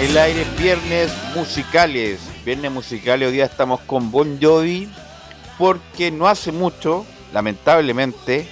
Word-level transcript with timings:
El 0.00 0.16
aire, 0.16 0.46
viernes 0.56 1.12
musicales. 1.36 2.20
Viernes 2.42 2.72
musicales, 2.72 3.28
hoy 3.28 3.34
día 3.34 3.44
estamos 3.44 3.80
con 3.82 4.10
Bon 4.10 4.38
Jovi 4.40 4.90
porque 5.58 6.10
no 6.10 6.26
hace 6.26 6.52
mucho, 6.52 7.04
lamentablemente, 7.34 8.48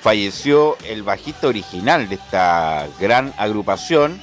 falleció 0.00 0.78
el 0.84 1.02
bajista 1.02 1.48
original 1.48 2.08
de 2.08 2.14
esta 2.14 2.88
gran 2.98 3.34
agrupación 3.36 4.18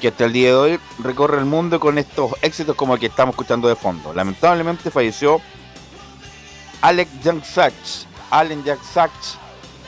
que 0.00 0.08
hasta 0.08 0.24
el 0.24 0.32
día 0.32 0.48
de 0.48 0.54
hoy 0.54 0.80
recorre 1.00 1.38
el 1.38 1.44
mundo 1.44 1.78
con 1.80 1.98
estos 1.98 2.32
éxitos 2.40 2.76
como 2.76 2.94
el 2.94 3.00
que 3.00 3.06
estamos 3.06 3.34
escuchando 3.34 3.68
de 3.68 3.76
fondo. 3.76 4.14
Lamentablemente 4.14 4.90
falleció 4.90 5.42
Alex 6.80 7.10
Young 7.22 7.44
Sachs, 7.44 8.06
Allen 8.30 8.64
Jack 8.64 8.82
Sachs, 8.82 9.36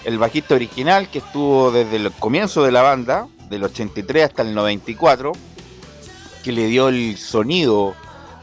el 0.05 0.19
bajista 0.19 0.57
original 0.57 1.09
que 1.09 1.21
estuvo 1.21 1.71
desde 1.71 1.97
el 1.97 2.13
comienzo 2.13 2.65
de 2.65 2.73
la 2.73 2.83
banda, 2.83 3.29
del 3.49 3.65
83 3.65 4.25
hasta 4.25 4.43
el 4.43 4.55
94 4.55 5.33
que 6.49 6.53
le 6.53 6.67
dio 6.69 6.89
el 6.89 7.19
sonido 7.19 7.95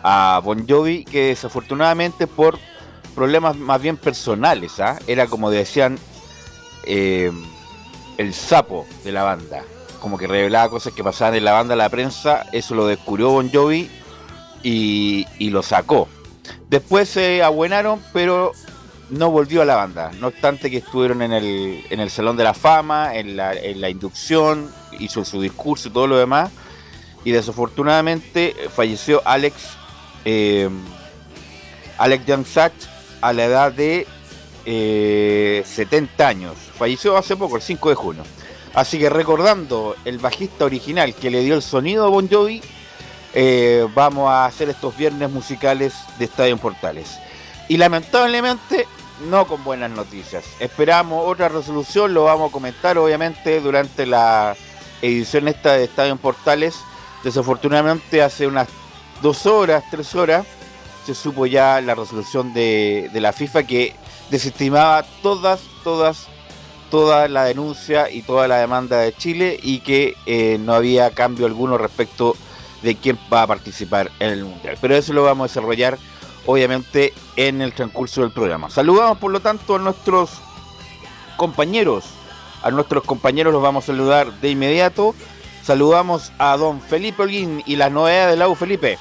a 0.03 0.39
Bon 0.43 0.67
Jovi, 0.67 1.05
que 1.05 1.29
desafortunadamente 1.29 2.27
por 2.27 2.59
problemas 3.15 3.57
más 3.57 3.81
bien 3.81 3.97
personales, 3.97 4.79
¿ah? 4.79 4.99
era 5.07 5.25
como 5.25 5.49
decían 5.49 5.97
eh, 6.83 7.31
el 8.19 8.33
sapo 8.35 8.85
de 9.03 9.11
la 9.11 9.23
banda, 9.23 9.63
como 9.99 10.19
que 10.19 10.27
revelaba 10.27 10.69
cosas 10.69 10.93
que 10.93 11.03
pasaban 11.03 11.33
en 11.33 11.45
la 11.45 11.53
banda, 11.53 11.75
la 11.75 11.89
prensa, 11.89 12.45
eso 12.51 12.75
lo 12.75 12.85
descubrió 12.85 13.31
Bon 13.31 13.49
Jovi 13.51 13.89
y, 14.61 15.25
lo 15.49 15.63
sacó. 15.63 16.07
Después 16.69 17.09
se 17.09 17.41
abuenaron, 17.41 17.99
pero 18.13 18.51
no 19.09 19.31
volvió 19.31 19.63
a 19.63 19.65
la 19.65 19.77
banda, 19.77 20.11
no 20.19 20.27
obstante 20.27 20.69
que 20.69 20.77
estuvieron 20.77 21.23
en 21.23 21.33
el, 21.33 21.83
en 21.89 21.99
el 21.99 22.11
Salón 22.11 22.37
de 22.37 22.43
la 22.43 22.53
Fama, 22.53 23.15
en 23.15 23.35
la, 23.35 23.53
en 23.55 23.81
la 23.81 23.89
inducción, 23.89 24.69
hizo 24.99 25.25
su 25.25 25.41
discurso 25.41 25.87
y 25.87 25.91
todo 25.91 26.05
lo 26.05 26.17
demás, 26.17 26.51
y 27.25 27.31
desafortunadamente 27.31 28.55
falleció 28.73 29.21
Alex 29.25 29.55
eh, 30.23 30.69
Alex 31.97 32.23
Sachs 32.47 32.89
a 33.19 33.33
la 33.33 33.45
edad 33.45 33.71
de 33.71 34.07
70 35.65 36.23
eh, 36.23 36.25
años. 36.25 36.55
Falleció 36.77 37.17
hace 37.17 37.35
poco, 37.35 37.57
el 37.57 37.61
5 37.61 37.89
de 37.89 37.95
junio. 37.95 38.23
Así 38.73 38.99
que 38.99 39.09
recordando 39.09 39.95
el 40.05 40.19
bajista 40.19 40.65
original 40.65 41.13
que 41.15 41.31
le 41.31 41.41
dio 41.41 41.55
el 41.55 41.61
sonido 41.61 42.05
a 42.05 42.09
Bon 42.09 42.29
Jovi, 42.29 42.61
eh, 43.33 43.87
vamos 43.95 44.29
a 44.29 44.45
hacer 44.45 44.69
estos 44.69 44.95
viernes 44.97 45.29
musicales 45.31 45.93
de 46.19 46.25
Estadio 46.25 46.57
Portales. 46.57 47.17
Y 47.69 47.77
lamentablemente 47.77 48.85
no 49.29 49.47
con 49.47 49.63
buenas 49.63 49.91
noticias. 49.91 50.43
Esperamos 50.59 51.23
otra 51.25 51.47
resolución, 51.47 52.13
lo 52.13 52.25
vamos 52.25 52.49
a 52.49 52.51
comentar 52.51 52.97
obviamente 52.97 53.61
durante 53.61 54.05
la 54.05 54.55
edición 55.01 55.47
esta 55.47 55.73
de 55.73 55.85
Estadio 55.85 56.17
Portales 56.17 56.75
Desafortunadamente 57.25 58.21
hace 58.21 58.45
unas 58.45 58.67
dos 59.23 59.47
horas, 59.47 59.83
tres 59.89 60.13
horas, 60.13 60.45
se 61.07 61.15
supo 61.15 61.47
ya 61.47 61.81
la 61.81 61.95
resolución 61.95 62.53
de, 62.53 63.09
la 63.15 63.33
FIFA 63.33 63.63
que 63.63 63.95
desestimaba 64.29 65.03
todas, 65.23 65.61
todas, 65.83 66.27
toda 66.91 67.27
la 67.27 67.45
denuncia 67.45 68.11
y 68.11 68.21
toda 68.21 68.47
la 68.47 68.57
demanda 68.59 68.99
de 68.99 69.11
Chile 69.11 69.59
y 69.59 69.79
que 69.79 70.13
eh, 70.27 70.59
no 70.59 70.75
había 70.75 71.09
cambio 71.15 71.47
alguno 71.47 71.79
respecto 71.79 72.35
de 72.83 72.95
quién 72.95 73.17
va 73.33 73.41
a 73.41 73.47
participar 73.47 74.11
en 74.19 74.29
el 74.29 74.45
Mundial. 74.45 74.77
Pero 74.79 74.95
eso 74.95 75.11
lo 75.11 75.23
vamos 75.23 75.45
a 75.45 75.47
desarrollar 75.47 75.97
obviamente 76.45 77.11
en 77.37 77.59
el 77.63 77.73
transcurso 77.73 78.21
del 78.21 78.29
programa. 78.29 78.69
Saludamos 78.69 79.17
por 79.17 79.31
lo 79.31 79.39
tanto 79.39 79.77
a 79.77 79.79
nuestros 79.79 80.29
compañeros. 81.37 82.05
A 82.61 82.69
nuestros 82.69 83.03
compañeros 83.03 83.51
los 83.51 83.63
vamos 83.63 83.83
a 83.83 83.87
saludar 83.87 84.31
de 84.41 84.49
inmediato. 84.51 85.15
Saludamos 85.65 86.31
a 86.37 86.55
don 86.57 86.79
Felipe 86.79 87.23
Holguín 87.23 87.63
y 87.65 87.75
las 87.75 87.91
novedades 87.91 88.33
de 88.33 88.37
la 88.37 88.47
U, 88.47 88.53
Felipe. 88.53 88.99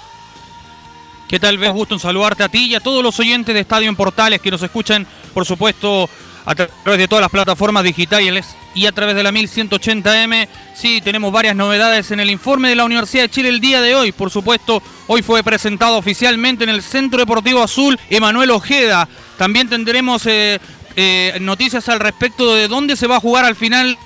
¿Qué 1.29 1.39
tal, 1.39 1.59
ves? 1.59 1.71
Gusto 1.71 1.95
en 1.95 2.01
saludarte 2.01 2.43
a 2.43 2.49
ti 2.49 2.65
y 2.65 2.75
a 2.75 2.81
todos 2.81 3.03
los 3.03 3.21
oyentes 3.21 3.55
de 3.55 3.61
Estadio 3.61 3.87
en 3.87 3.97
Portales 3.97 4.41
que 4.41 4.51
nos 4.51 4.63
escuchan, 4.63 5.07
por 5.35 5.45
supuesto, 5.45 6.09
a 6.47 6.55
través 6.55 6.99
de 6.99 7.07
todas 7.07 7.21
las 7.21 7.31
plataformas 7.31 7.85
digitales 7.85 8.57
y 8.75 8.87
a 8.87 8.93
través 8.93 9.15
de 9.15 9.23
la 9.23 9.31
1180M. 9.31 10.49
Sí, 10.75 11.03
tenemos 11.03 11.31
varias 11.33 11.55
novedades 11.55 12.11
en 12.13 12.21
el 12.21 12.31
informe 12.31 12.71
de 12.71 12.77
la 12.77 12.87
Universidad 12.87 13.25
de 13.25 13.31
Chile 13.31 13.51
el 13.51 13.61
día 13.61 13.83
de 13.83 13.95
hoy. 13.95 14.13
Por 14.13 14.31
supuesto, 14.31 14.83
hoy 15.07 15.21
fue 15.21 15.43
presentado 15.43 15.99
oficialmente 15.99 16.65
en 16.65 16.71
el 16.71 16.83
Centro 16.83 17.19
Deportivo 17.19 17.63
Azul 17.63 18.01
Emanuel 18.09 18.51
Ojeda. 18.51 19.07
También 19.37 19.69
tendremos 19.69 20.25
eh, 20.25 20.59
eh, 20.97 21.37
noticias 21.43 21.91
al 21.91 22.01
respecto 22.01 22.55
de 22.55 22.69
dónde 22.69 22.97
se 22.97 23.07
va 23.07 23.17
a 23.17 23.21
jugar 23.21 23.45
al 23.45 23.57
final 23.57 23.99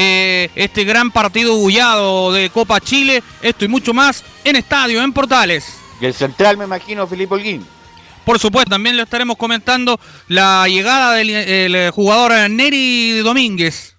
eh, 0.00 0.48
este 0.54 0.84
gran 0.84 1.10
partido 1.10 1.56
bullado 1.56 2.32
de 2.32 2.50
Copa 2.50 2.80
Chile. 2.80 3.20
Esto 3.42 3.64
y 3.64 3.68
mucho 3.68 3.92
más 3.92 4.24
en 4.44 4.54
Estadio, 4.54 5.02
en 5.02 5.12
Portales. 5.12 5.76
Y 6.00 6.06
el 6.06 6.14
central, 6.14 6.56
me 6.56 6.64
imagino, 6.64 7.04
Felipe 7.08 7.34
Holguín. 7.34 7.66
Por 8.24 8.38
supuesto, 8.38 8.70
también 8.70 8.96
le 8.96 9.02
estaremos 9.02 9.36
comentando 9.36 9.98
la 10.28 10.68
llegada 10.68 11.14
del 11.14 11.90
jugador 11.90 12.48
Neri 12.48 13.18
Domínguez. 13.18 13.96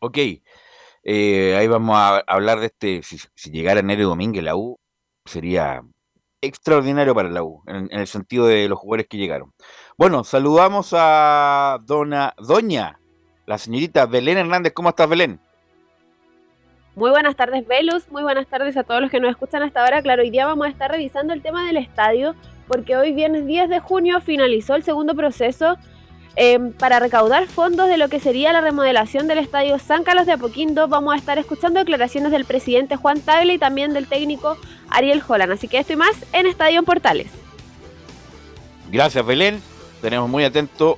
Ok, 0.00 0.18
eh, 1.04 1.56
ahí 1.56 1.68
vamos 1.68 1.96
a 1.96 2.18
hablar 2.26 2.58
de 2.58 2.66
este, 2.66 3.02
si, 3.02 3.50
llegara 3.52 3.82
Neri 3.82 4.02
Domínguez 4.02 4.42
la 4.42 4.56
U, 4.56 4.80
sería 5.24 5.82
extraordinario 6.40 7.14
para 7.14 7.30
la 7.30 7.44
U, 7.44 7.62
en, 7.68 7.88
el 7.92 8.08
sentido 8.08 8.46
de 8.48 8.68
los 8.68 8.80
jugadores 8.80 9.06
que 9.08 9.18
llegaron. 9.18 9.52
Bueno, 9.96 10.24
saludamos 10.24 10.88
a 10.92 11.78
dona, 11.84 12.34
doña, 12.38 12.98
la 13.46 13.58
señorita 13.58 14.06
Belén 14.06 14.38
Hernández. 14.38 14.72
¿Cómo 14.72 14.88
estás, 14.88 15.08
Belén? 15.08 15.38
Muy 16.96 17.10
buenas 17.10 17.34
tardes, 17.34 17.66
Velus. 17.66 18.10
Muy 18.10 18.22
buenas 18.22 18.46
tardes 18.46 18.76
a 18.76 18.84
todos 18.84 19.00
los 19.00 19.10
que 19.10 19.18
nos 19.18 19.30
escuchan 19.30 19.62
hasta 19.62 19.82
ahora. 19.82 20.00
Claro, 20.02 20.22
hoy 20.22 20.30
día 20.30 20.46
vamos 20.46 20.66
a 20.66 20.70
estar 20.70 20.90
revisando 20.90 21.32
el 21.32 21.42
tema 21.42 21.66
del 21.66 21.76
estadio, 21.76 22.36
porque 22.68 22.96
hoy 22.96 23.12
viernes 23.12 23.46
10 23.46 23.68
de 23.68 23.80
junio 23.80 24.20
finalizó 24.20 24.76
el 24.76 24.84
segundo 24.84 25.14
proceso 25.14 25.76
em, 26.36 26.72
para 26.72 27.00
recaudar 27.00 27.46
fondos 27.48 27.88
de 27.88 27.98
lo 27.98 28.08
que 28.08 28.20
sería 28.20 28.52
la 28.52 28.60
remodelación 28.60 29.26
del 29.26 29.38
estadio 29.38 29.78
San 29.80 30.04
Carlos 30.04 30.26
de 30.26 30.32
Apoquindo. 30.32 30.86
Vamos 30.86 31.14
a 31.14 31.16
estar 31.16 31.36
escuchando 31.36 31.80
declaraciones 31.80 32.30
del 32.30 32.44
presidente 32.44 32.94
Juan 32.96 33.20
Tagle 33.20 33.54
y 33.54 33.58
también 33.58 33.92
del 33.92 34.06
técnico 34.06 34.56
Ariel 34.88 35.22
Holland. 35.26 35.52
Así 35.52 35.66
que 35.66 35.78
esto 35.78 35.94
y 35.94 35.96
más 35.96 36.24
en 36.32 36.46
Estadio 36.46 36.78
en 36.78 36.84
Portales. 36.84 37.30
Gracias, 38.92 39.26
Belén. 39.26 39.60
Tenemos 40.00 40.30
muy 40.30 40.44
atento 40.44 40.96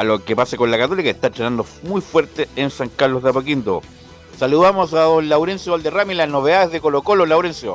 a 0.00 0.04
lo 0.04 0.24
que 0.24 0.34
pase 0.34 0.56
con 0.56 0.70
la 0.70 0.78
Católica, 0.78 1.10
está 1.10 1.26
entrenando 1.26 1.66
muy 1.82 2.00
fuerte 2.00 2.48
en 2.56 2.70
San 2.70 2.88
Carlos 2.88 3.22
de 3.22 3.28
Apoquindo. 3.28 3.82
Saludamos 4.38 4.94
a 4.94 5.00
don 5.00 5.28
Laurencio 5.28 5.72
Valderrama 5.72 6.14
y 6.14 6.16
las 6.16 6.28
novedades 6.30 6.72
de 6.72 6.80
Colo 6.80 7.02
Colo, 7.02 7.26
Laurencio. 7.26 7.74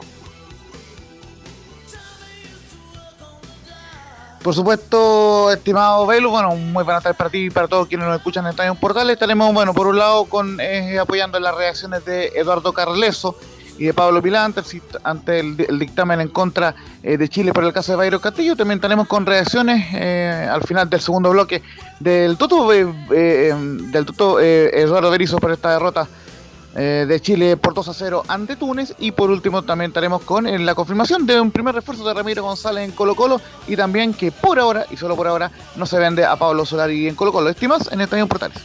Por 4.41 4.55
supuesto, 4.55 5.51
estimado 5.51 6.07
Velo, 6.07 6.31
bueno, 6.31 6.55
muy 6.55 6.83
buenas 6.83 7.03
tardes 7.03 7.15
para 7.15 7.29
ti 7.29 7.45
y 7.45 7.49
para 7.51 7.67
todos 7.67 7.87
quienes 7.87 8.07
nos 8.07 8.17
escuchan 8.17 8.45
en 8.45 8.49
Estadio 8.49 8.73
Portal. 8.73 9.07
Estaremos, 9.11 9.53
bueno, 9.53 9.75
por 9.75 9.85
un 9.85 9.99
lado 9.99 10.25
con 10.25 10.59
eh, 10.59 10.97
apoyando 10.97 11.39
las 11.39 11.53
reacciones 11.53 12.05
de 12.05 12.29
Eduardo 12.29 12.73
Carleso 12.73 13.37
y 13.77 13.85
de 13.85 13.93
Pablo 13.93 14.21
Milán 14.21 14.53
ante, 15.03 15.39
el, 15.39 15.79
dictamen 15.79 16.21
en 16.21 16.29
contra 16.29 16.75
eh, 17.03 17.17
de 17.17 17.29
Chile 17.29 17.53
por 17.53 17.63
el 17.63 17.73
caso 17.73 17.91
de 17.91 17.97
Bayro 17.97 18.19
Castillo. 18.21 18.55
También 18.55 18.79
tenemos 18.79 19.07
con 19.07 19.25
reacciones 19.25 19.87
eh, 19.93 20.47
al 20.49 20.63
final 20.63 20.89
del 20.89 21.01
segundo 21.01 21.31
bloque 21.31 21.61
del 21.99 22.37
Tuto, 22.37 22.69
del 22.69 24.05
Tuto 24.05 24.39
Eduardo 24.39 25.11
Berizzo 25.11 25.37
por 25.37 25.51
esta 25.51 25.71
derrota 25.71 26.07
eh, 26.77 27.05
de 27.07 27.21
Chile 27.21 27.55
por 27.55 27.73
2 27.73 27.87
a 27.87 27.93
0 27.93 28.23
ante 28.27 28.57
Túnez. 28.57 28.93
Y 28.99 29.11
por 29.11 29.31
último 29.31 29.61
también 29.61 29.91
estaremos 29.91 30.21
con 30.23 30.45
eh, 30.45 30.59
la 30.59 30.75
confirmación 30.75 31.25
de 31.25 31.39
un 31.39 31.49
primer 31.49 31.73
refuerzo 31.73 32.05
de 32.05 32.13
Ramiro 32.13 32.43
González 32.43 32.83
en 32.83 32.91
Colo 32.91 33.15
Colo 33.15 33.39
y 33.65 33.77
también 33.77 34.13
que 34.13 34.31
por 34.31 34.59
ahora 34.59 34.85
y 34.91 34.97
solo 34.97 35.15
por 35.15 35.25
ahora 35.25 35.49
no 35.77 35.85
se 35.85 35.97
vende 35.97 36.25
a 36.25 36.35
Pablo 36.35 36.65
Solari 36.65 37.07
en 37.07 37.15
Colo 37.15 37.31
Colo. 37.31 37.49
Estimas 37.49 37.89
en 37.93 38.01
Estadio 38.01 38.27
Portales. 38.27 38.57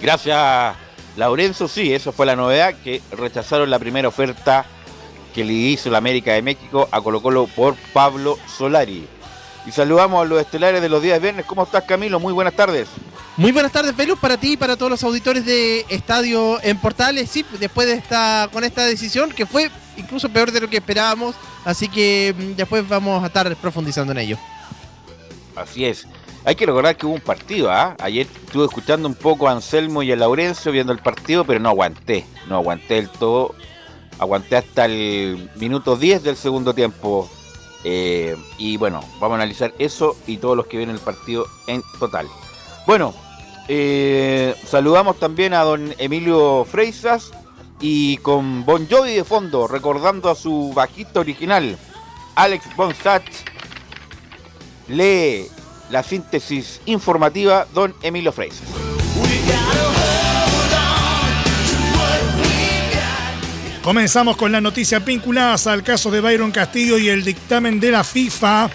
Gracias, 0.00 0.74
Laurenzo. 1.16 1.68
Sí, 1.68 1.92
eso 1.92 2.12
fue 2.12 2.26
la 2.26 2.36
novedad, 2.36 2.74
que 2.82 3.02
rechazaron 3.12 3.70
la 3.70 3.78
primera 3.78 4.08
oferta 4.08 4.64
que 5.34 5.44
le 5.44 5.52
hizo 5.52 5.90
la 5.90 5.98
América 5.98 6.32
de 6.32 6.42
México 6.42 6.88
a 6.90 7.00
Colo 7.00 7.22
Colo 7.22 7.46
por 7.46 7.74
Pablo 7.92 8.38
Solari. 8.46 9.06
Y 9.66 9.70
saludamos 9.70 10.22
a 10.22 10.28
los 10.28 10.40
estelares 10.40 10.82
de 10.82 10.88
los 10.88 11.02
días 11.02 11.20
viernes. 11.20 11.46
¿Cómo 11.46 11.62
estás, 11.62 11.84
Camilo? 11.84 12.18
Muy 12.18 12.32
buenas 12.32 12.54
tardes. 12.54 12.88
Muy 13.36 13.52
buenas 13.52 13.72
tardes, 13.72 13.96
Velus, 13.96 14.18
para 14.18 14.36
ti 14.36 14.52
y 14.52 14.56
para 14.56 14.76
todos 14.76 14.90
los 14.90 15.02
auditores 15.04 15.46
de 15.46 15.86
Estadio 15.88 16.62
en 16.62 16.76
Portales. 16.78 17.30
Sí, 17.30 17.46
después 17.58 17.86
de 17.86 17.94
esta, 17.94 18.50
con 18.52 18.62
esta 18.62 18.84
decisión, 18.84 19.30
que 19.30 19.46
fue 19.46 19.70
incluso 19.96 20.28
peor 20.28 20.52
de 20.52 20.60
lo 20.60 20.68
que 20.68 20.76
esperábamos, 20.78 21.34
así 21.64 21.88
que 21.88 22.34
mm, 22.36 22.56
después 22.56 22.86
vamos 22.86 23.22
a 23.22 23.28
estar 23.28 23.54
profundizando 23.56 24.12
en 24.12 24.18
ello. 24.18 24.38
Así 25.56 25.86
es. 25.86 26.06
Hay 26.44 26.56
que 26.56 26.66
recordar 26.66 26.96
que 26.96 27.06
hubo 27.06 27.14
un 27.14 27.20
partido, 27.20 27.70
¿ah? 27.70 27.96
Ayer 28.00 28.26
estuve 28.26 28.64
escuchando 28.64 29.06
un 29.08 29.14
poco 29.14 29.48
a 29.48 29.52
Anselmo 29.52 30.02
y 30.02 30.10
a 30.10 30.16
Laurencio 30.16 30.72
viendo 30.72 30.92
el 30.92 30.98
partido, 30.98 31.44
pero 31.44 31.60
no 31.60 31.68
aguanté, 31.68 32.26
no 32.48 32.56
aguanté 32.56 32.94
del 32.94 33.08
todo. 33.08 33.54
Aguanté 34.18 34.56
hasta 34.56 34.86
el 34.86 35.50
minuto 35.56 35.96
10 35.96 36.24
del 36.24 36.36
segundo 36.36 36.74
tiempo. 36.74 37.30
Eh, 37.84 38.36
y 38.58 38.76
bueno, 38.76 39.00
vamos 39.20 39.32
a 39.32 39.42
analizar 39.42 39.72
eso 39.78 40.16
y 40.26 40.36
todos 40.38 40.56
los 40.56 40.66
que 40.66 40.76
vienen 40.78 40.96
el 40.96 41.02
partido 41.02 41.46
en 41.68 41.82
total. 42.00 42.26
Bueno, 42.86 43.14
eh, 43.68 44.56
saludamos 44.66 45.18
también 45.18 45.54
a 45.54 45.62
don 45.62 45.94
Emilio 45.98 46.64
Freisas 46.64 47.30
y 47.80 48.16
con 48.18 48.64
Bon 48.64 48.88
Jovi 48.88 49.14
de 49.14 49.24
fondo, 49.24 49.68
recordando 49.68 50.28
a 50.28 50.34
su 50.34 50.72
bajista 50.74 51.20
original, 51.20 51.76
Alex 52.34 52.76
Bonsach, 52.76 53.24
lee 54.88 55.48
la 55.92 56.02
síntesis 56.02 56.80
informativa 56.86 57.66
don 57.74 57.94
Emilio 58.02 58.32
Freisas. 58.32 58.66
Comenzamos 63.84 64.36
con 64.36 64.52
las 64.52 64.62
noticias 64.62 65.04
vinculadas 65.04 65.66
al 65.66 65.82
caso 65.82 66.10
de 66.10 66.20
Byron 66.20 66.50
Castillo 66.50 66.98
y 66.98 67.08
el 67.08 67.24
dictamen 67.24 67.78
de 67.78 67.90
la 67.90 68.04
FIFA 68.04 68.70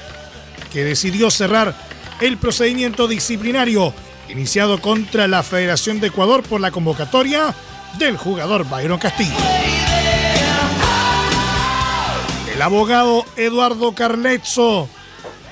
que 0.72 0.84
decidió 0.84 1.32
cerrar 1.32 1.76
el 2.22 2.38
procedimiento 2.38 3.08
disciplinario 3.08 3.94
iniciado 4.30 4.80
contra 4.80 5.28
la 5.28 5.42
Federación 5.42 6.00
de 6.00 6.08
Ecuador 6.08 6.44
por 6.44 6.62
la 6.62 6.72
convocatoria 6.72 7.56
del 7.98 8.16
jugador 8.18 8.70
Byron 8.70 9.00
Castillo. 9.00 9.38
El 12.54 12.62
abogado 12.62 13.26
Eduardo 13.38 13.96
Carlezzo 13.96 14.90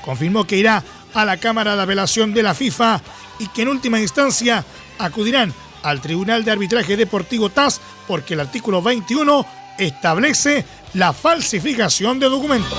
confirmó 0.03 0.45
que 0.45 0.57
irá 0.57 0.83
a 1.15 1.25
la 1.25 1.37
Cámara 1.37 1.75
de 1.75 1.81
Apelación 1.81 2.33
de 2.33 2.43
la 2.43 2.53
FIFA 2.53 3.01
y 3.39 3.47
que 3.47 3.63
en 3.63 3.69
última 3.69 3.99
instancia 3.99 4.63
acudirán 4.99 5.53
al 5.81 6.01
Tribunal 6.01 6.43
de 6.43 6.51
Arbitraje 6.51 6.97
Deportivo 6.97 7.49
TAS 7.49 7.81
porque 8.07 8.35
el 8.35 8.41
artículo 8.41 8.81
21 8.81 9.45
establece 9.79 10.65
la 10.93 11.13
falsificación 11.13 12.19
de 12.19 12.29
documentos. 12.29 12.77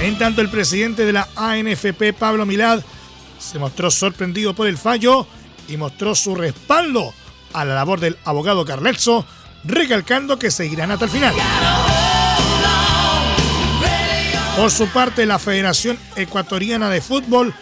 En 0.00 0.16
tanto, 0.16 0.40
el 0.40 0.48
presidente 0.48 1.04
de 1.04 1.12
la 1.12 1.28
ANFP, 1.34 2.12
Pablo 2.16 2.46
Milad, 2.46 2.82
se 3.38 3.58
mostró 3.58 3.90
sorprendido 3.90 4.54
por 4.54 4.68
el 4.68 4.78
fallo 4.78 5.26
y 5.66 5.76
mostró 5.76 6.14
su 6.14 6.34
respaldo 6.34 7.12
a 7.52 7.64
la 7.64 7.74
labor 7.74 8.00
del 8.00 8.16
abogado 8.24 8.64
Carlezzo, 8.64 9.26
recalcando 9.64 10.38
que 10.38 10.50
seguirán 10.50 10.90
hasta 10.90 11.06
el 11.06 11.10
final. 11.10 11.34
Por 14.58 14.72
su 14.72 14.88
parte, 14.88 15.24
la 15.24 15.38
Federación 15.38 15.96
Ecuatoriana 16.16 16.90
de 16.90 17.00
Fútbol 17.00 17.54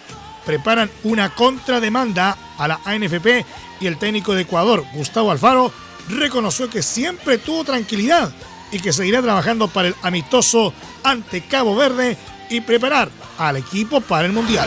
preparan 0.46 0.90
una 1.04 1.28
contrademanda 1.34 2.38
a 2.56 2.66
la 2.66 2.80
ANFP 2.86 3.44
y 3.80 3.86
el 3.86 3.98
técnico 3.98 4.32
de 4.32 4.42
Ecuador, 4.42 4.82
Gustavo 4.94 5.30
Alfaro, 5.30 5.70
reconoció 6.08 6.70
que 6.70 6.82
siempre 6.82 7.36
tuvo 7.36 7.64
tranquilidad 7.64 8.32
y 8.72 8.78
que 8.78 8.94
seguirá 8.94 9.20
trabajando 9.20 9.68
para 9.68 9.88
el 9.88 9.94
amistoso 10.00 10.72
ante 11.04 11.42
Cabo 11.42 11.76
Verde 11.76 12.16
y 12.48 12.62
preparar 12.62 13.10
al 13.36 13.58
equipo 13.58 14.00
para 14.00 14.24
el 14.26 14.32
Mundial. 14.32 14.66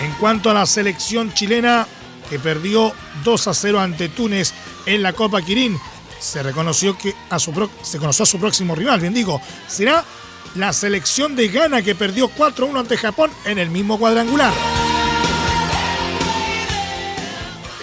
En 0.00 0.12
cuanto 0.20 0.50
a 0.50 0.54
la 0.54 0.66
selección 0.66 1.34
chilena 1.34 1.84
que 2.28 2.38
perdió 2.38 2.92
2 3.24 3.48
a 3.48 3.54
0 3.54 3.80
ante 3.80 4.08
Túnez 4.08 4.52
en 4.86 5.02
la 5.02 5.14
Copa 5.14 5.42
Quirín, 5.42 5.80
se 6.20 6.42
reconoció 6.42 6.96
que 6.96 7.14
a 7.30 7.38
su 7.38 7.52
se 7.82 7.98
conoció 7.98 8.22
a 8.22 8.26
su 8.26 8.38
próximo 8.38 8.74
rival, 8.74 9.00
bien 9.00 9.14
digo, 9.14 9.40
será 9.66 10.04
la 10.54 10.72
selección 10.72 11.34
de 11.36 11.48
Ghana 11.48 11.82
que 11.82 11.94
perdió 11.94 12.28
4-1 12.30 12.78
ante 12.78 12.96
Japón 12.96 13.30
en 13.44 13.58
el 13.58 13.70
mismo 13.70 13.98
cuadrangular. 13.98 14.52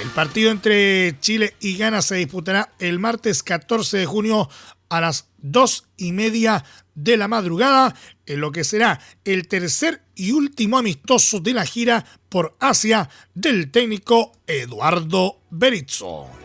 El 0.02 0.10
partido 0.10 0.52
entre 0.52 1.20
Chile 1.20 1.56
y 1.60 1.78
Ghana 1.78 2.02
se 2.02 2.16
disputará 2.16 2.70
el 2.80 3.00
martes 3.00 3.44
14 3.44 3.98
de 3.98 4.06
junio 4.06 4.50
a 4.90 5.02
las 5.02 5.28
2 5.40 5.86
y 5.98 6.12
media 6.12 6.64
de 6.96 7.18
la 7.18 7.28
madrugada, 7.28 7.96
en 8.26 8.42
lo 8.42 8.52
que 8.52 8.64
será 8.64 9.00
el 9.24 9.48
tercer 9.48 10.02
y 10.16 10.32
último 10.32 10.78
amistoso 10.78 11.40
de 11.40 11.54
la 11.54 11.66
gira 11.66 12.06
por 12.30 12.56
Asia 12.60 13.10
del 13.34 13.70
técnico 13.72 14.32
Eduardo 14.48 15.42
Berizzo. 15.50 16.37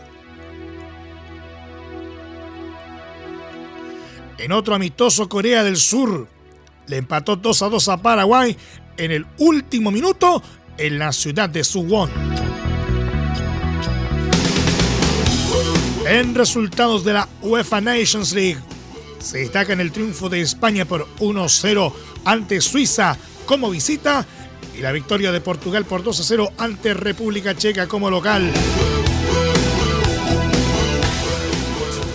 En 4.43 4.51
otro 4.51 4.75
amistoso, 4.75 5.29
Corea 5.29 5.63
del 5.63 5.77
Sur 5.77 6.27
le 6.89 6.97
empató 6.97 7.37
2 7.37 7.63
a 7.63 7.69
2 7.69 7.89
a 7.91 7.97
Paraguay 7.99 8.57
en 8.97 9.13
el 9.13 9.25
último 9.39 9.93
minuto 9.93 10.43
en 10.77 10.99
la 10.99 11.13
ciudad 11.13 11.49
de 11.49 11.63
Suwon. 11.63 12.11
En 16.09 16.35
resultados 16.35 17.05
de 17.05 17.13
la 17.13 17.29
UEFA 17.41 17.81
Nations 17.83 18.33
League, 18.33 18.59
se 19.21 19.39
destaca 19.39 19.75
el 19.75 19.93
triunfo 19.93 20.29
de 20.29 20.41
España 20.41 20.87
por 20.87 21.07
1-0 21.21 21.93
ante 22.25 22.61
Suiza 22.61 23.17
como 23.47 23.71
visita 23.71 24.27
y 24.77 24.81
la 24.81 24.91
victoria 24.91 25.31
de 25.31 25.41
Portugal 25.41 25.85
por 25.85 26.03
2-0 26.03 26.51
ante 26.59 26.95
República 26.95 27.55
Checa 27.55 27.87
como 27.87 28.11
local. 28.11 28.53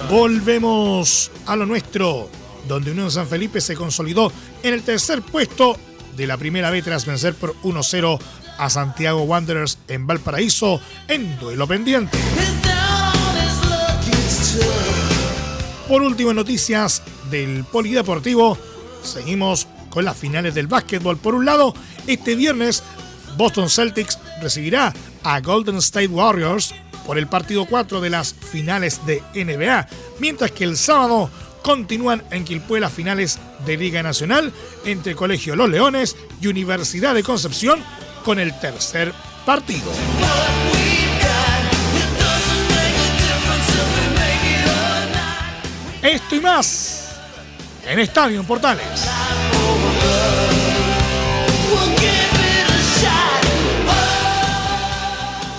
Volvemos 0.10 1.32
a 1.46 1.58
lo 1.58 1.66
nuestro, 1.66 2.30
donde 2.66 2.92
Unión 2.92 3.12
San 3.12 3.28
Felipe 3.28 3.60
se 3.60 3.76
consolidó 3.76 4.32
en 4.64 4.74
el 4.74 4.82
tercer 4.82 5.22
puesto 5.22 5.78
de 6.16 6.26
la 6.26 6.38
primera 6.38 6.70
vez 6.72 6.86
tras 6.86 7.06
vencer 7.06 7.36
por 7.36 7.56
1-0 7.64 8.18
a 8.58 8.70
Santiago 8.70 9.24
Wanderers 9.24 9.78
en 9.90 10.08
Valparaíso 10.08 10.80
en 11.10 11.38
duelo 11.40 11.68
pendiente. 11.68 12.18
Por 15.90 16.02
último, 16.02 16.34
noticias 16.34 17.02
del 17.30 17.66
Polideportivo, 17.66 18.58
seguimos 19.04 19.68
con 19.90 20.06
las 20.06 20.16
finales 20.16 20.56
del 20.56 20.68
básquetbol. 20.68 21.18
Por 21.18 21.36
un 21.36 21.44
lado, 21.44 21.74
este 22.08 22.36
viernes 22.36 22.82
Boston 23.36 23.70
Celtics 23.70 24.20
recibirá 24.42 24.94
a 25.24 25.42
Golden 25.42 25.78
State 25.78 26.08
Warriors 26.08 26.74
por 27.08 27.18
el 27.18 27.28
partido 27.28 27.66
4 27.66 28.02
de 28.02 28.10
las 28.10 28.34
finales 28.34 29.04
de 29.08 29.24
NBA, 29.34 29.88
mientras 30.20 30.52
que 30.52 30.66
el 30.66 30.76
sábado 30.78 31.32
continúan 31.64 32.22
en 32.32 32.44
Quilpué 32.44 32.82
las 32.82 32.92
finales 32.92 33.40
de 33.66 33.78
Liga 33.78 34.04
Nacional 34.04 34.54
entre 34.86 35.16
Colegio 35.16 35.56
Los 35.56 35.70
Leones 35.70 36.18
y 36.42 36.48
Universidad 36.48 37.16
de 37.16 37.24
Concepción 37.24 37.80
con 38.24 38.40
el 38.40 38.58
tercer 38.60 39.14
partido. 39.46 39.90
Esto 46.02 46.36
y 46.36 46.40
más 46.42 47.20
en 47.86 48.00
Estadio 48.00 48.44
Portales. 48.44 49.08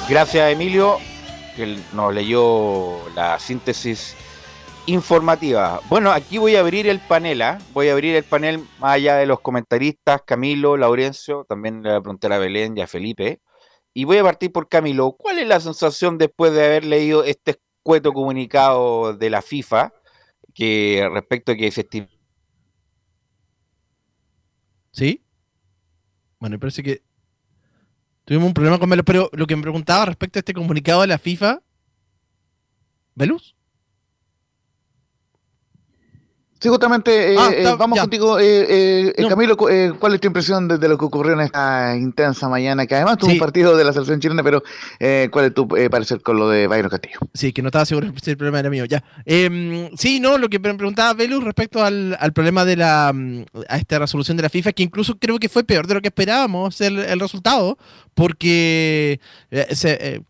Gracias 0.09 0.53
Emilio, 0.53 0.99
que 1.59 1.77
nos 1.93 2.15
leyó 2.15 3.09
la 3.17 3.37
síntesis 3.41 4.15
informativa. 4.87 5.81
Bueno, 5.89 6.13
aquí 6.13 6.39
voy 6.39 6.55
a 6.55 6.61
abrir 6.61 6.87
el 6.87 7.01
panel, 7.01 7.43
¿ah? 7.43 7.59
voy 7.75 7.89
a 7.89 7.93
abrir 7.93 8.15
el 8.15 8.23
panel 8.23 8.61
más 8.79 8.93
allá 8.93 9.17
de 9.17 9.27
los 9.27 9.41
comentaristas, 9.41 10.23
Camilo, 10.25 10.77
Laurencio, 10.77 11.45
también 11.49 11.83
le 11.83 12.01
preguntar 12.01 12.33
a 12.33 12.39
Belén 12.39 12.79
y 12.79 12.81
a 12.81 12.87
Felipe. 12.87 13.41
Y 13.93 14.05
voy 14.05 14.19
a 14.19 14.23
partir 14.23 14.53
por 14.53 14.69
Camilo. 14.69 15.13
¿Cuál 15.19 15.41
es 15.41 15.49
la 15.49 15.59
sensación 15.59 16.17
después 16.17 16.53
de 16.53 16.65
haber 16.65 16.85
leído 16.85 17.25
este 17.25 17.59
escueto 17.79 18.13
comunicado 18.13 19.15
de 19.15 19.29
la 19.29 19.43
FIFA 19.43 19.93
que 20.55 21.09
respecto 21.13 21.53
a 21.53 21.57
que 21.57 21.73
se 21.73 21.89
¿Sí? 24.93 25.25
Bueno, 26.39 26.59
parece 26.61 26.85
que 26.85 27.03
tuvimos 28.29 28.49
un 28.49 28.53
problema 28.53 28.79
con 28.79 28.91
Melo, 28.91 29.07
pero 29.07 29.31
lo 29.33 29.47
que 29.47 29.57
me 29.57 29.63
preguntaba 29.63 30.05
respecto 30.05 30.39
a 30.39 30.41
este 30.41 30.53
comunicado 30.53 31.01
de 31.01 31.07
la 31.07 31.17
FIFA, 31.17 31.63
¿Velus? 33.15 33.57
Sí, 36.61 36.69
justamente, 36.69 37.35
eh, 37.35 37.37
ah, 37.39 37.51
eh, 37.55 37.75
vamos 37.79 38.01
contigo, 38.01 38.37
eh, 38.41 39.15
Camilo, 39.29 39.57
¿cuál 39.57 40.15
es 40.15 40.21
tu 40.21 40.27
impresión 40.27 40.67
de, 40.67 40.89
lo 40.89 40.99
que 40.99 41.05
ocurrió 41.05 41.35
en 41.35 41.41
esta 41.41 41.97
intensa 41.97 42.49
mañana? 42.49 42.85
Que 42.85 42.97
además 42.97 43.19
tuvo 43.19 43.31
un 43.31 43.39
partido 43.39 43.77
de 43.77 43.85
la 43.85 43.93
selección 43.93 44.19
chilena, 44.19 44.43
pero 44.43 44.65
¿cuál 45.31 45.45
es 45.45 45.55
tu 45.55 45.69
parecer 45.69 46.21
con 46.21 46.37
lo 46.37 46.49
de 46.49 46.67
Bayern 46.67 46.89
Castillo? 46.89 47.21
Sí, 47.33 47.53
que 47.53 47.63
no 47.63 47.69
estaba 47.69 47.87
seguro 47.87 48.13
si 48.21 48.31
el 48.31 48.37
problema 48.37 48.59
era 48.59 48.71
mío, 48.71 48.85
ya. 48.87 49.05
Em, 49.25 49.91
sí, 49.97 50.19
no, 50.19 50.37
lo 50.37 50.49
que 50.49 50.59
me 50.59 50.75
preguntaba 50.75 51.15
Velus 51.15 51.45
respecto 51.45 51.85
al, 51.85 52.17
problema 52.35 52.65
de 52.65 52.77
la 52.77 53.13
mm, 53.15 53.45
a 53.69 53.77
esta 53.77 54.01
resolución 54.01 54.37
de 54.37 54.43
la 54.43 54.51
FIFA, 54.51 54.73
que 54.73 54.83
incluso 54.83 55.17
creo 55.17 55.39
que 55.39 55.49
fue 55.49 55.63
peor 55.63 55.87
de 55.87 55.95
lo 55.95 56.01
que 56.01 56.09
esperábamos 56.09 56.81
el, 56.81 56.99
el 56.99 57.21
resultado, 57.21 57.79
porque 58.15 59.21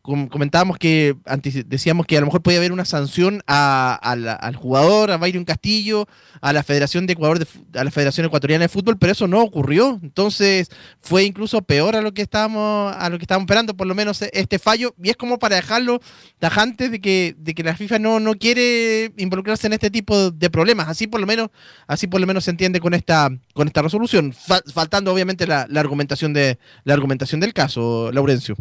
comentábamos 0.02 0.76
que 0.76 1.16
antes 1.24 1.66
decíamos 1.66 2.04
que 2.04 2.18
a 2.18 2.20
lo 2.20 2.26
mejor 2.26 2.42
podía 2.42 2.58
haber 2.58 2.72
una 2.72 2.84
sanción 2.84 3.40
al 3.46 4.56
jugador, 4.56 5.10
a 5.10 5.16
Bayern 5.16 5.46
Castillo, 5.46 6.06
a 6.40 6.52
la 6.52 6.62
Federación 6.62 7.06
de 7.06 7.14
Ecuador, 7.14 7.46
a 7.74 7.84
la 7.84 7.90
Federación 7.90 8.26
Ecuatoriana 8.26 8.64
de 8.64 8.68
Fútbol, 8.68 8.98
pero 8.98 9.12
eso 9.12 9.26
no 9.26 9.42
ocurrió. 9.42 9.98
Entonces 10.02 10.70
fue 11.00 11.24
incluso 11.24 11.62
peor 11.62 11.96
a 11.96 12.02
lo 12.02 12.12
que 12.12 12.22
estábamos, 12.22 12.94
a 12.96 13.08
lo 13.08 13.18
que 13.18 13.24
estábamos 13.24 13.46
esperando, 13.46 13.76
por 13.76 13.86
lo 13.86 13.94
menos 13.94 14.22
este 14.22 14.58
fallo, 14.58 14.94
y 15.02 15.10
es 15.10 15.16
como 15.16 15.38
para 15.38 15.56
dejarlo 15.56 16.00
tajante 16.38 16.88
de 16.88 17.00
que, 17.00 17.34
de 17.38 17.54
que 17.54 17.62
la 17.62 17.76
FIFA 17.76 17.98
no, 17.98 18.20
no 18.20 18.34
quiere 18.34 19.12
involucrarse 19.16 19.66
en 19.66 19.72
este 19.72 19.90
tipo 19.90 20.30
de 20.30 20.50
problemas. 20.50 20.88
Así 20.88 21.06
por 21.06 21.20
lo 21.20 21.26
menos, 21.26 21.50
así 21.86 22.06
por 22.06 22.20
lo 22.20 22.26
menos 22.26 22.44
se 22.44 22.50
entiende 22.50 22.80
con 22.80 22.94
esta, 22.94 23.30
con 23.54 23.66
esta 23.66 23.82
resolución, 23.82 24.34
faltando 24.72 25.12
obviamente 25.12 25.46
la, 25.46 25.66
argumentación 25.76 26.32
de, 26.32 26.58
la 26.84 26.94
argumentación 26.94 27.40
del 27.40 27.52
caso, 27.52 28.10
Laurencio. 28.12 28.56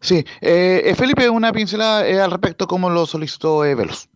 Sí, 0.00 0.24
eh, 0.42 0.82
eh, 0.84 0.94
Felipe, 0.94 1.30
una 1.30 1.52
pincelada 1.52 2.06
eh, 2.06 2.20
al 2.20 2.30
respecto, 2.30 2.66
como 2.66 2.90
lo 2.90 3.06
solicitó 3.06 3.60
Velos. 3.60 4.08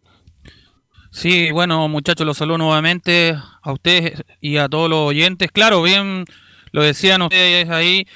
Sí, 1.18 1.50
bueno, 1.50 1.88
muchachos, 1.88 2.24
los 2.24 2.36
saludo 2.38 2.58
nuevamente 2.58 3.36
a 3.62 3.72
ustedes 3.72 4.22
y 4.40 4.58
a 4.58 4.68
todos 4.68 4.88
los 4.88 5.00
oyentes. 5.00 5.50
Claro, 5.50 5.82
bien 5.82 6.24
lo 6.70 6.84
decían 6.84 7.22
ustedes 7.22 7.68
ahí. 7.70 8.06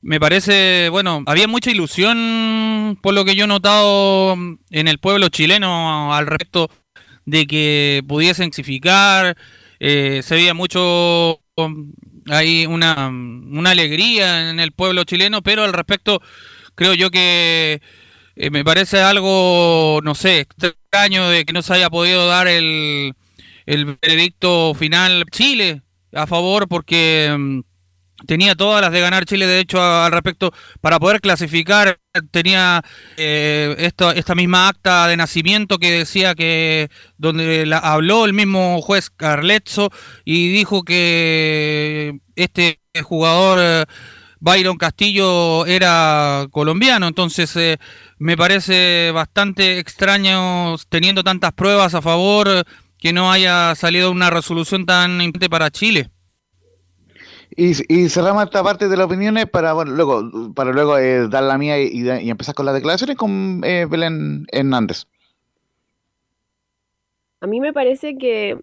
Me 0.00 0.20
parece, 0.20 0.88
bueno, 0.90 1.22
había 1.26 1.48
mucha 1.48 1.70
ilusión 1.70 2.98
por 3.02 3.14
lo 3.14 3.24
que 3.24 3.36
yo 3.36 3.44
he 3.44 3.48
notado 3.48 4.34
en 4.70 4.88
el 4.88 4.98
pueblo 4.98 5.28
chileno 5.28 6.14
al 6.14 6.26
respecto 6.26 6.68
de 7.26 7.46
que 7.46 8.02
pudiesen 8.08 8.50
clasificar. 8.50 9.36
Eh, 9.80 10.20
se 10.24 10.34
veía 10.34 10.54
mucho 10.54 11.40
ahí 12.28 12.66
una, 12.66 13.08
una 13.08 13.70
alegría 13.70 14.50
en 14.50 14.60
el 14.60 14.72
pueblo 14.72 15.04
chileno, 15.04 15.42
pero 15.42 15.64
al 15.64 15.72
respecto 15.72 16.20
creo 16.74 16.94
yo 16.94 17.10
que 17.10 17.80
eh, 18.36 18.50
me 18.50 18.64
parece 18.64 19.00
algo, 19.00 20.00
no 20.02 20.14
sé, 20.14 20.46
de 21.04 21.44
que 21.44 21.52
no 21.52 21.62
se 21.62 21.74
haya 21.74 21.90
podido 21.90 22.26
dar 22.26 22.48
el, 22.48 23.14
el 23.66 23.84
veredicto 24.00 24.74
final 24.74 25.24
Chile 25.30 25.82
a 26.12 26.26
favor 26.26 26.68
porque 26.68 27.34
mm, 27.38 27.60
tenía 28.26 28.54
todas 28.54 28.80
las 28.80 28.92
de 28.92 29.00
ganar 29.00 29.26
Chile, 29.26 29.46
de 29.46 29.60
hecho, 29.60 29.82
al 29.82 30.10
respecto, 30.10 30.52
para 30.80 30.98
poder 30.98 31.20
clasificar, 31.20 31.98
tenía 32.30 32.82
eh, 33.18 33.76
esta, 33.78 34.34
misma 34.34 34.68
acta 34.68 35.06
de 35.06 35.16
nacimiento 35.16 35.78
que 35.78 35.90
decía 35.98 36.34
que, 36.34 36.88
donde 37.18 37.66
la, 37.66 37.78
habló 37.78 38.24
el 38.24 38.32
mismo 38.32 38.80
juez 38.80 39.10
Carletzo 39.10 39.90
y 40.24 40.50
dijo 40.50 40.82
que 40.82 42.18
este 42.36 42.80
jugador... 43.04 43.58
Eh, 43.60 43.84
Byron 44.38 44.76
Castillo 44.76 45.66
era 45.66 46.46
colombiano, 46.50 47.08
entonces 47.08 47.56
eh, 47.56 47.78
me 48.18 48.36
parece 48.36 49.10
bastante 49.12 49.78
extraño 49.78 50.76
teniendo 50.88 51.22
tantas 51.22 51.52
pruebas 51.52 51.94
a 51.94 52.02
favor 52.02 52.64
que 52.98 53.12
no 53.12 53.30
haya 53.30 53.74
salido 53.74 54.10
una 54.10 54.30
resolución 54.30 54.86
tan 54.86 55.20
importante 55.20 55.50
para 55.50 55.70
Chile. 55.70 56.10
Y, 57.58 57.74
cerramos 58.08 58.44
esta 58.44 58.62
parte 58.62 58.88
de 58.88 58.96
las 58.96 59.06
opiniones 59.06 59.46
para 59.46 59.72
bueno, 59.72 59.92
luego 59.92 60.52
para 60.54 60.72
luego 60.72 60.98
eh, 60.98 61.28
dar 61.28 61.44
la 61.44 61.56
mía 61.56 61.80
y, 61.80 62.08
empezar 62.28 62.54
con 62.54 62.66
las 62.66 62.74
declaraciones 62.74 63.16
con 63.16 63.62
eh, 63.64 63.86
Belén 63.88 64.46
Hernández. 64.52 65.04
A 67.40 67.46
mí 67.46 67.60
me 67.60 67.72
parece 67.72 68.18
que, 68.18 68.58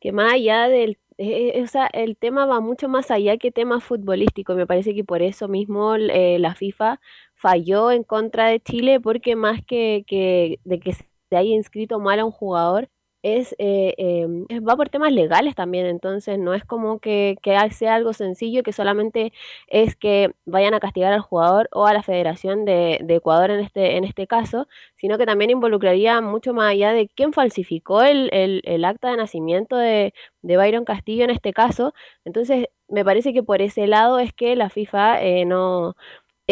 que 0.00 0.12
más 0.12 0.32
allá 0.32 0.68
del 0.68 0.96
eh, 1.22 1.58
eh, 1.58 1.62
o 1.62 1.66
sea, 1.66 1.86
el 1.92 2.16
tema 2.16 2.46
va 2.46 2.60
mucho 2.60 2.88
más 2.88 3.10
allá 3.10 3.36
que 3.36 3.52
tema 3.52 3.78
futbolístico. 3.80 4.54
Me 4.54 4.66
parece 4.66 4.94
que 4.94 5.04
por 5.04 5.20
eso 5.20 5.48
mismo 5.48 5.94
eh, 5.96 6.38
la 6.38 6.54
FIFA 6.54 6.98
falló 7.40 7.90
en 7.90 8.04
contra 8.04 8.48
de 8.48 8.60
Chile, 8.60 9.00
porque 9.00 9.36
más 9.36 9.64
que, 9.64 10.04
que 10.06 10.60
de 10.64 10.80
que 10.80 10.92
se 10.92 11.36
haya 11.36 11.50
inscrito 11.54 11.98
mal 12.00 12.20
a 12.20 12.24
un 12.26 12.32
jugador, 12.32 12.88
es, 13.22 13.54
eh, 13.58 13.94
em, 13.98 14.46
va 14.66 14.76
por 14.76 14.88
temas 14.88 15.12
legales 15.12 15.54
también, 15.54 15.86
entonces 15.86 16.38
no 16.38 16.54
es 16.54 16.64
como 16.64 17.00
que, 17.00 17.36
sea 17.72 17.94
algo 17.94 18.12
sencillo, 18.12 18.62
que 18.62 18.72
solamente 18.72 19.32
es 19.68 19.96
que 19.96 20.32
vayan 20.46 20.74
a 20.74 20.80
castigar 20.80 21.12
al 21.12 21.20
jugador 21.20 21.68
o 21.72 21.86
a 21.86 21.94
la 21.94 22.02
Federación 22.02 22.64
de, 22.64 23.04
Ecuador 23.08 23.50
en 23.50 23.60
este, 23.60 23.96
en 23.96 24.04
este 24.04 24.26
caso, 24.26 24.68
sino 24.96 25.18
que 25.18 25.26
también 25.26 25.50
involucraría 25.50 26.20
mucho 26.20 26.54
más 26.54 26.72
allá 26.72 26.92
de 26.92 27.08
quién 27.08 27.32
falsificó 27.32 28.02
el, 28.02 28.30
el, 28.32 28.84
acta 28.84 29.10
de 29.10 29.16
nacimiento 29.18 29.76
de, 29.76 30.14
de, 30.42 30.56
Byron 30.56 30.84
Castillo 30.84 31.24
en 31.24 31.30
este 31.30 31.52
caso. 31.52 31.92
Entonces, 32.24 32.68
me 32.88 33.04
parece 33.04 33.32
que 33.32 33.42
por 33.42 33.62
ese 33.62 33.86
lado 33.86 34.18
es 34.18 34.32
que 34.32 34.56
la 34.56 34.70
FIFA 34.70 35.22
eh, 35.22 35.44
no, 35.44 35.96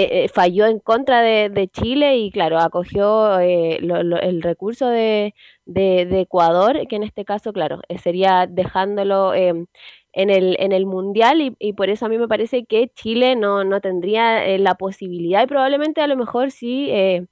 eh, 0.00 0.28
falló 0.28 0.66
en 0.66 0.78
contra 0.78 1.22
de, 1.22 1.68
Chile 1.72 2.16
y 2.18 2.30
claro, 2.30 2.58
acogió 2.58 3.38
el 3.40 4.42
recurso 4.42 4.88
de, 4.88 5.34
Ecuador, 5.66 6.86
que 6.88 6.96
en 6.96 7.02
este 7.02 7.24
caso, 7.24 7.52
claro, 7.52 7.80
eh, 7.88 7.98
sería 7.98 8.46
dejándolo 8.46 9.34
em, 9.34 9.66
en, 10.12 10.30
el, 10.72 10.86
Mundial 10.86 11.56
y, 11.58 11.72
por 11.72 11.90
eso 11.90 12.06
a 12.06 12.08
mí 12.08 12.18
me 12.18 12.28
parece 12.28 12.64
que 12.64 12.88
Chile 12.94 13.36
no, 13.36 13.64
no 13.64 13.80
tendría 13.80 14.46
eh, 14.46 14.58
la 14.58 14.76
posibilidad 14.76 15.42
y 15.42 15.46
probablemente 15.46 16.00
a 16.00 16.06
lo 16.06 16.16
mejor 16.16 16.50
sí... 16.50 16.88
Eh, 16.90 17.26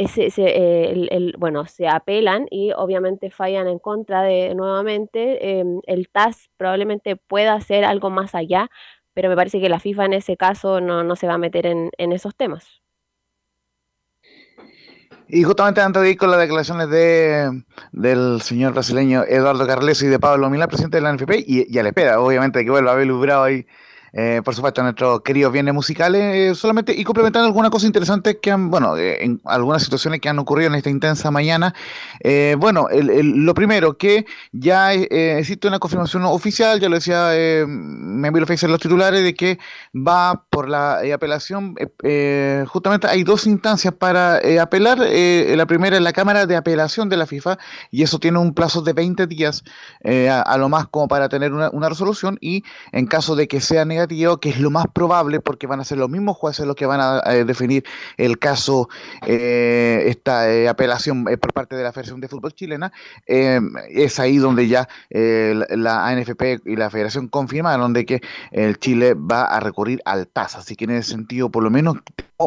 el, 0.00 1.34
bueno, 1.38 1.66
se 1.66 1.88
apelan 1.88 2.46
y 2.50 2.70
obviamente 2.70 3.30
fallan 3.30 3.66
en 3.66 3.80
contra 3.80 4.22
de 4.22 4.54
nuevamente. 4.54 5.58
Em, 5.58 5.80
el 5.86 6.08
TAS 6.08 6.50
probablemente 6.56 7.16
pueda 7.16 7.54
hacer 7.54 7.84
algo 7.84 8.08
más 8.08 8.34
allá, 8.36 8.70
pero 9.18 9.30
me 9.30 9.34
parece 9.34 9.60
que 9.60 9.68
la 9.68 9.80
FIFA 9.80 10.04
en 10.04 10.12
ese 10.12 10.36
caso 10.36 10.80
no, 10.80 11.02
no 11.02 11.16
se 11.16 11.26
va 11.26 11.34
a 11.34 11.38
meter 11.38 11.66
en, 11.66 11.90
en 11.98 12.12
esos 12.12 12.36
temas. 12.36 12.64
Y 15.26 15.42
justamente 15.42 15.80
antes 15.80 16.00
de 16.00 16.12
ir 16.12 16.16
con 16.16 16.30
las 16.30 16.38
declaraciones 16.38 16.88
de, 16.88 17.64
del 17.90 18.40
señor 18.42 18.74
brasileño 18.74 19.24
Eduardo 19.24 19.66
Carles 19.66 20.00
y 20.02 20.06
de 20.06 20.20
Pablo 20.20 20.48
Milán, 20.48 20.68
presidente 20.68 20.98
de 20.98 21.00
la 21.00 21.12
NFP, 21.12 21.32
y, 21.44 21.66
y 21.68 21.78
a 21.80 21.82
la 21.82 21.88
espera, 21.88 22.20
obviamente, 22.20 22.64
que 22.64 22.70
vuelva 22.70 22.92
a 22.92 22.94
haber 22.94 23.12
Bravo 23.12 23.42
ahí 23.42 23.66
eh, 24.12 24.40
por 24.44 24.54
supuesto, 24.54 24.82
nuestros 24.82 25.20
queridos 25.22 25.52
bienes 25.52 25.74
musicales, 25.74 26.22
eh, 26.22 26.54
solamente 26.54 26.94
y 26.94 27.04
complementando 27.04 27.46
algunas 27.46 27.70
cosas 27.70 27.86
interesantes 27.86 28.38
que 28.40 28.50
han, 28.50 28.70
bueno, 28.70 28.96
eh, 28.96 29.24
en 29.24 29.40
algunas 29.44 29.82
situaciones 29.82 30.20
que 30.20 30.28
han 30.28 30.38
ocurrido 30.38 30.68
en 30.68 30.76
esta 30.76 30.90
intensa 30.90 31.30
mañana. 31.30 31.74
bueno, 32.58 32.88
lo 32.90 33.54
primero, 33.54 33.96
que 33.96 34.26
ya 34.52 34.92
existe 34.92 35.68
una 35.68 35.78
confirmación 35.78 36.24
oficial, 36.24 36.80
ya 36.80 36.88
lo 36.88 36.96
decía 36.96 37.30
eh, 37.32 37.64
Member 37.66 38.46
en 38.48 38.70
los 38.70 38.80
titulares, 38.80 39.22
de 39.22 39.34
que 39.34 39.58
va 39.94 40.44
por 40.50 40.68
la 40.68 41.00
apelación. 41.14 41.74
justamente 42.66 43.06
hay 43.08 43.24
dos 43.24 43.46
instancias 43.46 43.94
para 43.94 44.40
apelar. 44.60 44.98
la 44.98 45.66
primera 45.66 45.96
es 45.96 46.02
la 46.02 46.12
Cámara 46.12 46.46
de 46.46 46.56
Apelación 46.56 47.08
de 47.08 47.16
la 47.16 47.26
FIFA, 47.26 47.58
y 47.90 48.02
eso 48.02 48.18
tiene 48.18 48.38
un 48.38 48.54
plazo 48.54 48.82
de 48.82 48.92
20 48.92 49.26
días 49.26 49.64
a, 50.04 50.56
lo 50.58 50.68
más 50.68 50.88
como 50.88 51.08
para 51.08 51.28
tener 51.28 51.52
una, 51.52 51.70
una 51.70 51.88
resolución, 51.88 52.38
y 52.40 52.64
en 52.92 53.06
caso 53.06 53.36
de 53.36 53.48
que 53.48 53.60
sea 53.60 53.84
negativo, 53.98 54.38
que 54.38 54.50
es 54.50 54.60
lo 54.60 54.70
más 54.70 54.86
probable 54.92 55.40
porque 55.40 55.66
van 55.66 55.80
a 55.80 55.84
ser 55.84 55.98
los 55.98 56.08
mismos 56.08 56.36
jueces 56.36 56.66
los 56.66 56.76
que 56.76 56.86
van 56.86 57.00
a 57.00 57.20
eh, 57.26 57.44
definir 57.44 57.84
el 58.16 58.38
caso, 58.38 58.88
eh, 59.26 60.04
esta 60.06 60.50
eh, 60.50 60.68
apelación 60.68 61.24
por 61.24 61.52
parte 61.52 61.76
de 61.76 61.82
la 61.82 61.92
Federación 61.92 62.20
de 62.20 62.28
Fútbol 62.28 62.54
chilena. 62.54 62.92
es 63.26 64.18
ahí 64.18 64.38
donde 64.38 64.68
ya 64.68 64.88
la 65.10 66.06
ANFP 66.06 66.60
y 66.64 66.76
la 66.76 66.90
Federación 66.90 67.28
confirmaron 67.28 67.92
de 67.92 68.06
que 68.06 68.20
el 68.52 68.78
Chile 68.78 69.14
va 69.14 69.44
a 69.44 69.60
recurrir 69.60 70.00
al 70.04 70.28
TAS. 70.28 70.56
Así 70.56 70.76
que 70.76 70.84
en 70.84 70.90
ese 70.90 71.10
sentido, 71.10 71.50
por 71.50 71.62
lo 71.62 71.70
menos, 71.70 71.96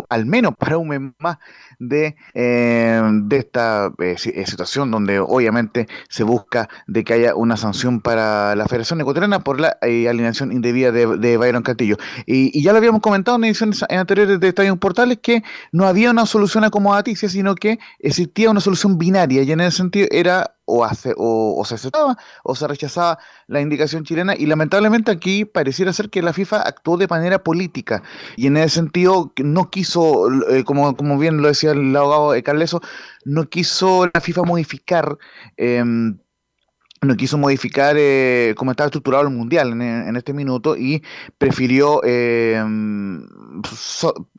al 0.10 0.26
menos 0.26 0.54
para 0.58 0.78
un 0.78 0.88
mes 0.88 1.02
más, 1.20 1.38
de, 1.82 2.16
eh, 2.36 3.02
de 3.24 3.38
esta 3.38 3.92
situación 4.16 4.92
donde 4.92 5.20
obviamente 5.20 5.88
se 6.10 6.24
busca 6.24 6.70
de 6.86 7.04
que 7.04 7.14
haya 7.14 7.36
una 7.36 7.58
sanción 7.58 8.02
para 8.02 8.56
la 8.56 8.68
Federación 8.68 9.02
Ecuatoriana 9.02 9.40
por 9.40 9.60
la 9.60 9.78
alineación 9.82 10.52
indebida 10.52 10.92
de, 10.92 11.18
de 11.18 11.38
Byron 11.42 11.64
Castillo. 11.64 11.98
Y, 12.26 12.62
ya 12.62 12.72
lo 12.72 12.78
habíamos 12.78 13.02
comentado 13.02 13.38
en 13.38 13.46
ediciones 13.46 13.84
anteriores 13.90 14.40
de 14.40 14.48
Estadio 14.48 14.76
Portales 14.78 15.20
que 15.22 15.44
no 15.72 15.88
había 15.88 16.12
una 16.12 16.26
solución 16.26 16.64
acomodaticia, 16.64 17.28
sino 17.30 17.56
que 17.56 17.80
existía 18.00 18.50
una 18.50 18.62
solución 18.62 18.98
binaria 18.98 19.44
y 19.44 19.52
en 19.52 19.62
ese 19.62 19.78
sentido 19.78 20.08
era 20.12 20.56
o, 20.66 20.86
hace, 20.86 21.14
o, 21.18 21.62
se 21.66 21.76
aceptaba 21.76 22.18
o 22.44 22.56
se 22.56 22.68
rechazaba 22.68 23.20
la 23.48 23.60
indicación 23.60 24.04
chilena 24.04 24.36
y 24.38 24.46
lamentablemente 24.46 25.12
aquí 25.12 25.44
pareciera 25.44 25.92
ser 25.92 26.10
que 26.10 26.22
la 26.22 26.32
FIFA 26.32 26.62
actuó 26.62 26.96
de 26.98 27.08
manera 27.08 27.44
política 27.44 28.04
y 28.38 28.48
en 28.48 28.58
ese 28.58 28.76
sentido 28.76 29.34
no 29.44 29.70
quiso, 29.70 30.28
como, 30.66 30.96
como 30.96 31.18
bien 31.18 31.42
lo 31.42 31.48
decía 31.50 31.72
el 31.72 31.96
abogado 31.96 32.42
Carleso, 32.44 32.82
no 33.26 33.50
quiso 33.50 34.10
la 34.14 34.22
FIFA 34.22 34.44
modificar. 34.44 35.18
Em, 35.58 36.18
no 37.02 37.16
quiso 37.16 37.38
modificar 37.40 37.96
eh, 37.98 38.54
cómo 38.56 38.72
estaba 38.72 38.86
estructurado 38.86 39.24
el 39.24 39.32
mundial 39.32 39.72
en, 39.82 40.16
este 40.16 40.34
minuto 40.34 40.78
y 40.78 41.02
prefirió, 41.40 42.04
em, 42.04 43.26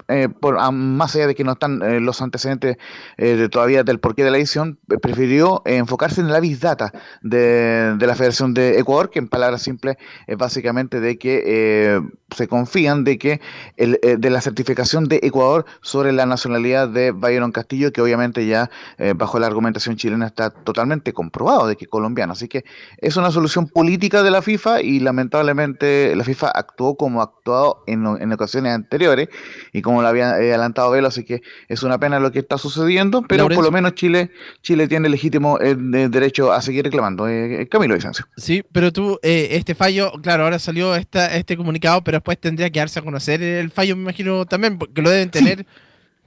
eh, 0.09 0.29
por, 0.29 0.73
más 0.73 1.17
allá 1.17 1.27
de 1.27 1.35
que 1.35 1.43
no 1.43 1.53
están 1.53 1.83
eh, 1.83 1.99
los 1.99 2.23
antecedentes 2.23 2.77
de, 3.19 3.49
todavía 3.49 3.83
del 3.83 3.99
porqué 3.99 4.23
de 4.23 4.31
la 4.31 4.39
edición, 4.39 4.79
prefirió 5.01 5.63
enfocarse 5.65 6.21
en 6.21 6.31
la 6.31 6.39
Big 6.39 6.61
Data 6.61 6.93
de, 7.23 7.97
de, 7.99 8.07
la 8.07 8.15
Federación 8.15 8.55
de 8.55 8.79
Ecuador, 8.79 9.11
que 9.11 9.19
en 9.19 9.29
palabras 9.29 9.63
simples 9.63 9.97
es 10.29 10.37
básicamente 10.37 11.01
de 11.01 11.19
que 11.19 12.01
se 12.35 12.49
confían 12.49 13.05
de 13.05 13.19
que 13.19 13.41
el, 13.77 13.99
eh, 14.03 14.17
de 14.19 14.31
la 14.31 14.41
certificación 14.41 15.09
de 15.09 15.21
Ecuador 15.23 15.65
sobre 15.81 16.13
la 16.13 16.27
nacionalidad 16.27 16.89
de 16.89 17.13
Byron 17.13 17.53
Castillo, 17.53 17.93
que 17.93 18.01
obviamente 18.01 18.47
ya 18.47 18.71
eh, 18.99 19.15
bajo 19.17 19.39
la 19.39 19.47
argumentación 19.47 19.97
chilena 19.97 20.27
está 20.27 20.51
totalmente 20.51 21.13
comprobado 21.13 21.67
de 21.67 21.77
que 21.77 21.85
es 21.85 21.91
colombiano. 21.91 22.33
Así 22.33 22.49
que 22.53 22.65
es 22.99 23.17
una 23.17 23.31
solución 23.31 23.67
política 23.67 24.23
de 24.23 24.31
la 24.31 24.43
FIFA 24.43 24.83
y 24.83 25.01
lamentablemente 25.01 26.15
la 26.15 26.23
FIFA 26.23 26.51
actuó 26.51 26.97
como 26.97 27.21
ha 27.21 27.25
actuado 27.25 27.83
en, 27.87 28.05
en 28.07 28.33
ocasiones 28.33 28.75
anteriores 28.75 29.29
y 29.73 29.81
como 29.81 30.03
lo 30.03 30.09
había 30.09 30.39
eh, 30.39 30.51
adelantado 30.51 30.91
Velo, 30.91 31.09
así 31.09 31.25
que 31.25 31.41
es 31.69 31.83
una 31.83 31.99
pena 31.99 32.21
lo 32.21 32.31
que 32.31 32.41
está 32.41 32.59
sucediendo, 32.59 33.23
pero 33.23 33.49
por 33.49 33.65
lo 33.65 33.71
menos 33.71 33.95
Chile 33.95 34.31
Chile 34.61 34.87
tiene 34.87 35.09
legítimo 35.09 35.59
derecho 35.59 36.53
a 36.53 36.61
seguir 36.61 36.85
reclamando. 36.85 37.27
Camilo 37.71 37.95
Vicencio. 37.95 38.27
Sí, 38.37 38.63
pero 38.71 38.93
tú, 38.93 39.19
este 39.23 39.75
fallo, 39.75 40.13
claro, 40.23 40.45
ahora 40.45 40.59
salió 40.59 40.95
esta, 40.95 41.35
este 41.35 41.57
comunicado, 41.57 42.05
pero 42.05 42.17
después 42.17 42.39
tendría 42.39 42.71
que 42.71 42.81
darse 42.81 42.99
a 42.99 43.03
conocer 43.03 43.43
el 43.43 43.71
fallo, 43.71 43.97
me 43.97 44.03
imagino 44.03 44.45
también, 44.45 44.79
porque 44.79 45.01
lo 45.01 45.11
deben 45.11 45.31
tener. 45.31 45.67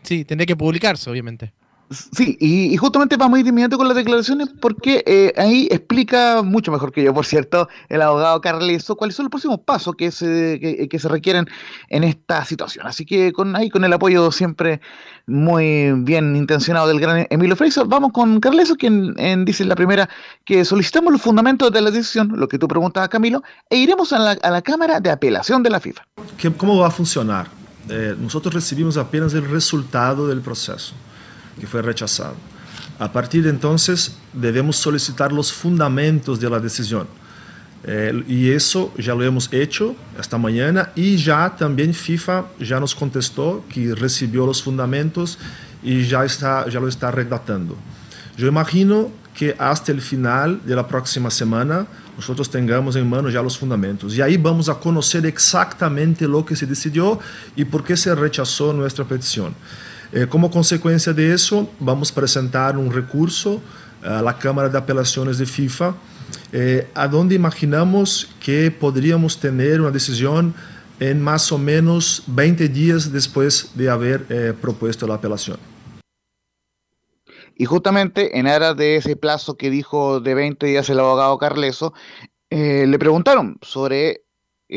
Sí, 0.02 0.24
tendría 0.26 0.46
que 0.46 0.56
publicarse, 0.56 1.10
obviamente. 1.10 1.54
Sí, 1.90 2.36
y, 2.40 2.76
justamente 2.78 3.16
vamos 3.16 3.38
a 3.38 3.40
ir 3.42 3.48
inmediato 3.48 3.78
con 3.78 3.88
las 3.88 3.96
declaraciones 3.96 4.50
porque 4.60 5.04
eh, 5.06 5.34
ahí 5.38 5.68
explica 5.70 6.42
mucho 6.42 6.72
mejor 6.72 6.92
que 6.92 7.04
yo, 7.04 7.14
por 7.14 7.26
cierto, 7.26 7.70
el 7.90 8.02
abogado 8.02 8.42
Carleso, 8.42 8.96
cuáles 8.96 9.16
son 9.16 9.26
los 9.26 9.30
próximos 9.30 9.60
pasos 9.60 9.96
que 9.96 10.10
se, 10.10 10.88
que, 10.90 11.00
se 11.00 11.08
requieren 11.08 11.48
en 11.90 12.04
esta 12.04 12.44
situación. 12.44 12.88
Así 12.88 13.06
que 13.06 13.32
con 13.32 13.56
ahí 13.56 13.70
con 13.70 13.84
el 13.84 13.94
apoyo 13.94 14.32
siempre 14.32 14.82
muy 15.28 15.92
bien 15.98 16.36
intencionado 16.36 16.88
del 16.88 17.00
gran 17.00 17.28
Emilio 17.30 17.56
Freiso, 17.56 17.86
vamos 17.86 18.12
con 18.12 18.40
Carleso, 18.40 18.76
quien 18.76 19.14
dice 19.46 19.64
en 19.64 19.70
la 19.70 19.76
primera 19.76 20.10
que 20.44 20.66
solicitamos 20.66 21.14
los 21.14 21.22
fundamentos 21.22 21.72
de 21.72 21.82
la 21.82 21.92
decisión, 21.92 22.34
lo 22.36 22.48
que 22.48 22.58
tú 22.58 22.68
preguntas, 22.68 23.08
Camilo, 23.10 23.44
e 23.70 23.78
iremos 23.78 24.12
a 24.12 24.20
la, 24.20 24.32
a 24.32 24.50
la 24.50 24.62
Cámara 24.62 25.00
de 25.00 25.12
Apelación 25.12 25.62
de 25.62 25.70
la 25.70 25.80
FIFA. 25.80 26.04
¿Cómo 26.58 26.78
va 26.78 26.88
a 26.88 26.92
funcionar? 26.92 27.48
Eh, 27.90 28.16
nosotros 28.20 28.54
recibimos 28.54 28.98
apenas 28.98 29.34
el 29.34 29.48
resultado 29.48 30.28
del 30.28 30.42
proceso. 30.42 30.94
Que 31.60 31.66
foi 31.66 31.82
rechazado. 31.82 32.38
A 33.00 33.10
partir 33.10 33.42
de 33.42 33.50
então, 33.50 33.76
devemos 34.34 34.78
solicitar 34.78 35.34
os 35.34 35.50
fundamentos 35.50 36.40
da 36.40 36.60
decisão. 36.60 37.06
Eh, 37.88 38.14
e 38.28 38.50
isso 38.50 38.92
já 38.98 39.14
lo 39.14 39.22
hemos 39.22 39.52
hecho 39.54 39.96
esta 40.18 40.38
manhã 40.38 40.90
e 40.96 41.18
já 41.18 41.50
também 41.50 41.94
FIFA 41.94 42.46
já 42.60 42.80
nos 42.80 42.96
contestou 42.96 43.64
que 43.70 43.94
recebeu 43.94 44.46
os 44.46 44.60
fundamentos 44.60 45.38
e 45.84 46.04
já 46.04 46.26
está 46.26 46.68
já 46.68 46.80
lo 46.80 46.88
está 46.88 47.12
redactando. 47.12 47.78
Eu 48.40 48.48
imagino 48.48 49.12
que 49.36 49.54
até 49.60 49.94
o 49.94 50.02
final 50.02 50.56
da 50.56 50.84
próxima 50.84 51.30
semana 51.30 51.86
nós 52.18 52.48
tenhamos 52.48 52.96
em 52.96 53.04
mano 53.04 53.30
já 53.30 53.42
os 53.42 53.56
fundamentos 53.56 54.18
e 54.18 54.22
aí 54.22 54.36
vamos 54.36 54.68
a 54.68 54.74
conhecer 54.74 55.24
exatamente 55.26 56.26
o 56.26 56.44
que 56.44 56.56
se 56.56 56.66
decidiu 56.66 57.20
e 57.56 57.64
por 57.64 57.84
que 57.84 57.96
se 57.96 58.12
rechazou 58.16 58.74
nossa 58.74 59.06
petição. 59.06 59.54
Eh, 60.12 60.28
como 60.28 60.52
consecuencia 60.52 61.14
de 61.14 61.34
eso, 61.34 61.70
vamos 61.80 62.12
a 62.12 62.16
presentar 62.16 62.78
un 62.78 62.92
recurso 62.92 63.62
a 64.04 64.22
la 64.22 64.38
Cámara 64.38 64.70
de 64.70 64.78
Apelaciones 64.78 65.38
de 65.38 65.46
FIFA, 65.46 65.96
eh, 66.52 66.88
a 66.94 67.08
donde 67.08 67.36
imaginamos 67.36 68.30
que 68.40 68.72
podríamos 68.72 69.40
tener 69.40 69.82
una 69.82 69.92
decisión 69.92 70.54
en 71.00 71.22
más 71.22 71.52
o 71.52 71.58
menos 71.58 72.24
20 72.28 72.70
días 72.70 73.12
después 73.12 73.72
de 73.76 73.90
haber 73.90 74.26
eh, 74.30 74.54
propuesto 74.60 75.08
la 75.08 75.16
apelación. 75.16 75.58
Y 77.58 77.66
justamente 77.66 78.38
en 78.38 78.48
aras 78.48 78.76
de 78.76 78.98
ese 78.98 79.16
plazo 79.16 79.56
que 79.56 79.70
dijo 79.70 80.20
de 80.20 80.36
20 80.36 80.66
días 80.66 80.90
el 80.90 81.00
abogado 81.00 81.38
Carleso, 81.38 81.94
le 82.50 83.00
preguntaron 83.00 83.58
sobre 83.62 84.25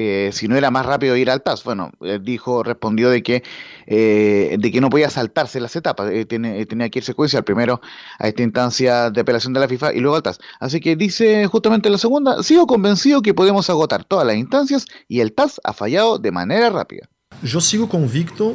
eh, 0.01 0.31
si 0.33 0.47
no 0.47 0.57
era 0.57 0.71
más 0.71 0.87
rápido 0.87 1.17
ir 1.17 1.29
al 1.29 1.43
TAS. 1.43 1.65
Bueno, 1.65 1.91
dijo, 2.23 2.63
respondió 2.63 3.11
de 3.11 3.21
que, 3.25 3.43
eh, 3.89 4.57
de 4.57 4.71
que 4.71 4.81
no 4.81 4.91
podía 4.91 5.11
saltarse 5.11 5.59
las 5.59 5.75
etapas, 5.75 6.09
eh, 6.13 6.25
tiene, 6.25 6.65
tenía 6.67 6.89
que 6.89 7.01
ir 7.01 7.05
secuencial, 7.05 7.43
primero 7.43 7.81
a 8.21 8.29
esta 8.29 8.45
instancia 8.45 9.11
de 9.11 9.21
apelación 9.21 9.53
de 9.55 9.59
la 9.59 9.67
FIFA 9.67 9.95
y 9.95 9.99
luego 9.99 10.15
al 10.15 10.23
TAS. 10.23 10.39
Así 10.61 10.79
que 10.79 10.95
dice 10.95 11.45
justamente 11.49 11.91
la 11.91 11.99
segunda, 11.99 12.45
sigo 12.45 12.69
convencido 12.69 13.23
que 13.23 13.35
podemos 13.35 13.69
agotar 13.71 14.05
todas 14.05 14.25
las 14.25 14.37
instancias 14.37 14.87
y 15.09 15.19
el 15.19 15.33
TAS 15.33 15.61
ha 15.65 15.73
fallado 15.73 16.21
de 16.21 16.31
manera 16.31 16.71
rápida. 16.71 17.09
Yo 17.43 17.61
sigo 17.61 17.89
convicto 17.89 18.55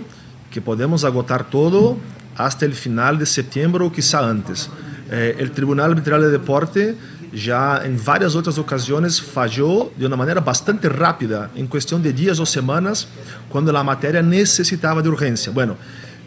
que 0.50 0.62
podemos 0.62 1.04
agotar 1.04 1.50
todo 1.50 1.98
hasta 2.38 2.64
el 2.64 2.74
final 2.74 3.20
de 3.20 3.26
septiembre 3.26 3.84
o 3.84 3.92
quizá 3.92 4.30
antes. 4.30 4.70
el 5.12 5.52
Tribunal 5.52 5.92
Arbitral 5.92 6.22
de 6.22 6.32
Deporte 6.32 6.96
já 7.34 7.82
em 7.86 7.96
várias 7.96 8.36
outras 8.36 8.60
ocasiões 8.60 9.18
falhou 9.18 9.92
de 9.98 10.06
uma 10.06 10.16
maneira 10.16 10.40
bastante 10.40 10.88
rápida, 10.88 11.50
em 11.56 11.66
questão 11.66 12.00
de 12.00 12.14
dias 12.14 12.40
ou 12.40 12.46
semanas, 12.46 13.08
quando 13.50 13.76
a 13.76 13.84
matéria 13.84 14.22
necessitava 14.22 15.02
de 15.02 15.10
urgência. 15.10 15.52
Bueno, 15.52 15.76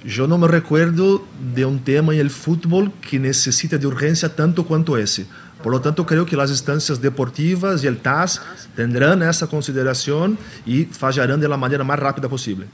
yo 0.05 0.27
no 0.27 0.37
me 0.37 0.49
recuerdo 0.49 1.25
de 1.55 1.65
un 1.65 1.79
tema 1.79 2.13
en 2.13 2.21
el 2.21 2.31
fútbol 2.31 2.93
que 3.01 3.19
necesite 3.19 3.79
de 3.79 3.87
urgencia 3.87 4.29
tanto 4.29 4.65
cuanto 4.65 4.97
ese. 4.97 5.27
Por 5.63 5.73
lo 5.73 5.81
tanto, 5.81 6.05
creo 6.05 6.27
que 6.27 6.37
las 6.37 6.51
instancias 6.51 7.01
deportivas 7.01 7.83
y 7.83 7.87
el 7.87 7.99
TAS 7.99 8.43
tendrán 8.75 9.23
esa 9.23 9.47
consideración 9.47 10.39
y 10.67 10.85
fallarán 10.85 11.41
de 11.41 11.49
la 11.49 11.57
manera 11.57 11.83
más 11.83 11.99
rápida 11.99 12.29
posible. 12.29 12.67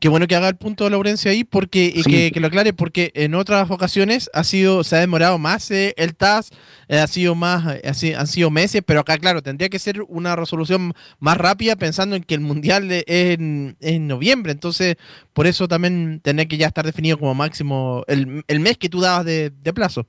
Qué 0.00 0.08
bueno 0.08 0.26
que 0.26 0.34
haga 0.34 0.48
el 0.48 0.56
punto 0.56 0.84
de 0.84 0.90
Laurencio 0.90 1.30
ahí 1.30 1.44
porque, 1.44 1.92
y 1.94 2.30
que, 2.32 2.40
lo 2.40 2.46
aclare, 2.46 2.72
porque 2.72 3.12
en 3.14 3.34
otras 3.34 3.70
ocasiones 3.70 4.30
ha 4.32 4.44
sido, 4.44 4.82
se 4.82 4.96
ha 4.96 4.98
demorado 5.00 5.36
más 5.38 5.70
eh, 5.70 5.92
el 5.98 6.16
TAS, 6.16 6.52
eh, 6.88 6.98
ha 6.98 7.06
sido 7.06 7.34
más, 7.34 7.76
eh, 7.82 8.14
han 8.16 8.26
sido 8.26 8.50
meses, 8.50 8.82
pero 8.82 9.00
acá, 9.00 9.18
claro, 9.18 9.42
tendría 9.42 9.68
que 9.68 9.78
ser 9.78 10.00
una 10.08 10.36
resolución 10.36 10.94
más 11.18 11.36
rápida 11.36 11.76
pensando 11.76 12.16
en 12.16 12.22
que 12.22 12.34
el 12.34 12.40
Mundial 12.40 12.90
es 12.90 13.04
en, 13.06 13.76
noviembre. 14.08 14.52
Entonces, 14.52 14.96
por 15.34 15.46
eso 15.46 15.68
también 15.68 16.20
tendría 16.24 16.48
que 16.48 16.56
ya 16.56 16.68
estar 16.68 16.86
definido 16.86 17.18
como 17.18 17.34
máximo 17.34 18.02
el, 18.08 18.42
mes 18.60 18.78
que 18.78 18.88
tú 18.88 19.02
dabas 19.02 19.26
de, 19.26 19.52
plazo. 19.74 20.06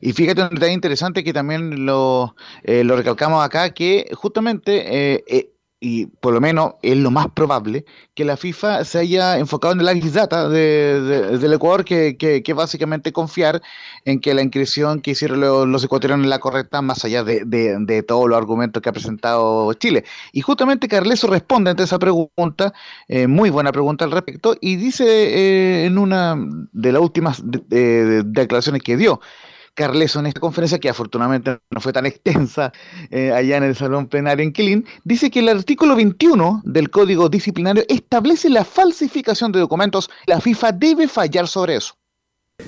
Y 0.00 0.12
fíjate 0.12 0.42
un 0.42 0.50
detalle 0.50 0.72
interesante 0.72 1.24
que 1.24 1.32
también 1.32 1.86
lo, 1.86 2.36
lo 2.62 2.96
recalcamos 2.96 3.44
acá, 3.44 3.74
que 3.74 4.06
justamente 4.12 5.44
y 5.84 6.06
por 6.06 6.32
lo 6.32 6.40
menos 6.40 6.76
es 6.80 6.96
lo 6.96 7.10
más 7.10 7.28
probable, 7.28 7.84
que 8.14 8.24
la 8.24 8.38
FIFA 8.38 8.86
se 8.86 9.00
haya 9.00 9.38
enfocado 9.38 9.74
en 9.74 9.86
el 9.86 9.94
Big 9.94 10.10
Data 10.12 10.48
del 10.48 11.52
Ecuador, 11.52 11.84
que, 11.84 12.16
que, 12.16 12.52
básicamente 12.54 13.12
confiar 13.12 13.60
en 14.06 14.18
que 14.18 14.32
la 14.32 14.40
inscripción 14.40 15.02
que 15.02 15.10
hicieron 15.10 15.40
los, 15.40 15.84
ecuatorianos 15.84 16.24
es 16.24 16.30
la 16.30 16.38
correcta, 16.38 16.80
más 16.80 17.04
allá 17.04 17.22
de, 17.22 17.44
de, 17.44 18.02
todos 18.02 18.30
los 18.30 18.38
argumentos 18.38 18.82
que 18.82 18.88
ha 18.88 18.92
presentado 18.92 19.74
Chile. 19.74 20.04
Y 20.32 20.40
justamente 20.40 20.88
Carleso 20.88 21.26
responde 21.26 21.72
ante 21.72 21.82
esa 21.82 21.98
pregunta, 21.98 22.72
eh, 23.06 23.26
muy 23.26 23.50
buena 23.50 23.70
pregunta 23.70 24.06
al 24.06 24.10
respecto, 24.10 24.56
y 24.62 24.76
dice 24.76 25.04
eh, 25.04 25.84
en 25.84 25.98
una 25.98 26.34
de 26.72 26.92
las 26.92 27.02
últimas 27.02 27.42
declaraciones 27.44 28.82
que 28.82 28.96
dio, 28.96 29.20
Carleso 29.74 30.20
en 30.20 30.26
esta 30.26 30.40
conferencia, 30.40 30.78
que 30.78 30.88
afortunadamente 30.88 31.58
no 31.70 31.80
fue 31.80 31.92
tan 31.92 32.06
extensa 32.06 32.72
eh, 33.10 33.32
allá 33.32 33.56
en 33.56 33.64
el 33.64 33.76
salón 33.76 34.06
plenario 34.06 34.44
en 34.44 34.52
Quilín, 34.52 34.86
dice 35.04 35.30
que 35.30 35.40
el 35.40 35.48
artículo 35.48 35.96
21 35.96 36.62
del 36.64 36.90
Código 36.90 37.28
Disciplinario 37.28 37.84
establece 37.88 38.48
la 38.48 38.64
falsificación 38.64 39.52
de 39.52 39.58
documentos. 39.58 40.08
La 40.26 40.40
FIFA 40.40 40.72
debe 40.72 41.08
fallar 41.08 41.48
sobre 41.48 41.76
eso. 41.76 41.94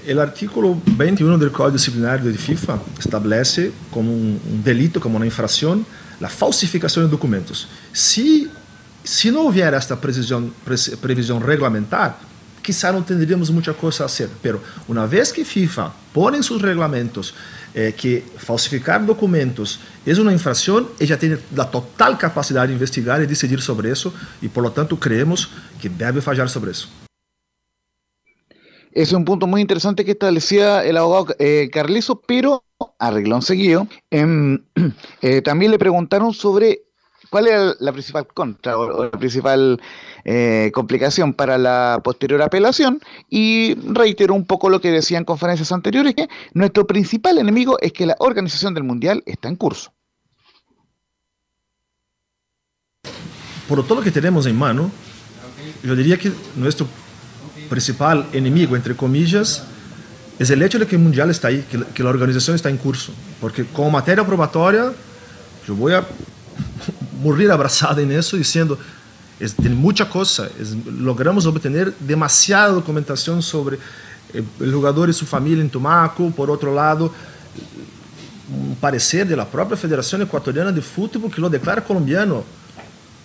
El 0.04 0.18
artículo 0.18 0.76
21 0.84 1.38
del 1.38 1.52
Código 1.52 1.70
Disciplinario 1.70 2.30
de 2.30 2.36
FIFA 2.36 2.80
establece 2.98 3.70
como 3.92 4.12
un, 4.12 4.40
delito, 4.64 5.00
como 5.00 5.16
una 5.16 5.26
infracción, 5.26 5.86
la 6.18 6.28
falsificación 6.28 7.04
de 7.04 7.10
documentos. 7.12 7.68
Si, 7.92 8.50
si 9.04 9.30
no 9.30 9.42
hubiera 9.42 9.78
esta 9.78 10.00
previsión, 10.00 10.52
previsión 11.00 11.40
reglamentaria, 11.40 12.16
quizá 12.66 12.90
no 12.90 13.05
tendríamos 13.05 13.48
mucha 13.52 13.72
cosa 13.72 14.02
a 14.02 14.07
hacer, 14.07 14.29
pero 14.42 14.61
una 14.88 15.07
vez 15.07 15.33
que 15.33 15.44
FIFA 15.44 15.92
pone 16.12 16.38
en 16.38 16.42
sus 16.42 16.61
reglamentos 16.61 17.33
eh, 17.72 17.94
que 17.96 18.24
falsificar 18.38 19.07
documentos 19.07 19.79
es 20.05 20.18
una 20.18 20.33
infracción, 20.33 20.88
ella 20.98 21.16
tiene 21.16 21.38
la 21.55 21.70
total 21.70 22.18
capacidad 22.18 22.66
de 22.66 22.72
investigar 22.72 23.22
y 23.22 23.26
decidir 23.26 23.62
sobre 23.62 23.92
eso 23.92 24.12
y 24.42 24.48
por 24.48 24.64
lo 24.64 24.72
tanto 24.72 24.98
creemos 24.98 25.48
que 25.81 25.88
debe 25.88 26.20
fallar 26.20 26.48
sobre 26.48 26.72
eso. 26.72 26.88
Es 28.90 29.12
un 29.12 29.24
punto 29.24 29.46
muy 29.46 29.61
interesante 29.61 30.05
que 30.05 30.12
establecía 30.12 30.85
el 30.85 30.96
abogado 30.96 31.37
eh, 31.38 31.68
Carlizo, 31.70 32.20
pero 32.26 32.64
arreglón 32.98 33.42
seguido. 33.42 33.87
Em, 34.11 34.64
eh, 35.22 35.40
también 35.42 35.70
le 35.70 35.79
preguntaron 35.79 36.35
sobre 36.35 36.83
cuál 37.31 37.46
era 37.46 37.74
la 37.79 37.92
principal 37.92 38.26
contra 38.26 38.76
o 38.76 39.05
la 39.05 39.11
principal 39.12 39.81
eh, 40.28 40.72
complicación 40.74 41.32
para 41.32 41.56
la 41.56 42.00
posterior 42.02 42.42
apelación 42.42 43.00
y 43.30 43.76
reitero 43.92 44.34
un 44.34 44.44
poco 44.44 44.68
lo 44.68 44.80
que 44.80 44.90
decía 44.90 45.18
en 45.18 45.24
conferencias 45.24 45.70
anteriores, 45.70 46.16
que 46.16 46.28
nuestro 46.52 46.84
principal 46.84 47.38
enemigo 47.38 47.78
es 47.80 47.92
que 47.92 48.06
la 48.06 48.16
organización 48.18 48.74
del 48.74 48.82
Mundial 48.82 49.22
está 49.24 49.48
en 49.48 49.54
curso. 49.54 49.92
Por 53.68 53.84
todo 53.84 54.00
lo 54.00 54.02
que 54.02 54.10
tenemos 54.10 54.46
en 54.46 54.56
mano, 54.56 54.90
yo 55.84 55.94
diría 55.94 56.18
que 56.18 56.32
nuestro 56.56 56.88
principal 57.70 58.26
enemigo, 58.32 58.74
entre 58.74 58.96
comillas, 58.96 59.62
es 60.40 60.50
el 60.50 60.60
hecho 60.60 60.80
de 60.80 60.88
que 60.88 60.96
el 60.96 61.02
Mundial 61.02 61.30
está 61.30 61.48
ahí, 61.48 61.64
que, 61.94 62.02
la 62.02 62.10
organización 62.10 62.56
está 62.56 62.68
en 62.68 62.78
curso. 62.78 63.12
Porque 63.40 63.64
con 63.64 63.92
materia 63.92 64.26
probatoria, 64.26 64.92
yo 65.68 65.76
voy 65.76 65.92
a 65.92 66.04
morir 67.22 67.48
abrazado 67.52 68.00
en 68.00 68.10
eso 68.10 68.36
diciendo, 68.36 68.76
es, 69.38 69.55
tiene 69.55 69.75
mucha 69.75 70.09
cosa. 70.09 70.49
logramos 70.87 71.46
obtener 71.46 71.92
demasiada 71.99 72.68
documentación 72.68 73.42
sobre 73.42 73.77
eh, 74.33 74.42
el 74.61 74.72
jugador 74.72 75.11
y 75.11 75.12
su 75.12 75.27
familia 75.27 75.62
en 75.62 75.70
Tumaco. 75.70 76.31
Por 76.31 76.51
otro 76.51 76.75
lado, 76.75 77.12
un 78.51 78.77
parecer 78.77 79.27
de 79.27 79.37
la 79.37 79.46
propia 79.46 79.77
Federación 79.77 80.22
Ecuatoriana 80.22 80.72
de 80.72 80.81
Fútbol 80.81 81.31
que 81.31 81.40
lo 81.40 81.51
declara 81.51 81.83
colombiano. 81.83 82.44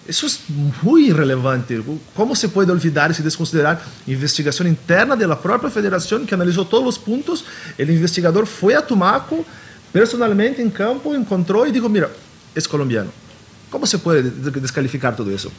Eso 0.08 0.26
es 0.26 0.42
muy 0.82 1.12
relevante. 1.12 1.82
¿Cómo 2.16 2.36
se 2.36 2.50
puede 2.50 2.72
olvidar 2.72 3.16
y 3.18 3.22
desconsiderar 3.22 3.82
investigación 4.08 4.68
interna 4.68 5.16
de 5.16 5.28
la 5.28 5.40
propia 5.40 5.70
federación 5.70 6.26
que 6.26 6.34
analizó 6.34 6.66
todos 6.66 6.84
los 6.84 6.98
puntos? 6.98 7.46
El 7.78 7.92
investigador 7.92 8.48
fue 8.48 8.76
a 8.76 8.86
Tumaco 8.86 9.46
personalmente 9.94 10.62
en 10.62 10.72
campo, 10.72 11.14
encontró 11.14 11.66
y 11.68 11.72
dijo, 11.72 11.88
mira, 11.88 12.10
es 12.56 12.68
colombiano. 12.68 13.12
¿Cómo 13.70 13.86
se 13.86 14.00
puede 14.00 14.24
descalificar 14.24 15.16
todo 15.16 15.32
eso? 15.32 15.52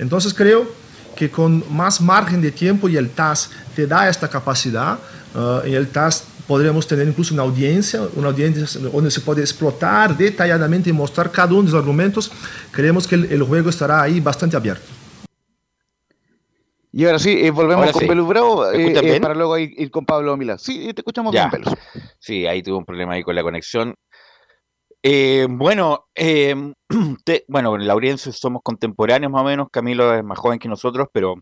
Entonces 0.00 0.34
creo 0.34 0.66
que 1.14 1.30
con 1.30 1.62
más 1.70 2.00
margen 2.00 2.40
de 2.40 2.50
tiempo 2.50 2.88
y 2.88 2.96
el 2.96 3.10
TAS 3.10 3.50
te 3.76 3.86
da 3.86 4.08
esta 4.08 4.28
capacidad, 4.28 4.98
uh, 5.34 5.66
y 5.66 5.74
el 5.74 5.88
TAS 5.88 6.24
podríamos 6.50 6.84
tener 6.84 7.06
incluso 7.06 7.32
una 7.32 7.44
audiencia, 7.44 8.00
una 8.16 8.26
audiencia 8.26 8.80
donde 8.80 9.08
se 9.10 9.20
puede 9.20 9.40
explotar 9.40 10.16
detalladamente 10.16 10.90
y 10.90 10.92
mostrar 10.92 11.30
cada 11.30 11.52
uno 11.52 11.62
de 11.62 11.70
los 11.70 11.78
argumentos, 11.78 12.32
creemos 12.72 13.06
que 13.06 13.14
el, 13.14 13.42
juego 13.44 13.70
estará 13.70 14.02
ahí 14.02 14.18
bastante 14.18 14.56
abierto. 14.56 14.86
Y 16.92 17.04
ahora 17.04 17.20
sí, 17.20 17.38
eh, 17.40 17.52
volvemos 17.52 17.92
con 17.92 18.00
sí. 18.00 18.08
Bravo 18.08 18.68
eh, 18.72 19.16
eh, 19.16 19.20
para 19.20 19.34
luego 19.34 19.56
ir, 19.58 19.92
con 19.92 20.04
Pablo 20.04 20.36
Mila. 20.36 20.58
Sí, 20.58 20.92
te 20.92 21.02
escuchamos 21.02 21.30
bien, 21.30 21.48
Pelus. 21.50 21.72
Sí, 22.18 22.44
ahí 22.46 22.64
tuve 22.64 22.78
un 22.78 22.84
problema 22.84 23.12
ahí 23.12 23.22
con 23.22 23.36
la 23.36 23.44
conexión. 23.44 23.94
Eh, 25.02 25.46
bueno, 25.48 26.06
eh, 26.14 26.54
bueno, 27.48 27.74
en 27.76 27.86
la 27.86 27.92
audiencia 27.94 28.32
somos 28.32 28.62
contemporáneos 28.62 29.32
más 29.32 29.42
o 29.42 29.44
menos, 29.44 29.68
Camilo 29.70 30.14
es 30.14 30.22
más 30.22 30.38
joven 30.38 30.58
que 30.58 30.68
nosotros, 30.68 31.08
pero 31.12 31.36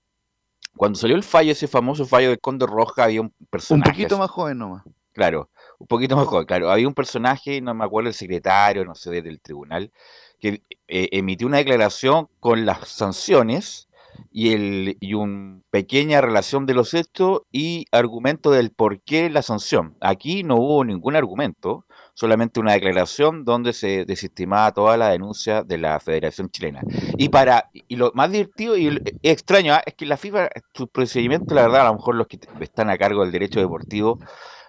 cuando 0.77 0.99
salió 0.99 1.17
el 1.17 1.25
fallo, 1.25 1.53
ese 1.53 1.67
famoso 1.67 2.07
fallo 2.07 2.31
de 2.31 2.39
Conde 2.39 2.67
Roja, 2.67 3.05
había 3.05 3.21
un 3.21 3.35
personaje. 3.51 3.91
Un 3.91 3.95
poquito 3.95 4.19
más 4.19 4.31
joven 4.31 4.59
nomás. 4.59 4.85
Claro, 5.13 5.51
un 5.79 5.89
poquito 5.89 6.17
más 6.17 6.29
joven, 6.29 6.47
claro. 6.47 6.71
Había 6.71 6.87
un 6.87 6.95
personaje, 6.95 7.61
no 7.61 7.75
me 7.75 7.85
acuerdo 7.85 8.09
el 8.09 8.15
secretario, 8.15 8.85
no 8.85 8.95
sé, 8.95 9.23
del 9.23 9.41
tribunal, 9.41 9.91
que 10.39 10.63
eh, 10.87 11.09
emitió 11.11 11.49
una 11.49 11.57
declaración 11.57 12.29
con 12.39 12.65
las 12.65 12.89
sanciones 12.89 13.89
y, 14.31 14.53
el, 14.53 14.97
y 15.01 15.15
una 15.15 15.61
pequeña 15.71 16.21
relación 16.21 16.67
de 16.67 16.75
los 16.75 16.95
hechos 16.95 17.43
y 17.51 17.87
argumento 17.91 18.53
del 18.53 18.71
por 18.71 19.01
qué 19.01 19.29
la 19.31 19.43
sanción. 19.43 19.97
Aquí 20.01 20.45
no 20.45 20.57
hubo 20.57 20.85
ningún 20.85 21.17
argumento 21.17 21.85
solamente 22.19 22.59
una 22.59 22.73
declaración 22.73 23.45
donde 23.45 23.73
se 23.73 24.05
desestimaba 24.05 24.73
toda 24.73 24.97
la 24.97 25.11
denuncia 25.11 25.63
de 25.63 25.79
la 25.79 26.01
Federación 26.01 26.51
Chilena. 26.51 26.81
Y 27.17 27.29
para 27.29 27.71
y 27.73 27.95
lo 27.95 28.11
más 28.13 28.33
divertido 28.33 28.77
y 28.77 29.01
extraño 29.23 29.75
¿ah? 29.75 29.83
es 29.87 29.95
que 29.95 30.05
la 30.05 30.17
FIFA, 30.17 30.49
su 30.75 30.89
procedimiento, 30.89 31.55
la 31.55 31.63
verdad, 31.63 31.83
a 31.83 31.91
lo 31.91 31.95
mejor 31.95 32.17
los 32.17 32.27
que 32.27 32.41
están 32.59 32.91
a 32.91 32.99
cargo 32.99 33.23
del 33.23 33.31
derecho 33.31 33.61
deportivo, 33.61 34.19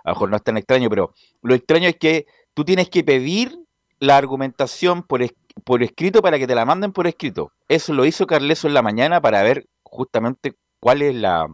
a 0.04 0.10
lo 0.10 0.14
mejor 0.14 0.30
no 0.30 0.36
es 0.36 0.44
tan 0.44 0.58
extraño, 0.58 0.92
pero 0.92 1.16
lo 1.42 1.56
extraño 1.56 1.90
es 1.90 1.98
que 1.98 2.28
tú 2.54 2.64
tienes 2.64 2.88
que 2.88 3.04
pedir 3.04 3.58
la 3.98 4.18
argumentación 4.18 5.02
por, 5.02 5.22
por 5.64 5.82
escrito 5.82 6.22
para 6.22 6.38
que 6.38 6.46
te 6.46 6.54
la 6.54 6.66
manden 6.66 6.92
por 6.92 7.08
escrito. 7.08 7.52
Eso 7.68 7.96
lo 7.96 8.06
hizo 8.06 8.28
Carleso 8.28 8.68
en 8.68 8.76
la 8.76 8.84
mañana 8.84 9.22
para 9.22 9.42
ver 9.42 9.66
justamente 9.82 10.54
cuál 10.80 11.02
es 11.02 11.16
la 11.16 11.48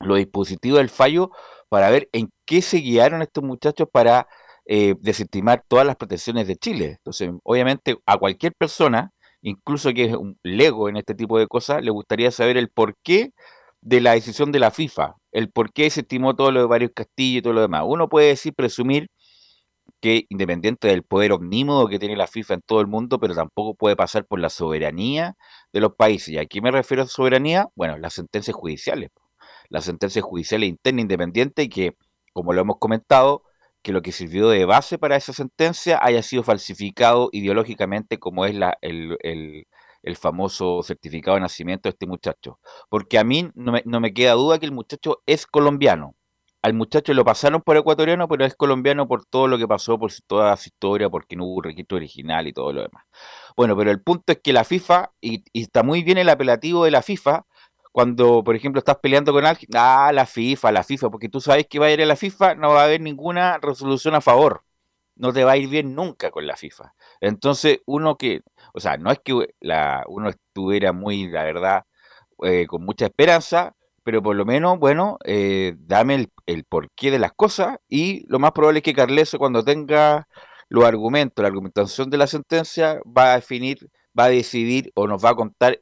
lo 0.00 0.16
dispositivo 0.16 0.78
del 0.78 0.88
fallo 0.88 1.30
para 1.68 1.90
ver 1.90 2.08
en 2.12 2.32
qué 2.44 2.60
se 2.60 2.78
guiaron 2.78 3.22
estos 3.22 3.44
muchachos 3.44 3.88
para 3.90 4.26
eh, 4.66 4.94
desestimar 5.00 5.64
todas 5.68 5.86
las 5.86 5.96
protecciones 5.96 6.46
de 6.46 6.56
Chile. 6.56 6.96
Entonces, 6.98 7.30
obviamente, 7.44 7.96
a 8.06 8.18
cualquier 8.18 8.54
persona, 8.54 9.12
incluso 9.42 9.92
que 9.92 10.04
es 10.06 10.14
un 10.14 10.38
lego 10.42 10.88
en 10.88 10.96
este 10.96 11.14
tipo 11.14 11.38
de 11.38 11.46
cosas, 11.48 11.82
le 11.82 11.90
gustaría 11.90 12.30
saber 12.30 12.56
el 12.56 12.70
porqué 12.70 13.32
de 13.80 14.00
la 14.00 14.12
decisión 14.12 14.52
de 14.52 14.60
la 14.60 14.70
FIFA, 14.70 15.16
el 15.32 15.50
por 15.50 15.72
qué 15.72 15.90
se 15.90 16.02
estimó 16.02 16.36
todo 16.36 16.52
lo 16.52 16.60
de 16.60 16.66
varios 16.66 16.92
castillos 16.94 17.40
y 17.40 17.42
todo 17.42 17.52
lo 17.52 17.62
demás. 17.62 17.82
Uno 17.86 18.08
puede 18.08 18.28
decir, 18.28 18.54
presumir 18.54 19.08
que 20.00 20.26
independiente 20.28 20.88
del 20.88 21.04
poder 21.04 21.32
omnímodo 21.32 21.88
que 21.88 21.98
tiene 21.98 22.16
la 22.16 22.26
FIFA 22.26 22.54
en 22.54 22.62
todo 22.62 22.80
el 22.80 22.88
mundo, 22.88 23.18
pero 23.20 23.34
tampoco 23.34 23.74
puede 23.74 23.96
pasar 23.96 24.26
por 24.26 24.40
la 24.40 24.50
soberanía 24.50 25.36
de 25.72 25.80
los 25.80 25.94
países. 25.94 26.30
¿Y 26.30 26.38
aquí 26.38 26.60
me 26.60 26.70
refiero 26.72 27.04
a 27.04 27.06
soberanía? 27.06 27.68
Bueno, 27.76 27.98
las 27.98 28.14
sentencias 28.14 28.56
judiciales. 28.56 29.10
Las 29.68 29.84
sentencias 29.84 30.24
judiciales 30.24 30.68
internas 30.68 31.02
independientes 31.02 31.64
y 31.66 31.68
que, 31.68 31.96
como 32.32 32.52
lo 32.52 32.60
hemos 32.62 32.78
comentado, 32.78 33.44
que 33.82 33.92
lo 33.92 34.02
que 34.02 34.12
sirvió 34.12 34.48
de 34.48 34.64
base 34.64 34.98
para 34.98 35.16
esa 35.16 35.32
sentencia 35.32 35.98
haya 36.02 36.22
sido 36.22 36.42
falsificado 36.42 37.28
ideológicamente 37.32 38.18
como 38.18 38.46
es 38.46 38.54
el, 38.80 39.66
el 40.02 40.16
famoso 40.16 40.82
certificado 40.82 41.36
de 41.36 41.42
nacimiento 41.42 41.88
de 41.88 41.90
este 41.90 42.06
muchacho. 42.06 42.58
Porque 42.88 43.18
a 43.18 43.24
mí 43.24 43.50
no 43.54 43.72
me, 43.72 43.82
no 43.86 44.00
me 44.00 44.12
queda 44.12 44.32
duda 44.32 44.58
que 44.58 44.66
el 44.66 44.72
muchacho 44.72 45.22
es 45.26 45.46
colombiano. 45.46 46.16
Al 46.62 46.74
muchacho 46.74 47.12
lo 47.12 47.24
pasaron 47.24 47.60
por 47.60 47.76
ecuatoriano, 47.76 48.28
pero 48.28 48.44
es 48.44 48.54
colombiano 48.54 49.08
por 49.08 49.24
todo 49.24 49.48
lo 49.48 49.58
que 49.58 49.66
pasó, 49.66 49.98
por 49.98 50.12
toda 50.28 50.56
su 50.56 50.68
historia, 50.68 51.10
porque 51.10 51.34
no 51.34 51.44
hubo 51.44 51.62
registro 51.62 51.96
original 51.96 52.46
y 52.46 52.52
todo 52.52 52.72
lo 52.72 52.82
demás. 52.82 53.04
Bueno, 53.56 53.76
pero 53.76 53.90
el 53.90 54.00
punto 54.00 54.32
es 54.32 54.40
que 54.40 54.52
la 54.52 54.62
FIFA, 54.62 55.10
y 55.20 55.42
está 55.52 55.82
muy 55.82 56.04
bien 56.04 56.18
el 56.18 56.28
apelativo 56.28 56.84
de 56.84 56.92
la 56.92 57.02
FIFA, 57.02 57.46
cuando, 57.92 58.42
por 58.42 58.56
ejemplo, 58.56 58.78
estás 58.80 58.96
peleando 58.98 59.32
con 59.32 59.44
alguien, 59.46 59.70
ah, 59.74 60.10
la 60.12 60.26
FIFA, 60.26 60.72
la 60.72 60.82
FIFA, 60.82 61.10
porque 61.10 61.28
tú 61.28 61.40
sabes 61.40 61.66
que 61.68 61.78
va 61.78 61.86
a 61.86 61.92
ir 61.92 62.02
a 62.02 62.06
la 62.06 62.16
FIFA, 62.16 62.54
no 62.56 62.70
va 62.70 62.82
a 62.82 62.84
haber 62.84 63.00
ninguna 63.02 63.58
resolución 63.58 64.14
a 64.14 64.20
favor. 64.22 64.64
No 65.16 65.32
te 65.32 65.44
va 65.44 65.52
a 65.52 65.56
ir 65.58 65.68
bien 65.68 65.94
nunca 65.94 66.30
con 66.30 66.46
la 66.46 66.56
FIFA. 66.56 66.94
Entonces, 67.20 67.80
uno 67.86 68.16
que, 68.16 68.40
o 68.74 68.80
sea, 68.80 68.96
no 68.96 69.10
es 69.12 69.20
que 69.20 69.54
la, 69.60 70.04
uno 70.08 70.30
estuviera 70.30 70.92
muy, 70.92 71.28
la 71.28 71.44
verdad, 71.44 71.84
eh, 72.42 72.66
con 72.66 72.84
mucha 72.84 73.06
esperanza, 73.06 73.76
pero 74.04 74.22
por 74.22 74.36
lo 74.36 74.44
menos, 74.46 74.78
bueno, 74.78 75.18
eh, 75.24 75.74
dame 75.78 76.14
el, 76.16 76.32
el, 76.46 76.64
porqué 76.64 77.10
de 77.10 77.18
las 77.18 77.32
cosas 77.32 77.78
y 77.88 78.26
lo 78.28 78.38
más 78.38 78.52
probable 78.52 78.78
es 78.80 78.84
que 78.84 78.94
Carleso 78.94 79.38
cuando 79.38 79.64
tenga 79.64 80.28
los 80.68 80.84
argumentos, 80.84 81.42
la 81.42 81.48
argumentación 81.48 82.10
de 82.10 82.18
la 82.18 82.26
sentencia, 82.26 83.00
va 83.06 83.32
a 83.32 83.36
definir, 83.36 83.90
va 84.18 84.24
a 84.24 84.28
decidir 84.30 84.90
o 84.94 85.06
nos 85.06 85.24
va 85.24 85.30
a 85.30 85.34
contar 85.34 85.80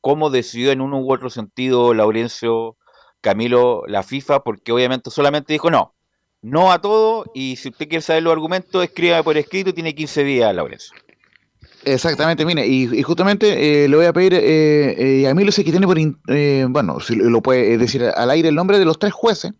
cómo 0.00 0.30
decidió 0.30 0.72
en 0.72 0.80
uno 0.80 1.00
u 1.00 1.12
otro 1.12 1.30
sentido 1.30 1.94
Laurencio 1.94 2.76
Camilo 3.20 3.82
la 3.86 4.02
FIFA, 4.02 4.42
porque 4.42 4.72
obviamente 4.72 5.10
solamente 5.10 5.52
dijo 5.52 5.70
no, 5.70 5.94
no 6.42 6.72
a 6.72 6.80
todo, 6.80 7.24
y 7.34 7.56
si 7.56 7.68
usted 7.68 7.88
quiere 7.88 8.02
saber 8.02 8.22
los 8.22 8.32
argumentos, 8.32 8.82
escriba 8.82 9.22
por 9.22 9.36
escrito, 9.36 9.74
tiene 9.74 9.94
15 9.94 10.24
días, 10.24 10.54
Laurencio. 10.54 10.96
Exactamente, 11.84 12.44
mire, 12.44 12.66
y, 12.66 12.98
y 12.98 13.02
justamente 13.02 13.84
eh, 13.84 13.88
le 13.88 13.96
voy 13.96 14.04
a 14.04 14.12
pedir, 14.12 14.34
eh, 14.34 15.22
eh, 15.22 15.28
a 15.28 15.34
mí 15.34 15.44
lo 15.44 15.52
sé 15.52 15.64
que 15.64 15.70
tiene 15.70 15.86
por, 15.86 15.98
eh, 15.98 16.66
bueno, 16.68 17.00
si 17.00 17.16
lo 17.16 17.40
puede 17.40 17.78
decir 17.78 18.04
al 18.04 18.30
aire 18.30 18.50
el 18.50 18.54
nombre 18.54 18.78
de 18.78 18.84
los 18.84 18.98
tres 18.98 19.14
jueces 19.14 19.52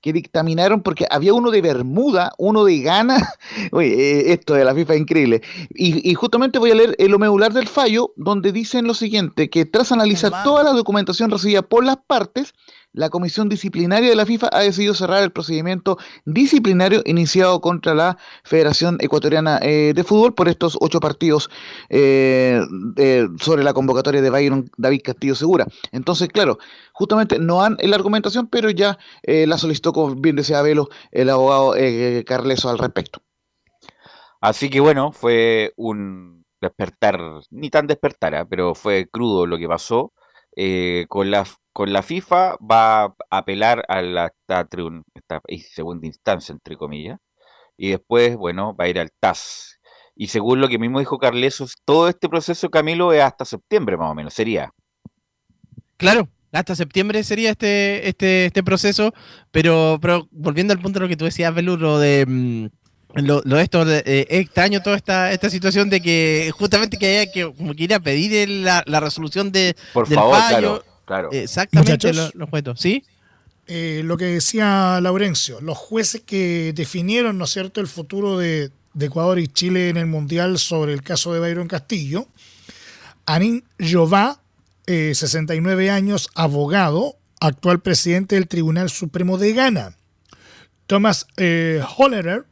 que 0.00 0.12
dictaminaron, 0.12 0.82
porque 0.82 1.06
había 1.10 1.34
uno 1.34 1.50
de 1.50 1.60
Bermuda, 1.60 2.32
uno 2.38 2.64
de 2.64 2.80
Ghana, 2.80 3.34
oye, 3.72 4.32
esto 4.32 4.54
de 4.54 4.64
la 4.64 4.74
FIFA 4.74 4.94
es 4.94 5.00
increíble, 5.00 5.42
y, 5.74 6.10
y, 6.10 6.14
justamente 6.14 6.58
voy 6.58 6.70
a 6.70 6.74
leer 6.74 6.96
el 6.98 7.18
medular 7.18 7.52
del 7.52 7.68
fallo, 7.68 8.12
donde 8.16 8.52
dicen 8.52 8.86
lo 8.86 8.94
siguiente, 8.94 9.50
que 9.50 9.66
tras 9.66 9.92
analizar 9.92 10.42
toda 10.44 10.62
la 10.62 10.72
documentación 10.72 11.30
recibida 11.30 11.62
por 11.62 11.84
las 11.84 11.98
partes, 11.98 12.54
la 12.92 13.08
Comisión 13.08 13.48
Disciplinaria 13.48 14.08
de 14.08 14.16
la 14.16 14.26
FIFA 14.26 14.48
ha 14.52 14.60
decidido 14.60 14.94
cerrar 14.94 15.22
el 15.22 15.30
procedimiento 15.30 15.98
disciplinario 16.24 17.02
iniciado 17.04 17.60
contra 17.60 17.94
la 17.94 18.18
Federación 18.44 18.98
Ecuatoriana 19.00 19.58
eh, 19.62 19.92
de 19.94 20.04
Fútbol 20.04 20.34
por 20.34 20.48
estos 20.48 20.76
ocho 20.80 21.00
partidos 21.00 21.50
eh, 21.88 22.60
sobre 23.40 23.62
la 23.62 23.72
convocatoria 23.72 24.22
de 24.22 24.30
Byron 24.30 24.70
David 24.76 25.02
Castillo 25.04 25.34
Segura. 25.34 25.66
Entonces, 25.92 26.28
claro, 26.28 26.58
justamente 26.92 27.38
no 27.38 27.62
han 27.62 27.76
la 27.80 27.96
argumentación, 27.96 28.48
pero 28.48 28.70
ya 28.70 28.98
eh, 29.22 29.46
la 29.46 29.58
solicitó, 29.58 29.92
como 29.92 30.14
bien 30.14 30.36
decía 30.36 30.62
Velo, 30.62 30.88
el 31.10 31.30
abogado 31.30 31.76
eh, 31.76 32.24
Carleso 32.26 32.68
al 32.68 32.78
respecto. 32.78 33.22
Así 34.40 34.70
que 34.70 34.80
bueno, 34.80 35.12
fue 35.12 35.72
un 35.76 36.46
despertar, 36.60 37.20
ni 37.50 37.70
tan 37.70 37.86
despertar, 37.86 38.34
¿eh? 38.34 38.46
pero 38.48 38.74
fue 38.74 39.08
crudo 39.08 39.46
lo 39.46 39.58
que 39.58 39.68
pasó. 39.68 40.12
Eh, 40.56 41.06
con 41.08 41.30
la 41.30 41.46
con 41.72 41.92
la 41.92 42.02
FIFA 42.02 42.56
va 42.58 43.04
a 43.04 43.14
apelar 43.30 43.84
a 43.88 44.02
la 44.02 44.26
esta, 44.26 44.66
esta 45.14 45.40
segunda 45.72 46.06
instancia, 46.06 46.52
entre 46.52 46.76
comillas, 46.76 47.18
y 47.76 47.90
después, 47.90 48.36
bueno, 48.36 48.74
va 48.74 48.84
a 48.84 48.88
ir 48.88 48.98
al 48.98 49.10
TAS. 49.18 49.78
Y 50.14 50.26
según 50.28 50.60
lo 50.60 50.68
que 50.68 50.78
mismo 50.78 50.98
dijo 50.98 51.18
Carlesos, 51.18 51.76
todo 51.84 52.08
este 52.08 52.28
proceso, 52.28 52.68
Camilo, 52.70 53.12
es 53.12 53.22
hasta 53.22 53.44
septiembre 53.44 53.96
más 53.96 54.10
o 54.10 54.14
menos, 54.14 54.34
sería. 54.34 54.70
Claro, 55.96 56.28
hasta 56.52 56.74
septiembre 56.74 57.22
sería 57.24 57.50
este, 57.50 58.08
este, 58.08 58.46
este 58.46 58.62
proceso, 58.62 59.14
pero, 59.50 59.98
pero 60.02 60.28
volviendo 60.30 60.72
al 60.72 60.80
punto 60.80 60.98
de 60.98 61.04
lo 61.04 61.08
que 61.08 61.16
tú 61.16 61.24
decías, 61.24 61.54
Veluro, 61.54 61.98
de... 61.98 62.26
Mm, 62.26 62.66
lo, 63.14 63.42
lo, 63.44 63.58
esto 63.58 63.84
eh, 63.90 64.26
extraño 64.30 64.82
toda 64.82 64.94
esta, 64.94 65.32
esta 65.32 65.50
situación 65.50 65.90
de 65.90 66.00
que 66.00 66.52
justamente 66.56 66.96
que 66.96 67.18
haya 67.18 67.32
que 67.32 67.52
como 67.52 67.74
que 67.74 67.82
ir 67.82 67.94
a 67.94 67.98
pedir 67.98 68.48
la, 68.48 68.84
la 68.86 69.00
resolución 69.00 69.50
de, 69.50 69.74
Por 69.92 70.06
del 70.06 70.16
favor, 70.16 70.36
fallo. 70.36 70.58
claro, 70.58 70.84
claro. 71.10 71.28
Exactamente 71.32 72.12
los 72.12 72.34
lo 72.36 72.46
juetos, 72.46 72.80
¿sí? 72.80 73.04
Eh, 73.66 74.02
lo 74.04 74.16
que 74.16 74.26
decía 74.26 75.00
Laurencio, 75.00 75.60
los 75.60 75.76
jueces 75.76 76.22
que 76.22 76.72
definieron, 76.74 77.36
¿no 77.36 77.44
es 77.44 77.50
cierto?, 77.50 77.80
el 77.80 77.88
futuro 77.88 78.38
de, 78.38 78.70
de, 78.94 79.06
Ecuador 79.06 79.38
y 79.40 79.48
Chile 79.48 79.88
en 79.88 79.96
el 79.96 80.06
Mundial 80.06 80.58
sobre 80.58 80.92
el 80.92 81.02
caso 81.02 81.32
de 81.32 81.40
Byron 81.40 81.66
Castillo. 81.66 82.28
Anin 83.26 83.64
Jová, 83.80 84.40
eh, 84.86 85.12
69 85.14 85.90
años, 85.90 86.30
abogado, 86.34 87.16
actual 87.40 87.80
presidente 87.80 88.36
del 88.36 88.46
Tribunal 88.46 88.88
Supremo 88.88 89.36
de 89.36 89.52
Ghana. 89.52 89.96
Thomas 90.86 91.26
eh, 91.36 91.82
Hollerer, 91.96 92.44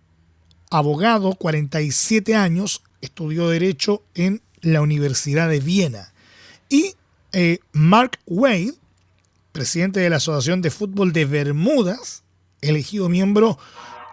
abogado, 0.71 1.35
47 1.35 2.35
años, 2.35 2.83
estudió 3.01 3.49
Derecho 3.49 4.03
en 4.15 4.43
la 4.61 4.81
Universidad 4.81 5.49
de 5.49 5.61
Viena. 5.61 6.13
Y 6.69 6.95
eh, 7.33 7.59
Mark 7.73 8.19
Wade, 8.27 8.75
presidente 9.53 10.01
de 10.01 10.11
la 10.11 10.17
Asociación 10.17 10.63
de 10.63 10.71
Fútbol 10.71 11.13
de 11.13 11.25
Bermudas, 11.25 12.25
elegido 12.61 13.09
miembro 13.09 13.59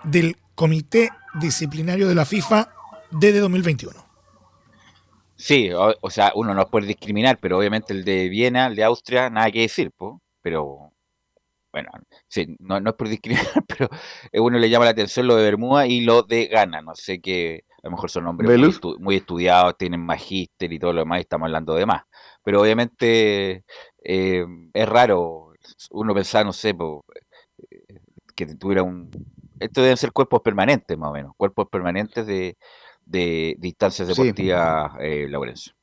del 0.04 0.38
Comité 0.56 1.10
Disciplinario 1.40 2.08
de 2.08 2.16
la 2.16 2.26
FIFA 2.26 2.70
desde 3.12 3.40
2021. 3.40 3.94
Sí, 5.36 5.72
o, 5.72 5.94
o, 6.00 6.10
sea, 6.10 6.32
uno 6.36 6.54
no 6.54 6.68
puede 6.68 6.88
discriminar, 6.88 7.38
pero 7.42 7.58
obviamente 7.58 7.94
el 7.94 8.06
de 8.06 8.30
Viena, 8.30 8.68
el 8.68 8.76
de 8.76 8.84
Austria, 8.86 9.30
nada 9.30 9.52
que 9.52 9.62
decir, 9.62 9.92
po, 9.92 10.22
pero 10.42 10.94
bueno, 11.76 11.90
sí, 12.30 12.56
no, 12.60 12.80
no, 12.80 12.92
es 12.92 12.96
por 12.96 13.10
discriminar, 13.10 13.46
pero 13.68 13.90
uno 14.32 14.58
le 14.58 14.70
llama 14.70 14.86
la 14.86 14.92
atención 14.92 15.28
lo 15.28 15.36
de 15.36 15.44
Bermuda 15.44 15.86
y 15.86 16.00
lo 16.00 16.24
de 16.24 16.46
Ghana. 16.46 16.82
No 16.82 16.96
sé 16.96 17.20
qué, 17.20 17.66
a 17.84 17.88
lo 17.88 17.92
mejor 17.92 18.10
son 18.10 18.28
hombres 18.28 18.58
muy, 18.58 18.70
estu 18.70 18.96
muy, 18.98 19.16
estudiados, 19.18 19.78
tienen 19.78 20.00
magíster 20.00 20.72
y 20.72 20.80
todo 20.80 20.94
lo 20.94 21.02
demás, 21.02 21.18
y 21.18 21.22
estamos 21.24 21.48
hablando 21.48 21.76
de 21.76 21.86
más. 21.86 22.04
Pero 22.46 22.62
obviamente 22.62 23.66
eh, 24.04 24.46
es 24.74 24.88
raro 24.88 25.52
uno 25.90 26.14
pensar, 26.14 26.46
no 26.46 26.54
sé, 26.54 26.76
po, 26.76 27.04
que 28.36 28.46
tuviera 28.56 28.84
un. 28.84 29.10
Esto 29.60 29.82
deben 29.82 29.98
ser 29.98 30.12
cuerpos 30.12 30.42
permanentes, 30.42 30.96
más 30.96 31.10
o 31.10 31.14
menos, 31.14 31.34
cuerpos 31.36 31.68
permanentes 31.70 32.28
de, 32.28 32.56
de, 33.04 33.56
de 33.58 33.68
instancias 33.68 34.08
deportivas, 34.08 34.92
sí. 34.92 34.98
eh, 35.02 35.28
Laurencio. 35.28 35.74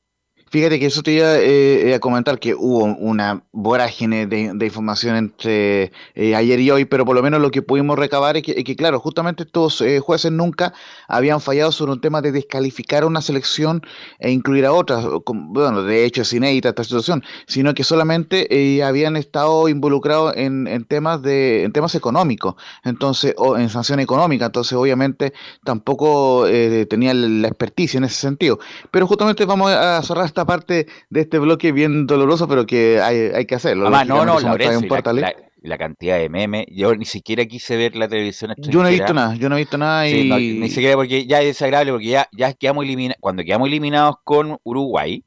Fíjate 0.53 0.79
que 0.79 0.85
eso 0.85 1.01
te 1.01 1.13
iba 1.13 1.39
eh, 1.39 1.95
a 1.95 1.99
comentar 1.99 2.37
que 2.37 2.53
hubo 2.53 2.83
una 2.83 3.43
vorágine 3.53 4.27
de, 4.27 4.51
información 4.63 5.15
entre 5.15 5.91
eh, 6.13 6.35
ayer 6.35 6.59
y 6.59 6.69
hoy, 6.69 6.85
pero 6.85 7.05
por 7.05 7.15
lo 7.15 7.23
menos 7.23 7.41
lo 7.41 7.49
que 7.49 7.63
pudimos 7.63 7.97
recabar 7.97 8.37
es 8.37 8.43
que, 8.43 8.75
claro, 8.75 8.99
justamente 8.99 9.45
estos 9.45 9.81
eh, 9.81 9.99
jueces 9.99 10.31
nunca 10.31 10.71
habían 11.07 11.41
fallado 11.41 11.71
sobre 11.71 11.93
un 11.93 12.01
tema 12.01 12.21
de 12.21 12.31
descalificar 12.31 13.03
una 13.03 13.23
selección 13.23 13.81
e 14.19 14.29
incluir 14.29 14.67
a 14.67 14.73
otras. 14.73 15.03
Bueno, 15.25 15.81
de 15.81 16.05
hecho 16.05 16.21
es 16.21 16.31
inédita 16.31 16.69
esta 16.69 16.83
situación, 16.83 17.23
sino 17.47 17.73
que 17.73 17.83
solamente 17.83 18.45
eh, 18.55 18.83
habían 18.83 19.15
estado 19.15 19.67
involucrados 19.69 20.35
en, 20.35 20.85
temas 20.85 21.23
de 21.23 21.63
en 21.63 21.71
temas 21.71 21.95
económicos, 21.95 22.53
entonces 22.83 23.33
o 23.37 23.57
en 23.57 23.69
sanción 23.69 23.99
económica, 23.99 24.45
entonces 24.45 24.73
obviamente 24.73 25.33
tampoco 25.63 26.45
eh, 26.45 26.85
tenían 26.87 27.41
la 27.41 27.47
experticia 27.47 27.97
en 27.97 28.03
ese 28.03 28.21
sentido. 28.21 28.59
Pero 28.91 29.07
justamente 29.07 29.45
vamos 29.45 29.71
a 29.71 29.99
cerrar 30.03 30.27
esta 30.27 30.42
parte 30.45 30.87
de 31.09 31.21
este 31.21 31.39
bloque 31.39 31.71
bien 31.71 32.07
doloroso, 32.07 32.47
pero 32.47 32.65
que 32.65 33.01
hay, 33.01 33.31
hay 33.33 33.45
que 33.45 33.55
hacerlo. 33.55 33.83
Además, 33.83 34.07
no, 34.07 34.25
no, 34.25 34.39
Lorenzo, 34.39 34.85
la, 34.87 35.13
la, 35.13 35.35
la, 35.61 35.77
cantidad 35.77 36.17
de 36.17 36.29
memes. 36.29 36.65
Yo 36.69 36.95
ni 36.95 37.05
siquiera 37.05 37.45
quise 37.45 37.77
ver 37.77 37.95
la 37.95 38.07
televisión 38.07 38.51
extranjera. 38.51 38.73
Yo 38.73 38.81
no 38.81 38.87
he 38.87 38.91
visto 38.91 39.13
nada, 39.13 39.35
yo 39.35 39.49
no 39.49 39.55
he 39.55 39.59
visto 39.59 39.77
nada. 39.77 40.05
Sí, 40.05 40.21
y... 40.21 40.29
no, 40.29 40.37
ni 40.37 40.69
siquiera 40.69 40.95
porque 40.95 41.25
ya 41.25 41.41
es 41.41 41.47
desagradable, 41.47 41.91
porque 41.91 42.07
ya, 42.07 42.27
ya 42.31 42.53
quedamos 42.53 42.85
eliminados. 42.85 43.19
Cuando 43.19 43.43
quedamos 43.43 43.67
eliminados 43.67 44.15
con 44.23 44.57
Uruguay, 44.63 45.23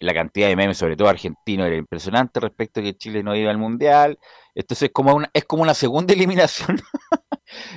la 0.00 0.14
cantidad 0.14 0.48
de 0.48 0.56
memes, 0.56 0.78
sobre 0.78 0.96
todo 0.96 1.08
argentinos, 1.08 1.66
era 1.66 1.76
impresionante 1.76 2.40
respecto 2.40 2.80
a 2.80 2.82
que 2.82 2.96
Chile 2.96 3.22
no 3.22 3.36
iba 3.36 3.50
al 3.50 3.58
mundial. 3.58 4.18
Entonces 4.54 4.84
es 4.88 4.92
como 4.92 5.14
una, 5.14 5.30
es 5.32 5.44
como 5.44 5.62
una 5.62 5.74
segunda 5.74 6.14
eliminación. 6.14 6.80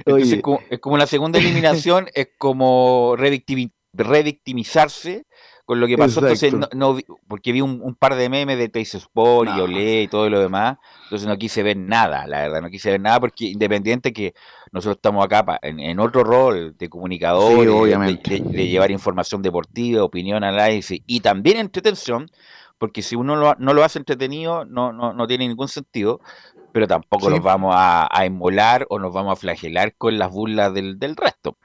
Entonces, 0.06 0.34
es, 0.34 0.42
como, 0.42 0.60
es 0.70 0.80
como 0.80 0.96
una 0.96 1.08
segunda 1.08 1.40
eliminación, 1.44 2.10
es 2.14 2.30
como 2.38 3.16
revictimizarse 3.94 5.26
con 5.72 5.80
lo 5.80 5.88
que 5.88 5.98
pasó, 5.98 6.20
Exacto. 6.20 6.58
entonces 6.58 6.76
no, 6.76 6.94
no, 6.94 7.00
porque 7.30 7.54
vi 7.54 7.62
un, 7.62 7.80
un, 7.82 7.96
par 7.96 8.16
de 8.16 8.28
memes 8.28 8.58
de 8.58 8.68
Tays 8.68 8.94
Sport 8.94 9.52
no. 9.52 9.58
y 9.58 9.62
Olé 9.62 10.02
y 10.02 10.08
todo 10.10 10.30
lo 10.30 10.42
demás, 10.42 10.78
entonces 11.06 11.26
no 11.26 11.38
quise 11.38 11.64
ver 11.64 11.78
nada, 11.78 12.28
la 12.28 12.42
verdad, 12.42 12.62
no 12.62 12.70
quise 12.70 12.92
ver 12.92 13.00
nada 13.00 13.22
porque 13.22 13.46
independiente 13.46 14.12
que 14.12 14.34
nosotros 14.74 14.98
estamos 14.98 15.24
acá 15.24 15.46
pa, 15.46 15.60
en, 15.62 15.80
en, 15.80 15.98
otro 16.02 16.26
rol 16.26 16.76
de 16.78 16.90
comunicador, 16.90 17.54
sí, 17.54 17.90
de, 17.90 18.20
de, 18.22 18.50
de, 18.52 18.68
llevar 18.68 18.92
información 18.92 19.42
deportiva, 19.42 20.04
opinión, 20.04 20.44
análisis 20.44 21.02
y 21.08 21.22
también 21.22 21.56
entretención, 21.56 22.30
porque 22.78 23.02
si 23.02 23.16
uno 23.16 23.38
lo, 23.38 23.56
no 23.58 23.74
lo 23.74 23.86
hace 23.86 23.98
entretenido 23.98 24.66
no, 24.66 24.92
no, 24.92 25.14
no 25.14 25.26
tiene 25.26 25.48
ningún 25.48 25.70
sentido, 25.70 26.20
pero 26.74 26.86
tampoco 26.86 27.28
sí. 27.28 27.36
nos 27.36 27.44
vamos 27.44 27.74
a, 27.78 28.10
a, 28.12 28.26
inmolar 28.26 28.86
o 28.90 29.00
nos 29.00 29.14
vamos 29.14 29.32
a 29.32 29.36
flagelar 29.38 29.96
con 29.96 30.20
las 30.20 30.32
burlas 30.32 30.74
del, 30.74 31.00
del 31.00 31.16
resto. 31.16 31.56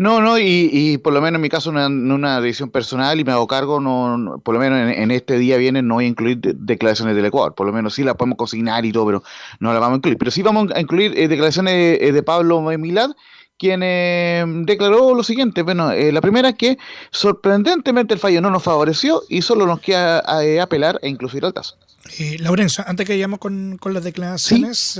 No, 0.00 0.22
no, 0.22 0.38
y, 0.38 0.96
por 0.96 1.12
lo 1.12 1.20
menos 1.20 1.36
en 1.36 1.42
mi 1.42 1.50
caso, 1.50 1.68
una, 1.68 1.86
una 1.88 2.40
decisión 2.40 2.70
personal 2.70 3.20
y 3.20 3.24
me 3.24 3.32
hago 3.32 3.46
cargo, 3.46 3.80
no, 3.80 4.40
por 4.42 4.54
lo 4.54 4.58
menos 4.58 4.96
en, 4.96 5.10
este 5.10 5.38
día 5.38 5.58
viene, 5.58 5.82
no 5.82 5.96
voy 5.96 6.06
a 6.06 6.08
incluir 6.08 6.38
declaraciones 6.40 7.14
del 7.14 7.26
Ecuador. 7.26 7.54
Por 7.54 7.66
lo 7.66 7.72
menos 7.74 7.92
sí 7.92 8.02
las 8.02 8.14
podemos 8.14 8.38
consignar 8.38 8.86
y 8.86 8.92
todo, 8.92 9.04
pero 9.04 9.22
no 9.58 9.70
las 9.74 9.78
vamos 9.78 9.96
a 9.96 9.98
incluir. 9.98 10.16
Pero 10.16 10.30
sí 10.30 10.40
vamos 10.40 10.72
a 10.74 10.80
incluir 10.80 11.12
eh, 11.18 11.28
declaraciones 11.28 11.74
de, 12.00 12.12
de 12.12 12.22
Pablo 12.22 12.62
Milad, 12.62 13.10
quien 13.58 13.82
eh, 13.82 14.42
declaró 14.64 15.14
lo 15.14 15.22
siguiente. 15.22 15.60
Bueno, 15.60 15.92
eh, 15.92 16.10
la 16.12 16.22
primera 16.22 16.48
es 16.48 16.54
que 16.54 16.78
sorprendentemente 17.10 18.14
el 18.14 18.20
fallo 18.20 18.40
no 18.40 18.50
nos 18.50 18.62
favoreció 18.62 19.22
y 19.28 19.42
solo 19.42 19.66
nos 19.66 19.80
queda 19.80 20.20
apelar 20.62 20.98
e 21.02 21.10
incluir 21.10 21.44
al 21.44 21.52
TAS. 21.52 21.76
Eh, 22.18 22.38
Laurenzo, 22.38 22.82
antes 22.86 23.06
que 23.06 23.12
vayamos 23.12 23.38
con, 23.38 23.78
las 23.84 24.02
declaraciones, 24.02 24.98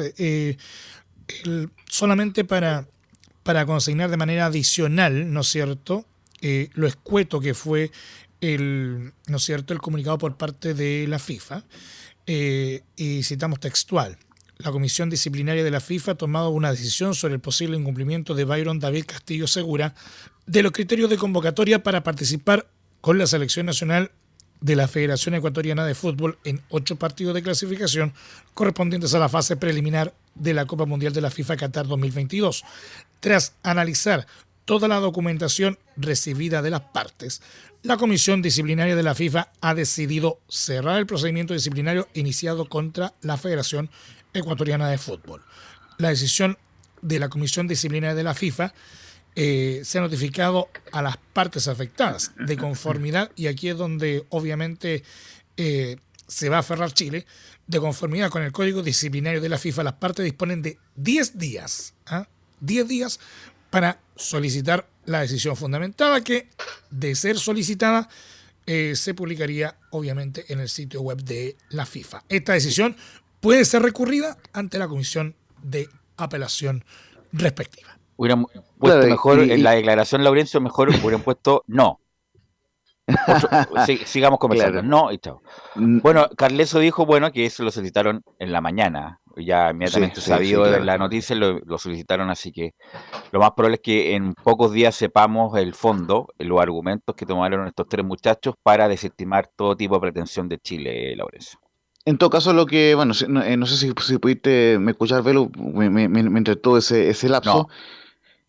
solamente 1.89 2.45
para 2.45 2.85
para 3.43 3.67
consignar 3.67 4.11
de 4.11 4.17
manera 4.17 4.47
adicional, 4.47 5.33
¿no 5.33 5.41
es 5.41 5.49
cierto?, 5.49 6.07
eh, 6.43 6.71
lo 6.75 6.87
escueto 6.87 7.41
que 7.41 7.55
fue 7.55 7.91
el, 8.41 9.13
¿no 9.27 9.37
es 9.37 9.45
cierto?, 9.45 9.75
el 9.75 9.81
comunicado 9.81 10.19
por 10.19 10.37
parte 10.37 10.75
de 10.75 11.07
la 11.07 11.19
FIFA. 11.19 11.65
Eh, 12.27 12.83
y 12.97 13.25
citamos 13.25 13.59
textual. 13.59 14.17
La 14.59 14.71
Comisión 14.71 15.11
Disciplinaria 15.11 15.65
de 15.65 15.71
la 15.71 15.81
FIFA 15.81 16.13
ha 16.13 16.15
tomado 16.15 16.51
una 16.51 16.71
decisión 16.71 17.15
sobre 17.15 17.35
el 17.35 17.41
posible 17.41 17.77
incumplimiento 17.77 18.35
de 18.35 18.45
Byron 18.45 18.79
David 18.79 19.07
Castillo 19.07 19.47
Segura 19.47 19.95
de 20.47 20.63
los 20.63 20.71
criterios 20.71 21.11
de 21.11 21.17
convocatoria 21.17 21.83
para 21.83 22.05
participar 22.05 22.69
con 23.01 23.19
la 23.19 23.27
selección 23.27 23.67
nacional 23.67 24.13
de 24.61 24.77
la 24.77 24.87
Federación 24.87 25.35
Ecuatoriana 25.35 25.87
de 25.87 25.95
Fútbol 25.95 26.39
en 26.45 26.61
ocho 26.69 26.97
partidos 26.97 27.35
de 27.35 27.43
clasificación 27.43 28.13
correspondientes 28.55 29.15
a 29.15 29.19
la 29.19 29.29
fase 29.29 29.57
preliminar 29.57 30.15
de 30.35 30.55
la 30.55 30.67
Copa 30.67 30.85
Mundial 30.85 31.13
de 31.13 31.23
la 31.23 31.31
FIFA 31.31 31.57
Qatar 31.57 31.87
2022. 31.89 32.63
Tras 33.21 33.55
analizar 33.63 34.27
toda 34.65 34.89
la 34.89 34.99
documentación 35.01 35.79
recibida 35.97 36.63
de 36.63 36.71
las 36.71 36.81
partes, 36.81 37.43
la 37.83 37.97
Comisión 37.97 38.43
Disciplinaria 38.43 38.97
de 38.97 39.03
la 39.03 39.15
FIFA 39.15 39.53
ha 39.61 39.75
decidido 39.75 40.41
cerrar 40.49 40.99
el 40.99 41.07
procedimiento 41.07 41.55
disciplinario 41.55 42.09
iniciado 42.15 42.69
contra 42.69 43.15
la 43.23 43.37
Federación 43.37 43.91
Ecuatoriana 44.35 44.89
de 44.89 44.99
Fútbol. 44.99 45.43
La 45.99 46.11
decisión 46.11 46.59
de 47.03 47.19
la 47.19 47.29
Comisión 47.29 47.69
Disciplinaria 47.69 48.15
de 48.15 48.23
la 48.23 48.35
FIFA 48.35 48.75
eh, 49.35 49.81
se 49.85 49.99
ha 49.99 50.03
notificado 50.03 50.69
a 50.93 51.03
las 51.03 51.17
partes 51.17 51.69
afectadas 51.69 52.33
de 52.39 52.57
conformidad, 52.57 53.31
y 53.37 53.47
aquí 53.47 53.69
es 53.69 53.77
donde 53.77 54.27
obviamente 54.29 55.03
eh, 55.57 55.97
se 56.27 56.49
va 56.49 56.57
a 56.57 56.61
aferrar 56.61 56.93
Chile, 56.93 57.27
de 57.67 57.81
conformidad 57.81 58.31
con 58.31 58.43
el 58.43 58.53
Código 58.53 58.83
Disciplinario 58.83 59.41
de 59.41 59.49
la 59.49 59.59
FIFA, 59.59 59.85
las 59.85 59.93
partes 59.95 60.25
disponen 60.25 60.63
de 60.63 60.79
10 60.97 61.39
días, 61.39 61.95
10 62.61 62.85
¿ah? 62.85 62.89
días 62.89 63.21
para 63.71 64.01
solicitar 64.17 64.89
la 65.07 65.21
decisión 65.21 65.57
fundamentada 65.57 66.23
que, 66.23 66.49
de 66.91 67.15
ser 67.15 67.39
solicitada, 67.39 68.09
eh, 68.67 68.95
se 68.95 69.15
publicaría 69.15 69.77
obviamente 69.91 70.45
en 70.53 70.61
el 70.61 70.69
sitio 70.69 71.01
web 71.01 71.23
de 71.23 71.57
la 71.71 71.87
FIFA. 71.87 72.25
Esta 72.29 72.53
decisión 72.53 72.97
puede 73.41 73.65
ser 73.65 73.83
recurrida 73.83 74.37
ante 74.53 74.79
la 74.79 74.89
Comisión 74.89 75.35
de 75.63 75.89
Apelación 76.17 76.85
respectiva. 77.33 77.99
Hubieran 78.17 78.45
puesto 78.79 79.07
mejor, 79.07 79.41
en 79.41 79.63
la 79.63 79.73
declaración 79.73 80.23
Laurencio, 80.23 80.61
mejor 80.61 80.91
hubieran 80.91 81.23
puesto 81.23 81.65
no. 81.67 82.01
sigamos 84.05 84.39
conversando. 84.39 84.83
No, 84.83 85.13
y 85.13 85.19
chao. 85.19 85.43
Mm. 85.75 86.01
Bueno, 86.01 86.29
Carleso 86.37 86.79
dijo, 86.79 87.07
bueno, 87.07 87.33
que 87.33 87.47
eso 87.47 87.63
lo 87.63 87.71
solicitaron 87.71 88.23
en 88.39 88.53
la 88.53 88.61
mañana. 88.61 89.21
Ya 89.37 89.71
inmediatamente 89.71 90.21
sabido 90.21 90.65
de 90.65 90.81
la 90.81 90.99
noticia, 90.99 91.37
lo, 91.37 91.79
solicitaron, 91.79 92.31
así 92.31 92.53
que 92.53 92.75
lo 93.31 93.39
más 93.39 93.53
probable 93.53 93.77
es 93.77 93.81
que 93.81 94.15
en 94.17 94.35
pocos 94.35 94.73
días 94.73 94.95
sepamos 94.95 95.57
el 95.57 95.73
fondo, 95.75 96.29
los 96.39 96.61
argumentos 96.61 97.15
que 97.15 97.27
tomaron 97.27 97.67
estos 97.67 97.87
tres 97.89 98.05
muchachos 98.05 98.55
para 98.63 98.89
desestimar 98.89 99.49
todo 99.55 99.77
tipo 99.77 99.95
de 99.95 100.01
pretensión 100.01 100.49
de 100.49 100.59
Chile, 100.59 101.15
Laurencio. 101.17 101.61
En 102.05 102.19
todo 102.19 102.31
caso, 102.31 102.53
lo 102.53 102.67
que, 102.67 102.95
bueno, 102.95 103.15
no, 103.29 103.43
eh, 103.43 103.67
sé 103.67 103.77
si, 103.77 103.93
si, 104.01 104.19
pudiste 104.19 104.79
me 104.81 104.93
escuchar, 104.93 105.23
Velo, 105.23 105.51
me, 105.57 105.91
me, 105.91 106.43
todo 106.57 106.79
ese, 106.79 107.11
ese 107.11 107.29
lapso. 107.29 107.69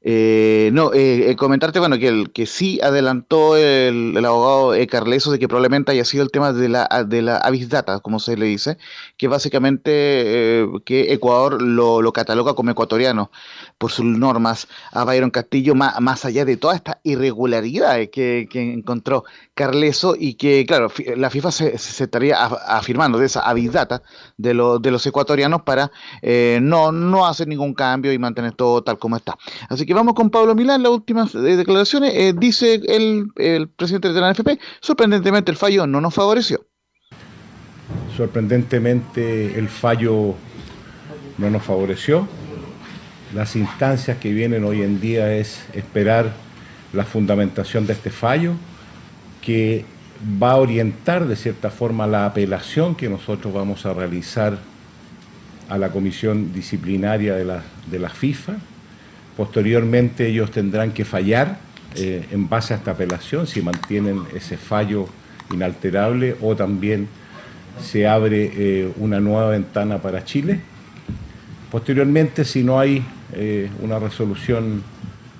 Eh, 0.03 0.71
no, 0.73 0.93
eh, 0.93 1.29
eh, 1.29 1.35
comentarte, 1.35 1.77
bueno, 1.77 1.99
que, 1.99 2.07
el, 2.07 2.31
que 2.31 2.47
sí 2.47 2.79
adelantó 2.81 3.55
el, 3.55 4.17
abogado 4.25 4.73
eh, 4.73 4.87
Carleso 4.87 5.31
de 5.31 5.37
que 5.37 5.47
probablemente 5.47 5.91
haya 5.91 6.05
sido 6.05 6.23
el 6.23 6.31
tema 6.31 6.53
de 6.53 6.69
la, 6.69 6.87
de 7.07 7.21
la 7.21 7.37
avis 7.37 7.69
data, 7.69 7.99
como 7.99 8.19
se 8.19 8.35
le 8.35 8.47
dice, 8.47 8.79
que 9.17 9.27
básicamente 9.27 10.65
que 10.85 11.13
Ecuador 11.13 11.61
lo, 11.61 12.01
lo, 12.01 12.13
cataloga 12.13 12.55
como 12.55 12.71
ecuatoriano 12.71 13.31
por 13.77 13.91
sus 13.91 14.05
normas 14.05 14.67
a 14.91 15.03
Byron 15.03 15.29
Castillo, 15.29 15.75
más, 15.75 15.99
más 16.01 16.25
allá 16.25 16.45
de 16.45 16.57
toda 16.57 16.75
esta 16.75 16.99
irregularidad 17.03 17.97
que, 18.11 18.47
que 18.49 18.73
encontró 18.73 19.23
Carleso 19.53 20.15
y 20.17 20.35
que, 20.35 20.65
claro, 20.65 20.91
la 21.17 21.29
FIFA 21.29 21.51
se, 21.51 21.75
estaría 21.75 22.37
afirmando 22.37 23.17
de 23.19 23.25
esa 23.25 23.41
avis 23.41 23.71
data 23.71 24.01
de, 24.37 24.49
de 24.49 24.91
los 24.91 25.05
ecuatorianos 25.05 25.63
para 25.63 25.91
no, 26.61 26.91
no 26.91 27.27
hacer 27.27 27.47
ningún 27.47 27.73
cambio 27.73 28.13
y 28.13 28.19
mantener 28.19 28.53
todo 28.53 28.81
tal 28.83 28.97
como 28.97 29.17
está. 29.17 29.37
Así 29.69 29.85
que 29.85 29.93
vamos 29.93 30.13
con 30.13 30.29
Pablo 30.29 30.55
Milán, 30.55 30.83
las 30.83 30.91
últimas 30.91 31.35
eh, 31.35 31.39
declaraciones. 31.39 32.13
Eh, 32.15 32.33
dice 32.35 32.81
el, 32.87 33.27
el, 33.35 33.69
presidente 33.69 34.13
de 34.13 34.21
la 34.21 34.31
NFP, 34.31 34.59
sorprendentemente 34.79 35.51
el 35.51 35.57
fallo 35.57 35.85
no 35.87 36.01
nos 36.01 36.13
favoreció. 36.13 36.65
Sorprendentemente 38.15 39.57
el 39.57 39.69
fallo 39.69 40.35
no 41.37 41.49
nos 41.49 41.63
favoreció. 41.63 42.27
Las 43.33 43.55
instancias 43.55 44.17
que 44.17 44.31
vienen 44.33 44.63
hoy 44.65 44.81
en 44.81 44.99
día 44.99 45.33
es 45.33 45.63
esperar 45.73 46.31
la 46.93 47.05
fundamentación 47.05 47.87
de 47.87 47.93
este 47.93 48.09
fallo, 48.09 48.53
que 49.41 49.85
va 50.41 50.51
a 50.51 50.57
orientar 50.57 51.27
de 51.27 51.35
cierta 51.35 51.69
forma 51.69 52.07
la 52.07 52.25
apelación 52.25 52.95
que 52.95 53.09
nosotros 53.09 53.53
vamos 53.53 53.85
a 53.85 53.93
realizar 53.93 54.57
a 55.69 55.77
la 55.77 55.89
comisión 55.89 56.53
disciplinaria 56.53 57.35
de 57.35 57.45
la, 57.45 57.63
de 57.89 57.99
la 57.99 58.09
FIFA 58.09 58.57
Posteriormente 59.35 60.27
ellos 60.27 60.51
tendrán 60.51 60.91
que 60.91 61.05
fallar 61.05 61.57
eh, 61.95 62.25
en 62.31 62.49
base 62.49 62.73
a 62.73 62.77
esta 62.77 62.91
apelación 62.91 63.47
si 63.47 63.61
mantienen 63.61 64.21
ese 64.35 64.57
fallo 64.57 65.07
inalterable 65.51 66.35
o 66.41 66.55
también 66.55 67.07
se 67.81 68.07
abre 68.07 68.51
eh, 68.53 68.91
una 68.97 69.19
nueva 69.19 69.49
ventana 69.49 69.99
para 69.99 70.23
Chile. 70.25 70.59
Posteriormente, 71.71 72.43
si 72.43 72.63
no 72.63 72.79
hay 72.79 73.03
eh, 73.33 73.69
una 73.81 73.97
resolución 73.97 74.83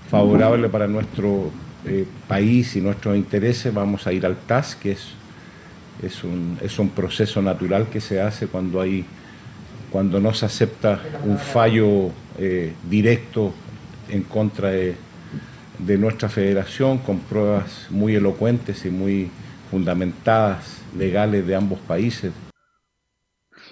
favorable 0.10 0.70
para 0.70 0.88
nuestro 0.88 1.52
país 2.28 2.76
y 2.76 2.82
nuestros 2.82 3.16
intereses, 3.16 3.74
vamos 3.74 4.06
a 4.08 4.14
ir 4.14 4.26
al 4.26 4.36
TAS, 4.36 4.76
que 4.76 4.92
es, 4.92 5.08
es, 6.04 6.24
un, 6.24 6.58
es 6.62 6.78
un 6.80 6.90
proceso 6.90 7.42
natural 7.42 7.88
que 7.88 8.00
se 8.00 8.22
hace 8.22 8.48
cuando, 8.48 8.82
hay, 8.82 9.06
cuando 9.92 10.20
no 10.20 10.34
se 10.34 10.46
acepta 10.46 11.00
un 11.26 11.38
fallo 11.38 12.12
directo 12.90 13.54
en 14.12 14.24
contra 14.24 14.70
de, 14.70 14.96
nuestra 15.98 16.30
federación 16.30 17.00
con 17.00 17.20
pruebas 17.20 17.88
muy 17.90 18.16
elocuentes 18.16 18.86
y 18.86 18.90
muy 18.90 19.32
fundamentadas 19.72 20.78
legales 20.96 21.48
de 21.48 21.56
ambos 21.56 21.80
países. 21.80 22.32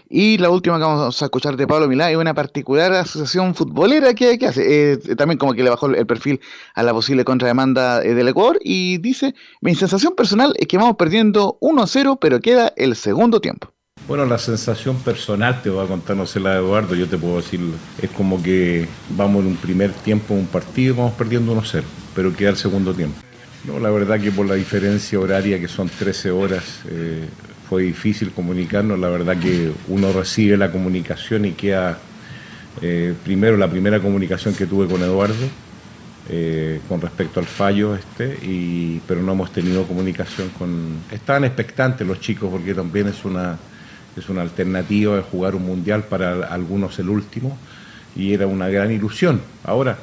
Y 0.10 0.40
la 0.40 0.50
última 0.50 0.78
que 0.78 0.84
vamos 0.84 1.22
a 1.22 1.26
escuchar 1.26 1.56
de 1.56 1.68
Pablo 1.68 1.88
Milá 1.88 2.10
es 2.10 2.18
una 2.18 2.34
particular 2.34 2.92
asociación 2.94 3.54
futbolera 3.54 4.16
que, 4.16 4.40
hace. 4.44 4.94
Eh, 4.94 4.98
también 5.16 5.38
como 5.38 5.54
que 5.54 5.64
le 5.64 5.70
bajó 5.70 5.86
el 5.86 6.08
perfil 6.08 6.42
a 6.74 6.82
la 6.82 6.94
posible 6.94 7.24
contrademanda 7.24 8.04
eh, 8.04 8.16
del 8.16 8.28
Ecuador 8.28 8.60
y 8.64 8.98
dice, 8.98 9.36
mi 9.62 9.76
sensación 9.76 10.16
personal 10.16 10.54
es 10.58 10.68
que 10.68 10.78
vamos 10.78 10.96
perdiendo 10.96 11.60
1-0 11.62 12.18
pero 12.20 12.40
queda 12.40 12.74
el 12.76 12.96
segundo 12.96 13.40
tiempo. 13.40 13.72
Bueno, 14.08 14.26
la 14.26 14.40
sensación 14.40 14.98
personal 14.98 15.62
te 15.62 15.70
voy 15.70 15.86
a 15.86 15.88
contar, 15.88 16.18
no 16.18 16.26
sé 16.26 16.40
la 16.40 16.54
de 16.54 16.58
Eduardo, 16.58 16.96
yo 16.96 17.08
te 17.08 17.18
puedo 17.18 17.36
decir, 17.38 17.60
es 18.02 18.10
como 18.10 18.42
que 18.42 18.88
vamos 19.12 19.44
en 19.44 19.52
un 19.52 19.58
primer 19.58 19.92
tiempo, 19.92 20.34
un 20.34 20.48
partido, 20.48 20.96
vamos 20.96 21.14
perdiendo 21.14 21.54
1-0, 21.54 21.84
pero 22.16 22.36
queda 22.36 22.50
el 22.50 22.58
segundo 22.58 22.96
tiempo. 22.96 23.20
No, 23.66 23.80
la 23.80 23.92
verdad 23.92 24.20
que 24.20 24.32
por 24.32 24.48
la 24.48 24.56
diferencia 24.56 25.20
horaria, 25.20 25.60
que 25.60 25.68
son 25.68 25.90
13 25.90 26.32
horas, 26.32 26.64
eh, 26.90 27.28
fue 27.70 27.84
difícil 27.84 28.32
comunicarnos. 28.32 28.98
La 28.98 29.10
verdad 29.10 29.38
que 29.38 29.72
uno 29.88 30.12
recibe 30.12 30.58
la 30.58 30.72
comunicación 30.72 31.46
y 31.46 31.52
queda, 31.52 32.00
eh, 32.82 33.14
primero 33.24 33.58
la 33.58 33.70
primera 33.70 34.00
comunicación 34.00 34.56
que 34.56 34.66
tuve 34.66 34.88
con 34.88 35.02
Eduardo, 35.04 35.36
eh, 36.30 36.82
con 36.90 37.00
respecto 37.00 37.40
al 37.40 37.46
fallo 37.46 37.96
este, 37.96 39.00
pero 39.08 39.22
no 39.22 39.34
hemos 39.34 39.52
tenido 39.52 39.84
comunicación 39.84 40.50
con... 40.58 40.98
Estaban 41.12 41.46
expectantes 41.46 42.06
los 42.08 42.20
chicos 42.20 42.50
porque 42.52 42.74
también 42.74 43.08
es 43.08 43.24
una 43.24 43.58
es 44.18 44.28
una 44.28 44.42
alternativa 44.42 45.16
de 45.16 45.22
jugar 45.22 45.56
un 45.56 45.66
mundial 45.66 46.04
para 46.04 46.48
algunos 46.48 47.00
el 47.00 47.10
último 47.10 47.58
y 48.16 48.34
era 48.34 48.48
una 48.48 48.68
gran 48.68 48.92
ilusión. 48.92 49.40
Ahora, 49.64 49.98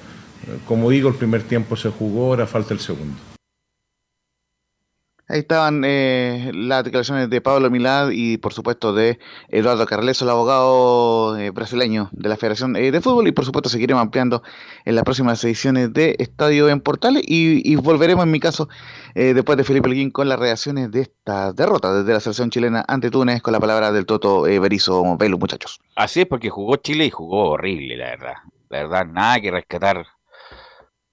como 0.66 0.90
digo, 0.90 1.08
el 1.08 1.16
primer 1.16 1.42
tiempo 1.42 1.76
se 1.76 1.90
jugó, 1.90 2.26
ahora 2.26 2.46
falta 2.46 2.72
el 2.72 2.80
segundo. 2.80 3.35
Ahí 5.28 5.40
estaban 5.40 5.82
eh, 5.84 6.52
las 6.54 6.84
declaraciones 6.84 7.28
de 7.28 7.40
Pablo 7.40 7.68
Milad 7.68 8.10
y 8.12 8.36
por 8.36 8.52
supuesto 8.52 8.92
de 8.92 9.18
Eduardo 9.48 9.84
Carleso, 9.84 10.24
el 10.24 10.30
abogado 10.30 11.36
eh, 11.36 11.50
brasileño 11.50 12.10
de 12.12 12.28
la 12.28 12.36
Federación 12.36 12.76
eh, 12.76 12.92
de 12.92 13.00
Fútbol 13.00 13.26
y 13.26 13.32
por 13.32 13.44
supuesto 13.44 13.68
seguiremos 13.68 14.02
ampliando 14.02 14.44
en 14.84 14.94
las 14.94 15.02
próximas 15.02 15.42
ediciones 15.42 15.92
de 15.92 16.14
Estadio 16.20 16.68
en 16.68 16.80
Portales 16.80 17.24
y, 17.26 17.74
volveremos 17.74 18.24
en 18.24 18.30
mi 18.30 18.38
caso 18.38 18.68
después 19.14 19.58
de 19.58 19.64
Felipe 19.64 19.88
Alguín 19.88 20.10
con 20.10 20.28
las 20.28 20.38
reacciones 20.38 20.92
de 20.92 21.02
esta 21.02 21.52
derrota 21.52 21.92
desde 21.92 22.12
la 22.12 22.20
selección 22.20 22.50
chilena 22.50 22.84
ante 22.86 23.10
Túnez 23.10 23.42
con 23.42 23.52
la 23.52 23.60
palabra 23.60 23.90
del 23.90 24.06
Toto 24.06 24.42
Berizo 24.42 25.16
Velo, 25.16 25.38
muchachos. 25.38 25.80
Así 25.96 26.20
es 26.20 26.26
porque 26.26 26.50
jugó 26.50 26.76
Chile 26.76 27.06
y 27.06 27.10
jugó 27.10 27.50
horrible, 27.50 27.96
la 27.96 28.10
verdad. 28.10 28.34
La 28.68 28.78
verdad, 28.82 29.06
nada 29.06 29.40
que 29.40 29.50
rescatar 29.50 30.06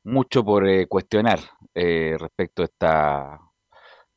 mucho 0.03 0.43
por 0.43 0.65
cuestionar 0.87 1.39
respecto 1.73 2.61
a 2.61 2.65
esta 2.65 3.39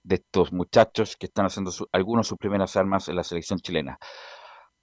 de 0.06 0.16
estos 0.16 0.52
muchachos 0.52 1.16
que 1.16 1.26
están 1.26 1.46
haciendo 1.46 1.72
algunos 1.92 2.28
sus 2.28 2.38
primeras 2.38 2.76
armas 2.76 3.08
en 3.08 3.16
la 3.16 3.24
selección 3.24 3.58
chilena. 3.58 3.98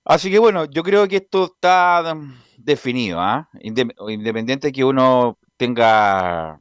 Así 0.05 0.29
que 0.29 0.37
bueno, 0.39 0.65
yo 0.65 0.83
creo 0.83 1.07
que 1.07 1.17
esto 1.17 1.45
está 1.45 2.13
definido, 2.57 3.19
¿ah? 3.21 3.49
independiente 3.61 4.67
de 4.67 4.73
que 4.73 4.83
uno 4.83 5.37
tenga 5.57 6.59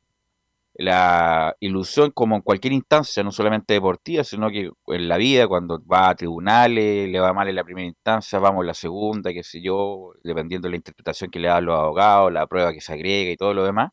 la 0.74 1.54
ilusión 1.60 2.12
como 2.12 2.36
en 2.36 2.42
cualquier 2.42 2.72
instancia, 2.72 3.22
no 3.22 3.32
solamente 3.32 3.74
deportiva, 3.74 4.24
sino 4.24 4.48
que 4.50 4.70
en 4.86 5.08
la 5.08 5.16
vida, 5.16 5.48
cuando 5.48 5.82
va 5.84 6.10
a 6.10 6.14
tribunales, 6.14 7.08
le 7.08 7.20
va 7.20 7.32
mal 7.32 7.48
en 7.48 7.56
la 7.56 7.64
primera 7.64 7.86
instancia, 7.86 8.38
vamos 8.38 8.62
en 8.62 8.68
la 8.68 8.74
segunda, 8.74 9.32
qué 9.32 9.42
sé 9.42 9.60
yo, 9.60 10.12
dependiendo 10.22 10.68
de 10.68 10.70
la 10.70 10.76
interpretación 10.76 11.30
que 11.30 11.40
le 11.40 11.48
dan 11.48 11.64
los 11.66 11.78
abogados, 11.78 12.32
la 12.32 12.46
prueba 12.46 12.72
que 12.72 12.80
se 12.80 12.92
agrega 12.92 13.30
y 13.32 13.36
todo 13.36 13.54
lo 13.54 13.64
demás. 13.64 13.90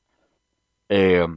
Eh, 0.90 1.28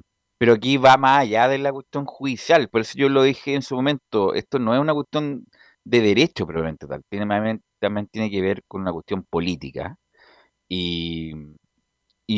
pero 0.42 0.54
aquí 0.54 0.76
va 0.76 0.96
más 0.96 1.20
allá 1.20 1.46
de 1.46 1.58
la 1.58 1.72
cuestión 1.72 2.04
judicial, 2.04 2.68
por 2.68 2.80
eso 2.80 2.94
yo 2.96 3.08
lo 3.08 3.22
dije 3.22 3.54
en 3.54 3.62
su 3.62 3.76
momento, 3.76 4.34
esto 4.34 4.58
no 4.58 4.74
es 4.74 4.80
una 4.80 4.92
cuestión 4.92 5.46
de 5.84 6.00
derecho 6.00 6.46
probablemente 6.48 6.88
tal, 6.88 7.04
tiene, 7.08 7.60
también 7.78 8.08
tiene 8.08 8.28
que 8.28 8.40
ver 8.40 8.64
con 8.66 8.80
una 8.80 8.92
cuestión 8.92 9.22
política. 9.22 9.96
Y, 10.68 11.32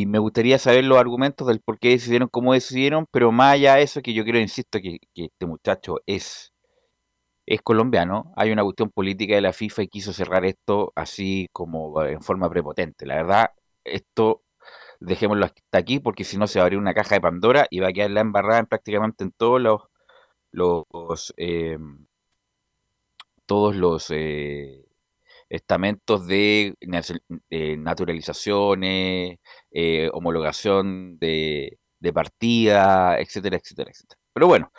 me 0.07 0.19
gustaría 0.19 0.59
saber 0.59 0.85
los 0.85 0.99
argumentos 0.99 1.47
del 1.49 1.61
por 1.61 1.79
qué 1.79 1.91
decidieron 1.91 2.29
como 2.29 2.53
decidieron, 2.53 3.07
pero 3.11 3.33
más 3.33 3.55
allá 3.55 3.77
de 3.77 3.85
eso, 3.85 4.03
que 4.03 4.13
yo 4.15 4.25
quiero, 4.25 4.39
insisto, 4.39 4.81
que, 4.81 4.99
que 5.15 5.27
este 5.27 5.47
muchacho 5.47 6.01
es, 6.07 6.53
es 7.47 7.63
colombiano, 7.63 8.33
hay 8.37 8.53
una 8.53 8.65
cuestión 8.65 8.91
política 8.91 9.35
de 9.35 9.41
la 9.43 9.55
FIFA 9.55 9.85
y 9.85 9.89
quiso 9.89 10.13
cerrar 10.13 10.45
esto 10.45 10.93
así 10.97 11.49
como 11.53 12.03
en 12.05 12.23
forma 12.23 12.51
prepotente. 12.51 13.07
La 13.07 13.17
verdad, 13.17 13.51
esto 13.85 14.44
dejémoslo 15.05 15.47
hasta 15.47 15.79
aquí 15.79 16.01
porque 16.01 16.25
si 16.25 16.37
no 16.39 16.47
se 16.47 16.59
va 16.59 16.65
a 16.65 16.67
abrir 16.67 16.79
una 16.79 16.95
caja 16.95 17.15
de 17.17 17.21
Pandora 17.21 17.67
y 17.71 17.81
va 17.81 17.89
a 17.89 17.93
quedar 17.93 18.11
la 18.11 18.21
embarrada 18.21 18.61
en 18.61 18.67
prácticamente 18.67 19.25
en 19.25 19.33
todos 19.33 19.61
los, 19.61 19.83
los 20.53 21.35
eh, 21.37 21.79
todos 23.47 23.77
los 23.77 24.07
eh, 24.11 24.85
estamentos 25.49 26.27
de 26.27 26.75
naturalizaciones, 27.79 29.39
eh, 29.71 30.11
homologación 30.13 31.19
de, 31.19 31.79
de 32.01 32.13
partida, 32.13 33.19
etcétera, 33.19 33.57
etcétera, 33.57 33.91
etcétera. 33.91 34.21
Pero 34.33 34.47
bueno, 34.47 34.73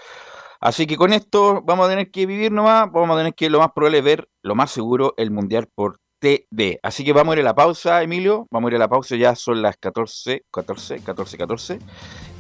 así 0.61 0.88
que 0.88 0.97
con 0.97 1.13
esto 1.13 1.61
vamos 1.63 1.88
a 1.88 1.89
tener 1.89 2.11
que 2.11 2.26
vivir 2.26 2.51
nomás, 2.51 2.91
vamos 2.91 3.11
a 3.15 3.19
tener 3.19 3.36
que 3.36 3.49
lo 3.49 3.59
más 3.59 3.71
probable 3.73 4.01
ver, 4.01 4.30
lo 4.43 4.55
más 4.55 4.71
seguro, 4.71 5.13
el 5.17 5.32
Mundial 5.32 5.67
por 5.73 5.99
TD. 6.20 6.80
Así 6.84 7.03
que 7.03 7.13
vamos 7.13 7.34
a 7.34 7.36
ir 7.36 7.41
a 7.41 7.45
la 7.45 7.55
pausa, 7.55 8.01
Emilio. 8.01 8.47
Vamos 8.51 8.70
a 8.70 8.72
ir 8.72 8.76
a 8.76 8.80
la 8.80 8.88
pausa, 8.88 9.16
ya 9.16 9.36
son 9.36 9.61
las 9.61 9.78
14, 9.78 10.45
14, 10.51 10.99
14, 10.99 11.38
14. 11.38 11.80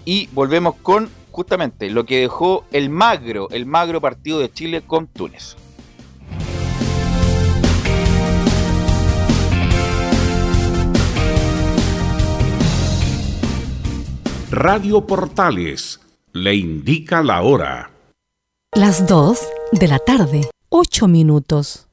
Y 0.05 0.27
volvemos 0.33 0.75
con 0.75 1.09
justamente 1.31 1.89
lo 1.89 2.05
que 2.05 2.19
dejó 2.21 2.65
el 2.71 2.89
magro, 2.89 3.49
el 3.51 3.65
magro 3.65 3.99
partido 4.01 4.39
de 4.39 4.51
Chile 4.51 4.81
con 4.81 5.07
Túnez. 5.07 5.55
Radio 14.51 15.05
Portales 15.05 15.99
le 16.31 16.55
indica 16.55 17.21
la 17.23 17.41
hora. 17.41 17.91
Las 18.73 19.07
2 19.07 19.39
de 19.73 19.87
la 19.87 19.99
tarde, 19.99 20.49
8 20.69 21.07
minutos. 21.07 21.87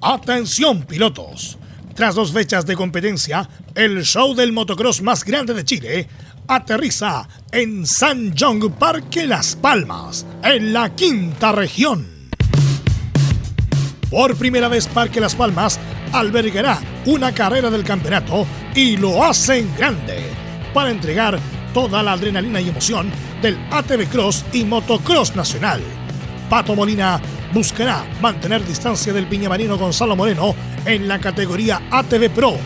Atención 0.00 0.82
pilotos. 0.84 1.58
Tras 1.94 2.14
dos 2.14 2.32
fechas 2.32 2.64
de 2.64 2.76
competencia, 2.76 3.48
el 3.74 4.04
show 4.04 4.32
del 4.32 4.52
motocross 4.52 5.02
más 5.02 5.24
grande 5.24 5.54
de 5.54 5.64
Chile 5.64 6.08
aterriza 6.46 7.28
en 7.50 7.84
San 7.84 8.32
John 8.38 8.60
Parque 8.78 9.26
Las 9.26 9.56
Palmas, 9.56 10.24
en 10.44 10.72
la 10.72 10.94
quinta 10.94 11.50
región. 11.50 12.06
Por 14.08 14.36
primera 14.36 14.68
vez 14.68 14.86
Parque 14.86 15.20
Las 15.20 15.34
Palmas 15.34 15.80
albergará 16.12 16.78
una 17.06 17.34
carrera 17.34 17.68
del 17.68 17.82
campeonato 17.82 18.46
y 18.76 18.96
lo 18.96 19.24
hacen 19.24 19.68
grande 19.76 20.22
para 20.72 20.90
entregar 20.92 21.40
toda 21.74 22.04
la 22.04 22.12
adrenalina 22.12 22.60
y 22.60 22.68
emoción 22.68 23.10
del 23.42 23.58
ATV 23.72 24.08
Cross 24.08 24.44
y 24.52 24.64
Motocross 24.64 25.34
Nacional. 25.34 25.82
Pato 26.48 26.74
Molina 26.74 27.20
buscará 27.52 28.04
mantener 28.20 28.64
distancia 28.66 29.12
del 29.12 29.26
piñamarino 29.26 29.76
Gonzalo 29.76 30.16
Moreno 30.16 30.54
en 30.84 31.06
la 31.06 31.18
categoría 31.18 31.82
ATV 31.90 32.30
Pro, 32.30 32.56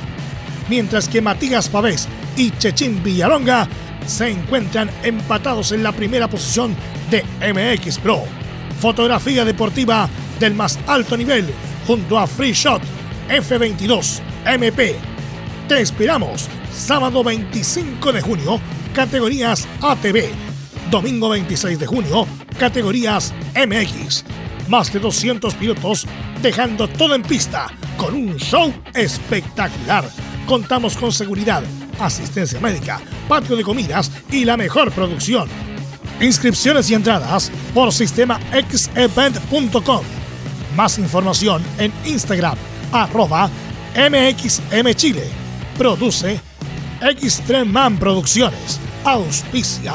mientras 0.68 1.08
que 1.08 1.20
Matías 1.20 1.68
Pavés 1.68 2.08
y 2.36 2.50
Chechín 2.52 3.02
Villalonga 3.02 3.68
se 4.06 4.28
encuentran 4.28 4.90
empatados 5.02 5.72
en 5.72 5.82
la 5.82 5.92
primera 5.92 6.28
posición 6.28 6.76
de 7.10 7.24
MX 7.52 7.98
Pro. 7.98 8.22
Fotografía 8.80 9.44
deportiva 9.44 10.08
del 10.38 10.54
más 10.54 10.78
alto 10.86 11.16
nivel 11.16 11.52
junto 11.86 12.18
a 12.18 12.26
Free 12.26 12.52
Shot 12.52 12.82
F22 13.28 14.20
MP. 14.46 14.96
Te 15.68 15.80
esperamos 15.80 16.48
sábado 16.72 17.22
25 17.22 18.12
de 18.12 18.20
junio, 18.20 18.60
categorías 18.94 19.66
ATV. 19.80 20.51
Domingo 20.92 21.30
26 21.30 21.78
de 21.78 21.86
junio, 21.86 22.26
categorías 22.58 23.32
MX 23.56 24.24
más 24.68 24.92
de 24.92 24.98
200 24.98 25.54
pilotos 25.54 26.06
dejando 26.42 26.86
todo 26.86 27.14
en 27.14 27.22
pista 27.22 27.66
con 27.96 28.14
un 28.14 28.36
show 28.36 28.70
espectacular. 28.94 30.04
Contamos 30.46 30.94
con 30.98 31.10
seguridad, 31.10 31.62
asistencia 31.98 32.60
médica, 32.60 33.00
patio 33.26 33.56
de 33.56 33.62
comidas 33.62 34.10
y 34.30 34.44
la 34.44 34.58
mejor 34.58 34.92
producción. 34.92 35.48
Inscripciones 36.20 36.90
y 36.90 36.94
entradas 36.94 37.50
por 37.72 37.90
sistema 37.90 38.38
xevent.com. 38.52 40.04
Más 40.76 40.98
información 40.98 41.62
en 41.78 41.90
Instagram, 42.04 42.58
arroba 42.92 43.48
MXMChile. 43.96 45.24
Produce 45.78 46.38
Extreman 47.00 47.96
Producciones. 47.96 48.78
Auspicia 49.04 49.94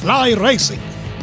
Fly 0.00 0.34
Racing, 0.34 0.78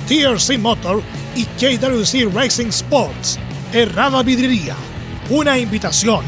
TRC 0.07 0.57
Motor 0.59 1.01
y 1.35 1.45
KWC 1.45 2.33
Racing 2.33 2.67
Sports. 2.67 3.39
Errada 3.73 4.23
Vidrería. 4.23 4.75
Una 5.29 5.57
invitación 5.57 6.23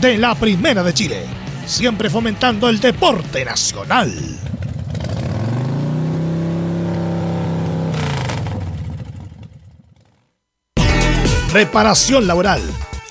de 0.00 0.18
la 0.18 0.34
Primera 0.34 0.82
de 0.82 0.92
Chile. 0.92 1.24
Siempre 1.66 2.10
fomentando 2.10 2.68
el 2.68 2.80
deporte 2.80 3.44
nacional. 3.44 4.12
Reparación 11.52 12.26
laboral. 12.26 12.62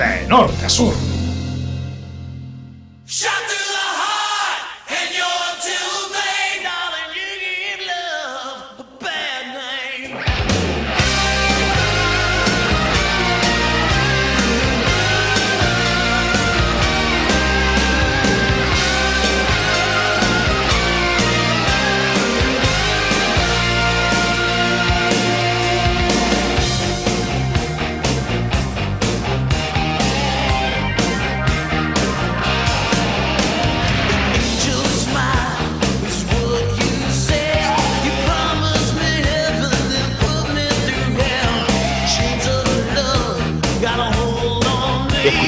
de 0.00 0.28
norte 0.28 0.64
a 0.64 0.68
sur. 0.68 0.94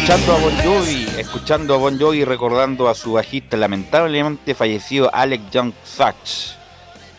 Escuchando 0.03 0.33
a 0.35 0.41
Bon 0.41 0.57
Jovi, 0.65 1.07
escuchando 1.17 1.75
a 1.75 1.77
Bon 1.77 1.97
Jovi 1.97 2.25
recordando 2.25 2.89
a 2.89 2.95
su 2.97 3.13
bajista 3.13 3.57
lamentablemente 3.57 4.53
fallecido 4.57 5.09
Alex 5.15 5.45
Young 5.53 5.73
Sachs, 5.85 6.57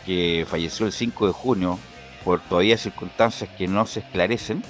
que 0.05 0.45
falleció 0.49 0.85
el 0.85 0.91
5 0.91 1.27
de 1.27 1.31
junio 1.31 1.79
por 2.25 2.41
todavía 2.41 2.77
circunstancias 2.77 3.49
que 3.57 3.69
no 3.69 3.85
se 3.85 4.01
esclarecen. 4.01 4.63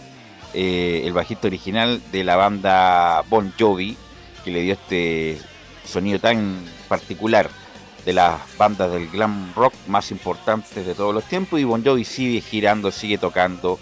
eh, 0.53 1.01
el 1.05 1.13
bajista 1.13 1.47
original 1.47 2.03
de 2.11 2.23
la 2.23 2.35
banda 2.35 3.23
Bon 3.29 3.51
Jovi, 3.59 3.97
que 4.45 4.51
le 4.51 4.61
dio 4.61 4.73
este 4.73 5.39
sonido 5.83 6.19
tan 6.19 6.63
particular 6.87 7.49
de 8.05 8.13
las 8.13 8.39
bandas 8.59 8.91
del 8.91 9.09
glam 9.09 9.53
rock 9.55 9.73
más 9.87 10.11
importantes 10.11 10.85
de 10.85 10.93
todos 10.93 11.15
los 11.15 11.23
tiempos. 11.23 11.59
Y 11.59 11.63
Bon 11.63 11.83
Jovi 11.83 12.05
sigue 12.05 12.41
girando, 12.41 12.91
sigue 12.91 13.17
tocando, 13.17 13.79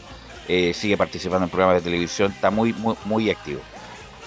eh, 0.47 0.73
sigue 0.73 0.95
participando 0.95 1.43
en 1.43 1.49
programas 1.49 1.83
de 1.83 1.89
televisión, 1.89 2.31
está 2.31 2.49
muy, 2.49 2.71
muy, 2.71 2.95
muy 3.03 3.29
activo. 3.29 3.59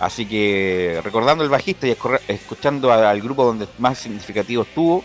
Así 0.01 0.27
que 0.27 1.01
recordando 1.05 1.45
el 1.45 1.51
bajista 1.51 1.87
y 1.87 1.97
escuchando 2.29 2.93
al 2.93 3.21
grupo 3.21 3.45
donde 3.45 3.69
más 3.79 3.99
significativo 3.99 4.63
estuvo, 4.63 5.05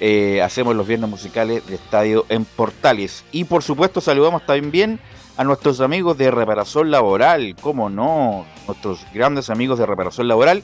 eh, 0.00 0.42
hacemos 0.42 0.76
los 0.76 0.86
viernes 0.86 1.10
musicales 1.10 1.66
de 1.66 1.74
estadio 1.74 2.26
en 2.28 2.44
Portales. 2.44 3.24
Y 3.32 3.44
por 3.44 3.62
supuesto 3.62 4.00
saludamos 4.00 4.44
también 4.46 5.00
a 5.36 5.44
nuestros 5.44 5.80
amigos 5.80 6.18
de 6.18 6.30
Reparación 6.30 6.90
Laboral, 6.90 7.56
como 7.60 7.88
no, 7.88 8.44
nuestros 8.66 9.06
grandes 9.14 9.50
amigos 9.50 9.78
de 9.78 9.86
Reparación 9.86 10.28
Laboral, 10.28 10.62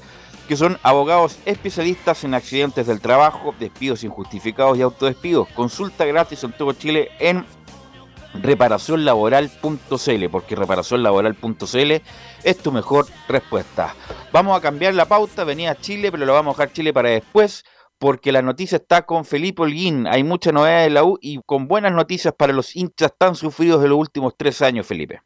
que 0.49 0.57
son 0.57 0.79
abogados 0.83 1.39
especialistas 1.47 2.23
en 2.25 2.35
accidentes 2.35 2.87
del 2.87 3.01
trabajo, 3.01 3.55
despidos 3.59 4.05
injustificados 4.05 4.77
y 4.77 4.83
autodespidos. 4.83 5.49
Consulta 5.49 6.05
gratis 6.05 6.45
en 6.45 6.53
todo 6.53 6.73
Chile 6.73 7.11
en 7.19 7.47
reparacionlaboral.cl, 8.35 10.29
porque 10.31 10.57
reparacionlaboral.cl 10.57 11.93
es 12.43 12.59
tu 12.59 12.73
mejor 12.73 13.07
respuesta. 13.29 13.95
Vamos 14.33 14.57
a 14.57 14.61
cambiar 14.61 14.95
la 14.95 15.07
pauta, 15.07 15.45
venía 15.45 15.73
a 15.73 15.77
Chile, 15.77 16.11
pero 16.11 16.27
lo 16.27 16.33
vamos 16.33 16.55
a 16.55 16.59
dejar 16.59 16.75
Chile 16.75 16.93
para 16.93 17.11
después, 17.11 17.65
porque 17.99 18.33
la 18.33 18.43
noticia 18.43 18.77
está 18.77 19.07
con 19.07 19.25
Felipe 19.25 19.63
Holguín. 19.63 20.07
Hay 20.07 20.25
mucha 20.25 20.53
novedad 20.53 20.83
de 20.83 20.91
la 20.91 21.05
U 21.05 21.19
y 21.21 21.41
con 21.47 21.69
buenas 21.69 21.93
noticias 21.93 22.35
para 22.37 22.53
los 22.53 22.75
hinchas 22.77 23.13
tan 23.17 23.35
sufridos 23.35 23.81
de 23.83 23.89
los 23.89 23.99
últimos 23.99 24.35
tres 24.37 24.61
años, 24.63 24.87
Felipe. 24.87 25.21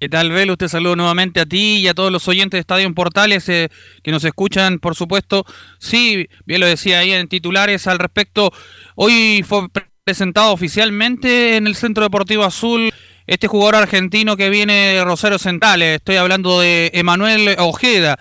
¿Qué 0.00 0.08
tal, 0.08 0.30
Bel? 0.30 0.50
Usted 0.50 0.68
saludo 0.68 0.96
nuevamente 0.96 1.40
a 1.40 1.46
ti 1.46 1.76
y 1.76 1.88
a 1.88 1.92
todos 1.92 2.10
los 2.10 2.26
oyentes 2.26 2.56
de 2.56 2.60
Estadio 2.60 2.86
en 2.86 2.94
Portales 2.94 3.46
eh, 3.50 3.68
que 4.02 4.10
nos 4.10 4.24
escuchan, 4.24 4.78
por 4.78 4.94
supuesto. 4.94 5.44
Sí, 5.78 6.26
bien 6.46 6.60
lo 6.60 6.66
decía 6.66 7.00
ahí 7.00 7.12
en 7.12 7.28
titulares 7.28 7.86
al 7.86 7.98
respecto. 7.98 8.50
Hoy 8.94 9.44
fue 9.46 9.68
presentado 10.04 10.52
oficialmente 10.52 11.56
en 11.56 11.66
el 11.66 11.76
Centro 11.76 12.02
Deportivo 12.02 12.44
Azul 12.44 12.92
este 13.26 13.46
jugador 13.46 13.76
argentino 13.76 14.36
que 14.36 14.50
viene 14.50 14.72
de 14.94 15.04
Rosario 15.04 15.38
Central. 15.38 15.82
Estoy 15.82 16.16
hablando 16.16 16.60
de 16.60 16.90
Emanuel 16.94 17.54
Ojeda, 17.58 18.18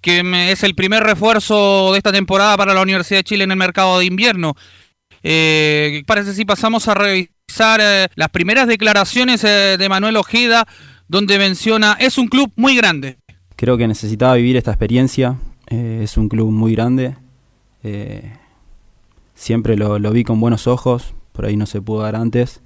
que 0.00 0.50
es 0.50 0.62
el 0.62 0.74
primer 0.74 1.02
refuerzo 1.02 1.92
de 1.92 1.98
esta 1.98 2.12
temporada 2.12 2.56
para 2.56 2.74
la 2.74 2.82
Universidad 2.82 3.20
de 3.20 3.24
Chile 3.24 3.44
en 3.44 3.50
el 3.50 3.56
mercado 3.56 3.98
de 3.98 4.04
invierno. 4.04 4.54
Eh, 5.22 6.02
parece 6.06 6.34
si 6.34 6.44
pasamos 6.44 6.88
a 6.88 6.94
revisar 6.94 7.80
eh, 7.80 8.08
las 8.14 8.28
primeras 8.28 8.66
declaraciones 8.66 9.42
eh, 9.44 9.76
de 9.78 9.88
Manuel 9.88 10.16
Ojeda, 10.16 10.66
donde 11.08 11.38
menciona, 11.38 11.96
es 11.98 12.18
un 12.18 12.28
club 12.28 12.52
muy 12.56 12.76
grande. 12.76 13.18
Creo 13.56 13.78
que 13.78 13.86
necesitaba 13.86 14.34
vivir 14.34 14.56
esta 14.56 14.72
experiencia. 14.72 15.36
eh, 15.70 16.00
es 16.02 16.16
un 16.16 16.28
club 16.28 16.50
muy 16.50 16.74
grande. 16.74 17.16
Siempre 19.42 19.76
lo, 19.76 19.98
vi 20.12 20.22
con 20.22 20.40
buenos 20.40 20.68
ojos. 20.68 21.14
Por 21.32 21.46
ahí 21.46 21.56
no 21.56 21.66
se 21.66 21.82
pudo 21.82 22.02
dar 22.02 22.14
antes. 22.14 22.60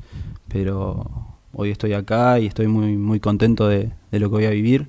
Pero 0.49 1.07
hoy 1.53 1.71
estoy 1.71 1.95
acá 1.95 2.39
y 2.39 2.47
estoy 2.47 2.69
muy, 2.69 2.97
muy 2.97 3.19
contento 3.19 3.67
de, 3.67 3.93
lo 4.13 4.29
que 4.29 4.37
voy 4.37 4.45
a 4.45 4.51
vivir. 4.51 4.89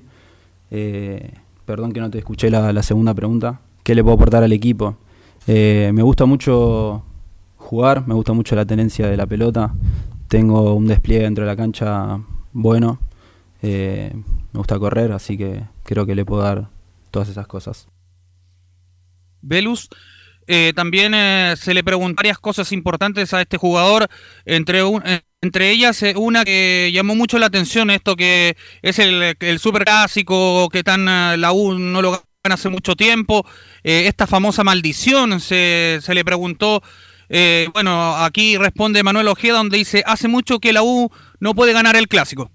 Eh, 0.70 1.32
perdón 1.64 1.92
que 1.92 2.00
no 2.00 2.10
te 2.10 2.18
escuché 2.18 2.50
la, 2.50 2.72
la 2.72 2.82
segunda 2.82 3.14
pregunta. 3.14 3.62
¿Qué 3.82 3.94
le 3.94 4.02
puedo 4.02 4.16
aportar 4.16 4.42
al 4.44 4.52
equipo? 4.52 4.98
Eh, 5.46 5.90
me 5.94 6.02
gusta 6.02 6.26
mucho 6.26 7.04
jugar, 7.56 8.06
me 8.06 8.12
gusta 8.12 8.34
mucho 8.34 8.54
la 8.54 8.66
tenencia 8.66 9.08
de 9.08 9.16
la 9.16 9.26
pelota. 9.26 9.74
Tengo 10.28 10.74
un 10.74 10.86
despliegue 10.88 11.24
dentro 11.24 11.44
de 11.44 11.50
la 11.50 11.56
cancha 11.56 12.20
bueno. 12.52 12.98
Eh, 13.62 14.12
me 14.52 14.58
gusta 14.58 14.78
correr, 14.78 15.12
así 15.12 15.38
que 15.38 15.64
creo 15.84 16.04
que 16.04 16.14
le 16.14 16.26
puedo 16.26 16.42
dar 16.42 16.68
todas 17.10 17.30
esas 17.30 17.46
cosas. 17.46 17.88
Velus. 19.40 19.88
Eh, 20.50 20.72
también 20.74 21.12
eh, 21.14 21.54
se 21.56 21.74
le 21.74 21.84
preguntó 21.84 22.16
varias 22.16 22.38
cosas 22.38 22.72
importantes 22.72 23.34
a 23.34 23.42
este 23.42 23.58
jugador, 23.58 24.08
entre, 24.46 24.80
eh, 24.80 25.20
entre 25.42 25.70
ellas 25.70 26.02
una 26.16 26.42
que 26.44 26.90
llamó 26.92 27.14
mucho 27.14 27.38
la 27.38 27.46
atención, 27.46 27.90
esto 27.90 28.16
que 28.16 28.56
es 28.80 28.98
el, 28.98 29.36
el 29.38 29.58
super 29.58 29.84
clásico, 29.84 30.70
que 30.70 30.82
tan 30.82 31.04
la 31.04 31.52
U 31.52 31.78
no 31.78 32.00
lo 32.00 32.12
gana 32.12 32.54
hace 32.54 32.70
mucho 32.70 32.96
tiempo, 32.96 33.44
esta 33.82 34.26
famosa 34.26 34.64
maldición, 34.64 35.38
se, 35.38 35.98
se 36.00 36.14
le 36.14 36.24
preguntó, 36.24 36.82
bueno, 37.74 38.16
aquí 38.16 38.56
responde 38.56 39.02
Manuel 39.02 39.28
Ojeda, 39.28 39.58
donde 39.58 39.76
dice, 39.76 40.02
hace 40.06 40.28
mucho 40.28 40.60
que 40.60 40.72
la 40.72 40.82
U 40.82 41.10
no 41.40 41.54
puede 41.54 41.74
ganar 41.74 41.94
el 41.96 42.08
clásico. 42.08 42.50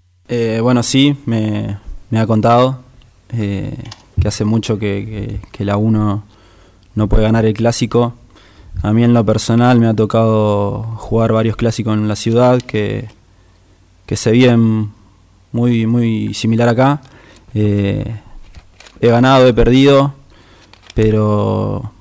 Bueno, 0.60 0.82
sí, 0.82 1.14
me, 1.26 1.78
me 2.10 2.18
ha 2.18 2.26
contado 2.26 2.82
que 3.28 3.76
hace 4.26 4.44
mucho 4.44 4.78
que, 4.78 5.38
que- 5.40 5.48
que 5.52 5.64
la 5.64 5.76
1 5.76 5.98
no 5.98 6.33
puede 7.08 7.24
ganar 7.24 7.44
el 7.44 7.54
clásico. 7.54 8.14
A 8.82 8.92
mí 8.92 9.04
en 9.04 9.14
lo 9.14 9.24
personal 9.24 9.78
me 9.80 9.86
ha 9.86 9.94
tocado 9.94 10.82
jugar 10.96 11.32
varios 11.32 11.56
clásicos 11.56 11.94
en 11.94 12.08
la 12.08 12.16
ciudad 12.16 12.60
que, 12.60 13.08
que 14.06 14.16
se 14.16 14.32
vienen 14.32 14.90
muy, 15.52 15.86
muy 15.86 16.34
similar 16.34 16.68
acá. 16.68 17.00
Eh, 17.54 18.16
he 19.00 19.08
ganado, 19.08 19.46
he 19.46 19.54
perdido, 19.54 20.14
pero 20.94 21.92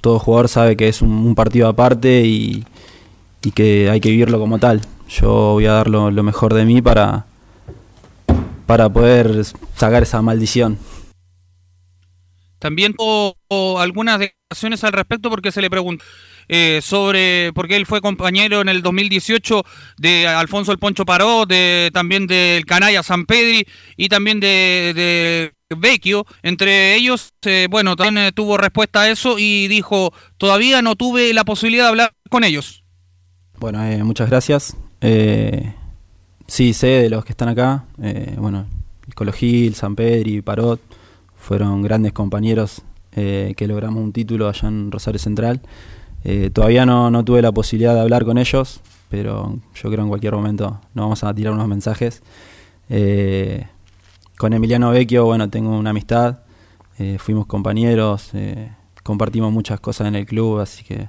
todo 0.00 0.18
jugador 0.18 0.48
sabe 0.48 0.76
que 0.76 0.88
es 0.88 1.02
un, 1.02 1.34
partido 1.34 1.68
aparte 1.68 2.22
y, 2.24 2.64
que 3.54 3.90
hay 3.90 4.00
que 4.00 4.10
vivirlo 4.10 4.38
como 4.38 4.58
tal. 4.58 4.82
Yo 5.08 5.52
voy 5.54 5.66
a 5.66 5.72
dar 5.72 5.88
lo, 5.88 6.10
mejor 6.22 6.54
de 6.54 6.64
mí 6.64 6.82
para, 6.82 7.26
para 8.66 8.88
poder 8.88 9.44
sacar 9.76 10.02
esa 10.02 10.22
maldición. 10.22 10.78
También 12.60 12.94
hubo 12.98 13.80
algunas 13.80 14.20
declaraciones 14.20 14.84
al 14.84 14.92
respecto 14.92 15.30
porque 15.30 15.50
se 15.50 15.60
le 15.60 15.70
preguntó 15.70 16.04
eh, 16.52 16.80
sobre, 16.82 17.52
porque 17.54 17.76
él 17.76 17.86
fue 17.86 18.00
compañero 18.00 18.60
en 18.60 18.68
el 18.68 18.82
2018 18.82 19.62
de 19.98 20.26
Alfonso 20.26 20.72
el 20.72 20.78
Poncho 20.78 21.04
Paró, 21.04 21.46
también 21.92 22.26
del 22.26 22.66
Canalla 22.66 23.02
San 23.02 23.24
Pedri 23.24 23.64
y 23.96 24.08
también 24.08 24.40
de, 24.40 25.52
Vecchio. 25.78 26.26
Entre 26.42 26.96
ellos, 26.96 27.32
eh, 27.42 27.68
bueno, 27.70 27.94
también 27.94 28.26
eh, 28.26 28.32
tuvo 28.32 28.56
respuesta 28.56 29.02
a 29.02 29.10
eso 29.10 29.36
y 29.38 29.68
dijo, 29.68 30.12
todavía 30.36 30.82
no 30.82 30.96
tuve 30.96 31.32
la 31.32 31.44
posibilidad 31.44 31.84
de 31.84 31.90
hablar 31.90 32.12
con 32.28 32.42
ellos. 32.42 32.82
Bueno, 33.60 33.78
muchas 34.04 34.28
gracias. 34.28 34.76
sí, 35.00 36.72
sé 36.74 36.86
de 36.86 37.10
los 37.10 37.24
que 37.24 37.32
están 37.32 37.48
acá. 37.48 37.84
bueno, 38.36 38.66
Colo 39.14 39.32
Gil, 39.32 39.76
San 39.76 39.94
Pedri, 39.94 40.42
Parot 40.42 40.80
fueron 41.40 41.82
grandes 41.82 42.12
compañeros 42.12 42.82
que 43.12 43.66
logramos 43.66 44.04
un 44.04 44.12
título 44.12 44.48
allá 44.48 44.68
en 44.68 44.92
Rosario 44.92 45.18
Central. 45.18 45.60
Eh, 46.22 46.50
todavía 46.50 46.84
no, 46.84 47.10
no, 47.10 47.24
tuve 47.24 47.40
la 47.40 47.52
posibilidad 47.52 47.94
de 47.94 48.00
hablar 48.00 48.24
con 48.24 48.36
ellos, 48.38 48.80
pero 49.08 49.58
yo 49.74 49.90
creo 49.90 50.02
en 50.02 50.08
cualquier 50.08 50.34
momento 50.34 50.80
nos 50.94 51.04
vamos 51.04 51.24
a 51.24 51.34
tirar 51.34 51.52
unos 51.52 51.68
mensajes. 51.68 52.22
Eh, 52.88 53.66
con 54.36 54.52
Emiliano 54.52 54.90
Vecchio, 54.90 55.24
bueno, 55.24 55.48
tengo 55.48 55.76
una 55.76 55.90
amistad, 55.90 56.40
eh, 56.98 57.16
fuimos 57.18 57.46
compañeros, 57.46 58.32
compartimos 59.02 59.52
muchas 59.52 59.80
cosas 59.80 60.08
en 60.08 60.16
el 60.16 60.26
club, 60.26 60.60
así 60.60 60.84
que 60.84 61.08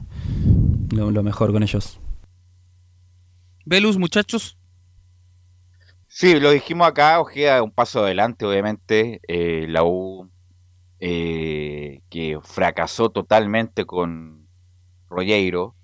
lo, 0.91 1.11
lo 1.11 1.23
mejor 1.23 1.51
con 1.51 1.63
ellos. 1.63 1.99
Velus, 3.65 3.97
muchachos. 3.97 4.57
Sí, 6.13 6.39
lo 6.41 6.51
dijimos 6.51 6.87
acá, 6.87 7.19
Ojeda 7.21 7.63
un 7.63 7.71
paso 7.71 8.03
adelante, 8.03 8.45
obviamente. 8.45 9.21
la 9.29 9.83
U 9.83 10.29
que 10.99 12.39
fracasó 12.43 13.09
totalmente 13.09 13.85
con, 13.85 14.47
Rollero, 15.09 15.75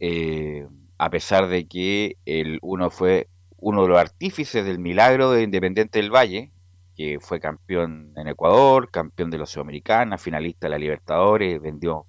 eh, 0.00 0.66
a 0.98 1.10
pesar 1.10 1.48
de 1.48 1.66
que 1.66 2.16
el 2.26 2.58
uno 2.62 2.90
fue 2.90 3.28
uno 3.58 3.82
de 3.82 3.88
los 3.88 3.98
artífices 3.98 4.64
del 4.64 4.78
milagro 4.78 5.30
de 5.30 5.42
Independiente 5.42 5.98
del 5.98 6.14
Valle, 6.14 6.52
que 6.96 7.18
fue 7.20 7.40
campeón 7.40 8.12
en 8.16 8.28
Ecuador, 8.28 8.90
campeón 8.90 9.30
de 9.30 9.38
la 9.38 9.46
Sudamericana, 9.46 10.18
finalista 10.18 10.66
de 10.66 10.70
la 10.70 10.78
Libertadores, 10.78 11.60
vendió 11.60 12.06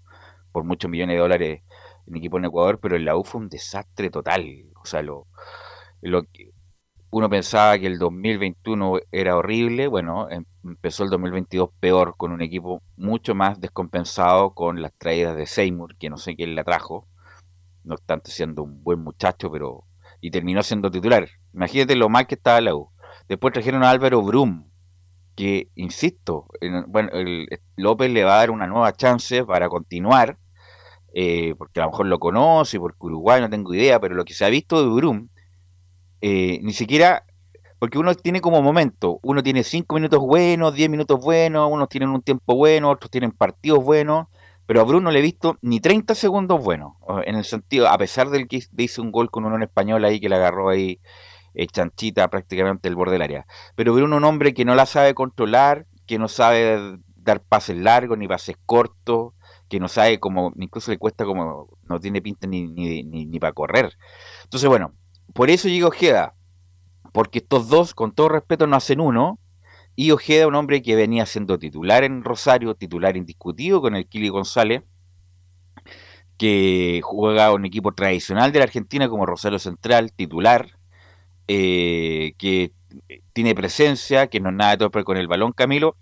por 0.51 0.63
muchos 0.63 0.89
millones 0.89 1.15
de 1.15 1.19
dólares 1.19 1.61
en 2.07 2.15
equipo 2.15 2.37
en 2.37 2.45
Ecuador, 2.45 2.79
pero 2.81 2.95
en 2.95 3.05
la 3.05 3.17
U 3.17 3.23
fue 3.23 3.41
un 3.41 3.49
desastre 3.49 4.09
total. 4.09 4.45
O 4.81 4.85
sea, 4.85 5.01
lo, 5.01 5.27
lo 6.01 6.23
que 6.23 6.51
uno 7.09 7.29
pensaba 7.29 7.77
que 7.79 7.87
el 7.87 7.99
2021 7.99 8.99
era 9.11 9.37
horrible, 9.37 9.87
bueno, 9.87 10.29
em, 10.29 10.45
empezó 10.63 11.03
el 11.03 11.09
2022 11.09 11.69
peor, 11.79 12.15
con 12.17 12.31
un 12.31 12.41
equipo 12.41 12.81
mucho 12.97 13.35
más 13.35 13.59
descompensado 13.59 14.53
con 14.53 14.81
las 14.81 14.93
traídas 14.97 15.35
de 15.35 15.45
Seymour, 15.45 15.95
que 15.97 16.09
no 16.09 16.17
sé 16.17 16.35
quién 16.35 16.55
la 16.55 16.63
trajo, 16.63 17.07
no 17.83 17.95
obstante 17.95 18.31
siendo 18.31 18.63
un 18.63 18.83
buen 18.83 18.99
muchacho, 18.99 19.51
pero 19.51 19.85
y 20.21 20.31
terminó 20.31 20.63
siendo 20.63 20.91
titular. 20.91 21.27
Imagínate 21.53 21.95
lo 21.95 22.09
mal 22.09 22.27
que 22.27 22.35
estaba 22.35 22.61
la 22.61 22.75
U. 22.75 22.89
Después 23.27 23.53
trajeron 23.53 23.83
a 23.83 23.89
Álvaro 23.89 24.21
Brum, 24.21 24.69
que, 25.35 25.69
insisto, 25.75 26.47
bueno, 26.87 27.09
el, 27.13 27.47
López 27.75 28.11
le 28.11 28.23
va 28.23 28.35
a 28.35 28.37
dar 28.37 28.51
una 28.51 28.67
nueva 28.67 28.93
chance 28.93 29.45
para 29.45 29.69
continuar, 29.69 30.37
eh, 31.13 31.53
porque 31.57 31.79
a 31.79 31.85
lo 31.85 31.91
mejor 31.91 32.07
lo 32.07 32.19
conoce, 32.19 32.79
porque 32.79 33.05
Uruguay 33.05 33.41
no 33.41 33.49
tengo 33.49 33.73
idea, 33.73 33.99
pero 33.99 34.15
lo 34.15 34.25
que 34.25 34.33
se 34.33 34.45
ha 34.45 34.49
visto 34.49 34.81
de 34.81 34.89
Brum, 34.89 35.29
eh, 36.21 36.59
ni 36.61 36.73
siquiera 36.73 37.25
porque 37.79 37.99
uno 37.99 38.15
tiene 38.15 38.41
como 38.41 38.61
momento, 38.61 39.19
uno 39.21 39.43
tiene 39.43 39.63
cinco 39.63 39.95
minutos 39.95 40.19
buenos, 40.19 40.73
diez 40.73 40.89
minutos 40.89 41.19
buenos, 41.19 41.69
unos 41.71 41.89
tienen 41.89 42.09
un 42.09 42.21
tiempo 42.21 42.55
bueno, 42.55 42.89
otros 42.89 43.11
tienen 43.11 43.31
partidos 43.31 43.83
buenos, 43.83 44.27
pero 44.65 44.81
a 44.81 44.83
Bruno 44.83 45.11
le 45.11 45.19
he 45.19 45.21
visto 45.21 45.57
ni 45.61 45.79
30 45.79 46.15
segundos 46.15 46.63
buenos, 46.63 46.93
en 47.25 47.35
el 47.35 47.45
sentido, 47.45 47.87
a 47.87 47.97
pesar 47.97 48.29
del 48.29 48.47
que 48.47 48.61
hizo 48.77 49.01
un 49.01 49.11
gol 49.11 49.29
con 49.29 49.45
un 49.45 49.61
español 49.61 50.03
ahí 50.05 50.19
que 50.19 50.27
le 50.27 50.35
agarró 50.35 50.69
ahí 50.69 50.99
eh, 51.53 51.67
chanchita 51.67 52.27
prácticamente 52.29 52.87
el 52.87 52.95
borde 52.95 53.13
del 53.13 53.21
área. 53.21 53.45
Pero 53.75 53.93
Bruno 53.93 54.17
un 54.17 54.23
hombre 54.23 54.53
que 54.53 54.65
no 54.65 54.73
la 54.73 54.85
sabe 54.85 55.13
controlar, 55.13 55.85
que 56.07 56.17
no 56.17 56.27
sabe 56.27 56.97
dar 57.15 57.41
pases 57.41 57.77
largos 57.77 58.17
ni 58.17 58.27
pases 58.27 58.57
cortos, 58.65 59.33
que 59.69 59.79
no 59.79 59.87
sabe 59.87 60.19
cómo, 60.19 60.53
incluso 60.57 60.91
le 60.91 60.97
cuesta 60.97 61.25
como, 61.25 61.67
no 61.83 61.99
tiene 61.99 62.21
pinta 62.21 62.47
ni, 62.47 62.67
ni, 62.67 63.03
ni, 63.03 63.25
ni 63.25 63.39
para 63.39 63.53
correr. 63.53 63.93
Entonces, 64.43 64.67
bueno, 64.67 64.91
por 65.33 65.49
eso 65.49 65.67
llega 65.67 65.87
Ojeda, 65.87 66.35
porque 67.13 67.39
estos 67.39 67.69
dos, 67.69 67.93
con 67.93 68.11
todo 68.11 68.29
respeto, 68.29 68.67
no 68.67 68.75
hacen 68.75 68.99
uno. 68.99 69.39
Y 69.95 70.11
Ojeda, 70.11 70.47
un 70.47 70.55
hombre 70.55 70.81
que 70.81 70.95
venía 70.95 71.25
siendo 71.25 71.57
titular 71.57 72.03
en 72.03 72.23
Rosario, 72.23 72.75
titular 72.75 73.17
indiscutido 73.17 73.81
con 73.81 73.95
el 73.95 74.07
Kili 74.07 74.29
González, 74.29 74.83
que 76.37 77.01
juega 77.03 77.51
un 77.51 77.65
equipo 77.65 77.93
tradicional 77.93 78.51
de 78.51 78.59
la 78.59 78.65
Argentina 78.65 79.09
como 79.09 79.25
Rosario 79.25 79.57
Central, 79.57 80.11
titular, 80.13 80.77
eh, 81.47 82.33
que 82.37 82.71
tiene 83.33 83.55
presencia, 83.55 84.27
que 84.27 84.39
no 84.39 84.49
es 84.49 84.55
nada 84.55 84.71
de 84.71 84.77
tope 84.77 85.03
con 85.03 85.17
el 85.17 85.27
balón, 85.27 85.51
Camilo. 85.51 85.97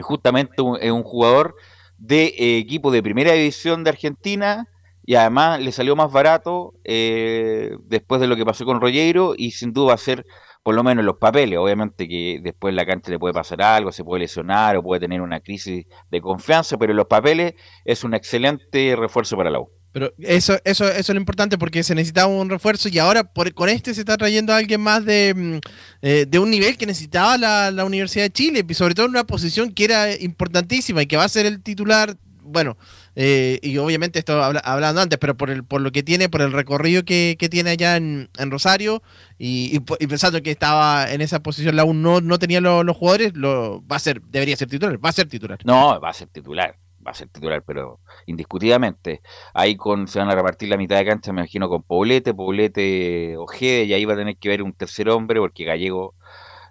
Justamente 0.00 0.56
es 0.80 0.90
un 0.90 1.04
jugador 1.04 1.54
de 1.98 2.34
eh, 2.36 2.58
equipo 2.58 2.90
de 2.90 3.02
primera 3.02 3.32
división 3.32 3.84
de 3.84 3.90
Argentina, 3.90 4.68
y 5.06 5.14
además 5.14 5.60
le 5.60 5.70
salió 5.70 5.94
más 5.94 6.10
barato 6.10 6.74
eh, 6.84 7.70
después 7.84 8.20
de 8.20 8.26
lo 8.26 8.34
que 8.34 8.44
pasó 8.44 8.64
con 8.64 8.80
Rollero 8.80 9.34
y 9.36 9.52
sin 9.52 9.72
duda 9.72 9.88
va 9.88 9.94
a 9.94 9.98
ser 9.98 10.26
por 10.64 10.74
lo 10.74 10.82
menos 10.82 11.04
los 11.04 11.16
papeles. 11.18 11.60
Obviamente 11.60 12.08
que 12.08 12.40
después 12.42 12.74
la 12.74 12.84
cancha 12.84 13.12
le 13.12 13.20
puede 13.20 13.32
pasar 13.32 13.62
algo, 13.62 13.92
se 13.92 14.02
puede 14.02 14.22
lesionar 14.22 14.76
o 14.76 14.82
puede 14.82 15.00
tener 15.00 15.20
una 15.20 15.38
crisis 15.38 15.86
de 16.10 16.20
confianza, 16.20 16.76
pero 16.76 16.92
los 16.92 17.06
papeles 17.06 17.54
es 17.84 18.02
un 18.02 18.14
excelente 18.14 18.96
refuerzo 18.96 19.36
para 19.36 19.48
la 19.48 19.60
U. 19.60 19.70
Pero 19.92 20.12
eso, 20.18 20.58
eso, 20.64 20.84
eso 20.88 20.98
es 20.98 21.08
lo 21.08 21.20
importante 21.20 21.56
porque 21.56 21.84
se 21.84 21.94
necesitaba 21.94 22.26
un 22.26 22.50
refuerzo 22.50 22.88
y 22.88 22.98
ahora 22.98 23.32
por, 23.32 23.54
con 23.54 23.68
este 23.68 23.94
se 23.94 24.00
está 24.00 24.16
trayendo 24.16 24.52
a 24.52 24.56
alguien 24.56 24.80
más 24.80 25.04
de, 25.04 25.32
mm, 25.34 25.58
eh, 26.02 26.26
de 26.28 26.38
un 26.40 26.50
nivel 26.50 26.76
que 26.76 26.84
necesitaba 26.84 27.38
la, 27.38 27.70
la 27.70 27.84
Universidad 27.84 28.24
de 28.24 28.32
Chile 28.32 28.66
y 28.68 28.74
sobre 28.74 28.94
todo 28.94 29.06
en 29.06 29.10
una 29.10 29.24
posición 29.24 29.72
que 29.72 29.84
era 29.84 30.14
importantísima 30.20 31.00
y 31.00 31.06
que 31.06 31.16
va 31.16 31.22
a 31.22 31.28
ser 31.28 31.46
el 31.46 31.62
titular, 31.62 32.16
bueno, 32.42 32.76
eh, 33.18 33.58
y 33.62 33.78
obviamente 33.78 34.18
esto 34.18 34.42
hablando 34.42 35.00
antes, 35.00 35.18
pero 35.18 35.34
por 35.34 35.48
el 35.48 35.64
por 35.64 35.80
lo 35.80 35.90
que 35.90 36.02
tiene, 36.02 36.28
por 36.28 36.42
el 36.42 36.52
recorrido 36.52 37.02
que, 37.02 37.34
tiene 37.50 37.70
allá 37.70 37.96
en, 37.96 38.28
Rosario 38.50 39.02
y, 39.38 39.80
pensando 39.80 40.42
que 40.42 40.50
estaba 40.50 41.10
en 41.10 41.22
esa 41.22 41.42
posición, 41.42 41.76
la 41.76 41.82
aún 41.82 42.02
no, 42.02 42.20
no 42.20 42.38
tenía 42.38 42.60
los 42.60 42.94
jugadores, 42.94 43.34
lo, 43.34 43.82
va 43.90 43.96
a 43.96 44.00
ser, 44.00 44.20
debería 44.20 44.54
ser 44.54 44.68
titular, 44.68 45.02
va 45.02 45.08
a 45.08 45.12
ser 45.12 45.28
titular. 45.28 45.58
No, 45.64 45.98
va 45.98 46.10
a 46.10 46.12
ser 46.12 46.28
titular, 46.28 46.76
va 47.04 47.12
a 47.12 47.14
ser 47.14 47.28
titular, 47.28 47.62
pero 47.66 48.00
indiscutidamente. 48.26 49.22
Ahí 49.54 49.76
con, 49.76 50.08
se 50.08 50.18
van 50.18 50.28
a 50.28 50.34
repartir 50.34 50.68
la 50.68 50.76
mitad 50.76 50.98
de 50.98 51.06
cancha, 51.06 51.32
me 51.32 51.40
imagino, 51.40 51.70
con 51.70 51.82
Poblete, 51.84 52.34
Poblete, 52.34 53.38
Ojede, 53.38 53.84
y 53.84 53.94
ahí 53.94 54.04
va 54.04 54.12
a 54.12 54.18
tener 54.18 54.36
que 54.36 54.50
ver 54.50 54.62
un 54.62 54.74
tercer 54.74 55.08
hombre, 55.08 55.40
porque 55.40 55.64
Gallego, 55.64 56.14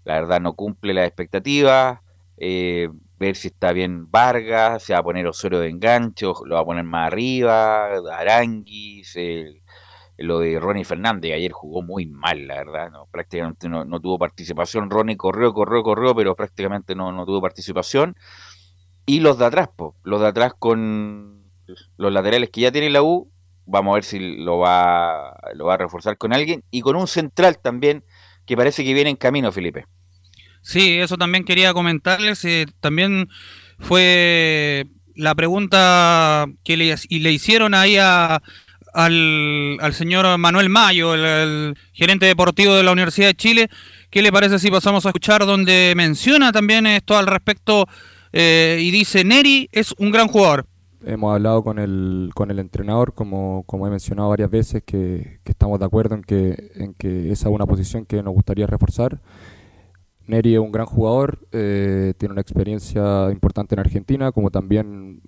la 0.04 0.14
verdad, 0.14 0.40
no 0.42 0.54
cumple 0.54 0.94
las 0.94 1.08
expectativas. 1.08 2.02
Eh, 2.38 2.90
ver 3.18 3.36
si 3.36 3.48
está 3.48 3.72
bien 3.72 4.10
Vargas, 4.12 4.84
se 4.84 4.94
va 4.94 5.00
a 5.00 5.04
poner 5.04 5.28
Osorio 5.28 5.60
de 5.60 5.70
engancho, 5.70 6.34
lo 6.46 6.56
va 6.56 6.62
a 6.62 6.66
poner 6.66 6.84
más 6.84 7.08
arriba, 7.08 7.88
Aranguis, 8.12 9.18
lo 10.18 10.40
de 10.40 10.60
Ronnie 10.60 10.86
Fernández, 10.86 11.34
ayer 11.34 11.52
jugó 11.52 11.82
muy 11.82 12.06
mal, 12.06 12.48
la 12.48 12.56
verdad, 12.56 12.92
prácticamente 13.12 13.70
no, 13.70 14.00
tuvo 14.00 14.18
participación, 14.18 14.90
Ronnie 14.90 15.18
corrió, 15.18 15.54
corrió, 15.54 15.84
corrió, 15.84 16.16
pero 16.16 16.36
prácticamente 16.36 16.96
no, 16.96 17.12
no 17.12 17.26
tuvo 17.26 17.42
participación, 17.42 18.16
y 19.06 19.20
los 19.20 19.38
de 19.38 19.46
atrás, 19.46 19.70
los 20.04 20.22
de 20.22 20.28
atrás 20.28 20.54
con 20.58 21.52
los 21.98 22.12
laterales 22.12 22.50
que 22.50 22.62
ya 22.62 22.72
tiene 22.72 22.90
la 22.90 23.04
U, 23.04 23.32
vamos 23.66 23.94
a 23.94 23.96
ver 23.96 24.04
si 24.04 24.20
lo 24.20 24.60
va, 24.60 25.38
lo 25.54 25.66
va 25.66 25.76
a 25.76 25.78
reforzar 25.78 26.18
con 26.18 26.34
alguien, 26.34 26.64
y 26.72 26.82
con 26.82 26.96
un 26.96 27.08
central 27.08 27.60
también, 27.60 28.04
que 28.46 28.56
parece 28.56 28.84
que 28.84 28.94
viene 28.94 29.10
en 29.10 29.16
camino, 29.16 29.52
Felipe. 29.52 29.86
Sí, 30.66 30.94
eso 30.94 31.16
también 31.16 31.44
quería 31.44 31.74
comentarles. 31.74 32.44
Eh, 32.44 32.66
también 32.80 33.30
fue 33.78 34.88
la 35.14 35.36
pregunta 35.36 36.48
que 36.64 36.76
le, 36.76 36.96
y 37.08 37.20
le 37.20 37.32
hicieron 37.32 37.76
ahí 37.76 37.98
al, 37.98 38.42
al, 38.92 39.94
señor 39.94 40.26
Manuel 40.40 40.70
Mayo, 40.70 41.14
el, 41.14 41.78
gerente 41.94 42.26
deportivo 42.26 42.74
de 42.74 42.82
la 42.82 42.92
Universidad 42.92 43.28
de 43.28 43.36
Chile. 43.36 43.70
¿Qué 44.10 44.24
le 44.24 44.32
parece 44.32 44.58
si 44.58 44.72
pasamos 44.72 45.06
a 45.06 45.10
escuchar 45.10 45.46
donde 45.46 45.94
menciona 45.96 46.52
también 46.52 46.88
esto 46.88 47.16
al 47.16 47.28
respecto 47.28 47.88
eh, 48.34 48.80
y 48.82 48.90
dice, 48.90 49.24
Neri 49.24 49.70
es 49.72 49.94
un 50.00 50.10
gran 50.10 50.28
jugador, 50.28 50.66
hemos 51.06 51.32
hablado 51.32 51.64
con 51.64 51.78
el, 51.78 52.32
con 52.34 52.50
el 52.50 52.58
entrenador, 52.58 53.14
como, 53.14 53.64
como 53.68 53.86
he 53.86 53.92
mencionado 53.92 54.30
varias 54.30 54.50
veces, 54.50 54.82
que, 54.84 55.40
que 55.44 55.52
estamos 55.52 55.80
de 55.80 55.86
acuerdo 55.86 56.16
en 56.16 56.24
que, 56.24 56.72
en 56.74 56.96
que 56.96 57.32
esa 57.32 57.50
es 57.50 57.56
una 57.56 57.68
posición 57.68 58.06
que 58.06 58.24
nos 58.24 58.34
gustaría 58.34 58.66
reforzar. 58.66 59.22
Neri 60.28 60.56
es 60.56 60.60
un 60.60 60.72
gran 60.72 60.86
jugador, 60.86 61.40
eh, 61.52 62.14
tiene 62.18 62.34
una 62.34 62.42
experiencia 62.42 63.30
importante 63.32 63.76
en 63.76 63.80
Argentina, 63.80 64.32
como 64.32 64.50
también 64.50 65.22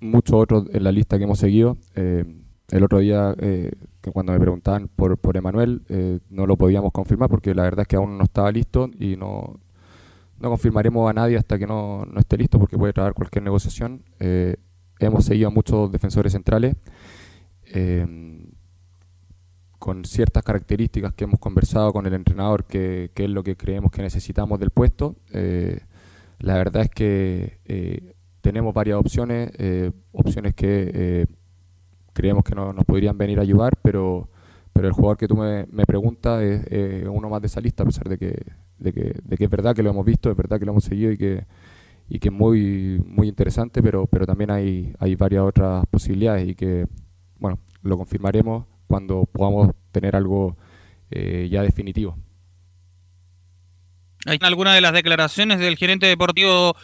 muchos 0.00 0.36
otros 0.36 0.66
en 0.72 0.84
la 0.84 0.92
lista 0.92 1.16
que 1.16 1.24
hemos 1.24 1.38
seguido. 1.38 1.78
Eh, 1.94 2.24
el 2.70 2.84
otro 2.84 2.98
día, 2.98 3.34
eh, 3.38 3.72
que 4.02 4.10
cuando 4.12 4.32
me 4.32 4.40
preguntaban 4.40 4.88
por, 4.88 5.16
por 5.16 5.36
Emanuel, 5.36 5.82
no 6.28 6.46
lo 6.46 6.56
podíamos 6.56 6.92
confirmar 6.92 7.30
porque 7.30 7.54
la 7.54 7.62
verdad 7.62 7.80
es 7.82 7.88
que 7.88 7.96
aún 7.96 8.18
no 8.18 8.24
estaba 8.24 8.52
listo 8.52 8.90
y 8.98 9.16
no, 9.16 9.58
no 10.38 10.48
confirmaremos 10.50 11.08
a 11.08 11.14
nadie 11.14 11.38
hasta 11.38 11.58
que 11.58 11.66
no, 11.66 12.04
no 12.04 12.20
esté 12.20 12.36
listo 12.36 12.58
porque 12.58 12.76
puede 12.76 12.92
traer 12.92 13.14
cualquier 13.14 13.42
negociación. 13.42 14.02
Hemos 15.00 15.24
seguido 15.24 15.48
a 15.48 15.50
muchos 15.50 15.90
defensores 15.90 16.32
centrales 16.32 16.76
con 19.78 20.04
ciertas 20.04 20.42
características 20.42 21.12
que 21.14 21.24
hemos 21.24 21.38
conversado 21.40 21.92
con 21.92 22.06
el 22.06 22.14
entrenador, 22.14 22.64
que, 22.64 23.10
que 23.14 23.24
es 23.24 23.30
lo 23.30 23.42
que 23.42 23.56
creemos 23.56 23.90
que 23.90 24.02
necesitamos 24.02 24.58
del 24.60 24.70
puesto. 24.70 25.16
Eh, 25.32 25.80
la 26.40 26.54
verdad 26.54 26.82
es 26.82 26.90
que 26.90 27.60
eh, 27.64 28.14
tenemos 28.40 28.74
varias 28.74 28.98
opciones, 28.98 29.50
eh, 29.58 29.90
opciones 30.12 30.54
que 30.54 30.90
eh, 30.94 31.26
creemos 32.12 32.44
que 32.44 32.54
no- 32.54 32.72
nos 32.72 32.84
podrían 32.84 33.16
venir 33.18 33.38
a 33.38 33.42
ayudar, 33.42 33.78
pero, 33.82 34.28
pero 34.72 34.88
el 34.88 34.94
jugador 34.94 35.16
que 35.16 35.28
tú 35.28 35.36
me, 35.36 35.66
me 35.70 35.84
preguntas 35.84 36.42
es 36.42 36.62
eh, 36.70 37.08
uno 37.10 37.28
más 37.28 37.40
de 37.40 37.46
esa 37.46 37.60
lista, 37.60 37.82
a 37.84 37.86
pesar 37.86 38.08
de 38.08 38.18
que, 38.18 38.44
de, 38.78 38.92
que, 38.92 39.14
de 39.22 39.36
que 39.36 39.44
es 39.44 39.50
verdad 39.50 39.74
que 39.74 39.82
lo 39.82 39.90
hemos 39.90 40.04
visto, 40.04 40.30
es 40.30 40.36
verdad 40.36 40.58
que 40.58 40.64
lo 40.66 40.72
hemos 40.72 40.84
seguido 40.84 41.12
y 41.12 41.16
que, 41.18 41.46
y 42.08 42.18
que 42.18 42.28
es 42.28 42.34
muy, 42.34 43.02
muy 43.06 43.28
interesante, 43.28 43.82
pero, 43.82 44.06
pero 44.06 44.26
también 44.26 44.50
hay, 44.50 44.94
hay 44.98 45.14
varias 45.16 45.44
otras 45.44 45.86
posibilidades 45.86 46.48
y 46.48 46.54
que, 46.54 46.86
bueno, 47.38 47.58
lo 47.82 47.96
confirmaremos 47.96 48.66
cuando 48.88 49.28
podamos 49.32 49.70
tener 49.92 50.16
algo 50.16 50.56
eh, 51.10 51.48
ya 51.50 51.62
definitivo. 51.62 52.18
Hay 54.26 54.38
algunas 54.40 54.74
de 54.74 54.80
las 54.80 54.92
declaraciones 54.92 55.60
del 55.60 55.76
gerente 55.76 56.06
deportivo 56.06 56.74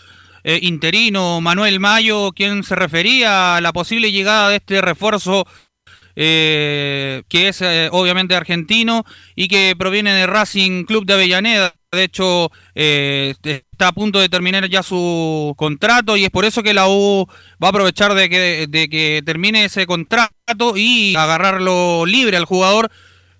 eh, 0.45 0.61
interino 0.63 1.41
Manuel 1.41 1.81
Mayo, 1.81 2.33
quien 2.33 2.63
se 2.63 2.77
refería 2.77 3.57
a 3.57 3.61
la 3.61 3.73
posible 3.73 4.13
llegada 4.13 4.51
de 4.51 4.57
este 4.57 4.81
refuerzo 4.81 5.47
eh, 6.17 7.25
que 7.29 7.49
es 7.49 7.61
obviamente 7.91 8.37
argentino 8.37 9.05
y 9.35 9.49
que 9.49 9.75
proviene 9.77 10.13
de 10.13 10.27
Racing 10.27 10.85
Club 10.85 11.07
de 11.07 11.15
Avellaneda. 11.15 11.75
De 11.95 12.05
hecho, 12.05 12.51
eh, 12.75 13.35
está 13.43 13.89
a 13.89 13.93
punto 13.93 14.19
de 14.19 14.29
terminar 14.29 14.69
ya 14.69 14.83
su 14.83 15.55
contrato 15.57 16.17
y 16.17 16.25
es 16.25 16.31
por 16.31 16.45
eso 16.45 16.63
que 16.63 16.75
la 16.75 16.89
U 16.89 17.27
va 17.63 17.69
a 17.69 17.71
aprovechar 17.71 18.15
de 18.15 18.29
que, 18.29 18.67
de 18.69 18.89
que 18.89 19.23
termine 19.25 19.65
ese 19.65 19.87
contrato 19.87 20.77
y 20.77 21.15
agarrarlo 21.17 22.07
libre 22.07 22.37
al 22.37 22.45
jugador. 22.45 22.91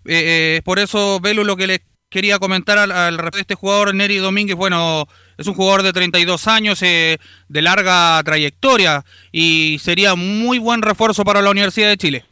Eh, 0.07 0.57
eh, 0.59 0.63
por 0.65 0.79
eso, 0.79 1.21
Velu, 1.21 1.45
lo 1.45 1.57
que 1.57 1.67
les 1.67 1.81
quería 2.11 2.39
comentar 2.39 2.79
al, 2.79 2.93
al 2.93 3.19
respecto 3.19 3.39
de 3.39 3.43
este 3.43 3.55
jugador, 3.55 3.95
Neri 3.95 4.17
Domínguez, 4.17 4.57
bueno, 4.57 5.07
es 5.37 5.47
un 5.47 5.55
jugador 5.55 5.83
de 5.83 5.93
32 5.93 6.47
años, 6.47 6.83
eh, 6.83 7.19
de 7.49 7.63
larga 7.63 8.23
trayectoria 8.25 9.05
y 9.33 9.79
sería 9.81 10.15
muy 10.15 10.59
buen 10.59 10.83
refuerzo 10.83 11.25
para 11.25 11.43
la 11.43 11.51
Universidad 11.51 11.89
de 11.89 11.97
Chile. 11.97 12.25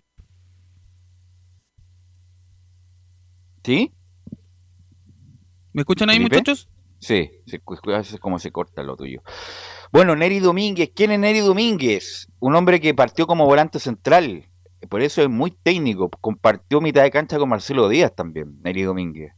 ¿Sí? 3.64 3.92
¿Me 5.72 5.82
escuchan 5.82 6.10
ahí, 6.10 6.18
¿Felipe? 6.18 6.36
muchachos? 6.36 6.68
Sí, 6.98 7.30
se, 7.46 7.60
veces 7.86 8.20
como 8.20 8.38
se 8.38 8.52
corta 8.52 8.82
lo 8.82 8.96
tuyo. 8.96 9.22
Bueno, 9.90 10.14
Neri 10.14 10.38
Domínguez, 10.38 10.90
¿quién 10.94 11.10
es 11.10 11.18
Neri 11.18 11.40
Domínguez? 11.40 12.28
Un 12.38 12.54
hombre 12.54 12.80
que 12.80 12.94
partió 12.94 13.26
como 13.26 13.44
volante 13.44 13.80
central, 13.80 14.48
por 14.88 15.02
eso 15.02 15.22
es 15.22 15.28
muy 15.28 15.50
técnico, 15.50 16.10
compartió 16.20 16.80
mitad 16.80 17.02
de 17.02 17.10
cancha 17.10 17.38
con 17.38 17.48
Marcelo 17.48 17.88
Díaz 17.88 18.14
también, 18.14 18.60
Neri 18.62 18.82
Domínguez. 18.82 19.32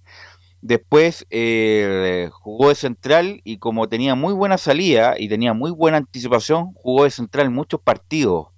Después 0.61 1.27
eh, 1.31 2.29
jugó 2.33 2.69
de 2.69 2.75
central 2.75 3.41
y 3.45 3.59
como 3.59 3.89
tenía 3.89 4.15
muy 4.15 4.33
buena 4.33 4.59
salida 4.59 5.15
y 5.19 5.29
tenía 5.29 5.53
muy 5.53 5.71
buena 5.71 5.99
anticipación, 5.99 6.73
jugó 6.75 7.05
de 7.05 7.11
central 7.11 7.51
muchos 7.51 7.81
partidos, 7.81 8.49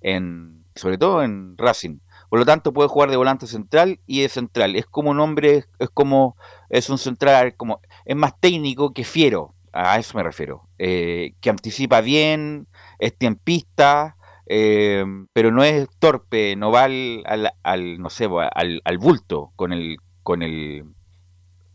en, 0.00 0.64
sobre 0.74 0.98
todo 0.98 1.22
en 1.22 1.56
Racing. 1.58 1.98
Por 2.32 2.38
lo 2.38 2.46
tanto, 2.46 2.72
puede 2.72 2.88
jugar 2.88 3.10
de 3.10 3.18
volante 3.18 3.46
central 3.46 4.00
y 4.06 4.22
de 4.22 4.30
central. 4.30 4.74
Es 4.74 4.86
como 4.86 5.10
un 5.10 5.20
hombre, 5.20 5.66
es 5.78 5.90
como, 5.90 6.34
es 6.72 6.88
un 6.88 6.96
central, 6.96 7.54
como, 7.54 7.80
es 8.06 8.16
más 8.16 8.32
técnico 8.40 8.94
que 8.94 9.04
fiero, 9.04 9.54
a 9.74 9.98
eso 9.98 10.16
me 10.16 10.24
refiero. 10.24 10.68
Eh, 10.78 11.34
que 11.42 11.50
anticipa 11.50 12.00
bien, 12.00 12.66
es 12.98 13.16
tiempista, 13.16 14.16
eh, 14.46 15.04
pero 15.34 15.52
no 15.52 15.62
es 15.64 15.86
torpe, 15.98 16.56
no 16.56 16.70
va 16.72 16.84
al, 16.84 17.52
al, 17.62 17.98
no 17.98 18.08
sé, 18.08 18.26
al, 18.54 18.80
al 18.84 18.98
bulto 18.98 19.52
con 19.54 19.74
el, 19.74 19.98
con 20.22 20.42
el, 20.42 20.84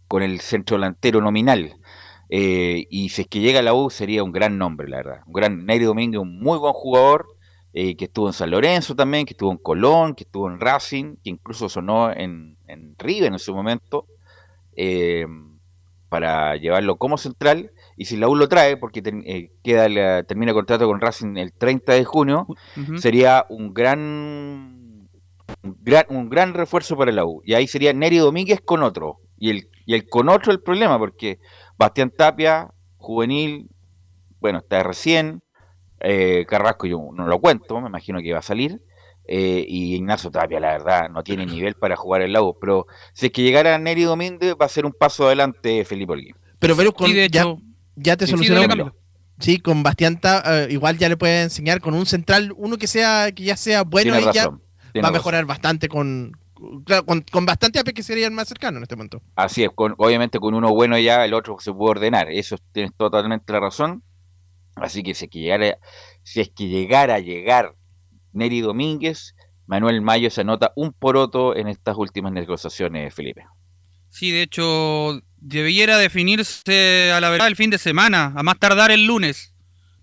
con 0.07 0.23
el 0.23 0.39
centro 0.39 0.77
delantero 0.77 1.21
nominal. 1.21 1.75
Eh, 2.29 2.87
y 2.89 3.09
si 3.09 3.21
es 3.21 3.27
que 3.27 3.39
llega 3.39 3.59
a 3.59 3.63
la 3.63 3.75
U 3.75 3.91
sería 3.91 4.23
un 4.23 4.31
gran 4.31 4.57
nombre, 4.57 4.89
la 4.89 4.97
verdad. 4.97 5.21
Un 5.27 5.33
gran 5.33 5.65
Neri 5.67 5.85
Domínguez, 5.85 6.19
un 6.19 6.39
muy 6.39 6.57
buen 6.57 6.73
jugador, 6.73 7.27
que 7.71 7.95
estuvo 7.99 8.25
en 8.25 8.33
San 8.33 8.49
Lorenzo 8.49 8.95
también, 8.95 9.27
que 9.27 9.33
estuvo 9.33 9.51
en 9.51 9.59
Colón, 9.59 10.15
que 10.15 10.23
estuvo 10.23 10.49
en 10.49 10.59
Racing, 10.59 11.17
que 11.23 11.29
incluso 11.29 11.69
sonó 11.69 12.11
en, 12.11 12.57
en 12.65 12.95
River 12.97 13.31
en 13.31 13.37
su 13.37 13.53
momento, 13.53 14.07
eh, 14.77 15.25
para 16.09 16.55
llevarlo 16.55 16.95
como 16.97 17.17
central. 17.17 17.71
Y 17.97 18.05
si 18.05 18.15
la 18.15 18.29
U 18.29 18.35
lo 18.35 18.47
trae, 18.47 18.77
porque 18.77 19.01
ten- 19.01 19.23
eh, 19.25 19.51
queda 19.63 19.89
la- 19.89 20.23
termina 20.23 20.51
el 20.51 20.55
contrato 20.55 20.87
con 20.87 21.01
Racing 21.01 21.35
el 21.35 21.51
30 21.51 21.93
de 21.93 22.05
junio, 22.05 22.47
sería 22.97 23.45
un 23.49 23.73
gran, 23.73 25.09
un 25.63 25.77
gran 25.81 26.05
un 26.09 26.29
gran 26.29 26.53
refuerzo 26.53 26.95
para 26.95 27.11
la 27.11 27.25
U. 27.25 27.41
Y 27.43 27.53
ahí 27.55 27.67
sería 27.67 27.91
Neri 27.93 28.17
Domínguez 28.17 28.61
con 28.63 28.83
otro. 28.83 29.17
Y 29.37 29.49
el, 29.49 29.69
y 29.85 29.93
el 29.95 30.07
con 30.07 30.29
otro 30.29 30.51
el 30.53 30.61
problema, 30.61 30.97
porque 30.97 31.39
Bastián 31.77 32.11
Tapia, 32.15 32.69
juvenil, 32.97 33.69
bueno, 34.39 34.59
está 34.59 34.83
recién. 34.83 35.41
eh, 35.99 36.45
Carrasco 36.47 36.85
yo 36.87 36.99
no 37.13 37.25
lo 37.27 37.39
cuento, 37.39 37.81
me 37.81 37.87
imagino 37.89 38.19
que 38.21 38.31
va 38.31 38.39
a 38.39 38.43
salir. 38.43 38.81
Eh, 39.27 39.65
y 39.67 39.95
Ignacio 39.95 40.31
Tapia, 40.31 40.59
la 40.59 40.71
verdad, 40.73 41.09
no 41.09 41.23
tiene 41.23 41.45
nivel 41.45 41.75
para 41.75 41.95
jugar 41.95 42.21
en 42.21 42.33
la 42.33 42.41
U. 42.41 42.57
Pero 42.59 42.87
si 43.13 43.27
es 43.27 43.31
que 43.31 43.43
llegara 43.43 43.77
Neri 43.77 44.03
Domínguez, 44.03 44.55
va 44.59 44.65
a 44.65 44.69
ser 44.69 44.85
un 44.85 44.93
paso 44.93 45.25
adelante 45.27 45.83
Felipe 45.85 46.13
Olguín. 46.13 46.35
Pero, 46.59 46.75
pero 46.75 46.93
con, 46.93 47.07
Sí, 47.09 47.13
de 47.13 47.29
ya, 47.29 47.41
hecho- 47.41 47.59
ya 47.95 48.17
te 48.17 48.25
Sí, 48.25 48.31
solucionó. 48.31 48.93
Sí, 49.39 49.59
con 49.59 49.83
Bastián 49.83 50.19
eh, 50.23 50.67
igual 50.71 50.97
ya 50.97 51.09
le 51.09 51.17
puede 51.17 51.43
enseñar 51.43 51.79
con 51.79 51.93
un 51.93 52.05
central, 52.07 52.53
uno 52.57 52.77
que 52.77 52.87
sea 52.87 53.31
que 53.31 53.43
ya 53.43 53.55
sea 53.55 53.83
bueno 53.83 54.11
Tiene 54.13 54.31
y 54.31 54.33
ya 54.33 54.47
va 54.47 54.55
a 54.95 55.01
razón. 55.01 55.13
mejorar 55.13 55.45
bastante 55.45 55.87
con, 55.87 56.31
claro, 56.85 57.05
con, 57.05 57.21
con 57.31 57.45
bastante 57.45 57.77
AP 57.77 57.93
que 57.93 58.01
sería 58.01 58.25
el 58.25 58.31
más 58.33 58.47
cercano 58.47 58.77
en 58.77 58.83
este 58.83 58.95
momento. 58.95 59.21
Así 59.35 59.63
es, 59.63 59.69
con, 59.75 59.93
obviamente 59.99 60.39
con 60.39 60.55
uno 60.55 60.69
bueno 60.73 60.97
ya 60.97 61.23
el 61.23 61.35
otro 61.35 61.57
se 61.59 61.71
puede 61.71 61.91
ordenar, 61.91 62.31
eso 62.31 62.57
tienes 62.71 62.93
totalmente 62.97 63.53
la 63.53 63.59
razón. 63.59 64.01
Así 64.75 65.03
que 65.03 65.13
si 65.13 65.25
es 65.25 65.31
que 65.31 65.39
llegara, 65.39 65.77
si 66.23 66.41
es 66.41 66.49
que 66.49 66.67
llegara 66.67 67.15
a 67.15 67.19
llegar 67.19 67.75
Neri 68.37 68.61
Domínguez, 68.61 69.35
Manuel 69.65 70.01
Mayo 70.01 70.29
se 70.29 70.41
anota 70.41 70.71
un 70.75 70.93
poroto 70.93 71.55
en 71.55 71.67
estas 71.67 71.97
últimas 71.97 72.31
negociaciones, 72.31 73.13
Felipe. 73.13 73.43
Sí, 74.09 74.31
de 74.31 74.43
hecho, 74.43 75.21
debiera 75.37 75.97
definirse 75.97 77.11
a 77.11 77.19
la 77.19 77.29
verdad 77.29 77.47
el 77.47 77.55
fin 77.55 77.69
de 77.69 77.77
semana, 77.77 78.33
a 78.35 78.43
más 78.43 78.57
tardar 78.57 78.91
el 78.91 79.05
lunes 79.05 79.53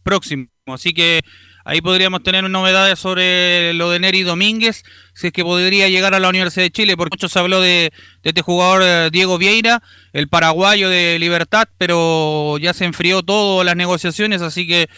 próximo. 0.02 0.46
Así 0.66 0.92
que 0.92 1.22
ahí 1.64 1.80
podríamos 1.80 2.22
tener 2.22 2.48
novedades 2.48 2.98
sobre 2.98 3.72
lo 3.74 3.90
de 3.90 3.98
Neri 4.00 4.22
Domínguez, 4.22 4.84
si 5.14 5.28
es 5.28 5.32
que 5.32 5.42
podría 5.42 5.88
llegar 5.88 6.14
a 6.14 6.20
la 6.20 6.28
Universidad 6.28 6.64
de 6.64 6.70
Chile, 6.70 6.96
porque 6.96 7.16
mucho 7.16 7.28
se 7.28 7.38
habló 7.38 7.60
de, 7.60 7.92
de 8.22 8.30
este 8.30 8.42
jugador 8.42 8.82
eh, 8.84 9.08
Diego 9.10 9.38
Vieira, 9.38 9.82
el 10.12 10.28
paraguayo 10.28 10.88
de 10.88 11.18
Libertad, 11.18 11.68
pero 11.78 12.58
ya 12.58 12.74
se 12.74 12.84
enfrió 12.84 13.22
todo 13.22 13.64
las 13.64 13.76
negociaciones, 13.76 14.42
así 14.42 14.66
que 14.66 14.88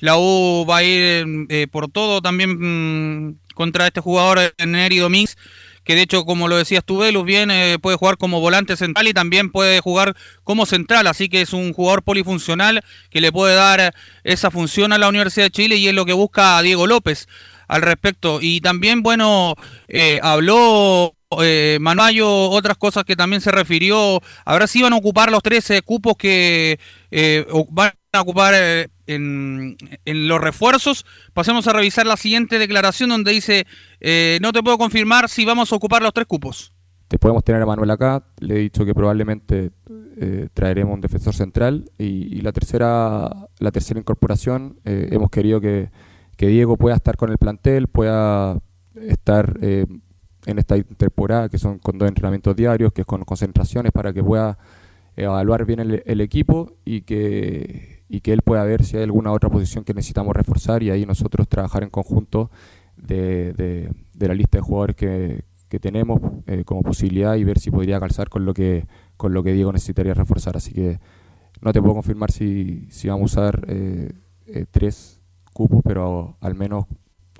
la 0.00 0.18
U 0.18 0.66
va 0.68 0.78
a 0.78 0.82
ir 0.82 1.46
eh, 1.48 1.66
por 1.70 1.90
todo 1.90 2.20
también 2.20 3.28
mm, 3.28 3.38
contra 3.54 3.86
este 3.86 4.00
jugador 4.00 4.38
eh, 4.38 4.66
Neri 4.66 4.98
Domínguez 4.98 5.36
que 5.84 5.94
de 5.94 6.02
hecho, 6.02 6.24
como 6.24 6.48
lo 6.48 6.56
decías 6.56 6.84
tú, 6.84 6.98
Velus, 6.98 7.24
bien, 7.24 7.50
eh, 7.50 7.78
puede 7.80 7.96
jugar 7.96 8.18
como 8.18 8.40
volante 8.40 8.76
central 8.76 9.08
y 9.08 9.14
también 9.14 9.50
puede 9.50 9.80
jugar 9.80 10.14
como 10.44 10.66
central, 10.66 11.06
así 11.06 11.28
que 11.28 11.40
es 11.40 11.52
un 11.52 11.72
jugador 11.72 12.02
polifuncional 12.02 12.82
que 13.10 13.20
le 13.20 13.32
puede 13.32 13.54
dar 13.54 13.80
eh, 13.80 13.90
esa 14.24 14.50
función 14.50 14.92
a 14.92 14.98
la 14.98 15.08
Universidad 15.08 15.46
de 15.46 15.50
Chile 15.50 15.76
y 15.76 15.88
es 15.88 15.94
lo 15.94 16.04
que 16.04 16.12
busca 16.12 16.60
Diego 16.62 16.86
López 16.86 17.28
al 17.66 17.82
respecto. 17.82 18.40
Y 18.42 18.60
también, 18.60 19.02
bueno, 19.02 19.54
eh, 19.88 20.20
habló 20.22 21.14
eh, 21.42 21.78
Manuayo 21.80 22.28
otras 22.50 22.76
cosas 22.76 23.04
que 23.04 23.16
también 23.16 23.40
se 23.40 23.50
refirió, 23.50 24.20
a 24.44 24.52
ver 24.54 24.68
si 24.68 24.82
van 24.82 24.92
a 24.92 24.96
ocupar 24.96 25.30
los 25.30 25.42
13 25.42 25.82
cupos 25.82 26.16
que 26.16 26.78
eh, 27.10 27.46
a 28.12 28.22
ocupar 28.22 28.54
eh, 28.56 28.88
en, 29.06 29.76
en 30.04 30.28
los 30.28 30.40
refuerzos. 30.40 31.06
Pasemos 31.32 31.66
a 31.68 31.72
revisar 31.72 32.06
la 32.06 32.16
siguiente 32.16 32.58
declaración 32.58 33.10
donde 33.10 33.32
dice, 33.32 33.66
eh, 34.00 34.38
no 34.42 34.52
te 34.52 34.62
puedo 34.62 34.78
confirmar 34.78 35.28
si 35.28 35.44
vamos 35.44 35.72
a 35.72 35.76
ocupar 35.76 36.02
los 36.02 36.12
tres 36.12 36.26
cupos. 36.26 36.72
Te 37.08 37.18
podemos 37.18 37.42
tener 37.44 37.62
a 37.62 37.66
Manuel 37.66 37.90
acá, 37.90 38.24
le 38.38 38.56
he 38.56 38.58
dicho 38.58 38.84
que 38.84 38.94
probablemente 38.94 39.70
eh, 40.20 40.48
traeremos 40.54 40.94
un 40.94 41.00
defensor 41.00 41.34
central 41.34 41.90
y, 41.98 42.40
la 42.40 42.52
tercera 42.52 43.48
la 43.58 43.72
tercera 43.72 43.98
incorporación 43.98 44.78
hemos 44.84 45.28
querido 45.28 45.60
que, 45.60 45.90
que 46.36 46.46
Diego 46.46 46.76
pueda 46.76 46.94
estar 46.94 47.16
con 47.16 47.30
el 47.30 47.38
plantel, 47.38 47.88
pueda 47.88 48.58
estar 48.94 49.58
en 49.60 50.58
esta 50.58 50.80
temporada, 50.82 51.48
que 51.48 51.58
son 51.58 51.80
con 51.80 51.98
dos 51.98 52.08
entrenamientos 52.08 52.54
diarios, 52.54 52.92
que 52.92 53.00
es 53.00 53.06
con 53.06 53.24
concentraciones, 53.24 53.90
para 53.90 54.12
que 54.12 54.22
pueda 54.22 54.56
evaluar 55.16 55.64
bien 55.66 55.80
el 55.80 56.20
equipo 56.20 56.76
y 56.84 57.02
que, 57.02 57.99
y 58.12 58.22
que 58.22 58.32
él 58.32 58.42
pueda 58.42 58.64
ver 58.64 58.84
si 58.84 58.96
hay 58.96 59.04
alguna 59.04 59.30
otra 59.30 59.48
posición 59.48 59.84
que 59.84 59.94
necesitamos 59.94 60.34
reforzar 60.34 60.82
y 60.82 60.90
ahí 60.90 61.06
nosotros 61.06 61.48
trabajar 61.48 61.84
en 61.84 61.90
conjunto 61.90 62.50
de, 62.96 63.52
de, 63.52 63.92
de 64.12 64.28
la 64.28 64.34
lista 64.34 64.58
de 64.58 64.62
jugadores 64.62 64.96
que, 64.96 65.44
que 65.68 65.78
tenemos 65.78 66.20
eh, 66.48 66.64
como 66.64 66.82
posibilidad 66.82 67.36
y 67.36 67.44
ver 67.44 67.60
si 67.60 67.70
podría 67.70 68.00
calzar 68.00 68.28
con 68.28 68.44
lo 68.44 68.52
que 68.52 68.88
con 69.16 69.32
lo 69.32 69.44
que 69.44 69.52
Diego 69.52 69.70
necesitaría 69.72 70.12
reforzar. 70.12 70.56
Así 70.56 70.72
que 70.72 70.98
no 71.62 71.72
te 71.72 71.80
puedo 71.80 71.94
confirmar 71.94 72.32
si, 72.32 72.88
si 72.90 73.06
vamos 73.08 73.36
a 73.36 73.40
usar 73.40 73.64
eh, 73.68 74.12
eh, 74.46 74.66
tres 74.68 75.20
cupos, 75.52 75.80
pero 75.84 76.36
al 76.40 76.56
menos 76.56 76.86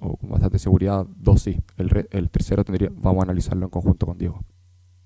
o 0.01 0.17
con 0.17 0.31
bastante 0.31 0.61
seguridad 0.61 1.05
dos 1.17 1.43
sí. 1.43 1.61
El, 1.79 2.07
el 2.13 2.31
tercero 2.31 2.65
tendría, 2.65 2.91
vamos 2.95 3.23
a 3.23 3.25
analizarlo 3.25 3.67
en 3.67 3.71
conjunto 3.71 4.07
con 4.07 4.19
Diego. 4.19 4.45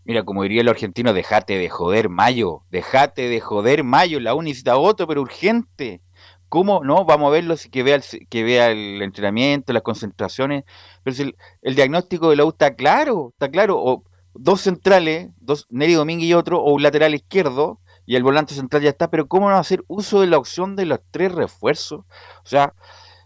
Mira, 0.05 0.23
como 0.25 0.43
diría 0.43 0.61
el 0.61 0.69
argentino, 0.69 1.13
dejate 1.13 1.57
de 1.59 1.69
joder, 1.71 2.09
Mayo. 2.09 2.63
Dejate 2.71 3.29
de 3.29 3.41
joder, 3.41 3.85
Mayo. 3.85 4.21
La 4.21 4.35
U 4.35 4.43
necesita 4.43 4.75
voto, 4.75 5.07
pero 5.07 5.23
urgente. 5.23 6.03
¿Cómo? 6.49 6.85
No, 6.85 7.05
vamos 7.05 7.29
a 7.29 7.33
verlo, 7.33 7.55
que 7.73 7.83
vea 7.83 7.97
el, 7.97 8.03
que 8.29 8.45
vea 8.45 8.71
el 8.71 9.01
entrenamiento, 9.03 9.73
las 9.73 9.83
concentraciones. 9.83 10.65
Pero 11.03 11.17
si 11.17 11.23
el, 11.23 11.37
el 11.63 11.75
diagnóstico 11.75 12.31
de 12.31 12.37
la 12.37 12.45
U 12.45 12.51
está 12.51 12.75
claro, 12.75 13.31
está 13.33 13.51
claro. 13.51 13.79
O 13.83 14.05
dos 14.35 14.61
centrales, 14.61 15.31
dos, 15.41 15.67
Neri 15.71 15.95
Domínguez 15.95 16.29
y 16.29 16.35
otro, 16.35 16.61
o 16.63 16.75
un 16.75 16.83
lateral 16.83 17.15
izquierdo, 17.15 17.81
y 18.07 18.17
el 18.17 18.23
volante 18.23 18.55
central 18.55 18.83
ya 18.83 18.91
está. 18.91 19.09
Pero 19.11 19.27
¿cómo 19.27 19.49
no 19.49 19.57
hacer 19.57 19.83
uso 19.89 20.21
de 20.21 20.27
la 20.27 20.37
opción 20.39 20.77
de 20.77 20.85
los 20.87 21.01
tres 21.11 21.33
refuerzos? 21.33 22.01
O 22.01 22.47
sea, 22.47 22.75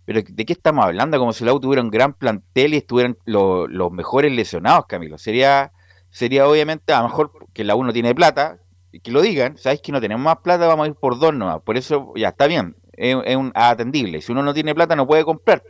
pero 0.04 0.22
¿de 0.26 0.44
qué 0.46 0.52
estamos 0.52 0.84
hablando? 0.84 1.18
Como 1.18 1.32
si 1.32 1.44
la 1.44 1.52
U 1.52 1.60
tuviera 1.60 1.82
un 1.82 1.90
gran 1.90 2.14
plantel 2.14 2.74
y 2.74 2.78
estuvieran 2.78 3.18
lo- 3.24 3.66
los 3.66 3.90
mejores 3.92 4.32
lesionados, 4.32 4.86
Camilo. 4.86 5.18
Sería, 5.18 5.72
sería 6.10 6.48
obviamente, 6.48 6.92
a 6.92 7.02
lo 7.02 7.08
mejor 7.08 7.32
que 7.52 7.64
la 7.64 7.76
U 7.76 7.84
no 7.84 7.92
tiene 7.92 8.14
plata, 8.14 8.60
y 8.90 9.00
que 9.00 9.10
lo 9.10 9.20
digan, 9.20 9.56
sabes 9.58 9.82
que 9.82 9.92
no 9.92 10.00
tenemos 10.00 10.24
más 10.24 10.38
plata, 10.38 10.66
vamos 10.66 10.86
a 10.86 10.88
ir 10.88 10.94
por 10.94 11.18
dos 11.18 11.34
nomás. 11.34 11.60
Por 11.62 11.76
eso 11.76 12.12
ya 12.16 12.28
está 12.28 12.46
bien, 12.46 12.76
es, 12.92 13.14
un 13.36 13.52
atendible. 13.54 14.20
Si 14.20 14.32
uno 14.32 14.42
no 14.42 14.54
tiene 14.54 14.74
plata, 14.74 14.96
no 14.96 15.06
puede 15.06 15.24
comprar. 15.24 15.62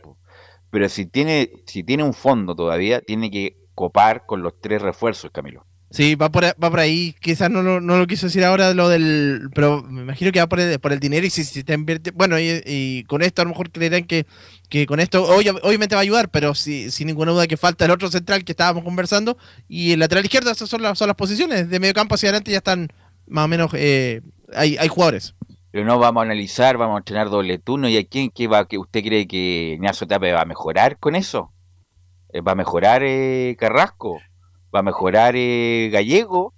Pero 0.69 0.87
si 0.89 1.05
tiene, 1.05 1.51
si 1.65 1.83
tiene 1.83 2.03
un 2.03 2.13
fondo 2.13 2.55
todavía, 2.55 3.01
tiene 3.01 3.31
que 3.31 3.57
copar 3.75 4.25
con 4.25 4.41
los 4.41 4.59
tres 4.59 4.81
refuerzos, 4.81 5.31
Camilo. 5.31 5.65
Sí, 5.91 6.13
va 6.13 6.29
por, 6.29 6.43
va 6.45 6.69
por 6.69 6.79
ahí. 6.79 7.15
Quizás 7.19 7.49
no, 7.49 7.63
lo- 7.63 7.81
no 7.81 7.97
lo 7.97 8.05
quiso 8.05 8.27
decir 8.27 8.43
ahora 8.45 8.73
lo 8.75 8.89
del. 8.89 9.49
Pero 9.55 9.81
me 9.83 10.01
imagino 10.03 10.31
que 10.31 10.39
va 10.39 10.47
por 10.47 10.59
el, 10.59 10.99
dinero 10.99 11.25
y 11.25 11.31
si, 11.31 11.43
si 11.43 11.63
te 11.63 11.73
invierte. 11.73 12.11
Bueno, 12.11 12.37
y, 12.39 13.03
con 13.07 13.23
esto 13.23 13.41
a 13.41 13.45
lo 13.45 13.49
mejor 13.49 13.71
creerán 13.71 14.03
que, 14.03 14.25
con 14.87 14.99
esto 14.99 15.23
obvia- 15.25 15.59
obviamente 15.63 15.95
va 15.95 16.01
a 16.01 16.03
ayudar, 16.03 16.29
pero 16.29 16.53
si, 16.53 16.91
sin 16.91 17.07
ninguna 17.07 17.31
duda 17.31 17.47
que 17.47 17.57
falta 17.57 17.85
el 17.85 17.91
otro 17.91 18.09
central 18.11 18.43
que 18.43 18.51
estábamos 18.51 18.83
conversando 18.83 19.37
y 19.67 19.91
el 19.93 19.99
lateral 19.99 20.23
izquierdo, 20.25 20.51
esas 20.51 20.69
son 20.69 20.83
las, 20.83 20.97
son 20.97 21.07
las 21.07 21.15
posiciones. 21.17 21.69
De 21.69 21.79
medio 21.79 21.93
campo 21.95 22.13
hacia 22.15 22.29
adelante 22.29 22.51
ya 22.51 22.57
están 22.57 22.89
más 23.25 23.45
o 23.45 23.47
menos. 23.47 23.71
eh, 23.73 24.21
hay, 24.53 24.77
hay 24.77 24.87
jugadores. 24.89 25.33
Pero 25.71 25.85
no 25.85 25.97
vamos 25.97 26.21
a 26.21 26.25
analizar, 26.25 26.77
vamos 26.77 26.95
a 26.95 26.99
entrenar 26.99 27.29
doble 27.31 27.57
turno. 27.57 27.89
¿Y 27.89 27.97
a 27.97 28.05
quién 28.05 28.29
qué 28.29 28.47
va, 28.47 28.67
que 28.67 28.77
usted 28.77 29.03
cree 29.03 29.27
que 29.27 29.73
Ignacio 29.73 30.05
Tape 30.07 30.33
va 30.33 30.41
a 30.41 30.45
mejorar 30.45 30.99
con 30.99 31.15
eso? 31.15 31.51
Eh, 32.31 32.41
¿Va 32.41 32.51
a 32.51 32.55
mejorar 32.55 33.01
eh, 33.03 33.55
Carrasco? 33.59 34.19
¿Va 34.73 34.79
a 34.79 34.83
mejorar 34.83 35.35
eh, 35.35 35.89
Gallego? 35.91 36.53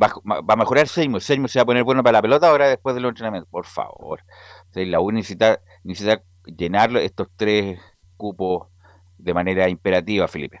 ¿Va, 0.00 0.12
va 0.24 0.54
a 0.54 0.56
mejorar 0.56 0.88
Seymour? 0.88 1.20
¿Seymour 1.20 1.50
se 1.50 1.58
va 1.58 1.64
a 1.64 1.66
poner 1.66 1.84
bueno 1.84 2.02
para 2.02 2.18
la 2.18 2.22
pelota 2.22 2.48
ahora 2.48 2.68
después 2.68 2.94
del 2.94 3.04
entrenamiento? 3.04 3.48
Por 3.50 3.66
favor. 3.66 4.22
La 4.74 5.00
U 5.00 5.12
necesita, 5.12 5.60
necesita 5.84 6.22
llenarlo 6.44 6.98
estos 6.98 7.28
tres 7.36 7.78
cupos 8.16 8.68
de 9.18 9.34
manera 9.34 9.68
imperativa, 9.68 10.26
Felipe. 10.28 10.60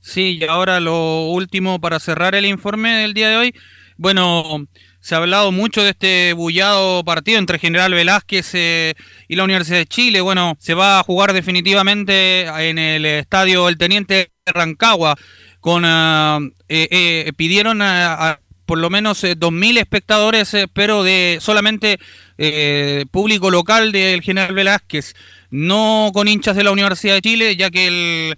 Sí, 0.00 0.38
y 0.40 0.44
ahora 0.44 0.80
lo 0.80 1.26
último 1.26 1.80
para 1.80 2.00
cerrar 2.00 2.34
el 2.34 2.46
informe 2.46 2.90
del 2.90 3.12
día 3.12 3.28
de 3.28 3.36
hoy. 3.36 3.54
Bueno, 3.98 4.66
se 5.00 5.14
ha 5.14 5.18
hablado 5.18 5.52
mucho 5.52 5.82
de 5.82 5.90
este 5.90 6.32
bullado 6.32 7.04
partido 7.04 7.38
entre 7.38 7.58
General 7.58 7.92
Velázquez 7.92 8.54
eh, 8.54 8.94
y 9.28 9.36
la 9.36 9.44
Universidad 9.44 9.76
de 9.76 9.86
Chile. 9.86 10.22
Bueno, 10.22 10.56
se 10.58 10.72
va 10.72 11.00
a 11.00 11.02
jugar 11.02 11.34
definitivamente 11.34 12.44
en 12.44 12.78
el 12.78 13.04
estadio 13.04 13.68
El 13.68 13.76
Teniente 13.76 14.32
Rancagua. 14.46 15.16
Con, 15.60 15.84
ah, 15.86 16.38
eh, 16.68 16.88
eh, 16.90 17.32
pidieron 17.36 17.82
a, 17.82 18.30
a 18.30 18.40
por 18.66 18.78
lo 18.78 18.88
menos 18.88 19.22
eh, 19.24 19.36
2.000 19.36 19.78
espectadores, 19.78 20.54
eh, 20.54 20.66
pero 20.72 21.02
de 21.02 21.38
solamente 21.40 21.98
eh, 22.38 23.04
público 23.10 23.50
local 23.50 23.92
del 23.92 24.22
General 24.22 24.54
Velázquez, 24.54 25.14
no 25.50 26.10
con 26.14 26.28
hinchas 26.28 26.56
de 26.56 26.64
la 26.64 26.70
Universidad 26.70 27.14
de 27.14 27.22
Chile, 27.22 27.56
ya 27.56 27.70
que 27.70 27.86
el, 27.88 28.36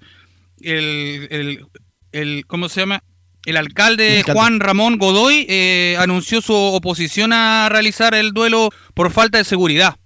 el, 0.63 1.29
el, 1.31 1.67
el- 2.13 2.47
¿cómo 2.47 2.69
se 2.69 2.81
llama? 2.81 3.03
El 3.45 3.57
alcalde. 3.57 4.23
Juan 4.33 4.61
Ramón 4.61 4.99
Godoy 4.99 5.47
eh, 5.49 5.97
anunció 5.99 6.41
su 6.41 6.55
oposición 6.55 7.33
a 7.33 7.69
realizar 7.69 8.15
el 8.15 8.33
duelo 8.33 8.71
por 8.95 9.11
falta 9.11 9.39
de 9.39 9.45
seguridad. 9.45 9.97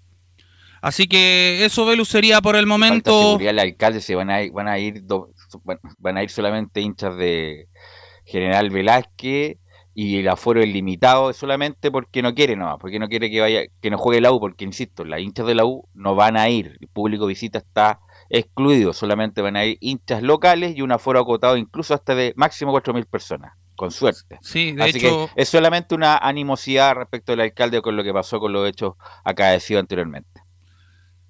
Así 0.82 1.06
que 1.06 1.64
eso, 1.64 1.84
Velus, 1.86 2.08
sería 2.08 2.40
por 2.40 2.56
el 2.56 2.62
Falta 2.66 2.68
momento. 2.68 3.20
seguridad, 3.22 3.50
el 3.50 3.58
alcalde 3.58 4.00
se 4.00 4.14
van 4.14 4.30
a 4.30 4.42
ir, 4.42 4.52
van 4.52 4.68
a 4.68 4.78
ir 4.78 5.04
do- 5.04 5.30
van- 5.64 5.80
van 5.98 6.16
a 6.16 6.22
ir 6.22 6.30
solamente 6.30 6.80
hinchas 6.80 7.16
de 7.16 7.68
General 8.24 8.70
Velázquez 8.70 9.58
y 9.94 10.18
el 10.18 10.28
aforo 10.28 10.60
es 10.60 10.68
limitado 10.68 11.32
solamente 11.32 11.90
porque 11.90 12.20
no 12.22 12.34
quiere 12.34 12.54
nomás, 12.56 12.76
porque 12.78 12.98
no 12.98 13.08
quiere 13.08 13.30
que 13.30 13.40
vaya, 13.40 13.62
que 13.80 13.90
no 13.90 13.96
juegue 13.98 14.20
la 14.20 14.30
U, 14.32 14.38
porque 14.40 14.64
insisto, 14.64 15.04
las 15.04 15.20
hinchas 15.20 15.46
de 15.46 15.54
la 15.54 15.64
U 15.64 15.88
no 15.94 16.14
van 16.14 16.36
a 16.36 16.48
ir, 16.50 16.76
el 16.80 16.88
público 16.88 17.26
visita 17.26 17.58
está 17.58 18.00
excluido, 18.28 18.92
solamente 18.92 19.40
van 19.40 19.56
a 19.56 19.64
ir 19.64 19.78
hinchas 19.80 20.22
locales 20.22 20.76
y 20.76 20.82
un 20.82 20.92
aforo 20.92 21.20
acotado 21.20 21.56
incluso 21.56 21.94
hasta 21.94 22.14
de 22.14 22.34
máximo 22.36 22.72
4.000 22.72 23.06
personas, 23.06 23.54
con 23.74 23.90
suerte. 23.90 24.38
Sí, 24.42 24.72
de 24.72 24.82
Así 24.84 24.98
hecho, 24.98 25.30
que 25.34 25.42
es 25.42 25.48
solamente 25.48 25.94
una 25.94 26.18
animosidad 26.18 26.94
respecto 26.94 27.32
del 27.32 27.40
alcalde 27.40 27.80
con 27.80 27.96
lo 27.96 28.02
que 28.04 28.12
pasó 28.12 28.38
con 28.40 28.52
los 28.52 28.68
hechos 28.68 28.94
acaecidos 29.24 29.80
anteriormente. 29.80 30.35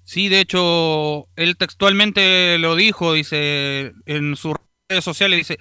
Sí, 0.07 0.29
de 0.29 0.39
hecho, 0.39 1.27
él 1.35 1.57
textualmente 1.57 2.57
lo 2.59 2.77
dijo, 2.77 3.11
dice 3.11 3.91
en 4.05 4.37
sus 4.37 4.55
redes 4.87 5.03
sociales, 5.03 5.37
dice, 5.37 5.57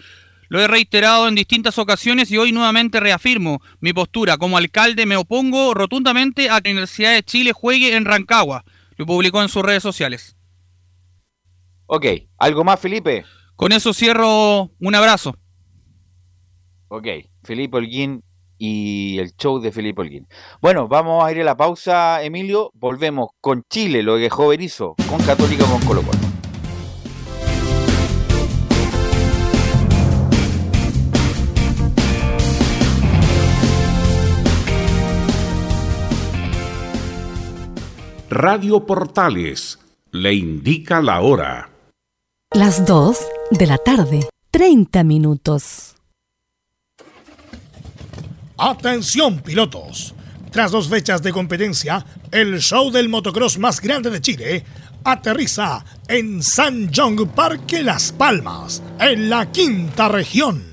lo 0.48 0.60
he 0.60 0.68
reiterado 0.68 1.26
en 1.26 1.34
distintas 1.34 1.80
ocasiones 1.80 2.30
y 2.30 2.38
hoy 2.38 2.52
nuevamente 2.52 3.00
reafirmo 3.00 3.60
mi 3.80 3.92
postura. 3.92 4.36
Como 4.36 4.56
alcalde 4.56 5.04
me 5.04 5.16
opongo 5.16 5.74
rotundamente 5.74 6.48
a 6.48 6.60
que 6.60 6.68
la 6.68 6.74
Universidad 6.74 7.14
de 7.14 7.24
Chile 7.24 7.52
juegue 7.52 7.96
en 7.96 8.04
Rancagua. 8.04 8.64
Lo 8.96 9.04
publicó 9.04 9.42
en 9.42 9.48
sus 9.48 9.64
redes 9.64 9.82
sociales. 9.82 10.36
Ok, 11.86 12.06
¿algo 12.38 12.62
más, 12.62 12.78
Felipe? 12.78 13.24
Con 13.56 13.72
eso 13.72 13.92
cierro 13.92 14.70
un 14.78 14.94
abrazo. 14.94 15.36
Ok, 16.86 17.08
Felipe 17.42 17.78
Holguín 17.78 18.22
y 18.58 19.18
el 19.18 19.34
show 19.36 19.58
de 19.58 19.72
Felipe 19.72 20.02
Holguín. 20.02 20.26
Bueno, 20.60 20.88
vamos 20.88 21.24
a 21.24 21.32
ir 21.32 21.40
a 21.40 21.44
la 21.44 21.56
pausa, 21.56 22.22
Emilio. 22.22 22.70
Volvemos 22.74 23.30
con 23.40 23.62
Chile, 23.70 24.02
lo 24.02 24.16
que 24.16 24.22
dejó 24.22 24.48
Berizzo, 24.48 24.94
con 25.08 25.22
Católica, 25.22 25.64
con 25.64 25.80
Colo 25.80 26.02
Colo. 26.02 26.36
Radio 38.38 38.84
Portales 38.84 39.78
le 40.10 40.34
indica 40.34 41.00
la 41.00 41.22
hora. 41.22 41.70
Las 42.52 42.84
2 42.84 43.18
de 43.52 43.66
la 43.66 43.78
tarde, 43.78 44.28
30 44.50 45.04
minutos. 45.04 45.95
Atención 48.58 49.40
pilotos. 49.40 50.14
Tras 50.50 50.70
dos 50.70 50.88
fechas 50.88 51.22
de 51.22 51.30
competencia, 51.30 52.06
el 52.30 52.58
show 52.60 52.90
del 52.90 53.10
motocross 53.10 53.58
más 53.58 53.82
grande 53.82 54.08
de 54.08 54.22
Chile 54.22 54.64
aterriza 55.04 55.84
en 56.08 56.42
San 56.42 56.90
John 56.94 57.16
Parque 57.28 57.82
Las 57.82 58.12
Palmas, 58.12 58.82
en 58.98 59.28
la 59.28 59.52
quinta 59.52 60.08
región. 60.08 60.64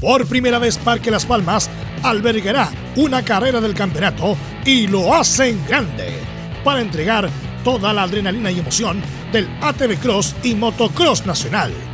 Por 0.00 0.26
primera 0.26 0.60
vez 0.60 0.78
Parque 0.78 1.10
Las 1.10 1.26
Palmas 1.26 1.68
albergará 2.04 2.70
una 2.94 3.24
carrera 3.24 3.60
del 3.60 3.74
campeonato 3.74 4.36
y 4.64 4.86
lo 4.86 5.12
hacen 5.12 5.60
grande 5.66 6.20
para 6.62 6.82
entregar 6.82 7.28
toda 7.64 7.92
la 7.92 8.04
adrenalina 8.04 8.52
y 8.52 8.60
emoción 8.60 9.02
del 9.32 9.48
ATV 9.60 9.98
Cross 9.98 10.36
y 10.44 10.54
Motocross 10.54 11.26
Nacional. 11.26 11.89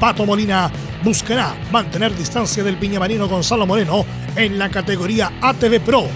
Pato 0.00 0.24
Molina 0.24 0.72
buscará 1.04 1.54
mantener 1.70 2.16
distancia 2.16 2.64
del 2.64 2.78
piñamarino 2.78 3.28
Gonzalo 3.28 3.66
Moreno 3.66 4.06
en 4.34 4.58
la 4.58 4.70
categoría 4.70 5.30
ATV 5.42 5.78
Pro, 5.80 6.08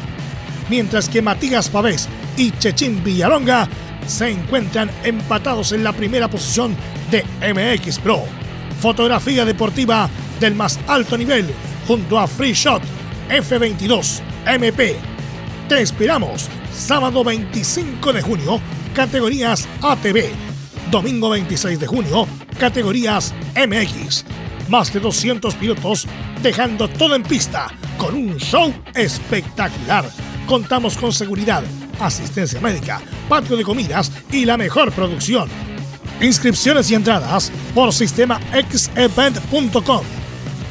mientras 0.71 1.07
que 1.11 1.21
Matías 1.21 1.69
Pavés 1.69 2.09
y 2.39 2.51
Chechín 2.53 3.05
Villalonga 3.05 3.69
se 4.07 4.31
encuentran 4.31 4.91
empatados 5.05 5.73
en 5.73 5.85
la 5.85 5.93
primera 5.93 6.29
posición 6.29 6.75
de 7.11 7.25
MX 7.53 7.99
Pro. 7.99 8.25
Fotografía 8.81 9.45
deportiva 9.45 10.09
del 10.41 10.55
más 10.55 10.81
alto 10.87 11.19
nivel 11.19 11.47
junto 11.87 12.19
a 12.19 12.27
Free 12.27 12.55
Shot 12.55 12.83
F22 13.29 14.21
MP. 14.47 14.97
Te 15.69 15.83
esperamos 15.83 16.49
sábado 16.75 17.23
25 17.23 18.15
de 18.15 18.23
junio 18.23 18.61
categorías 18.95 19.69
ATV. 19.83 20.54
Domingo 20.95 21.29
26 21.31 21.81
de 21.81 21.89
junio, 21.89 22.25
categorías 22.57 23.35
MX. 23.57 24.25
Más 24.69 24.93
de 24.93 25.01
200 25.01 25.53
pilotos 25.57 26.07
dejando 26.41 26.87
todo 26.87 27.17
en 27.17 27.25
pista 27.25 27.67
con 27.99 28.15
un 28.15 28.37
show 28.37 28.73
espectacular. 28.95 30.09
Contamos 30.47 30.97
con 30.97 31.13
seguridad, 31.13 31.65
asistencia 31.99 32.61
médica, 32.61 33.03
patio 33.29 33.57
de 33.57 33.65
comidas 33.65 34.13
y 34.31 34.45
la 34.45 34.57
mejor 34.57 34.93
producción. 34.93 35.49
Inscripciones 36.21 36.89
y 36.93 36.95
entradas 36.95 37.51
por 37.75 37.93
sistema 37.93 38.39
xevent.com. 38.53 40.05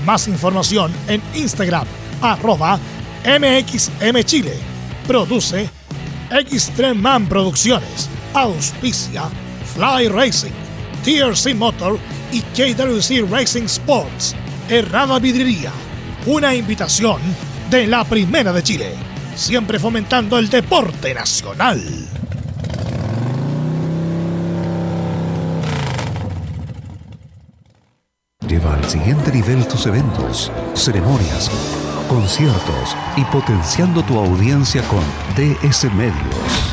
Más 0.05 0.29
información 0.29 0.93
en 1.09 1.21
Instagram, 1.35 1.85
arroba 2.21 2.79
MXMChile. 3.25 4.55
Produce 5.05 5.69
Extreman 6.31 7.27
Producciones. 7.27 8.09
Auspicia 8.33 9.29
Fly 9.73 10.07
Racing, 10.07 10.51
TRC 11.03 11.55
Motor 11.55 11.97
y 12.31 12.41
KWC 12.41 13.29
Racing 13.29 13.63
Sports. 13.63 14.35
Errada 14.69 15.17
Vidriería. 15.19 15.71
Una 16.27 16.53
invitación 16.53 17.19
de 17.69 17.87
la 17.87 18.03
Primera 18.03 18.53
de 18.53 18.61
Chile. 18.61 18.93
Siempre 19.35 19.79
fomentando 19.79 20.37
el 20.37 20.49
deporte 20.49 21.13
nacional. 21.13 21.81
Lleva 28.47 28.75
al 28.75 28.87
siguiente 28.87 29.31
nivel 29.31 29.67
tus 29.67 29.87
eventos, 29.87 30.51
ceremonias, 30.75 31.49
conciertos 32.07 32.95
y 33.17 33.23
potenciando 33.25 34.03
tu 34.03 34.19
audiencia 34.19 34.83
con 34.83 35.01
DS 35.35 35.91
Medios. 35.95 36.72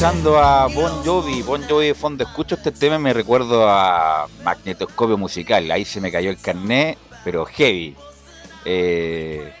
Escuchando 0.00 0.38
a 0.38 0.66
Bon 0.68 1.04
Jovi. 1.04 1.42
Bon 1.42 1.62
Jovi 1.68 1.88
de 1.88 1.94
fondo. 1.94 2.24
Escucho 2.24 2.54
este 2.54 2.72
tema 2.72 2.96
y 2.96 3.00
me 3.00 3.12
recuerdo 3.12 3.68
a 3.68 4.28
Magnetoscopio 4.42 5.18
Musical. 5.18 5.70
Ahí 5.70 5.84
se 5.84 6.00
me 6.00 6.10
cayó 6.10 6.30
el 6.30 6.40
carnet, 6.40 6.96
pero 7.22 7.44
heavy. 7.44 7.94
Eh, 8.64 9.52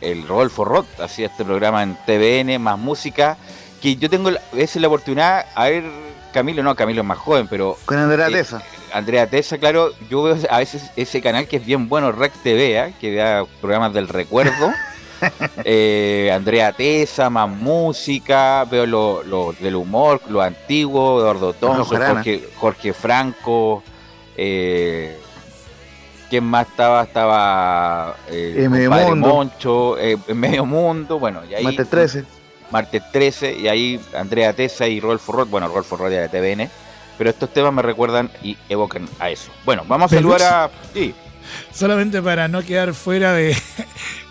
el 0.00 0.26
Rodolfo 0.26 0.64
Roth 0.64 0.86
hacía 1.00 1.26
este 1.26 1.44
programa 1.44 1.82
en 1.82 1.98
TVN, 2.06 2.58
más 2.62 2.78
música. 2.78 3.36
Que 3.82 3.96
yo 3.96 4.08
tengo 4.08 4.30
a 4.30 4.56
veces 4.56 4.80
la 4.80 4.88
oportunidad, 4.88 5.44
a 5.54 5.64
ver, 5.64 5.84
Camilo, 6.32 6.62
no, 6.62 6.74
Camilo 6.74 7.02
es 7.02 7.06
más 7.06 7.18
joven, 7.18 7.46
pero. 7.46 7.76
Con 7.84 7.98
Andrea 7.98 8.28
eh, 8.28 8.32
Tesa. 8.32 8.62
Andrea 8.90 9.28
Tesa, 9.28 9.58
claro, 9.58 9.90
yo 10.08 10.22
veo 10.22 10.38
a 10.48 10.58
veces 10.60 10.92
ese 10.96 11.20
canal 11.20 11.46
que 11.46 11.56
es 11.58 11.66
bien 11.66 11.90
bueno, 11.90 12.10
Rec 12.10 12.32
TV, 12.42 12.78
¿eh? 12.78 12.94
que 12.98 13.16
da 13.16 13.44
programas 13.60 13.92
del 13.92 14.08
recuerdo. 14.08 14.72
Eh, 15.66 16.30
Andrea 16.34 16.72
Tesa, 16.72 17.30
más 17.30 17.48
música, 17.48 18.64
veo 18.64 18.86
lo, 18.86 19.22
lo 19.22 19.54
del 19.58 19.76
humor, 19.76 20.20
lo 20.28 20.42
antiguo, 20.42 21.20
Eduardo 21.20 21.52
Thompson, 21.54 22.02
Jorge, 22.02 22.48
Jorge, 22.56 22.92
Franco, 22.92 23.82
eh, 24.36 25.16
¿quién 26.28 26.44
más 26.44 26.66
estaba? 26.68 27.02
Estaba 27.02 28.16
eh, 28.28 28.68
Medio 28.68 28.90
Mundo. 28.90 29.28
Moncho, 29.28 29.98
eh, 29.98 30.18
Medio 30.34 30.66
Mundo, 30.66 31.18
bueno, 31.18 31.42
y 31.48 31.54
ahí... 31.54 31.64
Martes 31.64 31.88
13. 31.88 32.24
Martes 32.70 33.02
13, 33.12 33.58
y 33.60 33.68
ahí 33.68 34.00
Andrea 34.16 34.52
Tesa 34.52 34.86
y 34.88 34.98
Rodolfo 34.98 35.32
Roth, 35.32 35.50
bueno, 35.50 35.68
Rodolfo 35.68 35.96
Roth 35.96 36.10
de 36.10 36.28
TVN, 36.28 36.68
pero 37.16 37.30
estos 37.30 37.50
temas 37.52 37.72
me 37.72 37.82
recuerdan 37.82 38.30
y 38.42 38.56
evocan 38.68 39.08
a 39.20 39.30
eso. 39.30 39.50
Bueno, 39.64 39.84
vamos 39.86 40.12
a 40.12 40.16
saludar 40.16 40.42
a... 40.42 40.70
Sí. 40.92 41.14
Solamente 41.72 42.20
para 42.20 42.48
no 42.48 42.62
quedar 42.62 42.94
fuera 42.94 43.32
de, 43.32 43.56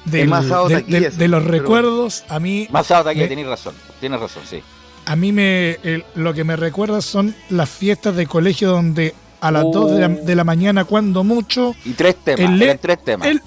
del- 0.06 0.30
de, 0.30 0.76
Taquilla, 0.76 1.00
de- 1.00 1.12
sí, 1.12 1.18
de 1.18 1.28
los 1.28 1.44
recuerdos, 1.46 2.24
a 2.30 2.40
mí. 2.40 2.68
Más 2.72 2.90
aquí, 2.92 3.20
me- 3.20 3.28
tenés 3.28 3.48
razón, 3.48 3.74
tienes 4.00 4.20
razón, 4.20 4.44
sí. 4.50 4.62
A 5.06 5.16
mí 5.16 5.32
me 5.32 5.78
el- 5.84 6.06
lo 6.16 6.34
que 6.34 6.44
me 6.44 6.56
recuerda 6.56 7.02
son 7.02 7.36
las 7.50 7.70
fiestas 7.70 8.16
de 8.16 8.26
colegio 8.28 8.70
donde 8.70 9.14
a 9.42 9.52
las 9.52 9.64
2 9.64 9.92
de 9.92 10.00
la, 10.00 10.08
de 10.08 10.36
la 10.36 10.44
mañana, 10.46 10.86
cuando 10.86 11.24
mucho. 11.26 11.76
Y 11.84 11.92
tres 11.94 12.16
temas, 12.24 12.50
el 12.54 12.62
eran 12.62 12.78
tres 12.78 13.04
temas. 13.04 13.28
el- 13.28 13.42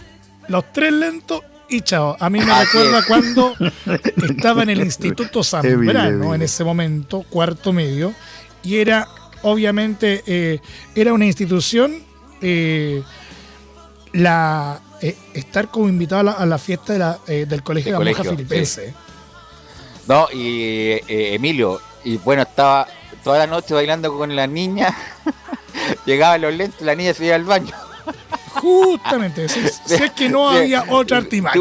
los 0.48 0.70
tres 0.72 0.92
lentos 0.92 1.40
y 1.70 1.80
chao. 1.80 2.16
A 2.20 2.28
mí 2.30 2.38
me 2.40 2.52
Así 2.52 2.66
recuerda 2.76 2.98
es. 3.00 3.06
cuando 3.06 3.54
estaba 4.28 4.62
en 4.62 4.70
el 4.70 4.80
Instituto 4.80 5.42
Zambrano 5.42 6.34
en 6.34 6.42
ese 6.42 6.62
momento, 6.64 7.24
cuarto 7.30 7.72
medio, 7.72 8.12
y 8.62 8.76
era, 8.76 9.08
obviamente, 9.42 10.22
eh, 10.26 10.60
era 10.94 11.12
una 11.12 11.24
institución. 11.26 12.04
eh, 12.42 13.02
la 14.12 14.80
eh, 15.00 15.16
estar 15.34 15.68
como 15.68 15.88
invitado 15.88 16.20
a 16.20 16.24
la, 16.24 16.32
a 16.32 16.46
la 16.46 16.58
fiesta 16.58 16.92
de 16.92 16.98
la, 16.98 17.18
eh, 17.26 17.46
del 17.46 17.62
colegio 17.62 17.98
de 17.98 18.04
la 18.04 18.12
monja 18.12 18.24
filipense. 18.24 18.94
No, 20.06 20.28
y 20.32 20.92
eh, 21.08 21.34
Emilio, 21.34 21.80
y 22.04 22.16
bueno, 22.18 22.42
estaba 22.42 22.86
toda 23.24 23.38
la 23.38 23.46
noche 23.46 23.74
bailando 23.74 24.16
con 24.16 24.34
la 24.34 24.46
niña. 24.46 24.96
Llegaba 26.06 26.38
los 26.38 26.54
lentes, 26.54 26.80
la 26.80 26.94
niña 26.94 27.12
se 27.12 27.26
iba 27.26 27.34
al 27.34 27.44
baño. 27.44 27.74
Justamente, 28.54 29.48
si, 29.50 29.60
si 29.84 29.94
es 29.94 30.10
que 30.12 30.28
no 30.28 30.48
había 30.48 30.84
otra 30.88 31.18
artimaña. 31.18 31.60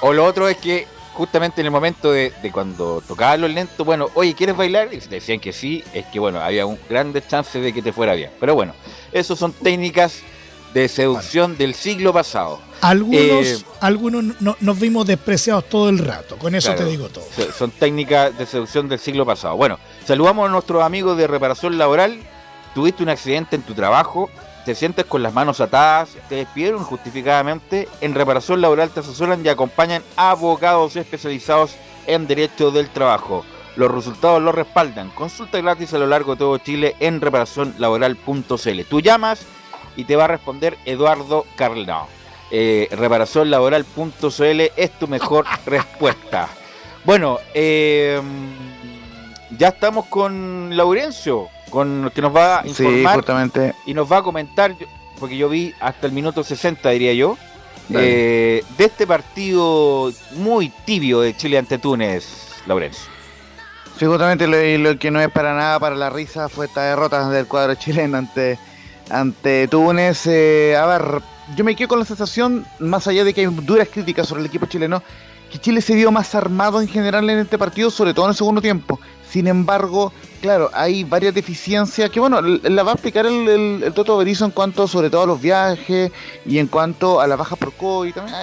O 0.00 0.12
lo 0.12 0.24
otro 0.24 0.48
es 0.48 0.58
que 0.58 0.86
justamente 1.14 1.62
en 1.62 1.66
el 1.66 1.70
momento 1.70 2.12
de, 2.12 2.32
de 2.42 2.52
cuando 2.52 3.00
tocaban 3.00 3.40
los 3.40 3.50
lentos, 3.50 3.84
bueno, 3.84 4.10
oye, 4.14 4.34
¿quieres 4.34 4.56
bailar? 4.56 4.92
Y 4.92 5.00
si 5.00 5.08
te 5.08 5.16
decían 5.16 5.40
que 5.40 5.52
sí, 5.52 5.82
es 5.94 6.04
que 6.06 6.18
bueno, 6.18 6.40
había 6.40 6.66
un 6.66 6.78
grandes 6.88 7.26
chances 7.26 7.62
de 7.62 7.72
que 7.72 7.80
te 7.82 7.92
fuera 7.92 8.14
bien. 8.14 8.30
Pero 8.38 8.54
bueno, 8.54 8.74
esas 9.12 9.38
son 9.38 9.52
técnicas 9.52 10.20
de 10.76 10.88
seducción 10.88 11.56
del 11.56 11.74
siglo 11.74 12.12
pasado. 12.12 12.60
Algunos, 12.82 13.18
Eh, 13.46 13.58
algunos 13.80 14.40
no- 14.42 14.56
nos 14.60 14.78
vimos 14.78 15.06
despreciados 15.06 15.64
todo 15.70 15.88
el 15.88 15.98
rato, 15.98 16.36
con 16.36 16.54
eso 16.54 16.68
Claro. 16.68 16.84
te 16.84 16.90
digo 16.90 17.08
todo. 17.08 17.24
So- 17.34 17.50
Son 17.52 17.70
técnicas 17.70 18.36
de 18.36 18.44
seducción 18.44 18.86
del 18.86 18.98
siglo 18.98 19.24
pasado. 19.24 19.56
Bueno, 19.56 19.78
saludamos 20.04 20.46
a 20.46 20.52
nuestros 20.52 20.82
amigos 20.82 21.16
de 21.16 21.26
reparación 21.26 21.78
laboral. 21.78 22.18
Tuviste 22.74 23.02
un 23.02 23.08
accidente 23.08 23.56
en 23.56 23.62
tu 23.62 23.72
trabajo, 23.72 24.28
te 24.66 24.74
sientes 24.74 25.06
con 25.06 25.22
las 25.22 25.32
manos 25.32 25.62
atadas, 25.62 26.10
te 26.28 26.34
despidieron 26.34 26.80
injustificadamente. 26.82 27.88
En 28.02 28.14
reparación 28.14 28.60
laboral 28.60 28.90
te 28.90 29.00
asesoran 29.00 29.42
y 29.46 29.48
acompañan 29.48 30.02
abogados 30.14 30.94
especializados 30.96 31.70
en 32.06 32.26
derecho 32.26 32.70
del 32.70 32.90
trabajo. 32.90 33.46
Los 33.76 33.90
resultados 33.90 34.42
los 34.42 34.54
respaldan. 34.54 35.08
Consulta 35.10 35.58
gratis 35.58 35.94
a 35.94 35.98
lo 35.98 36.06
largo 36.06 36.32
de 36.32 36.38
todo 36.38 36.58
Chile 36.58 36.96
en 37.00 37.18
reparacionlaboral.cl. 37.22 38.84
Tú 38.84 39.00
llamas 39.00 39.40
y 39.96 40.04
te 40.04 40.16
va 40.16 40.24
a 40.24 40.28
responder 40.28 40.76
Eduardo 40.84 41.46
Carlao. 41.56 42.06
Eh, 42.50 42.88
reparacionlaboral.cl 42.92 44.60
es 44.76 44.90
tu 44.98 45.08
mejor 45.08 45.46
respuesta. 45.66 46.48
Bueno, 47.04 47.38
eh, 47.54 48.20
ya 49.58 49.68
estamos 49.68 50.06
con 50.06 50.76
Laurencio, 50.76 51.48
con 51.70 52.10
que 52.14 52.22
nos 52.22 52.34
va 52.34 52.58
a 52.58 52.62
Sí, 52.64 52.68
informar 52.84 53.16
justamente. 53.16 53.74
y 53.86 53.94
nos 53.94 54.10
va 54.10 54.18
a 54.18 54.22
comentar, 54.22 54.74
porque 55.18 55.36
yo 55.36 55.48
vi 55.48 55.74
hasta 55.80 56.06
el 56.06 56.12
minuto 56.12 56.42
60, 56.44 56.90
diría 56.90 57.12
yo, 57.14 57.36
eh, 57.94 58.64
de 58.76 58.84
este 58.84 59.06
partido 59.06 60.12
muy 60.32 60.68
tibio 60.84 61.20
de 61.20 61.36
Chile 61.36 61.58
ante 61.58 61.78
Túnez, 61.78 62.52
Laurencio. 62.66 63.04
Sí, 63.98 64.04
justamente 64.04 64.46
lo, 64.46 64.60
y 64.62 64.76
lo 64.76 64.98
que 64.98 65.10
no 65.10 65.20
es 65.20 65.30
para 65.30 65.54
nada 65.54 65.78
para 65.80 65.94
la 65.96 66.10
risa 66.10 66.48
fue 66.48 66.66
esta 66.66 66.82
derrota 66.82 67.28
del 67.30 67.46
cuadro 67.46 67.74
chileno 67.76 68.18
ante, 68.18 68.58
ante 69.10 69.68
Túnez. 69.68 70.26
Eh, 70.26 70.76
a 70.76 70.86
ver, 70.86 71.22
yo 71.56 71.64
me 71.64 71.74
quedo 71.76 71.88
con 71.88 71.98
la 71.98 72.04
sensación, 72.04 72.66
más 72.78 73.06
allá 73.06 73.24
de 73.24 73.32
que 73.32 73.42
hay 73.42 73.46
duras 73.46 73.88
críticas 73.88 74.26
sobre 74.28 74.40
el 74.40 74.46
equipo 74.46 74.66
chileno, 74.66 75.02
que 75.50 75.58
Chile 75.58 75.80
se 75.80 75.94
vio 75.94 76.10
más 76.10 76.34
armado 76.34 76.80
en 76.80 76.88
general 76.88 77.28
en 77.30 77.38
este 77.38 77.58
partido, 77.58 77.90
sobre 77.90 78.14
todo 78.14 78.26
en 78.26 78.30
el 78.30 78.36
segundo 78.36 78.60
tiempo. 78.60 78.98
Sin 79.28 79.46
embargo, 79.46 80.12
claro, 80.40 80.70
hay 80.72 81.04
varias 81.04 81.34
deficiencias 81.34 82.10
que, 82.10 82.20
bueno, 82.20 82.40
la 82.40 82.82
va 82.82 82.92
a 82.92 82.94
explicar 82.94 83.26
el, 83.26 83.92
Toto 83.94 84.16
Berizzo 84.16 84.44
en 84.44 84.50
cuanto 84.50 84.88
sobre 84.88 85.10
todo 85.10 85.22
a 85.22 85.26
los 85.26 85.40
viajes 85.40 86.10
y 86.44 86.58
en 86.58 86.66
cuanto 86.66 87.20
a 87.20 87.26
las 87.26 87.38
bajas 87.38 87.58
por 87.58 87.72
COVID. 87.72 88.14
También 88.14 88.36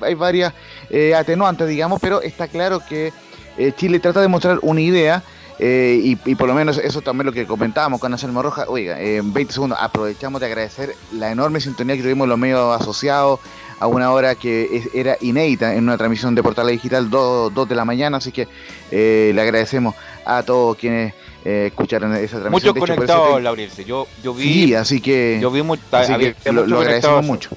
hay 0.00 0.14
varias 0.14 0.52
eh, 0.90 1.14
atenuantes, 1.14 1.68
digamos, 1.68 2.00
pero 2.00 2.20
está 2.20 2.48
claro 2.48 2.80
que 2.86 3.12
eh, 3.56 3.72
Chile 3.76 4.00
trata 4.00 4.20
de 4.20 4.28
mostrar 4.28 4.58
una 4.62 4.80
idea 4.80 5.22
eh, 5.62 6.00
y, 6.02 6.18
y 6.24 6.34
por 6.36 6.48
lo 6.48 6.54
menos 6.54 6.78
eso 6.78 7.02
también 7.02 7.26
lo 7.26 7.32
que 7.32 7.46
comentábamos 7.46 8.00
con 8.00 8.10
Anselmo 8.12 8.42
Roja. 8.42 8.64
Oiga, 8.66 8.98
eh, 8.98 9.18
en 9.18 9.32
20 9.32 9.52
segundos 9.52 9.78
aprovechamos 9.80 10.40
de 10.40 10.46
agradecer 10.46 10.94
la 11.12 11.30
enorme 11.30 11.60
sintonía 11.60 11.96
que 11.96 12.02
tuvimos 12.02 12.26
los 12.26 12.38
medios 12.38 12.80
asociados 12.80 13.40
a 13.78 13.86
una 13.86 14.10
hora 14.12 14.34
que 14.34 14.68
es- 14.76 14.88
era 14.94 15.16
inédita 15.20 15.74
en 15.74 15.84
una 15.84 15.96
transmisión 15.98 16.34
de 16.34 16.42
Portal 16.42 16.66
Digital 16.68 17.08
2, 17.10 17.68
de 17.68 17.74
la 17.74 17.84
mañana, 17.84 18.16
así 18.18 18.32
que 18.32 18.48
eh, 18.90 19.32
le 19.34 19.40
agradecemos 19.42 19.94
a 20.24 20.42
todos 20.42 20.76
quienes 20.76 21.14
eh, 21.44 21.66
escucharon 21.68 22.12
esa 22.16 22.38
transmisión. 22.40 22.50
Muchos 22.74 22.74
conectados, 22.74 23.42
Laurencio. 23.42 23.84
Yo, 23.84 24.06
yo 24.22 24.34
vi. 24.34 24.42
Sí, 24.44 24.74
así 24.74 25.00
que, 25.00 25.38
Yo 25.40 25.50
vi 25.50 25.62
mu- 25.62 25.74
así 25.92 26.12
había- 26.12 26.32
que 26.34 26.48
había 26.50 26.62
lo, 26.66 26.78
agradecemos 26.80 27.24
mucho. 27.24 27.50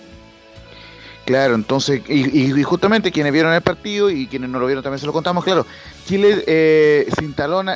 Claro, 1.26 1.56
entonces, 1.56 2.02
y, 2.10 2.52
y- 2.60 2.64
justamente 2.64 3.10
quienes 3.10 3.32
vieron 3.32 3.54
el 3.54 3.62
partido 3.62 4.10
y 4.10 4.28
quienes 4.28 4.50
no 4.50 4.60
lo 4.60 4.66
vieron 4.66 4.84
también 4.84 5.00
se 5.00 5.06
lo 5.06 5.14
contamos, 5.14 5.46
claro. 5.46 5.66
Chile 6.06 6.44
eh, 6.48 7.08
se 7.18 7.24
instaló 7.24 7.62
en, 7.62 7.72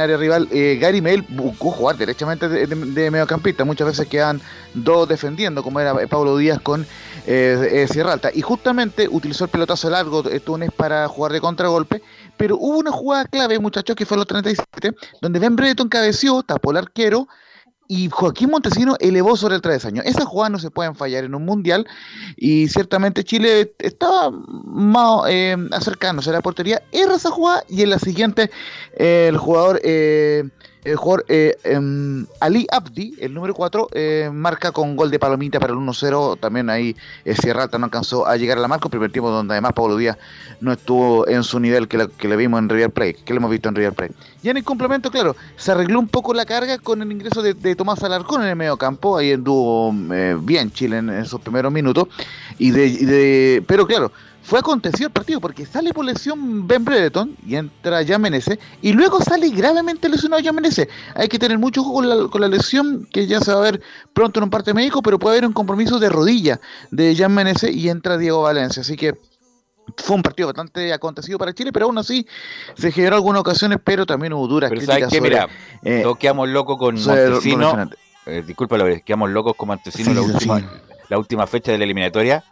área 0.00 0.16
rival. 0.16 0.48
Eh, 0.50 0.78
Gary 0.80 1.00
Mel 1.00 1.22
buscó 1.28 1.70
jugar 1.70 1.96
derechamente 1.96 2.48
de, 2.48 2.66
de- 2.66 2.74
de 2.74 3.10
mediocampista. 3.12 3.64
Muchas 3.64 3.86
veces 3.86 4.08
quedan 4.08 4.40
dos 4.74 5.08
defendiendo, 5.08 5.62
como 5.62 5.78
era 5.78 5.94
Pablo 6.08 6.36
Díaz 6.36 6.58
con 6.60 6.82
eh, 7.24 7.68
eh, 7.70 7.86
Sierra 7.88 8.14
Alta. 8.14 8.30
Y 8.34 8.42
justamente 8.42 9.06
utilizó 9.08 9.44
el 9.44 9.50
pelotazo 9.50 9.88
largo 9.88 10.28
eh, 10.28 10.40
Túnez 10.40 10.70
para 10.76 11.06
jugar 11.06 11.32
de 11.32 11.40
contragolpe. 11.40 12.02
Pero 12.36 12.56
hubo 12.58 12.78
una 12.78 12.90
jugada 12.90 13.26
clave, 13.26 13.60
muchachos, 13.60 13.94
que 13.94 14.06
fue 14.06 14.16
a 14.16 14.18
los 14.18 14.26
37, 14.26 14.90
donde 15.20 15.38
Ben 15.38 15.54
Brereton 15.54 15.88
cabeció, 15.88 16.42
tapó 16.42 16.72
el 16.72 16.78
arquero 16.78 17.28
y 17.92 18.08
Joaquín 18.08 18.48
Montesino 18.48 18.96
elevó 19.00 19.36
sobre 19.36 19.56
el 19.56 19.60
travesaño. 19.60 20.00
Esas 20.02 20.24
jugadas 20.24 20.50
no 20.50 20.58
se 20.58 20.70
pueden 20.70 20.94
fallar 20.94 21.24
en 21.24 21.34
un 21.34 21.44
mundial 21.44 21.86
y 22.38 22.66
ciertamente 22.68 23.22
Chile 23.22 23.74
estaba 23.78 24.30
más 24.30 25.24
eh, 25.28 25.54
acercándose 25.72 26.30
a 26.30 26.32
la 26.32 26.40
portería, 26.40 26.82
erra 26.90 27.16
esa 27.16 27.30
jugada 27.30 27.64
y 27.68 27.82
en 27.82 27.90
la 27.90 27.98
siguiente 27.98 28.50
eh, 28.96 29.26
el 29.28 29.36
jugador, 29.36 29.78
eh, 29.84 30.48
el 30.84 30.96
jugador 30.96 31.24
eh, 31.28 31.56
em, 31.64 32.26
Ali 32.40 32.66
Abdi, 32.70 33.14
el 33.20 33.32
número 33.34 33.54
4, 33.54 33.88
marca 34.32 34.72
con 34.72 34.96
gol 34.96 35.10
de 35.10 35.18
palomita 35.18 35.60
para 35.60 35.72
el 35.72 35.78
1-0. 35.78 36.38
También 36.40 36.68
ahí 36.70 36.96
eh, 37.24 37.34
Sierra 37.34 37.64
Alta 37.64 37.78
no 37.78 37.84
alcanzó 37.84 38.26
a 38.26 38.36
llegar 38.36 38.58
a 38.58 38.60
la 38.60 38.68
marca, 38.68 38.86
un 38.86 38.90
primer 38.90 39.12
tiempo 39.12 39.30
donde 39.30 39.54
además 39.54 39.72
Pablo 39.74 39.96
Díaz 39.96 40.18
no 40.60 40.72
estuvo 40.72 41.26
en 41.28 41.44
su 41.44 41.60
nivel 41.60 41.88
que, 41.88 41.98
le 42.28 42.36
vimos 42.36 42.58
en 42.58 42.68
River 42.68 42.90
Plate, 42.90 43.14
que 43.24 43.32
le 43.32 43.38
hemos 43.38 43.50
visto 43.50 43.68
en 43.68 43.74
River 43.74 43.92
Plate. 43.92 44.14
Y 44.42 44.48
en 44.48 44.56
el 44.56 44.64
complemento, 44.64 45.10
claro, 45.10 45.36
se 45.56 45.70
arregló 45.72 45.98
un 45.98 46.08
poco 46.08 46.34
la 46.34 46.44
carga 46.44 46.78
con 46.78 47.00
el 47.00 47.12
ingreso 47.12 47.42
de, 47.42 47.54
de 47.54 47.76
Tomás 47.76 48.02
Alarcón 48.02 48.42
en 48.42 48.48
el 48.48 48.56
medio 48.56 48.76
campo. 48.76 49.16
Ahí 49.16 49.32
anduvo 49.32 49.94
eh, 50.12 50.36
bien 50.40 50.70
Chile 50.72 50.98
en 50.98 51.10
esos 51.10 51.40
primeros 51.40 51.72
minutos. 51.72 52.08
Y 52.58 52.70
de, 52.72 52.86
y 52.86 53.04
de- 53.04 53.64
pero 53.66 53.86
claro, 53.86 54.10
fue 54.42 54.58
acontecido 54.58 55.06
el 55.06 55.12
partido 55.12 55.40
porque 55.40 55.64
sale 55.64 55.92
por 55.92 56.04
lesión 56.04 56.66
Ben 56.66 56.84
Brereton 56.84 57.36
y 57.46 57.54
entra 57.56 58.04
Jan 58.04 58.20
Menezes 58.20 58.58
y 58.80 58.92
luego 58.92 59.20
sale 59.20 59.48
gravemente 59.50 60.08
lesionado 60.08 60.42
Jan 60.42 60.54
Menezes. 60.54 60.88
Hay 61.14 61.28
que 61.28 61.38
tener 61.38 61.58
mucho 61.58 61.82
ojo 61.82 61.94
con 61.94 62.08
la, 62.08 62.28
con 62.28 62.40
la 62.40 62.48
lesión 62.48 63.06
que 63.12 63.26
ya 63.26 63.40
se 63.40 63.52
va 63.52 63.58
a 63.58 63.62
ver 63.62 63.80
pronto 64.12 64.40
en 64.40 64.44
un 64.44 64.50
parte 64.50 64.74
médico, 64.74 65.02
pero 65.02 65.18
puede 65.18 65.36
haber 65.36 65.46
un 65.46 65.52
compromiso 65.52 65.98
de 65.98 66.08
rodilla 66.08 66.60
de 66.90 67.14
Jan 67.14 67.32
Menezes 67.32 67.74
y 67.74 67.88
entra 67.88 68.18
Diego 68.18 68.42
Valencia. 68.42 68.82
Así 68.82 68.96
que 68.96 69.14
fue 69.96 70.16
un 70.16 70.22
partido 70.22 70.48
bastante 70.48 70.92
acontecido 70.92 71.38
para 71.38 71.52
Chile, 71.52 71.72
pero 71.72 71.86
aún 71.86 71.98
así 71.98 72.26
se 72.76 72.92
generó 72.92 73.16
algunas 73.16 73.40
ocasiones, 73.40 73.78
pero 73.82 74.06
también 74.06 74.32
hubo 74.32 74.46
duras 74.48 74.70
Pero 74.70 74.80
críticas 74.80 75.10
¿sabes 75.10 75.12
qué? 75.12 75.18
sobre, 75.18 75.30
Mira, 75.30 75.48
eh, 76.10 76.14
quedamos 76.18 76.48
locos 76.48 76.78
con 76.78 76.94
Montesino. 76.94 77.90
Eh, 78.26 78.42
disculpa, 78.46 78.76
quedamos 79.04 79.30
locos 79.30 79.54
con 79.56 79.68
Montesino 79.68 80.10
Sí, 80.10 80.14
la, 80.14 80.22
última, 80.22 80.58
sí. 80.60 80.64
la 81.08 81.18
última 81.18 81.46
fecha 81.46 81.72
de 81.72 81.78
la 81.78 81.84
eliminatoria, 81.84 82.44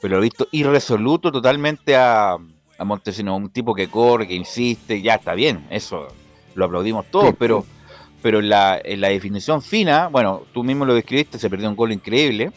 pero 0.00 0.14
lo 0.14 0.18
he 0.20 0.24
visto 0.24 0.48
irresoluto 0.52 1.30
totalmente 1.32 1.96
a, 1.96 2.32
a 2.78 2.84
Montesino, 2.84 3.36
un 3.36 3.50
tipo 3.50 3.74
que 3.74 3.88
corre, 3.88 4.26
que 4.28 4.34
insiste, 4.34 5.00
ya 5.02 5.14
está 5.16 5.34
bien, 5.34 5.66
eso 5.70 6.08
lo 6.54 6.64
aplaudimos 6.64 7.06
todos, 7.10 7.30
Sí. 7.30 7.36
pero 7.38 7.64
pero 8.20 8.40
en 8.40 8.48
la, 8.48 8.80
en 8.84 9.00
la 9.00 9.08
definición 9.10 9.62
fina, 9.62 10.08
bueno, 10.08 10.42
tú 10.52 10.64
mismo 10.64 10.84
lo 10.84 10.92
describiste, 10.94 11.38
se 11.38 11.48
perdió 11.48 11.68
un 11.68 11.76
gol 11.76 11.92
increíble 11.92 12.50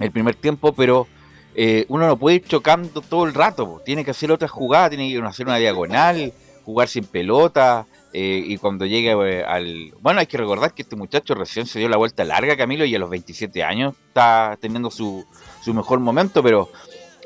el 0.00 0.10
primer 0.10 0.34
tiempo, 0.34 0.72
pero 0.72 1.06
eh, 1.54 1.86
uno 1.88 2.06
no 2.06 2.16
puede 2.16 2.36
ir 2.36 2.44
chocando 2.44 3.00
todo 3.00 3.24
el 3.26 3.32
rato, 3.32 3.64
po. 3.64 3.80
tiene 3.84 4.04
que 4.04 4.10
hacer 4.10 4.32
otra 4.32 4.48
jugada, 4.48 4.88
tiene 4.90 5.08
que 5.08 5.18
hacer 5.24 5.46
una 5.46 5.56
diagonal, 5.56 6.32
jugar 6.64 6.88
sin 6.88 7.04
pelota, 7.04 7.86
eh, 8.12 8.42
y 8.44 8.56
cuando 8.58 8.86
llegue 8.86 9.12
eh, 9.12 9.44
al... 9.44 9.92
Bueno, 10.00 10.18
hay 10.20 10.26
que 10.26 10.36
recordar 10.36 10.74
que 10.74 10.82
este 10.82 10.96
muchacho 10.96 11.34
recién 11.34 11.66
se 11.66 11.78
dio 11.78 11.88
la 11.88 11.96
vuelta 11.96 12.24
larga, 12.24 12.56
Camilo, 12.56 12.84
y 12.84 12.94
a 12.94 12.98
los 12.98 13.08
27 13.08 13.62
años 13.62 13.94
está 14.08 14.58
teniendo 14.60 14.90
su, 14.90 15.24
su 15.66 15.74
mejor 15.74 15.98
momento, 16.00 16.42
pero, 16.42 16.70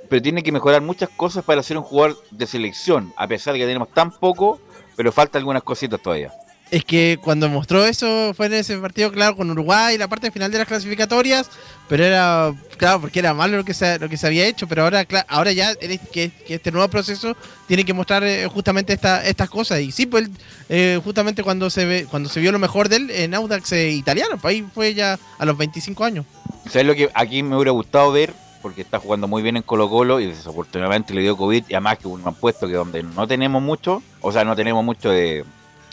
pero 0.08 0.20
tiene 0.22 0.42
que 0.42 0.50
mejorar 0.50 0.80
muchas 0.82 1.10
cosas 1.10 1.44
para 1.44 1.62
ser 1.62 1.76
un 1.76 1.84
jugador 1.84 2.20
de 2.30 2.46
selección, 2.46 3.12
a 3.16 3.28
pesar 3.28 3.52
de 3.52 3.60
que 3.60 3.66
tenemos 3.66 3.90
tan 3.92 4.10
poco, 4.10 4.58
pero 4.96 5.12
falta 5.12 5.38
algunas 5.38 5.62
cositas 5.62 6.00
todavía. 6.00 6.32
Es 6.70 6.84
que 6.84 7.18
cuando 7.20 7.48
mostró 7.48 7.84
eso 7.84 8.32
fue 8.32 8.46
en 8.46 8.54
ese 8.54 8.78
partido, 8.78 9.10
claro, 9.10 9.34
con 9.36 9.50
Uruguay, 9.50 9.98
la 9.98 10.06
parte 10.06 10.30
final 10.30 10.52
de 10.52 10.58
las 10.58 10.68
clasificatorias, 10.68 11.50
pero 11.88 12.04
era, 12.04 12.54
claro, 12.76 13.00
porque 13.00 13.18
era 13.18 13.34
malo 13.34 13.56
lo 13.56 13.64
que 13.64 13.74
se, 13.74 13.98
lo 13.98 14.08
que 14.08 14.16
se 14.16 14.28
había 14.28 14.46
hecho, 14.46 14.68
pero 14.68 14.84
ahora, 14.84 15.04
cla- 15.04 15.24
ahora 15.26 15.50
ya 15.50 15.74
que, 15.74 15.98
que 16.30 16.54
este 16.54 16.70
nuevo 16.70 16.86
proceso 16.86 17.36
tiene 17.66 17.84
que 17.84 17.92
mostrar 17.92 18.22
eh, 18.22 18.46
justamente 18.46 18.92
esta, 18.92 19.24
estas 19.26 19.50
cosas. 19.50 19.80
Y 19.80 19.90
sí, 19.90 20.06
pues 20.06 20.30
eh, 20.68 21.00
justamente 21.02 21.42
cuando 21.42 21.70
se 21.70 21.84
ve, 21.86 22.06
cuando 22.08 22.28
se 22.28 22.38
vio 22.38 22.52
lo 22.52 22.60
mejor 22.60 22.88
de 22.88 22.96
él 22.96 23.10
en 23.10 23.34
Audax 23.34 23.72
eh, 23.72 23.90
italiano, 23.90 24.38
pues 24.40 24.52
ahí 24.54 24.64
fue 24.72 24.94
ya 24.94 25.18
a 25.38 25.44
los 25.44 25.58
25 25.58 26.04
años. 26.04 26.24
¿Sabes 26.69 26.87
lo 26.87 26.95
que 26.95 27.11
aquí 27.15 27.43
me 27.43 27.57
hubiera 27.57 27.73
gustado 27.73 28.12
ver? 28.12 28.32
Porque 28.62 28.82
está 28.82 28.99
jugando 28.99 29.27
muy 29.27 29.43
bien 29.43 29.57
en 29.57 29.62
Colo 29.62 29.89
Colo 29.89 30.20
y 30.20 30.27
desafortunadamente 30.27 31.15
le 31.15 31.23
dio 31.23 31.37
COVID 31.37 31.65
y 31.69 31.74
además 31.74 31.99
que 31.99 32.09
uno 32.09 32.28
han 32.28 32.35
puesto 32.35 32.66
que 32.66 32.74
donde 32.74 33.03
no 33.03 33.27
tenemos 33.27 33.62
mucho, 33.62 34.03
o 34.20 34.32
sea, 34.32 34.45
no 34.45 34.55
tenemos 34.55 34.85
mucho 34.85 35.11
de, 35.11 35.45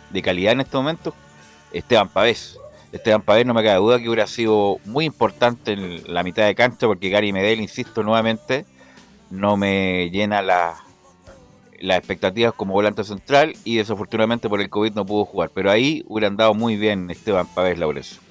de 0.09 0.21
calidad 0.21 0.53
en 0.53 0.61
este 0.61 0.75
momento, 0.75 1.13
Esteban 1.71 2.09
Pavés. 2.09 2.59
Esteban 2.91 3.21
Pavés 3.21 3.45
no 3.45 3.53
me 3.53 3.63
cabe 3.63 3.77
duda 3.77 3.99
que 3.99 4.07
hubiera 4.07 4.27
sido 4.27 4.79
muy 4.85 5.05
importante 5.05 5.73
en 5.73 6.13
la 6.13 6.23
mitad 6.23 6.45
de 6.45 6.55
cancha 6.55 6.87
porque 6.87 7.09
Gary 7.09 7.31
Medel, 7.31 7.61
insisto 7.61 8.03
nuevamente, 8.03 8.65
no 9.29 9.57
me 9.57 10.09
llena 10.09 10.41
la 10.41 10.77
las 11.79 11.97
expectativas 11.97 12.53
como 12.53 12.73
volante 12.73 13.03
central 13.03 13.53
y 13.63 13.77
desafortunadamente 13.77 14.49
por 14.49 14.61
el 14.61 14.69
COVID 14.69 14.93
no 14.93 15.05
pudo 15.05 15.25
jugar. 15.25 15.51
Pero 15.53 15.71
ahí 15.71 16.03
hubieran 16.07 16.37
dado 16.37 16.53
muy 16.53 16.75
bien 16.75 17.09
Esteban 17.09 17.47
Pávez 17.47 17.77
Laurencio. 17.77 18.26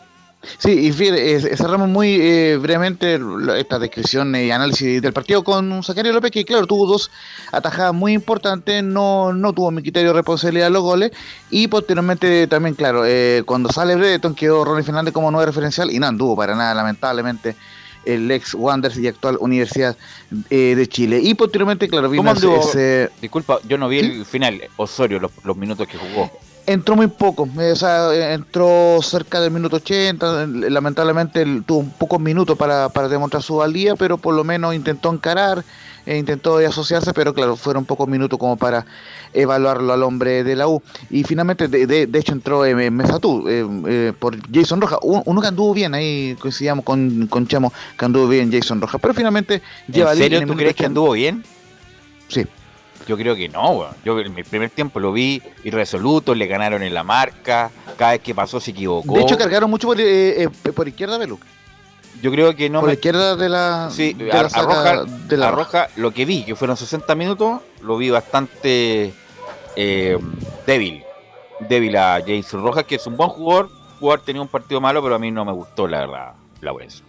Sí, 0.58 0.70
y 0.70 0.92
fíjate, 0.92 1.56
cerramos 1.56 1.88
muy 1.88 2.18
eh, 2.20 2.56
brevemente 2.60 3.18
esta 3.58 3.78
descripción 3.78 4.34
y 4.34 4.50
análisis 4.50 5.00
del 5.02 5.12
partido 5.12 5.42
con 5.44 5.82
Zacarías 5.82 6.14
López, 6.14 6.30
que 6.30 6.44
claro, 6.44 6.66
tuvo 6.66 6.86
dos 6.86 7.10
atajadas 7.52 7.94
muy 7.94 8.12
importantes, 8.12 8.82
no, 8.82 9.32
no 9.32 9.52
tuvo 9.52 9.70
mi 9.70 9.82
criterio 9.82 10.10
de 10.10 10.14
responsabilidad 10.16 10.68
en 10.68 10.72
los 10.72 10.82
goles, 10.82 11.10
y 11.50 11.68
posteriormente 11.68 12.46
también, 12.46 12.74
claro, 12.74 13.04
eh, 13.06 13.42
cuando 13.46 13.70
sale 13.70 13.96
Breton 13.96 14.34
quedó 14.34 14.64
Ronnie 14.64 14.84
Fernández 14.84 15.12
como 15.12 15.30
nueve 15.30 15.46
referencial 15.46 15.90
y 15.90 15.98
no 15.98 16.06
anduvo 16.06 16.36
para 16.36 16.54
nada, 16.54 16.74
lamentablemente, 16.74 17.56
el 18.04 18.30
ex 18.30 18.54
Wanderers 18.54 18.98
y 18.98 19.08
actual 19.08 19.36
Universidad 19.40 19.96
eh, 20.48 20.74
de 20.76 20.86
Chile. 20.86 21.18
Y 21.20 21.34
posteriormente, 21.34 21.88
claro, 21.88 22.08
vino 22.08 22.22
¿Cómo 22.34 22.60
ese- 22.62 23.10
Disculpa, 23.20 23.58
yo 23.68 23.76
no 23.78 23.88
vi 23.88 23.98
el 23.98 24.24
final, 24.24 24.62
Osorio, 24.76 25.18
los, 25.18 25.32
los 25.42 25.56
minutos 25.56 25.88
que 25.88 25.98
jugó. 25.98 26.30
Entró 26.66 26.96
muy 26.96 27.06
poco, 27.06 27.48
eh, 27.60 27.72
o 27.72 27.76
sea, 27.76 28.12
eh, 28.12 28.34
entró 28.34 28.98
cerca 29.02 29.40
del 29.40 29.50
minuto 29.50 29.76
80, 29.76 30.42
eh, 30.44 30.46
lamentablemente 30.70 31.42
él 31.42 31.62
tuvo 31.66 31.78
un 31.80 31.90
pocos 31.90 32.20
minutos 32.20 32.56
para, 32.58 32.88
para 32.88 33.08
demostrar 33.08 33.42
su 33.42 33.56
valía, 33.56 33.96
pero 33.96 34.18
por 34.18 34.34
lo 34.34 34.44
menos 34.44 34.74
intentó 34.74 35.12
encarar, 35.12 35.64
eh, 36.06 36.16
intentó 36.18 36.58
asociarse, 36.58 37.12
pero 37.12 37.34
claro, 37.34 37.56
fueron 37.56 37.84
pocos 37.84 38.08
minutos 38.08 38.38
como 38.38 38.56
para 38.56 38.84
evaluarlo 39.32 39.92
al 39.92 40.02
hombre 40.02 40.44
de 40.44 40.56
la 40.56 40.68
U. 40.68 40.82
Y 41.10 41.24
finalmente, 41.24 41.68
de, 41.68 41.86
de- 41.86 42.06
de 42.06 42.18
hecho, 42.18 42.32
entró 42.32 42.64
eh, 42.64 42.90
Mesatú 42.90 43.44
eh, 43.48 43.66
eh, 43.88 44.12
por 44.18 44.36
Jason 44.52 44.80
Rojas, 44.80 44.98
uno, 45.02 45.22
uno 45.26 45.40
que 45.40 45.48
anduvo 45.48 45.74
bien, 45.74 45.94
ahí 45.94 46.36
coincidíamos 46.40 46.84
con, 46.84 47.26
con 47.28 47.46
Chamo, 47.46 47.72
que 47.98 48.04
anduvo 48.04 48.28
bien 48.28 48.50
Jason 48.52 48.80
Rojas, 48.80 49.00
pero 49.00 49.14
finalmente 49.14 49.62
lleva 49.92 50.12
¿En 50.12 50.18
serio 50.18 50.38
tú 50.46 50.54
crees 50.54 50.74
que 50.76 50.86
anduvo 50.86 51.12
bien? 51.12 51.44
Sí. 52.28 52.44
Yo 53.06 53.16
creo 53.16 53.36
que 53.36 53.48
no, 53.48 53.70
weón. 53.70 53.94
Yo 54.04 54.18
en 54.18 54.34
mi 54.34 54.42
primer 54.42 54.70
tiempo 54.70 54.98
lo 54.98 55.12
vi 55.12 55.40
irresoluto, 55.64 56.34
le 56.34 56.46
ganaron 56.46 56.82
en 56.82 56.92
la 56.92 57.04
marca, 57.04 57.70
cada 57.96 58.12
vez 58.12 58.20
que 58.20 58.34
pasó 58.34 58.58
se 58.58 58.72
equivocó. 58.72 59.14
De 59.14 59.22
hecho, 59.22 59.38
cargaron 59.38 59.70
mucho 59.70 59.86
por, 59.86 60.00
eh, 60.00 60.44
eh, 60.44 60.48
por 60.48 60.88
izquierda, 60.88 61.16
Beluc. 61.16 61.40
Yo 62.20 62.30
creo 62.30 62.56
que 62.56 62.68
no 62.68 62.80
por 62.80 62.88
me... 62.88 62.94
izquierda 62.94 63.36
de 63.36 63.48
la, 63.48 63.90
Sí, 63.92 64.14
de 64.14 64.32
a, 64.32 64.44
la 64.44 64.50
saca 64.50 64.66
Roja, 64.66 65.04
de 65.04 65.36
la 65.36 65.48
a 65.48 65.50
Roja, 65.52 65.88
lo 65.96 66.12
que 66.12 66.24
vi, 66.24 66.44
que 66.44 66.56
fueron 66.56 66.76
60 66.76 67.14
minutos, 67.14 67.60
lo 67.82 67.96
vi 67.96 68.10
bastante 68.10 69.12
eh, 69.76 70.18
débil. 70.66 71.04
Débil 71.60 71.96
a 71.96 72.20
Jason 72.26 72.62
Rojas, 72.62 72.84
que 72.84 72.96
es 72.96 73.06
un 73.06 73.16
buen 73.16 73.30
jugador. 73.30 73.70
Jugador 74.00 74.24
tenía 74.24 74.42
un 74.42 74.48
partido 74.48 74.80
malo, 74.80 75.02
pero 75.02 75.14
a 75.14 75.18
mí 75.18 75.30
no 75.30 75.44
me 75.44 75.52
gustó, 75.52 75.86
la 75.86 76.00
verdad, 76.00 76.32
Laurencio. 76.60 77.04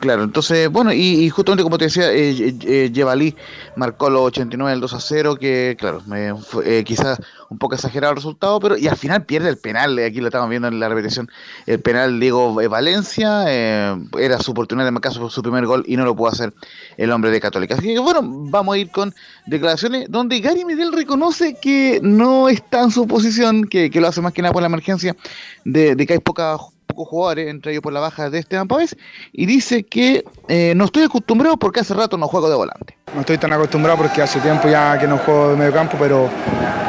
Claro, 0.00 0.24
entonces, 0.24 0.70
bueno, 0.70 0.92
y, 0.92 1.24
y 1.24 1.30
justamente 1.30 1.62
como 1.62 1.78
te 1.78 1.86
decía, 1.86 2.12
eh, 2.12 2.54
eh, 2.62 3.34
marcó 3.76 4.10
los 4.10 4.22
89 4.22 4.72
el 4.72 4.80
2 4.80 4.94
a 4.94 5.00
0, 5.00 5.36
que 5.36 5.76
claro, 5.78 6.02
me 6.06 6.32
eh, 6.64 6.84
quizás 6.84 7.18
un 7.50 7.58
poco 7.58 7.74
exagerado 7.74 8.12
el 8.12 8.16
resultado, 8.16 8.58
pero 8.60 8.76
y 8.76 8.88
al 8.88 8.96
final 8.96 9.24
pierde 9.24 9.48
el 9.48 9.58
penal, 9.58 9.98
eh, 9.98 10.06
aquí 10.06 10.20
lo 10.20 10.26
estamos 10.26 10.48
viendo 10.48 10.68
en 10.68 10.80
la 10.80 10.88
repetición, 10.88 11.28
el 11.66 11.80
penal 11.80 12.18
Diego 12.20 12.60
eh, 12.60 12.68
Valencia, 12.68 13.44
eh, 13.48 13.96
era 14.18 14.38
su 14.38 14.50
oportunidad 14.52 14.86
de 14.86 14.92
marcar 14.92 15.12
su, 15.12 15.28
su 15.30 15.42
primer 15.42 15.66
gol 15.66 15.84
y 15.86 15.96
no 15.96 16.04
lo 16.04 16.14
pudo 16.14 16.28
hacer 16.28 16.52
el 16.96 17.10
hombre 17.12 17.30
de 17.30 17.40
Católica. 17.40 17.74
Así 17.74 17.86
que 17.94 17.98
bueno, 17.98 18.20
vamos 18.22 18.74
a 18.74 18.78
ir 18.78 18.90
con 18.90 19.14
declaraciones 19.46 20.06
donde 20.10 20.40
Gary 20.40 20.64
Medel 20.64 20.92
reconoce 20.92 21.56
que 21.60 22.00
no 22.02 22.48
está 22.48 22.82
en 22.82 22.90
su 22.90 23.06
posición, 23.06 23.64
que, 23.64 23.90
que 23.90 24.00
lo 24.00 24.08
hace 24.08 24.20
más 24.20 24.32
que 24.32 24.42
nada 24.42 24.52
por 24.52 24.62
la 24.62 24.68
emergencia 24.68 25.16
de, 25.64 25.94
de 25.94 26.06
que 26.06 26.14
hay 26.14 26.18
poca 26.18 26.56
jugadores, 27.04 27.48
entre 27.48 27.72
ellos 27.72 27.82
por 27.82 27.92
la 27.92 28.00
baja 28.00 28.30
de 28.30 28.38
Esteban 28.38 28.68
Pávez, 28.68 28.96
y 29.32 29.46
dice 29.46 29.84
que 29.84 30.24
eh, 30.48 30.72
no 30.76 30.86
estoy 30.86 31.04
acostumbrado 31.04 31.56
porque 31.56 31.80
hace 31.80 31.94
rato 31.94 32.16
no 32.16 32.28
juego 32.28 32.48
de 32.48 32.56
volante. 32.56 32.96
No 33.14 33.20
estoy 33.20 33.38
tan 33.38 33.52
acostumbrado 33.52 33.98
porque 33.98 34.22
hace 34.22 34.40
tiempo 34.40 34.68
ya 34.68 34.98
que 34.98 35.06
no 35.06 35.18
juego 35.18 35.50
de 35.50 35.56
medio 35.56 35.72
campo, 35.72 35.96
pero, 35.98 36.28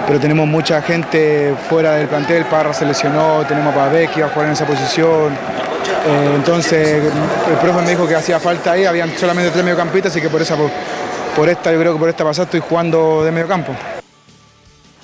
pero 0.07 0.19
tenemos 0.19 0.47
mucha 0.47 0.81
gente 0.81 1.55
fuera 1.69 1.93
del 1.93 2.07
plantel. 2.07 2.45
Parra 2.45 2.73
se 2.73 2.85
lesionó, 2.85 3.45
tenemos 3.47 3.73
a 3.73 3.77
Pavés 3.77 4.09
que 4.11 4.19
iba 4.19 4.27
a 4.27 4.31
jugar 4.31 4.47
en 4.47 4.53
esa 4.53 4.65
posición. 4.65 5.33
Eh, 6.07 6.31
entonces 6.35 7.03
el 7.03 7.57
profe 7.61 7.81
me 7.81 7.89
dijo 7.89 8.07
que 8.07 8.15
hacía 8.15 8.39
falta 8.39 8.71
ahí, 8.71 8.85
habían 8.85 9.09
solamente 9.17 9.51
tres 9.51 9.63
mediocampistas, 9.63 10.11
así 10.11 10.21
que 10.21 10.29
por 10.29 10.41
esa 10.41 10.55
por, 11.35 11.49
esta, 11.49 11.71
yo 11.71 11.79
creo 11.79 11.93
que 11.93 11.99
por 11.99 12.09
esta 12.09 12.23
pasada 12.23 12.45
estoy 12.45 12.61
jugando 12.61 13.23
de 13.23 13.31
medio 13.31 13.47
campo. 13.47 13.73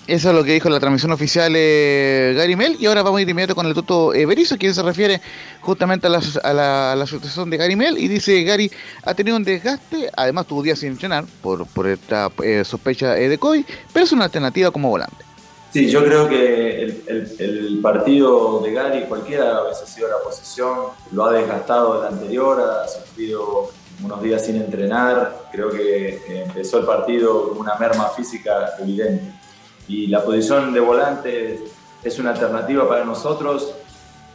Eso 0.05 0.29
es 0.29 0.35
lo 0.35 0.43
que 0.43 0.51
dijo 0.51 0.69
la 0.69 0.81
transmisión 0.81 1.13
oficial 1.13 1.53
eh, 1.55 2.33
Gary 2.35 2.57
Mel. 2.57 2.75
Y 2.77 2.87
ahora 2.87 3.03
vamos 3.03 3.19
a 3.19 3.21
ir 3.21 3.29
inmediato 3.29 3.55
con 3.55 3.65
el 3.65 3.73
Toto 3.73 4.13
eh, 4.13 4.25
Berizzo, 4.25 4.57
quien 4.57 4.73
se 4.73 4.83
refiere 4.83 5.21
justamente 5.61 6.07
a 6.07 6.09
la, 6.09 6.21
a, 6.43 6.53
la, 6.53 6.91
a 6.91 7.45
de 7.45 7.57
Gary 7.57 7.75
Mel. 7.77 7.97
Y 7.97 8.09
dice: 8.09 8.43
Gary 8.43 8.69
ha 9.03 9.13
tenido 9.13 9.37
un 9.37 9.45
desgaste, 9.45 10.09
además 10.13 10.45
tuvo 10.45 10.61
días 10.61 10.79
sin 10.79 10.89
entrenar 10.89 11.23
por, 11.41 11.65
por 11.67 11.87
esta 11.87 12.29
eh, 12.43 12.65
sospecha 12.65 13.17
eh, 13.17 13.29
de 13.29 13.37
COVID, 13.37 13.63
pero 13.93 14.03
es 14.03 14.11
una 14.11 14.25
alternativa 14.25 14.71
como 14.71 14.89
volante. 14.89 15.23
Sí, 15.71 15.89
yo 15.89 16.03
creo 16.03 16.27
que 16.27 16.83
el, 17.07 17.79
partido 17.81 18.59
de 18.59 18.73
Gary, 18.73 19.05
cualquiera 19.07 19.63
hubiese 19.63 19.87
sido 19.87 20.07
la 20.09 20.17
posición, 20.23 20.89
lo 21.11 21.25
ha 21.25 21.33
desgastado 21.33 22.01
el 22.01 22.13
anterior, 22.13 22.61
ha 22.61 22.87
sufrido 22.87 23.71
unos 24.03 24.21
días 24.21 24.45
sin 24.45 24.57
entrenar, 24.57 25.47
creo 25.51 25.71
que 25.71 26.43
empezó 26.45 26.79
el 26.79 26.85
partido 26.85 27.49
con 27.49 27.59
una 27.59 27.75
merma 27.75 28.09
física 28.09 28.73
evidente 28.79 29.42
y 29.87 30.07
la 30.07 30.23
posición 30.23 30.73
de 30.73 30.79
volante 30.79 31.59
es 32.03 32.19
una 32.19 32.31
alternativa 32.31 32.87
para 32.87 33.05
nosotros, 33.05 33.73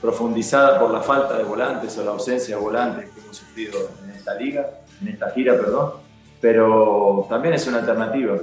profundizada 0.00 0.78
por 0.78 0.90
la 0.90 1.00
falta 1.00 1.36
de 1.36 1.44
volantes 1.44 1.96
o 1.98 2.04
la 2.04 2.12
ausencia 2.12 2.56
de 2.56 2.62
volantes 2.62 3.10
que 3.10 3.20
hemos 3.20 3.36
sufrido 3.36 3.78
en 4.04 4.10
esta 4.10 4.34
liga, 4.34 4.68
en 5.02 5.08
esta 5.08 5.30
gira, 5.30 5.54
perdón, 5.54 5.92
pero 6.40 7.26
también 7.28 7.54
es 7.54 7.66
una 7.66 7.78
alternativa. 7.78 8.36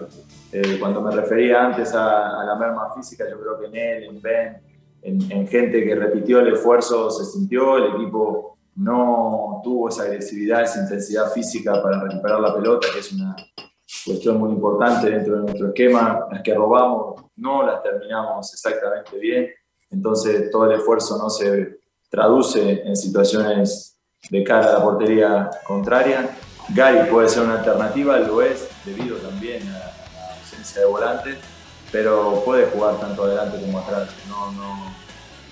Eh, 0.52 0.78
cuando 0.80 1.02
me 1.02 1.12
refería 1.16 1.66
antes 1.66 1.94
a, 1.94 2.42
a, 2.42 2.46
la 2.46 2.56
merma 2.56 2.94
física, 2.94 3.26
yo 3.30 3.40
creo 3.40 3.60
que 3.60 3.66
en 3.68 3.76
él, 3.76 4.04
en 4.10 4.22
Ben, 4.22 4.58
en, 5.02 5.32
en 5.32 5.48
gente 5.48 5.84
que 5.84 5.96
repitió 5.96 6.40
el 6.40 6.54
esfuerzo, 6.54 7.10
se 7.10 7.26
sintió, 7.26 7.78
el 7.78 7.96
equipo 7.96 8.58
no 8.76 9.62
tuvo 9.64 9.90
esa 9.90 10.04
agresividad, 10.04 10.64
esa 10.64 10.82
intensidad 10.82 11.32
física 11.32 11.82
para 11.82 12.02
recuperar 12.02 12.42
la 12.42 12.54
pelota, 12.54 12.88
que 12.94 13.00
es 13.00 13.12
una, 13.14 13.36
cuestión 14.06 14.38
muy 14.38 14.52
importante 14.52 15.10
dentro 15.10 15.36
de 15.36 15.42
nuestro 15.44 15.68
esquema, 15.68 16.28
las 16.32 16.42
que 16.42 16.54
robamos 16.54 17.24
no 17.36 17.66
las 17.66 17.82
terminamos 17.84 18.54
exactamente 18.54 19.18
bien, 19.18 19.50
entonces 19.92 20.50
todo 20.52 20.66
el 20.66 20.80
esfuerzo 20.80 21.18
no 21.18 21.30
se 21.30 21.80
traduce 22.10 22.82
en 22.84 22.96
situaciones 22.96 23.98
de 24.30 24.44
cara 24.44 24.70
a 24.70 24.74
la 24.74 24.84
portería 24.84 25.50
contraria. 25.66 26.30
Gary 26.70 27.10
puede 27.10 27.30
ser 27.30 27.44
una 27.44 27.60
alternativa, 27.60 28.18
lo 28.20 28.42
es 28.42 28.70
debido 28.86 29.18
también 29.18 29.68
a 29.68 29.80
la 29.80 30.36
ausencia 30.40 30.82
de 30.82 30.88
volantes, 30.88 31.38
pero 31.92 32.42
puede 32.44 32.68
jugar 32.68 33.00
tanto 33.00 33.24
adelante 33.24 33.60
como 33.62 33.80
atrás. 33.80 34.10
No, 34.28 34.52
no, 34.54 34.96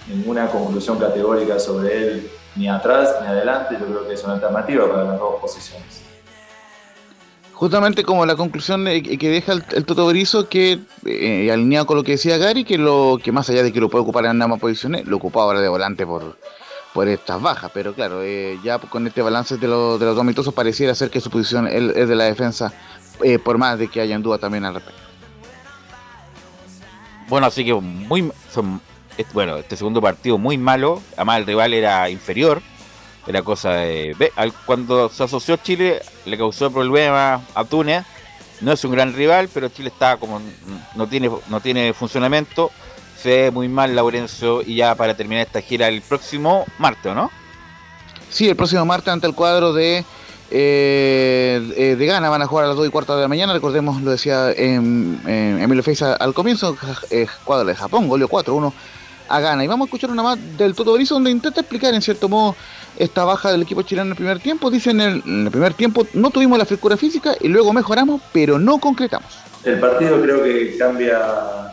ninguna 0.07 0.49
conclusión 0.49 0.97
categórica 0.97 1.59
sobre 1.59 1.97
él, 1.97 2.31
ni 2.55 2.67
atrás 2.67 3.17
ni 3.21 3.27
adelante, 3.27 3.77
yo 3.79 3.85
creo 3.85 4.07
que 4.07 4.13
es 4.13 4.23
una 4.23 4.33
alternativa 4.33 4.89
para 4.89 5.03
las 5.03 5.19
dos 5.19 5.39
posiciones 5.39 6.12
justamente 7.63 8.03
como 8.03 8.25
la 8.25 8.35
conclusión 8.35 8.83
que 8.83 9.29
deja 9.29 9.53
el, 9.53 9.63
el 9.71 9.85
Toto 9.85 10.11
que 10.49 10.81
eh, 11.05 11.49
alineado 11.49 11.85
con 11.85 11.95
lo 11.95 12.03
que 12.03 12.11
decía 12.11 12.37
Gary, 12.37 12.65
que 12.65 12.77
lo 12.77 13.17
que 13.23 13.31
más 13.31 13.49
allá 13.49 13.63
de 13.63 13.71
que 13.71 13.79
lo 13.79 13.87
puede 13.87 14.01
ocupar 14.01 14.25
en 14.25 14.41
ambas 14.41 14.59
posiciones, 14.59 15.07
lo 15.07 15.15
ocupaba 15.15 15.45
ahora 15.45 15.61
de 15.61 15.69
volante 15.69 16.05
por, 16.05 16.37
por 16.93 17.07
estas 17.07 17.41
bajas, 17.41 17.71
pero 17.73 17.93
claro, 17.93 18.21
eh, 18.21 18.59
ya 18.65 18.79
con 18.79 19.07
este 19.07 19.21
balance 19.21 19.55
de, 19.55 19.69
lo, 19.69 19.97
de 19.97 20.05
los 20.05 20.35
dos 20.35 20.53
pareciera 20.53 20.93
ser 20.93 21.09
que 21.09 21.21
su 21.21 21.29
posición 21.29 21.65
es, 21.69 21.95
es 21.95 22.09
de 22.09 22.15
la 22.17 22.25
defensa, 22.25 22.73
eh, 23.23 23.39
por 23.39 23.57
más 23.57 23.79
de 23.79 23.87
que 23.87 24.01
hayan 24.01 24.21
dudas 24.21 24.41
también 24.41 24.65
al 24.65 24.73
respecto. 24.73 25.01
Bueno, 27.29 27.47
así 27.47 27.63
que 27.63 27.73
muy 27.73 28.29
son, 28.51 28.81
bueno, 29.33 29.55
este 29.55 29.77
segundo 29.77 30.01
partido 30.01 30.37
muy 30.37 30.57
malo, 30.57 31.01
además 31.15 31.37
el 31.37 31.45
rival 31.45 31.73
era 31.73 32.09
inferior, 32.09 32.61
era 33.25 33.41
cosa 33.41 33.71
de. 33.71 34.31
Cuando 34.65 35.09
se 35.09 35.23
asoció 35.23 35.57
Chile, 35.57 36.01
le 36.25 36.37
causó 36.37 36.71
problemas 36.71 37.41
a 37.55 37.63
Túnez. 37.63 38.05
No 38.61 38.71
es 38.71 38.83
un 38.85 38.91
gran 38.91 39.13
rival, 39.13 39.49
pero 39.53 39.69
Chile 39.69 39.89
está 39.89 40.17
como. 40.17 40.41
No 40.95 41.07
tiene, 41.07 41.29
no 41.47 41.59
tiene 41.59 41.93
funcionamiento. 41.93 42.71
Se 43.17 43.29
ve 43.29 43.51
muy 43.51 43.69
mal 43.69 43.95
Laurencio. 43.95 44.61
Y 44.61 44.75
ya 44.75 44.95
para 44.95 45.15
terminar 45.15 45.45
esta 45.45 45.61
gira 45.61 45.87
el 45.87 46.01
próximo 46.01 46.65
martes, 46.77 47.15
¿no? 47.15 47.31
Sí, 48.29 48.49
el 48.49 48.55
próximo 48.55 48.85
martes 48.85 49.13
ante 49.13 49.27
el 49.27 49.35
cuadro 49.35 49.73
de. 49.73 50.03
Eh, 50.55 51.95
de 51.97 52.05
Ghana 52.05 52.29
van 52.29 52.43
a 52.43 52.45
jugar 52.45 52.65
a 52.65 52.67
las 52.67 52.77
2 52.77 52.87
y 52.87 52.91
cuarto 52.91 53.15
de 53.15 53.23
la 53.23 53.27
mañana. 53.27 53.53
Recordemos, 53.53 54.01
lo 54.01 54.11
decía 54.11 54.51
en, 54.51 55.19
en 55.25 55.61
Emilio 55.61 55.81
Feiza 55.81 56.13
al 56.15 56.33
comienzo: 56.33 56.77
eh, 57.09 57.27
cuadro 57.43 57.67
de 57.67 57.75
Japón, 57.75 58.07
goleo 58.07 58.27
4-1 58.27 58.73
a 59.27 59.39
Ghana. 59.39 59.63
Y 59.63 59.67
vamos 59.67 59.85
a 59.85 59.87
escuchar 59.87 60.11
una 60.11 60.23
más 60.23 60.57
del 60.57 60.73
Toto 60.75 60.93
Berizzo, 60.93 61.15
donde 61.15 61.31
intenta 61.31 61.61
explicar 61.61 61.93
en 61.93 62.01
cierto 62.01 62.29
modo 62.29 62.55
esta 62.97 63.23
baja 63.23 63.51
del 63.51 63.61
equipo 63.61 63.81
chileno 63.81 64.05
en 64.05 64.11
el 64.11 64.15
primer 64.15 64.39
tiempo. 64.39 64.69
El, 64.69 64.81
en 64.85 65.45
el 65.45 65.51
primer 65.51 65.73
tiempo 65.73 66.05
no 66.13 66.29
tuvimos 66.29 66.57
la 66.57 66.65
frescura 66.65 66.97
física 66.97 67.35
y 67.39 67.47
luego 67.47 67.73
mejoramos, 67.73 68.21
pero 68.31 68.59
no 68.59 68.79
concretamos. 68.79 69.31
El 69.63 69.79
partido 69.79 70.21
creo 70.21 70.43
que 70.43 70.77
cambia 70.77 71.19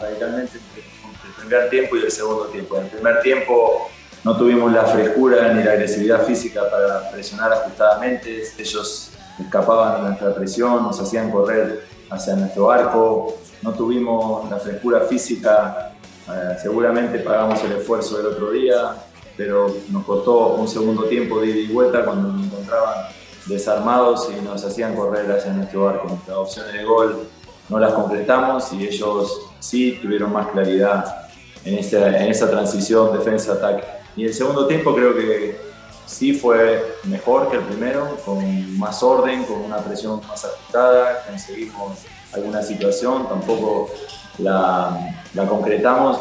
radicalmente 0.01 0.59
entre 0.59 0.83
el 0.83 1.35
primer 1.47 1.71
tiempo 1.71 1.97
y 1.97 2.01
el 2.01 2.11
segundo 2.11 2.45
tiempo. 2.47 2.77
En 2.77 2.85
el 2.85 2.91
primer 2.91 3.21
tiempo 3.21 3.91
no 4.23 4.37
tuvimos 4.37 4.73
la 4.73 4.85
frescura 4.85 5.53
ni 5.53 5.63
la 5.65 5.73
agresividad 5.73 6.25
física 6.25 6.63
para 6.71 7.11
presionar 7.11 7.53
ajustadamente. 7.53 8.45
Ellos 8.59 9.11
escapaban 9.39 9.97
de 10.03 10.09
nuestra 10.09 10.35
presión, 10.35 10.83
nos 10.83 11.01
hacían 11.01 11.31
correr 11.31 11.85
hacia 12.11 12.37
nuestro 12.37 12.71
arco, 12.71 13.39
no 13.63 13.73
tuvimos 13.73 14.49
la 14.51 14.59
frescura 14.59 15.01
física, 15.03 15.93
eh, 16.29 16.57
seguramente 16.61 17.19
pagamos 17.21 17.63
el 17.65 17.73
esfuerzo 17.73 18.19
del 18.19 18.27
otro 18.27 18.51
día, 18.51 18.95
pero 19.37 19.75
nos 19.91 20.05
costó 20.05 20.55
un 20.55 20.69
segundo 20.69 21.05
tiempo 21.05 21.41
de 21.41 21.49
ida 21.49 21.59
y 21.59 21.73
vuelta 21.73 22.05
cuando 22.05 22.29
nos 22.29 22.47
encontraban 22.47 23.07
desarmados 23.47 24.29
y 24.31 24.41
nos 24.45 24.65
hacían 24.65 24.95
correr 24.95 25.31
hacia 25.33 25.53
nuestro 25.53 25.89
arco. 25.89 26.09
Nuestras 26.09 26.37
opciones 26.37 26.73
de 26.75 26.85
gol 26.85 27.29
no 27.69 27.79
las 27.79 27.93
completamos 27.93 28.73
y 28.73 28.87
ellos 28.87 29.51
sí 29.59 29.99
tuvieron 30.03 30.33
más 30.33 30.49
claridad 30.49 31.29
en 31.65 31.79
esa, 31.79 32.09
en 32.23 32.31
esa 32.31 32.51
transición 32.51 33.17
defensa-ataque. 33.17 33.85
Y 34.17 34.25
el 34.25 34.35
segundo 34.35 34.67
tiempo 34.67 34.95
creo 34.95 35.15
que 35.15 35.59
sí 36.07 36.35
fue 36.35 36.97
mejor 37.05 37.49
que 37.51 37.57
el 37.57 37.63
primero, 37.63 38.17
con 38.25 38.79
más 38.79 39.03
orden, 39.03 39.45
con 39.45 39.61
una 39.61 39.79
presión 39.79 40.21
más 40.27 40.45
ajustada, 40.45 41.25
conseguimos 41.29 41.99
alguna 42.33 42.63
situación, 42.63 43.29
tampoco 43.29 43.91
la, 44.39 44.99
la 45.35 45.47
concretamos. 45.47 46.21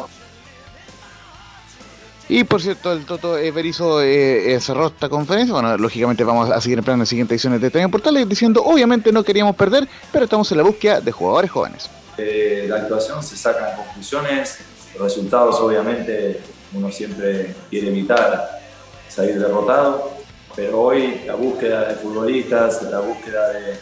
Y 2.30 2.44
por 2.44 2.62
cierto, 2.62 2.92
el 2.92 3.04
Toto 3.06 3.36
eh, 3.36 3.50
Berizzo 3.50 4.00
eh, 4.00 4.54
eh, 4.54 4.60
cerró 4.60 4.86
esta 4.86 5.08
conferencia. 5.08 5.52
Bueno, 5.52 5.76
lógicamente 5.76 6.22
vamos 6.22 6.48
a 6.48 6.60
seguir 6.60 6.78
en 6.78 6.84
plan 6.84 6.94
en 6.94 7.00
las 7.00 7.08
siguientes 7.08 7.34
ediciones 7.34 7.60
de 7.60 7.66
Estadio 7.66 7.90
Portales 7.90 8.28
diciendo, 8.28 8.62
obviamente 8.64 9.10
no 9.10 9.24
queríamos 9.24 9.56
perder, 9.56 9.88
pero 10.12 10.26
estamos 10.26 10.50
en 10.52 10.58
la 10.58 10.62
búsqueda 10.62 11.00
de 11.00 11.10
jugadores 11.10 11.50
jóvenes. 11.50 11.90
De 12.16 12.66
la 12.68 12.76
actuación 12.76 13.20
se 13.24 13.36
sacan 13.36 13.74
conclusiones, 13.74 14.60
resultados 15.00 15.58
obviamente 15.58 16.40
uno 16.72 16.92
siempre 16.92 17.52
quiere 17.68 17.88
evitar 17.88 18.60
salir 19.08 19.40
derrotado, 19.40 20.12
pero 20.54 20.82
hoy 20.82 21.22
la 21.26 21.34
búsqueda 21.34 21.88
de 21.88 21.94
futbolistas, 21.96 22.80
la 22.82 23.00
búsqueda 23.00 23.48
de, 23.54 23.76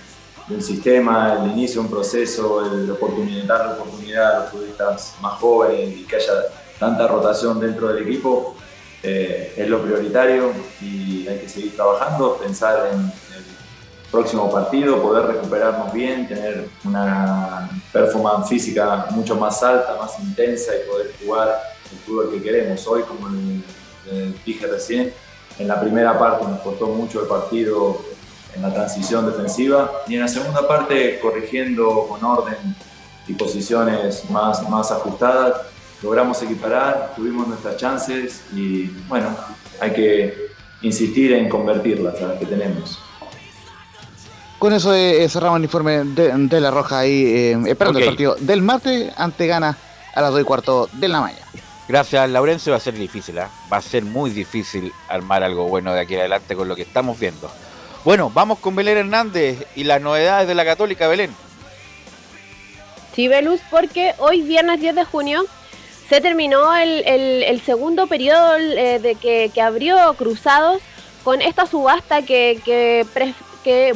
de 0.48 0.54
un 0.54 0.62
sistema, 0.62 1.38
el 1.42 1.50
inicio 1.50 1.80
de 1.80 1.88
un 1.88 1.92
proceso, 1.92 2.64
el 2.64 2.90
oportunidad, 2.90 3.44
dar 3.44 3.66
la 3.66 3.72
oportunidad 3.74 4.36
a 4.36 4.40
los 4.40 4.50
futbolistas 4.50 5.14
más 5.20 5.38
jóvenes 5.38 5.96
y 5.96 6.04
que 6.04 6.16
haya 6.16 6.32
tanta 6.78 7.06
rotación 7.06 7.60
dentro 7.60 7.88
del 7.88 8.04
equipo 8.04 8.56
eh, 9.02 9.52
es 9.56 9.68
lo 9.68 9.82
prioritario 9.82 10.52
y 10.80 11.26
hay 11.28 11.38
que 11.38 11.48
seguir 11.48 11.76
trabajando, 11.76 12.36
pensar 12.36 12.88
en 12.92 13.00
el 13.00 13.44
próximo 14.10 14.50
partido, 14.50 15.02
poder 15.02 15.26
recuperarnos 15.26 15.92
bien, 15.92 16.26
tener 16.26 16.68
una 16.84 17.68
performance 17.92 18.48
física 18.48 19.06
mucho 19.10 19.36
más 19.36 19.62
alta, 19.62 19.96
más 20.00 20.18
intensa 20.18 20.72
y 20.74 20.88
poder 20.88 21.12
jugar 21.22 21.60
el 21.92 21.98
fútbol 21.98 22.30
que 22.30 22.42
queremos. 22.42 22.86
Hoy, 22.86 23.02
como 23.02 23.28
dije 24.44 24.66
recién, 24.66 25.12
en 25.58 25.68
la 25.68 25.80
primera 25.80 26.18
parte 26.18 26.44
nos 26.46 26.60
costó 26.60 26.86
mucho 26.86 27.20
el 27.20 27.26
partido 27.26 28.00
en 28.58 28.62
la 28.62 28.74
transición 28.74 29.24
defensiva 29.24 29.90
y 30.08 30.14
en 30.14 30.20
la 30.20 30.28
segunda 30.28 30.66
parte 30.66 31.18
corrigiendo 31.20 32.06
con 32.08 32.22
orden 32.24 32.56
y 33.28 33.34
posiciones 33.34 34.28
más, 34.30 34.68
más 34.68 34.90
ajustadas 34.90 35.54
logramos 36.02 36.42
equiparar, 36.42 37.12
tuvimos 37.16 37.48
nuestras 37.48 37.76
chances 37.76 38.42
y 38.52 38.86
bueno, 39.08 39.28
hay 39.80 39.92
que 39.92 40.34
insistir 40.82 41.32
en 41.32 41.48
convertirlas 41.48 42.20
a 42.22 42.28
las 42.28 42.38
que 42.38 42.46
tenemos. 42.46 42.98
Con 44.58 44.72
eso 44.72 44.92
eh, 44.92 45.28
cerramos 45.28 45.58
el 45.58 45.64
informe 45.64 46.04
de, 46.04 46.32
de 46.32 46.60
La 46.60 46.70
Roja 46.70 47.00
ahí, 47.00 47.24
eh, 47.24 47.58
esperando 47.66 48.00
el 48.00 48.06
partido 48.06 48.36
del 48.40 48.60
martes 48.60 49.12
ante 49.16 49.46
Gana 49.46 49.76
a 50.14 50.20
las 50.20 50.32
2 50.32 50.40
y 50.40 50.44
cuarto 50.44 50.88
de 50.92 51.08
la 51.08 51.20
mañana. 51.20 51.46
Gracias, 51.88 52.28
Laurencio. 52.28 52.72
Va 52.72 52.76
a 52.76 52.80
ser 52.80 52.94
difícil, 52.94 53.38
¿ah? 53.38 53.48
Va 53.72 53.78
a 53.78 53.82
ser 53.82 54.04
muy 54.04 54.30
difícil 54.30 54.92
armar 55.08 55.42
algo 55.42 55.68
bueno 55.68 55.94
de 55.94 56.00
aquí 56.00 56.14
en 56.14 56.20
adelante 56.20 56.54
con 56.54 56.68
lo 56.68 56.76
que 56.76 56.82
estamos 56.82 57.18
viendo. 57.18 57.50
Bueno, 58.08 58.30
vamos 58.32 58.58
con 58.60 58.74
Belén 58.74 58.96
Hernández 58.96 59.66
y 59.76 59.84
las 59.84 60.00
novedades 60.00 60.48
de 60.48 60.54
la 60.54 60.64
Católica 60.64 61.08
Belén. 61.08 61.30
Sí, 63.14 63.28
Velus, 63.28 63.60
porque 63.70 64.14
hoy, 64.16 64.40
viernes 64.40 64.80
10 64.80 64.94
de 64.94 65.04
junio, 65.04 65.44
se 66.08 66.22
terminó 66.22 66.74
el, 66.74 67.60
segundo 67.66 68.06
periodo 68.06 68.56
eh, 68.56 68.98
de 68.98 69.14
que, 69.14 69.60
abrió 69.60 70.14
Cruzados 70.14 70.80
con 71.22 71.42
esta 71.42 71.66
subasta 71.66 72.22
que, 72.22 73.04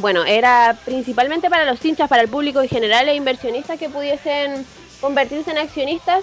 bueno, 0.01 0.27
era 0.27 0.77
principalmente 0.85 1.49
para 1.49 1.65
los 1.65 1.83
hinchas, 1.83 2.11
para 2.11 2.21
el 2.21 2.29
público 2.29 2.61
en 2.61 2.69
general 2.69 3.09
e 3.09 3.15
inversionistas 3.15 3.79
que 3.79 3.89
pudiesen 3.89 4.67
convertirse 5.01 5.53
en 5.53 5.57
accionistas 5.57 6.23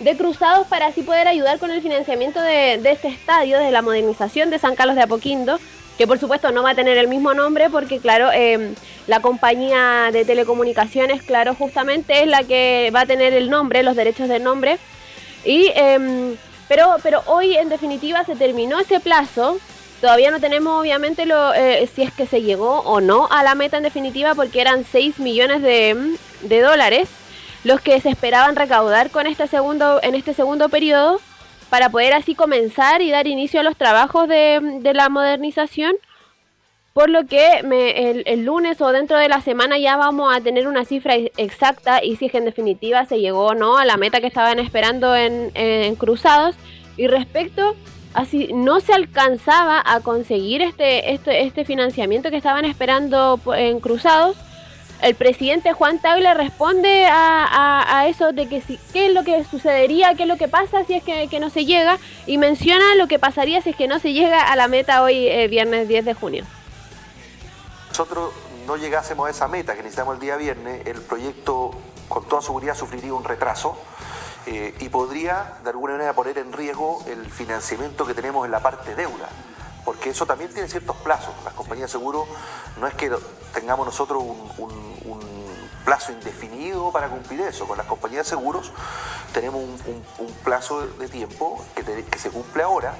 de 0.00 0.16
Cruzados 0.16 0.66
para 0.66 0.86
así 0.86 1.02
poder 1.02 1.28
ayudar 1.28 1.60
con 1.60 1.70
el 1.70 1.82
financiamiento 1.82 2.40
de, 2.40 2.78
de 2.82 2.90
este 2.90 3.06
estadio, 3.06 3.60
de 3.60 3.70
la 3.70 3.80
modernización 3.80 4.50
de 4.50 4.58
San 4.58 4.74
Carlos 4.74 4.96
de 4.96 5.02
Apoquindo, 5.02 5.60
que 5.98 6.06
por 6.06 6.18
supuesto 6.20 6.52
no 6.52 6.62
va 6.62 6.70
a 6.70 6.74
tener 6.76 6.96
el 6.96 7.08
mismo 7.08 7.34
nombre 7.34 7.68
porque 7.68 7.98
claro, 7.98 8.30
eh, 8.32 8.72
la 9.08 9.20
compañía 9.20 10.10
de 10.12 10.24
telecomunicaciones, 10.24 11.22
claro, 11.22 11.56
justamente 11.56 12.22
es 12.22 12.28
la 12.28 12.44
que 12.44 12.92
va 12.94 13.00
a 13.00 13.06
tener 13.06 13.34
el 13.34 13.50
nombre, 13.50 13.82
los 13.82 13.96
derechos 13.96 14.28
del 14.28 14.44
nombre. 14.44 14.78
Y, 15.44 15.72
em, 15.74 16.36
pero, 16.68 16.96
pero 17.02 17.22
hoy 17.26 17.56
en 17.56 17.68
definitiva 17.68 18.24
se 18.24 18.36
terminó 18.36 18.78
ese 18.78 19.00
plazo. 19.00 19.58
Todavía 20.00 20.30
no 20.30 20.38
tenemos 20.38 20.80
obviamente 20.80 21.26
lo, 21.26 21.52
eh, 21.52 21.88
si 21.92 22.02
es 22.02 22.12
que 22.12 22.26
se 22.26 22.42
llegó 22.42 22.80
o 22.80 23.00
no 23.00 23.26
a 23.32 23.42
la 23.42 23.56
meta 23.56 23.76
en 23.76 23.82
definitiva 23.82 24.36
porque 24.36 24.60
eran 24.60 24.84
6 24.84 25.18
millones 25.18 25.62
de, 25.62 25.94
mm, 25.94 26.46
de 26.46 26.60
dólares 26.60 27.08
los 27.64 27.80
que 27.80 28.00
se 28.00 28.10
esperaban 28.10 28.54
recaudar 28.54 29.10
con 29.10 29.26
este 29.26 29.48
segundo, 29.48 29.98
en 30.02 30.14
este 30.14 30.32
segundo 30.32 30.68
periodo 30.68 31.20
para 31.70 31.90
poder 31.90 32.14
así 32.14 32.34
comenzar 32.34 33.02
y 33.02 33.10
dar 33.10 33.26
inicio 33.26 33.60
a 33.60 33.62
los 33.62 33.76
trabajos 33.76 34.28
de, 34.28 34.78
de 34.80 34.94
la 34.94 35.08
modernización. 35.08 35.94
Por 36.94 37.10
lo 37.10 37.26
que 37.26 37.62
me- 37.62 38.10
el, 38.10 38.24
el 38.26 38.44
lunes 38.44 38.80
o 38.80 38.90
dentro 38.90 39.16
de 39.18 39.28
la 39.28 39.40
semana 39.40 39.78
ya 39.78 39.96
vamos 39.96 40.34
a 40.34 40.40
tener 40.40 40.66
una 40.66 40.84
cifra 40.84 41.14
ex- 41.14 41.30
exacta 41.36 42.02
y 42.02 42.16
si 42.16 42.26
es 42.26 42.32
que 42.32 42.38
en 42.38 42.44
definitiva 42.46 43.04
se 43.04 43.20
llegó 43.20 43.46
o 43.46 43.54
no 43.54 43.78
a 43.78 43.84
la 43.84 43.96
meta 43.96 44.20
que 44.20 44.26
estaban 44.26 44.58
esperando 44.58 45.14
en, 45.14 45.52
en 45.54 45.94
Cruzados. 45.94 46.56
Y 46.96 47.06
respecto 47.06 47.76
a 48.14 48.24
si 48.24 48.52
no 48.52 48.80
se 48.80 48.92
alcanzaba 48.94 49.80
a 49.84 50.00
conseguir 50.00 50.62
este, 50.62 51.12
este, 51.12 51.42
este 51.42 51.64
financiamiento 51.64 52.30
que 52.30 52.36
estaban 52.38 52.64
esperando 52.64 53.38
en 53.54 53.78
Cruzados, 53.78 54.36
el 55.00 55.14
presidente 55.14 55.72
Juan 55.72 55.98
Tagle 56.00 56.34
responde 56.34 57.06
a, 57.06 57.44
a- 57.44 57.98
a 58.00 58.08
eso 58.08 58.32
de 58.32 58.48
que 58.48 58.60
si, 58.60 58.78
qué 58.92 59.06
es 59.06 59.14
lo 59.14 59.22
que 59.24 59.44
sucedería, 59.44 60.14
qué 60.14 60.22
es 60.24 60.28
lo 60.28 60.36
que 60.36 60.48
pasa 60.48 60.84
si 60.84 60.94
es 60.94 61.02
que, 61.04 61.28
que 61.28 61.40
no 61.40 61.50
se 61.50 61.64
llega 61.64 61.98
y 62.26 62.38
menciona 62.38 62.94
lo 62.96 63.06
que 63.06 63.18
pasaría 63.18 63.60
si 63.62 63.70
es 63.70 63.76
que 63.76 63.86
no 63.88 63.98
se 64.00 64.12
llega 64.12 64.40
a 64.42 64.56
la 64.56 64.66
meta 64.68 65.02
hoy 65.02 65.28
eh, 65.28 65.46
viernes 65.48 65.86
10 65.88 66.04
de 66.04 66.14
junio. 66.14 66.44
nosotros 67.90 68.32
no 68.66 68.76
llegásemos 68.76 69.26
a 69.26 69.30
esa 69.30 69.48
meta 69.48 69.72
que 69.74 69.78
necesitamos 69.82 70.14
el 70.14 70.20
día 70.20 70.36
viernes, 70.36 70.86
el 70.86 71.00
proyecto 71.00 71.70
con 72.08 72.26
toda 72.28 72.42
seguridad 72.42 72.74
sufriría 72.74 73.14
un 73.14 73.24
retraso 73.24 73.78
eh, 74.46 74.74
y 74.80 74.88
podría 74.88 75.54
de 75.62 75.70
alguna 75.70 75.92
manera 75.94 76.12
poner 76.12 76.38
en 76.38 76.52
riesgo 76.52 77.02
el 77.06 77.24
financiamiento 77.30 78.06
que 78.06 78.14
tenemos 78.14 78.44
en 78.44 78.50
la 78.50 78.60
parte 78.60 78.94
deuda, 78.94 79.28
porque 79.88 80.10
eso 80.10 80.26
también 80.26 80.52
tiene 80.52 80.68
ciertos 80.68 80.96
plazos. 80.96 81.32
Las 81.46 81.54
compañías 81.54 81.88
de 81.88 81.92
seguro 81.92 82.26
no 82.78 82.86
es 82.86 82.92
que 82.92 83.10
tengamos 83.54 83.86
nosotros 83.86 84.22
un, 84.22 84.68
plazo 85.82 86.12
indefinido 86.12 86.92
para 86.92 87.08
cumplir 87.08 87.40
eso. 87.40 87.66
Con 87.66 87.78
las 87.78 87.86
compañías 87.86 88.26
de 88.26 88.28
seguros 88.28 88.70
tenemos 89.32 89.62
un, 89.62 90.32
plazo 90.44 90.86
de, 90.86 91.08
tiempo 91.08 91.64
que, 91.74 92.18
se 92.18 92.28
cumple 92.28 92.64
ahora 92.64 92.94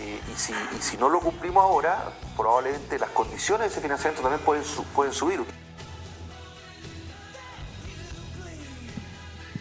eh, 0.00 0.20
y, 0.30 0.82
si, 0.82 0.98
no 0.98 1.08
lo 1.08 1.20
cumplimos 1.20 1.64
ahora, 1.64 2.12
probablemente 2.36 2.98
las 2.98 3.08
condiciones 3.08 3.68
de 3.68 3.72
ese 3.72 3.80
financiamiento 3.80 4.20
también 4.20 4.44
pueden 4.94 5.14
subir. 5.14 5.42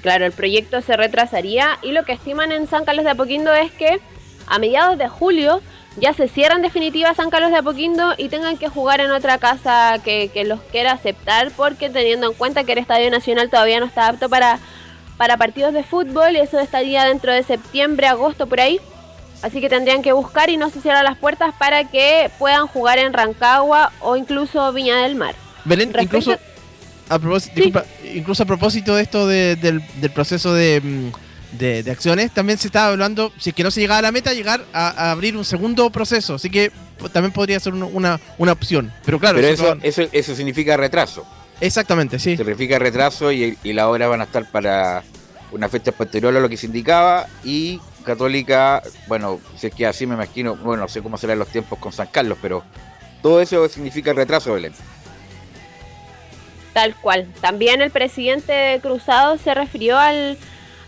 Claro, 0.02 0.26
el 0.26 0.34
proyecto 0.34 0.82
se 0.82 0.98
retrasaría 0.98 1.80
y 1.82 1.94
lo 1.94 2.04
que 2.04 2.12
estiman 2.12 2.52
en 2.52 2.68
San 2.68 2.84
Carlos 2.84 3.06
de 3.06 3.12
Apoquindo 3.12 3.54
es 3.54 3.72
que 3.72 4.02
a 4.48 4.60
mediados 4.60 4.98
de 4.98 5.08
julio 5.08 5.62
ya 5.98 6.14
se 6.14 6.28
cierra 6.28 6.56
en 6.56 6.62
definitiva 6.62 7.14
San 7.16 7.30
Carlos 7.30 7.52
de 7.52 7.58
Apoquindo 7.58 8.14
y 8.18 8.30
tengan 8.30 8.58
que 8.58 8.68
jugar 8.70 9.00
en 9.02 9.12
otra 9.12 9.38
casa 9.40 9.98
que, 10.04 10.30
que 10.34 10.46
los 10.46 10.60
quiera 10.72 10.92
aceptar 10.94 11.52
porque 11.58 11.90
teniendo 11.90 12.28
en 12.28 12.34
cuenta 12.34 12.64
que 12.64 12.74
el 12.74 12.78
Estadio 12.80 13.10
Nacional 13.10 13.50
todavía 13.50 13.80
no 13.80 13.86
está 13.88 14.08
apto 14.08 14.30
para, 14.30 14.60
para 15.18 15.38
partidos 15.38 15.74
de 15.74 15.84
fútbol 15.84 16.36
eso 16.36 16.60
estaría 16.60 17.04
dentro 17.06 17.34
de 17.34 17.44
septiembre, 17.44 18.08
agosto 18.08 18.48
por 18.48 18.60
ahí. 18.62 18.80
Así 19.44 19.62
que 19.62 19.70
tendrían 19.70 20.02
que 20.02 20.14
buscar 20.14 20.50
y 20.50 20.58
no 20.58 20.70
se 20.72 20.82
cierran 20.82 21.04
las 21.04 21.18
puertas 21.18 21.54
para 21.60 21.84
que 21.84 22.32
puedan 22.40 22.66
jugar 22.68 22.98
en 22.98 23.14
Rancagua 23.14 23.92
o 24.02 24.18
incluso 24.18 24.74
Viña 24.74 24.98
del 25.04 25.14
Mar. 25.16 25.36
Belén, 25.64 25.94
Respecto- 25.94 26.18
incluso 26.18 26.40
a, 27.10 27.20
propósito, 27.20 27.54
disculpa, 27.56 27.86
incluso 28.16 28.44
a 28.44 28.46
propósito 28.48 28.96
de 28.96 29.04
esto 29.04 29.28
de- 29.28 29.56
del, 29.56 29.82
del 30.02 30.10
proceso 30.12 30.54
de, 30.56 30.82
mm, 30.82 31.12
de- 31.52 31.84
de 31.84 31.92
acciones, 31.92 32.32
también 32.32 32.58
se 32.60 32.68
estaba 32.68 32.90
hablando, 32.90 33.32
si 33.40 33.50
es 33.52 33.56
que 33.56 33.64
no 33.64 33.72
se 33.72 33.80
llegaba 33.82 34.00
a 34.00 34.02
la 34.04 34.12
meta, 34.12 34.34
llegar 34.34 34.64
a, 34.74 34.90
a 34.90 35.12
abrir 35.12 35.36
un 35.38 35.46
segundo 35.46 35.90
proceso. 35.90 36.36
Así 36.36 36.50
que 36.50 36.72
pues, 36.98 37.12
también 37.14 37.32
podría 37.32 37.60
ser 37.60 37.74
una, 37.74 37.86
una, 37.86 38.20
una 38.38 38.52
opción. 38.52 38.92
Pero 39.06 39.20
claro, 39.20 39.38
Pero 39.38 39.48
eso, 39.48 39.78
eso, 39.82 40.04
eso 40.12 40.36
significa 40.36 40.76
retraso. 40.78 41.26
Exactamente, 41.62 42.20
sí. 42.20 42.38
Significa 42.38 42.78
retraso 42.80 43.32
y, 43.32 43.58
y 43.64 43.74
las 43.74 43.86
obras 43.86 44.10
van 44.10 44.22
a 44.22 44.26
estar 44.26 44.50
para 44.52 45.04
una 45.52 45.70
fecha 45.70 45.92
posterior 45.92 46.36
a 46.36 46.40
lo 46.40 46.50
que 46.50 46.58
se 46.58 46.66
indicaba 46.68 47.26
y 47.44 47.80
Católica, 48.04 48.82
bueno, 49.08 49.40
si 49.58 49.68
es 49.68 49.74
que 49.74 49.86
así 49.86 50.06
me 50.06 50.14
imagino, 50.16 50.56
bueno, 50.56 50.84
no 50.84 50.88
sé 50.90 51.02
cómo 51.02 51.18
serán 51.18 51.40
los 51.40 51.48
tiempos 51.50 51.78
con 51.80 51.92
San 51.92 52.08
Carlos, 52.08 52.38
pero 52.42 52.64
todo 53.22 53.42
eso 53.42 53.68
significa 53.68 54.14
retraso, 54.14 54.54
Belén. 54.54 54.72
Tal 56.74 56.96
cual. 56.96 57.28
También 57.42 57.82
el 57.82 57.92
presidente 57.92 58.52
de 58.54 58.80
Cruzado 58.80 59.38
se 59.38 59.54
refirió 59.54 59.98
al, 59.98 60.38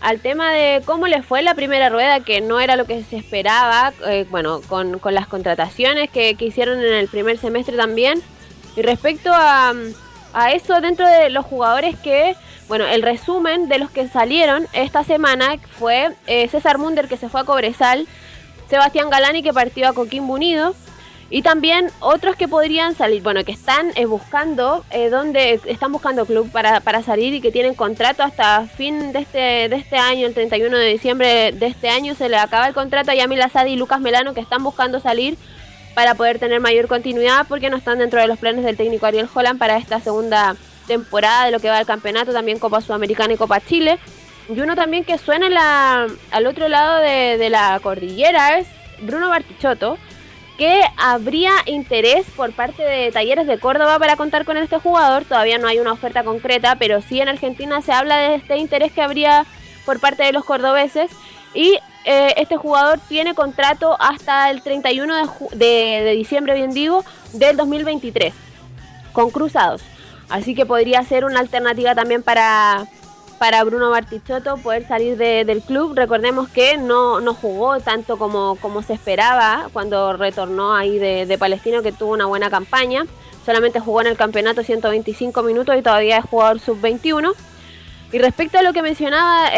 al 0.00 0.20
tema 0.20 0.52
de 0.52 0.82
cómo 0.84 1.06
le 1.06 1.22
fue 1.22 1.42
la 1.42 1.54
primera 1.54 1.88
rueda, 1.88 2.20
que 2.20 2.40
no 2.40 2.60
era 2.60 2.76
lo 2.76 2.86
que 2.86 3.02
se 3.04 3.16
esperaba, 3.16 3.92
eh, 4.08 4.26
bueno, 4.30 4.62
con, 4.68 4.98
con, 4.98 5.14
las 5.14 5.26
contrataciones 5.26 6.10
que, 6.10 6.34
que, 6.36 6.46
hicieron 6.46 6.80
en 6.80 6.94
el 6.94 7.08
primer 7.08 7.38
semestre 7.38 7.76
también. 7.76 8.22
Y 8.76 8.82
respecto 8.82 9.30
a, 9.32 9.74
a 10.32 10.52
eso, 10.52 10.80
dentro 10.80 11.06
de 11.06 11.30
los 11.30 11.44
jugadores 11.44 11.96
que, 11.98 12.36
bueno, 12.68 12.86
el 12.86 13.02
resumen 13.02 13.68
de 13.68 13.78
los 13.78 13.90
que 13.90 14.08
salieron 14.08 14.66
esta 14.72 15.04
semana 15.04 15.58
fue 15.78 16.12
eh, 16.26 16.48
César 16.48 16.78
Munder 16.78 17.08
que 17.08 17.16
se 17.16 17.28
fue 17.28 17.42
a 17.42 17.44
Cobresal, 17.44 18.06
Sebastián 18.68 19.10
Galani 19.10 19.42
que 19.42 19.52
partió 19.52 19.88
a 19.88 19.92
Coquimbo 19.92 20.34
Unido, 20.34 20.74
y 21.32 21.42
también 21.42 21.90
otros 22.00 22.34
que 22.34 22.48
podrían 22.48 22.96
salir, 22.96 23.22
bueno, 23.22 23.44
que 23.44 23.52
están 23.52 23.92
eh, 23.94 24.04
buscando, 24.04 24.84
eh, 24.90 25.10
donde 25.10 25.60
están 25.66 25.92
buscando 25.92 26.26
club 26.26 26.50
para, 26.50 26.80
para, 26.80 27.04
salir 27.04 27.32
y 27.32 27.40
que 27.40 27.52
tienen 27.52 27.74
contrato 27.74 28.24
hasta 28.24 28.66
fin 28.66 29.12
de 29.12 29.20
este, 29.20 29.68
de 29.68 29.76
este 29.76 29.96
año, 29.96 30.26
el 30.26 30.34
31 30.34 30.76
de 30.76 30.86
diciembre 30.86 31.52
de 31.52 31.66
este 31.66 31.88
año, 31.88 32.16
se 32.16 32.28
le 32.28 32.36
acaba 32.36 32.66
el 32.66 32.74
contrato 32.74 33.12
a 33.12 33.14
Yamil 33.14 33.40
Asadi 33.42 33.70
y 33.70 33.76
Lucas 33.76 34.00
Melano 34.00 34.34
que 34.34 34.40
están 34.40 34.64
buscando 34.64 34.98
salir 34.98 35.38
para 35.94 36.16
poder 36.16 36.40
tener 36.40 36.58
mayor 36.58 36.88
continuidad 36.88 37.46
porque 37.48 37.70
no 37.70 37.76
están 37.76 37.98
dentro 37.98 38.20
de 38.20 38.26
los 38.26 38.38
planes 38.38 38.64
del 38.64 38.76
técnico 38.76 39.06
Ariel 39.06 39.28
Holland 39.32 39.58
para 39.58 39.76
esta 39.76 40.00
segunda 40.00 40.56
temporada 40.88 41.44
de 41.44 41.52
lo 41.52 41.60
que 41.60 41.68
va 41.68 41.78
al 41.78 41.86
campeonato, 41.86 42.32
también 42.32 42.58
Copa 42.58 42.80
Sudamericana 42.80 43.34
y 43.34 43.36
Copa 43.36 43.60
Chile. 43.60 44.00
Y 44.48 44.60
uno 44.60 44.74
también 44.74 45.04
que 45.04 45.16
suena 45.16 45.48
la, 45.48 46.08
al 46.32 46.46
otro 46.48 46.66
lado 46.66 46.98
de, 46.98 47.38
de 47.38 47.50
la 47.50 47.78
cordillera 47.80 48.58
es 48.58 48.66
Bruno 49.00 49.28
Bartichotto 49.28 49.96
que 50.60 50.82
habría 50.98 51.52
interés 51.64 52.26
por 52.36 52.52
parte 52.52 52.82
de 52.82 53.10
Talleres 53.10 53.46
de 53.46 53.58
Córdoba 53.58 53.98
para 53.98 54.16
contar 54.16 54.44
con 54.44 54.58
este 54.58 54.78
jugador. 54.78 55.24
Todavía 55.24 55.56
no 55.56 55.66
hay 55.66 55.78
una 55.78 55.92
oferta 55.92 56.22
concreta, 56.22 56.76
pero 56.78 57.00
sí 57.00 57.18
en 57.18 57.30
Argentina 57.30 57.80
se 57.80 57.92
habla 57.92 58.18
de 58.18 58.34
este 58.34 58.58
interés 58.58 58.92
que 58.92 59.00
habría 59.00 59.46
por 59.86 60.00
parte 60.00 60.22
de 60.22 60.34
los 60.34 60.44
cordobeses. 60.44 61.10
Y 61.54 61.78
eh, 62.04 62.34
este 62.36 62.58
jugador 62.58 63.00
tiene 63.08 63.32
contrato 63.32 63.96
hasta 63.98 64.50
el 64.50 64.60
31 64.60 65.14
de, 65.16 65.56
de, 65.56 65.66
de 66.04 66.10
diciembre, 66.10 66.52
bien 66.52 66.72
digo, 66.72 67.06
del 67.32 67.56
2023, 67.56 68.34
con 69.14 69.30
Cruzados. 69.30 69.80
Así 70.28 70.54
que 70.54 70.66
podría 70.66 71.02
ser 71.04 71.24
una 71.24 71.40
alternativa 71.40 71.94
también 71.94 72.22
para, 72.22 72.86
para 73.40 73.64
Bruno 73.64 73.88
Bartichotto 73.88 74.58
poder 74.58 74.86
salir 74.86 75.16
de, 75.16 75.46
del 75.46 75.62
club. 75.62 75.94
Recordemos 75.96 76.50
que 76.50 76.76
no, 76.76 77.22
no 77.22 77.32
jugó 77.32 77.80
tanto 77.80 78.18
como, 78.18 78.56
como 78.56 78.82
se 78.82 78.92
esperaba 78.92 79.70
cuando 79.72 80.12
retornó 80.12 80.74
ahí 80.74 80.98
de, 80.98 81.38
Palestino, 81.38 81.80
que 81.80 81.90
tuvo 81.90 82.12
una 82.12 82.26
buena 82.26 82.50
campaña. 82.50 83.06
Solamente 83.46 83.80
jugó 83.80 84.02
en 84.02 84.08
el 84.08 84.18
campeonato 84.18 84.62
125 84.62 85.42
minutos 85.42 85.74
y 85.74 85.80
todavía 85.80 86.18
es 86.18 86.26
jugador 86.26 86.60
sub-21. 86.60 87.32
Y 88.12 88.18
respecto 88.18 88.58
a 88.58 88.62
lo 88.62 88.74
que 88.74 88.82
mencionaba, 88.82 89.48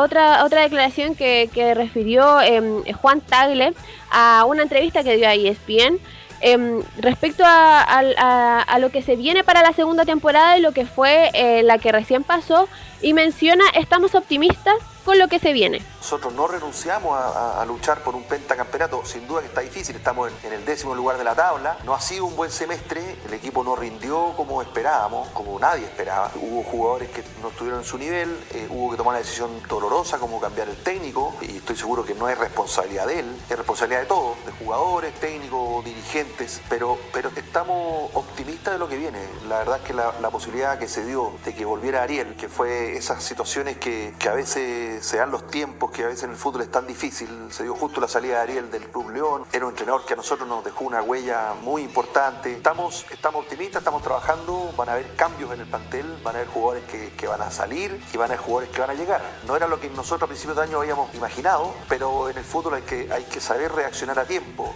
otra, 0.00 0.46
otra 0.46 0.62
declaración 0.62 1.14
que, 1.14 1.50
que 1.52 1.74
refirió 1.74 2.40
eh, 2.40 2.82
Juan 2.94 3.20
Tagle 3.20 3.74
a 4.10 4.46
una 4.48 4.62
entrevista 4.62 5.04
que 5.04 5.18
dio 5.18 5.28
a 5.28 5.34
ESPN, 5.34 6.00
eh, 6.40 6.80
respecto 6.98 7.42
a, 7.44 7.82
a, 7.82 8.78
lo 8.78 8.90
que 8.90 9.02
se 9.02 9.16
viene 9.16 9.44
para 9.44 9.62
la 9.62 9.72
segunda 9.72 10.04
temporada 10.04 10.56
y 10.56 10.60
lo 10.60 10.72
que 10.72 10.86
fue 10.86 11.30
eh, 11.34 11.62
la 11.62 11.78
que 11.78 11.92
recién 11.92 12.22
pasó, 12.24 12.68
y 13.02 13.12
menciona, 13.12 13.64
estamos 13.74 14.14
optimistas 14.14 14.76
con 15.08 15.18
lo 15.18 15.26
que 15.26 15.38
se 15.38 15.54
viene. 15.54 15.82
Nosotros 16.00 16.34
no 16.34 16.46
renunciamos 16.46 17.18
a, 17.18 17.64
luchar 17.64 18.02
por 18.02 18.14
un 18.14 18.24
pentacampeonato, 18.24 19.06
sin 19.06 19.26
duda 19.26 19.40
que 19.40 19.46
está 19.46 19.62
difícil, 19.62 19.96
estamos 19.96 20.30
en, 20.30 20.48
en, 20.48 20.52
el 20.52 20.66
décimo 20.66 20.94
lugar 20.94 21.16
de 21.16 21.24
la 21.24 21.34
tabla, 21.34 21.78
no 21.84 21.94
ha 21.94 22.00
sido 22.00 22.26
un 22.26 22.36
buen 22.36 22.50
semestre, 22.50 23.16
el 23.26 23.32
equipo 23.32 23.64
no 23.64 23.74
rindió 23.74 24.34
como 24.36 24.60
esperábamos, 24.60 25.30
como 25.30 25.58
nadie 25.58 25.86
esperaba, 25.86 26.30
hubo 26.36 26.62
jugadores 26.62 27.08
que 27.08 27.22
no 27.40 27.48
estuvieron 27.48 27.80
en 27.80 27.86
su 27.86 27.96
nivel, 27.96 28.38
eh, 28.52 28.66
hubo 28.68 28.90
que 28.90 28.98
tomar 28.98 29.12
una 29.12 29.20
decisión 29.20 29.50
dolorosa 29.66 30.18
como 30.18 30.38
cambiar 30.40 30.68
el 30.68 30.76
técnico, 30.76 31.34
y 31.40 31.56
estoy 31.56 31.76
seguro 31.76 32.04
que 32.04 32.14
no 32.14 32.28
es 32.28 32.36
responsabilidad 32.36 33.06
de 33.06 33.20
él, 33.20 33.36
es 33.48 33.56
responsabilidad 33.56 34.00
de 34.00 34.06
todos, 34.06 34.36
de 34.44 34.52
jugadores, 34.52 35.14
técnicos, 35.14 35.86
dirigentes, 35.86 36.60
pero, 36.68 36.98
pero 37.14 37.30
estamos 37.34 38.10
optimistas 38.12 38.74
de 38.74 38.78
lo 38.78 38.88
que 38.88 38.96
viene, 38.96 39.20
la 39.48 39.58
verdad 39.60 39.78
es 39.78 39.84
que 39.84 39.94
la, 39.94 40.12
la 40.20 40.28
posibilidad 40.28 40.78
que 40.78 40.86
se 40.86 41.06
dio 41.06 41.32
de 41.46 41.54
que 41.54 41.64
volviera 41.64 42.02
Ariel, 42.02 42.36
que 42.36 42.50
fue 42.50 42.96
esas 42.96 43.22
situaciones 43.22 43.78
que, 43.78 44.12
que 44.18 44.28
a 44.28 44.34
veces 44.34 44.97
se 45.02 45.18
dan 45.18 45.30
los 45.30 45.46
tiempos 45.46 45.90
que 45.90 46.04
a 46.04 46.06
veces 46.06 46.24
en 46.24 46.30
el 46.30 46.36
fútbol 46.36 46.62
es 46.62 46.70
tan 46.70 46.86
difícil. 46.86 47.28
Se 47.50 47.62
dio 47.62 47.74
justo 47.74 48.00
la 48.00 48.08
salida 48.08 48.36
de 48.36 48.40
Ariel 48.40 48.70
del 48.70 48.82
Club 48.88 49.10
León. 49.10 49.44
Era 49.52 49.66
un 49.66 49.72
entrenador 49.72 50.04
que 50.04 50.14
a 50.14 50.16
nosotros 50.16 50.48
nos 50.48 50.64
dejó 50.64 50.84
una 50.84 51.02
huella 51.02 51.54
muy 51.62 51.82
importante. 51.82 52.52
Estamos, 52.52 53.06
estamos 53.10 53.42
optimistas, 53.44 53.80
estamos 53.80 54.02
trabajando. 54.02 54.72
Van 54.76 54.88
a 54.88 54.92
haber 54.92 55.14
cambios 55.14 55.52
en 55.52 55.60
el 55.60 55.66
plantel, 55.66 56.06
van 56.22 56.36
a 56.36 56.38
haber 56.38 56.50
jugadores 56.50 56.84
que, 56.84 57.10
que 57.10 57.26
van 57.26 57.42
a 57.42 57.50
salir 57.50 58.00
y 58.12 58.16
van 58.16 58.30
a 58.30 58.34
haber 58.34 58.44
jugadores 58.44 58.70
que 58.70 58.80
van 58.80 58.90
a 58.90 58.94
llegar. 58.94 59.22
No 59.46 59.56
era 59.56 59.66
lo 59.66 59.80
que 59.80 59.88
nosotros 59.90 60.22
a 60.22 60.26
principios 60.26 60.56
de 60.56 60.62
año 60.62 60.78
habíamos 60.78 61.14
imaginado, 61.14 61.74
pero 61.88 62.28
en 62.28 62.38
el 62.38 62.44
fútbol 62.44 62.74
hay 62.74 62.82
que, 62.82 63.12
hay 63.12 63.24
que 63.24 63.40
saber 63.40 63.72
reaccionar 63.72 64.18
a 64.18 64.24
tiempo. 64.24 64.74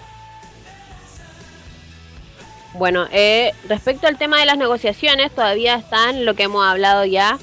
Bueno, 2.74 3.06
eh, 3.12 3.52
respecto 3.68 4.06
al 4.06 4.16
tema 4.16 4.40
de 4.40 4.46
las 4.46 4.56
negociaciones, 4.56 5.34
todavía 5.34 5.74
están 5.74 6.24
lo 6.24 6.34
que 6.34 6.44
hemos 6.44 6.64
hablado 6.64 7.04
ya 7.04 7.38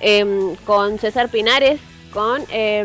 eh, 0.00 0.56
con 0.64 0.98
César 0.98 1.28
Pinares, 1.28 1.78
con 2.12 2.42
eh, 2.52 2.84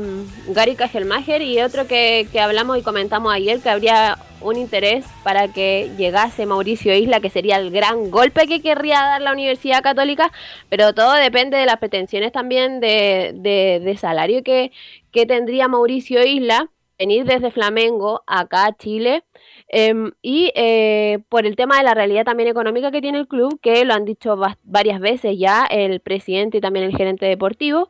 Gary 0.50 0.76
Kajelmacher 0.76 1.42
y 1.42 1.62
otro 1.62 1.88
que, 1.88 2.28
que, 2.32 2.40
hablamos 2.40 2.78
y 2.78 2.82
comentamos 2.82 3.34
ayer 3.34 3.60
que 3.60 3.70
habría 3.70 4.18
un 4.42 4.58
interés 4.58 5.06
para 5.24 5.48
que 5.48 5.92
llegase 5.98 6.46
Mauricio 6.46 6.96
Isla, 6.96 7.20
que 7.20 7.30
sería 7.30 7.58
el 7.58 7.72
gran 7.72 8.10
golpe 8.10 8.48
que 8.48 8.62
querría 8.62 9.02
dar 9.02 9.22
la 9.22 9.34
Universidad 9.34 9.82
Católica, 9.82 10.32
pero 10.70 10.94
todo 10.94 11.14
depende 11.14 11.58
de 11.58 11.66
las 11.66 11.78
pretensiones 11.78 12.32
también 12.32 12.80
de, 12.80 13.34
de, 13.36 13.82
de 13.84 13.98
salario 13.98 14.44
que, 14.44 14.72
que, 15.12 15.26
tendría 15.26 15.68
Mauricio 15.68 16.24
Isla, 16.24 16.70
venir 16.98 17.26
desde 17.26 17.52
Flamengo 17.52 18.24
acá 18.28 18.68
a 18.68 18.78
Chile. 18.78 19.24
Eh, 19.70 19.94
y 20.22 20.52
eh, 20.56 21.20
por 21.28 21.46
el 21.46 21.58
tema 21.58 21.78
de 21.78 21.84
la 21.84 21.94
realidad 21.94 22.24
también 22.24 22.48
económica 22.48 22.90
que 22.90 23.02
tiene 23.02 23.20
el 23.20 23.28
club, 23.28 23.60
que 23.62 23.84
lo 23.84 23.94
han 23.94 24.06
dicho 24.06 24.40
varias 24.64 25.00
veces 25.02 25.38
ya 25.38 25.66
el 25.66 26.00
presidente 26.00 26.60
y 26.60 26.62
también 26.62 26.86
el 26.86 26.96
gerente 26.96 27.26
deportivo, 27.26 27.90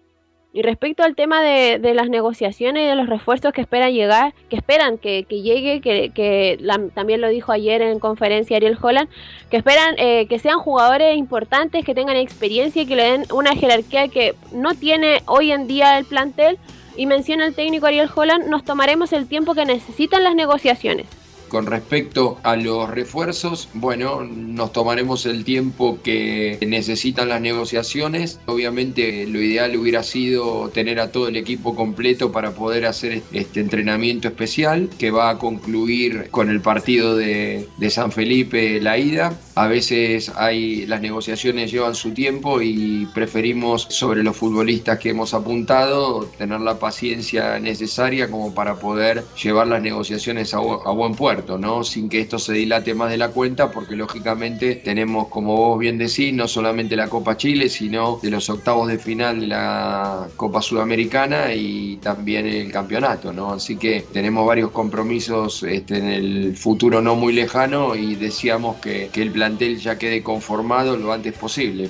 y 0.57 0.63
respecto 0.63 1.03
al 1.03 1.15
tema 1.15 1.43
de, 1.43 1.77
de, 1.77 1.93
las 1.93 2.09
negociaciones 2.09 2.81
y 2.81 2.87
de 2.87 2.95
los 2.95 3.07
refuerzos 3.07 3.53
que 3.53 3.61
esperan 3.61 3.93
llegar, 3.93 4.33
que 4.49 4.55
esperan 4.55 4.97
que, 4.97 5.23
llegue, 5.29 5.81
que, 5.81 6.57
también 6.95 7.21
lo 7.21 7.29
dijo 7.29 7.51
ayer 7.51 7.83
en 7.83 7.99
conferencia 7.99 8.57
Ariel 8.57 8.75
Holland, 8.81 9.07
que 9.51 9.57
esperan 9.57 9.93
eh, 9.99 10.25
que 10.27 10.39
sean 10.39 10.57
jugadores 10.57 11.15
importantes, 11.15 11.85
que 11.85 11.93
tengan 11.93 12.15
experiencia 12.15 12.81
y 12.81 12.87
que 12.87 12.95
le 12.95 13.03
den 13.03 13.25
una 13.31 13.55
jerarquía 13.55 14.07
que 14.07 14.33
no 14.51 14.73
tiene 14.73 15.21
hoy 15.27 15.51
en 15.51 15.67
día 15.67 15.95
el 15.99 16.05
plantel. 16.05 16.57
Y 16.95 17.05
menciona 17.05 17.45
el 17.45 17.53
técnico 17.53 17.85
Ariel 17.85 18.09
Holland, 18.15 18.47
nos 18.47 18.65
tomaremos 18.65 19.13
el 19.13 19.27
tiempo 19.27 19.53
que 19.53 19.63
necesitan 19.63 20.23
las 20.23 20.33
negociaciones. 20.33 21.05
Con 21.47 21.65
respecto 21.65 22.37
a 22.43 22.55
los 22.55 22.89
refuerzos, 22.89 23.69
bueno, 23.73 24.23
nos 24.23 24.73
tomaremos 24.73 25.25
el 25.25 25.43
tiempo 25.43 25.99
que 26.03 26.57
necesitan 26.67 27.29
las 27.29 27.41
negociaciones. 27.41 28.39
Obviamente 28.45 29.25
lo 29.27 29.41
ideal 29.41 29.75
hubiera 29.77 30.03
sido 30.03 30.69
tener 30.69 30.99
a 30.99 31.11
todo 31.11 31.27
el 31.29 31.37
equipo 31.37 31.75
completo 31.75 32.31
para 32.31 32.51
poder 32.51 32.85
hacer 32.85 33.21
este 33.31 33.59
entrenamiento 33.59 34.27
especial 34.27 34.89
que 34.97 35.11
va 35.11 35.29
a 35.29 35.37
concluir 35.37 36.29
con 36.31 36.49
el 36.49 36.61
partido 36.61 37.15
de, 37.15 37.67
San 37.89 38.11
Felipe, 38.11 38.81
la 38.81 38.97
ida. 38.97 39.39
A 39.57 39.65
veces 39.65 40.31
hay, 40.35 40.85
las 40.85 41.01
negociaciones 41.01 41.71
llevan 41.71 41.95
su 41.95 42.11
tiempo 42.11 42.61
y 42.61 43.07
preferimos 43.11 43.87
sobre 43.89 44.21
los 44.21 44.37
futbolistas 44.37 44.99
que 44.99 45.09
hemos 45.09 45.33
apuntado 45.33 46.25
tener 46.37 46.61
la 46.61 46.77
paciencia 46.77 47.57
necesaria 47.57 48.29
como 48.29 48.53
para 48.53 48.75
poder 48.75 49.23
llevar 49.41 49.65
las 49.65 49.81
negociaciones 49.81 50.53
a, 50.53 50.59
buen 50.59 51.15
puerto. 51.15 51.57
¿no? 51.57 51.83
Sin 51.83 52.07
que 52.07 52.19
esto 52.19 52.37
se 52.37 52.53
dilate 52.53 52.93
más 52.93 53.09
de 53.09 53.17
la 53.17 53.29
cuenta, 53.29 53.71
porque 53.71 53.95
lógicamente 53.95 54.75
tenemos, 54.75 55.29
como 55.29 55.55
vos 55.55 55.79
bien 55.79 55.97
decís, 55.97 56.31
no 56.35 56.47
solamente 56.47 56.95
la 56.95 57.09
Copa 57.09 57.35
Chile, 57.35 57.67
sino 57.67 58.19
de 58.21 58.29
los 58.29 58.51
octavos 58.51 58.87
de 58.87 58.99
final 58.99 59.39
de 59.39 59.47
la 59.47 60.27
Copa 60.35 60.61
Sudamericana 60.61 61.51
y 61.55 61.97
también 61.97 62.45
el 62.45 62.71
campeonato, 62.71 63.33
¿no? 63.33 63.53
Así 63.53 63.75
que 63.75 64.05
tenemos 64.13 64.45
varios 64.45 64.69
compromisos 64.69 65.63
este, 65.63 65.97
en 65.97 66.09
el 66.09 66.55
futuro 66.55 67.01
no 67.01 67.15
muy 67.15 67.33
lejano 67.33 67.95
y 67.95 68.13
decíamos 68.13 68.75
que, 68.75 69.09
el 69.17 69.31
plantel 69.47 69.79
ya 69.79 69.97
quede 69.97 70.21
conformado 70.23 70.97
lo 70.97 71.13
antes 71.13 71.33
posible. 71.33 71.89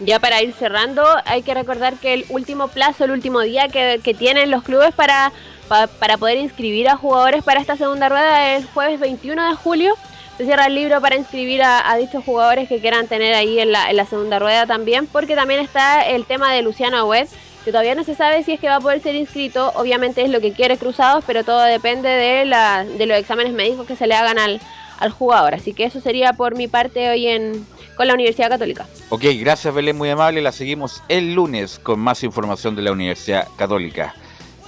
Ya 0.00 0.18
para 0.20 0.42
ir 0.42 0.52
cerrando, 0.52 1.02
hay 1.24 1.42
que 1.42 1.54
recordar 1.54 1.94
que 1.94 2.14
el 2.14 2.26
último 2.28 2.68
plazo, 2.68 3.04
el 3.04 3.10
último 3.10 3.40
día 3.40 3.68
que, 3.68 4.00
que 4.02 4.14
tienen 4.14 4.50
los 4.50 4.62
clubes 4.62 4.94
para 4.94 5.32
pa, 5.68 5.86
para 5.86 6.18
poder 6.18 6.38
inscribir 6.38 6.88
a 6.88 6.96
jugadores 6.96 7.42
para 7.42 7.60
esta 7.60 7.76
segunda 7.76 8.08
rueda 8.08 8.56
es 8.56 8.66
jueves 8.74 9.00
21 9.00 9.50
de 9.50 9.56
julio. 9.56 9.94
Se 10.36 10.44
cierra 10.44 10.66
el 10.66 10.74
libro 10.74 11.00
para 11.00 11.16
inscribir 11.16 11.62
a, 11.62 11.90
a 11.90 11.96
dichos 11.96 12.22
jugadores 12.24 12.68
que 12.68 12.78
quieran 12.78 13.06
tener 13.06 13.34
ahí 13.34 13.58
en 13.58 13.72
la, 13.72 13.88
en 13.88 13.96
la, 13.96 14.04
segunda 14.04 14.38
rueda 14.38 14.66
también, 14.66 15.06
porque 15.06 15.34
también 15.34 15.60
está 15.60 16.02
el 16.02 16.26
tema 16.26 16.52
de 16.52 16.60
Luciano 16.60 17.06
West, 17.06 17.32
que 17.64 17.70
todavía 17.72 17.94
no 17.94 18.04
se 18.04 18.14
sabe 18.14 18.44
si 18.44 18.52
es 18.52 18.60
que 18.60 18.68
va 18.68 18.76
a 18.76 18.80
poder 18.80 19.00
ser 19.00 19.14
inscrito. 19.14 19.72
Obviamente 19.76 20.22
es 20.22 20.28
lo 20.28 20.42
que 20.42 20.52
quiere 20.52 20.76
Cruzados, 20.76 21.24
pero 21.26 21.42
todo 21.42 21.62
depende 21.62 22.10
de, 22.10 22.44
la, 22.44 22.84
de 22.84 23.06
los 23.06 23.18
exámenes 23.18 23.54
médicos 23.54 23.86
que 23.86 23.96
se 23.96 24.06
le 24.06 24.14
hagan 24.14 24.38
al, 24.38 24.60
al 24.98 25.10
jugador. 25.10 25.54
Así 25.54 25.72
que 25.72 25.84
eso 25.84 26.00
sería 26.00 26.32
por 26.32 26.56
mi 26.56 26.68
parte 26.68 27.08
hoy 27.08 27.26
en 27.26 27.66
con 27.96 28.06
la 28.06 28.14
Universidad 28.14 28.50
Católica. 28.50 28.86
Ok, 29.08 29.24
gracias 29.40 29.74
Belén, 29.74 29.96
muy 29.96 30.10
amable. 30.10 30.42
La 30.42 30.52
seguimos 30.52 31.02
el 31.08 31.34
lunes 31.34 31.78
con 31.78 31.98
más 31.98 32.22
información 32.22 32.76
de 32.76 32.82
la 32.82 32.92
Universidad 32.92 33.48
Católica. 33.56 34.14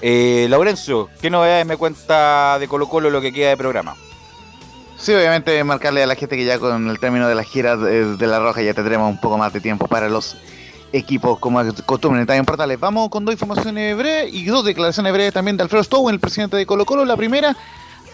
Eh, 0.01 0.47
Laurencio, 0.49 1.11
¿qué 1.21 1.29
novedades 1.29 1.67
me 1.67 1.77
cuenta 1.77 2.59
de 2.59 2.69
Colo 2.69 2.89
Colo 2.89 3.11
lo 3.11 3.21
que 3.21 3.33
queda 3.33 3.51
de 3.51 3.57
programa? 3.57 3.97
Sí, 4.97 5.13
obviamente 5.13 5.63
marcarle 5.63 6.03
a 6.03 6.07
la 6.07 6.15
gente 6.15 6.37
que 6.37 6.45
ya 6.45 6.59
con 6.59 6.89
el 6.89 6.99
término 6.99 7.29
de 7.29 7.35
la 7.35 7.45
gira 7.45 7.77
de, 7.77 8.17
de 8.17 8.27
La 8.27 8.41
Roja 8.41 8.63
ya 8.63 8.75
tendremos 8.75 9.11
un 9.11 9.21
poco 9.21 9.39
más 9.39 9.53
de 9.53 9.61
tiempo 9.61 9.87
para 9.87 10.09
los 10.09 10.37
equipos 10.93 11.39
como 11.39 11.61
es 11.61 11.83
costumbre 11.83 12.25
en 12.27 12.45
Portales. 12.45 12.81
Vamos 12.81 13.09
con 13.11 13.25
dos 13.25 13.33
informaciones 13.33 13.97
breves 13.97 14.33
y 14.33 14.45
dos 14.45 14.65
declaraciones 14.65 15.13
breves 15.13 15.35
también 15.35 15.57
de 15.57 15.63
Alfredo 15.63 15.85
Stowen, 15.85 16.15
el 16.15 16.21
presidente 16.21 16.57
de 16.57 16.67
Colo 16.67 16.85
Colo. 16.85 17.05
La 17.05 17.17
primera, 17.17 17.57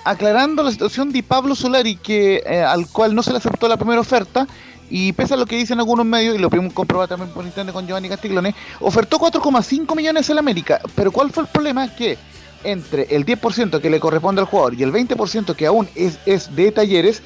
aclarando 0.05 0.63
la 0.63 0.71
situación 0.71 1.11
de 1.11 1.23
Pablo 1.23 1.55
Solari, 1.55 1.97
que 1.97 2.43
eh, 2.47 2.63
al 2.63 2.87
cual 2.89 3.15
no 3.15 3.23
se 3.23 3.33
le 3.33 3.39
aceptó 3.39 3.69
la 3.69 3.77
primera 3.77 4.01
oferta. 4.01 4.47
Y 4.91 5.13
pese 5.15 5.35
a 5.35 5.37
lo 5.39 5.47
que 5.47 5.57
dicen 5.57 5.79
algunos 5.79 6.05
medios, 6.05 6.37
y 6.37 6.39
lo 6.39 6.51
pudimos 6.51 6.73
comprobar 6.75 7.09
también 7.09 7.31
por 7.31 7.45
internet 7.45 7.73
con 7.73 7.87
Giovanni 7.87 8.09
Castiglione, 8.09 8.55
ofertó 8.81 9.19
4,5 9.19 9.97
millones 9.97 10.29
en 10.29 10.39
América. 10.39 10.79
Pero 10.95 11.11
¿cuál 11.11 11.31
fue 11.31 11.45
el 11.45 11.49
problema? 11.49 11.89
Que 11.95 12.19
entre 12.65 13.15
el 13.15 13.25
10% 13.25 13.81
que 13.81 13.91
le 13.91 13.99
corresponde 13.99 14.41
al 14.41 14.47
jugador 14.47 14.75
y 14.75 14.83
el 14.83 14.93
20% 14.93 15.55
que 15.55 15.67
aún 15.67 15.89
es, 15.95 16.19
es 16.27 16.55
de 16.55 16.71
talleres, 16.71 17.23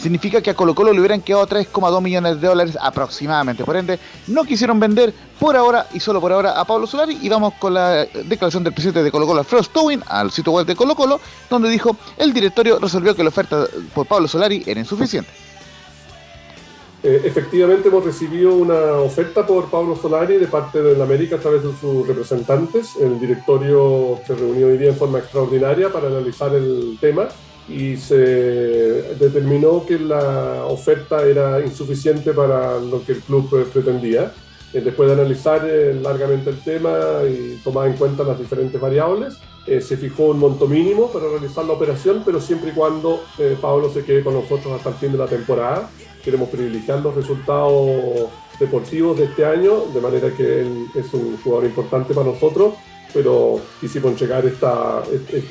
significa 0.00 0.40
que 0.40 0.50
a 0.50 0.54
Colo 0.54 0.74
Colo 0.74 0.92
le 0.92 1.00
hubieran 1.00 1.20
quedado 1.20 1.46
3,2 1.46 2.02
millones 2.02 2.40
de 2.40 2.48
dólares 2.48 2.76
aproximadamente. 2.80 3.64
Por 3.64 3.76
ende, 3.76 3.98
no 4.26 4.44
quisieron 4.44 4.80
vender 4.80 5.12
por 5.38 5.56
ahora 5.56 5.86
y 5.92 6.00
solo 6.00 6.20
por 6.20 6.32
ahora 6.32 6.58
a 6.58 6.64
Pablo 6.64 6.86
Solari. 6.86 7.18
Y 7.20 7.28
vamos 7.28 7.54
con 7.54 7.74
la 7.74 8.06
declaración 8.24 8.64
del 8.64 8.72
presidente 8.72 9.02
de 9.02 9.10
Colo 9.10 9.26
Colo, 9.26 9.40
Alfredo 9.40 9.62
Stowin, 9.62 10.02
al 10.06 10.30
sitio 10.30 10.52
web 10.52 10.66
de 10.66 10.74
Colo 10.74 10.94
Colo, 10.94 11.20
donde 11.48 11.68
dijo, 11.68 11.96
el 12.16 12.32
directorio 12.32 12.78
resolvió 12.78 13.14
que 13.14 13.22
la 13.22 13.28
oferta 13.28 13.66
por 13.94 14.06
Pablo 14.06 14.26
Solari 14.26 14.62
era 14.66 14.80
insuficiente. 14.80 15.30
Eh, 17.02 17.22
efectivamente 17.24 17.88
hemos 17.88 18.04
recibido 18.04 18.54
una 18.54 18.96
oferta 18.96 19.46
por 19.46 19.70
Pablo 19.70 19.96
Solari 19.96 20.36
de 20.36 20.46
parte 20.46 20.82
de 20.82 21.02
América 21.02 21.36
a 21.36 21.38
través 21.38 21.62
de 21.62 21.70
sus 21.80 22.06
representantes. 22.06 22.94
El 22.96 23.18
directorio 23.18 24.20
se 24.26 24.34
reunió 24.34 24.66
hoy 24.66 24.76
día 24.76 24.90
en 24.90 24.96
forma 24.96 25.18
extraordinaria 25.18 25.90
para 25.90 26.08
analizar 26.08 26.54
el 26.54 26.98
tema 27.00 27.28
y 27.70 27.96
se 27.96 28.16
determinó 29.18 29.86
que 29.86 29.98
la 29.98 30.64
oferta 30.64 31.24
era 31.24 31.60
insuficiente 31.60 32.32
para 32.32 32.78
lo 32.80 33.04
que 33.04 33.12
el 33.12 33.20
club 33.20 33.48
eh, 33.54 33.66
pretendía. 33.72 34.32
Eh, 34.72 34.80
después 34.80 35.08
de 35.08 35.14
analizar 35.14 35.64
largamente 36.02 36.50
el 36.50 36.60
tema 36.60 36.90
y 37.28 37.60
tomar 37.64 37.88
en 37.88 37.94
cuenta 37.94 38.22
las 38.22 38.38
diferentes 38.38 38.80
variables, 38.80 39.38
se 39.66 39.96
fijó 39.96 40.24
un 40.24 40.38
monto 40.38 40.66
mínimo 40.66 41.12
para 41.12 41.28
realizar 41.28 41.64
la 41.64 41.74
operación, 41.74 42.22
pero 42.24 42.40
siempre 42.40 42.70
y 42.70 42.72
cuando 42.72 43.20
Pablo 43.60 43.88
se 43.92 44.02
quede 44.02 44.24
con 44.24 44.34
nosotros 44.34 44.72
hasta 44.74 44.88
el 44.88 44.94
fin 44.96 45.12
de 45.12 45.18
la 45.18 45.26
temporada 45.26 45.88
queremos 46.22 46.48
privilegiar 46.48 47.00
los 47.00 47.14
resultados 47.14 48.28
deportivos 48.58 49.18
de 49.18 49.24
este 49.24 49.44
año, 49.44 49.86
de 49.92 50.00
manera 50.00 50.30
que 50.30 50.60
él 50.60 50.86
es 50.94 51.12
un 51.14 51.38
jugador 51.42 51.66
importante 51.66 52.14
para 52.14 52.26
nosotros, 52.26 52.74
pero 53.12 53.60
quisimos 53.80 54.12
entregar 54.12 54.44
esta, 54.46 55.02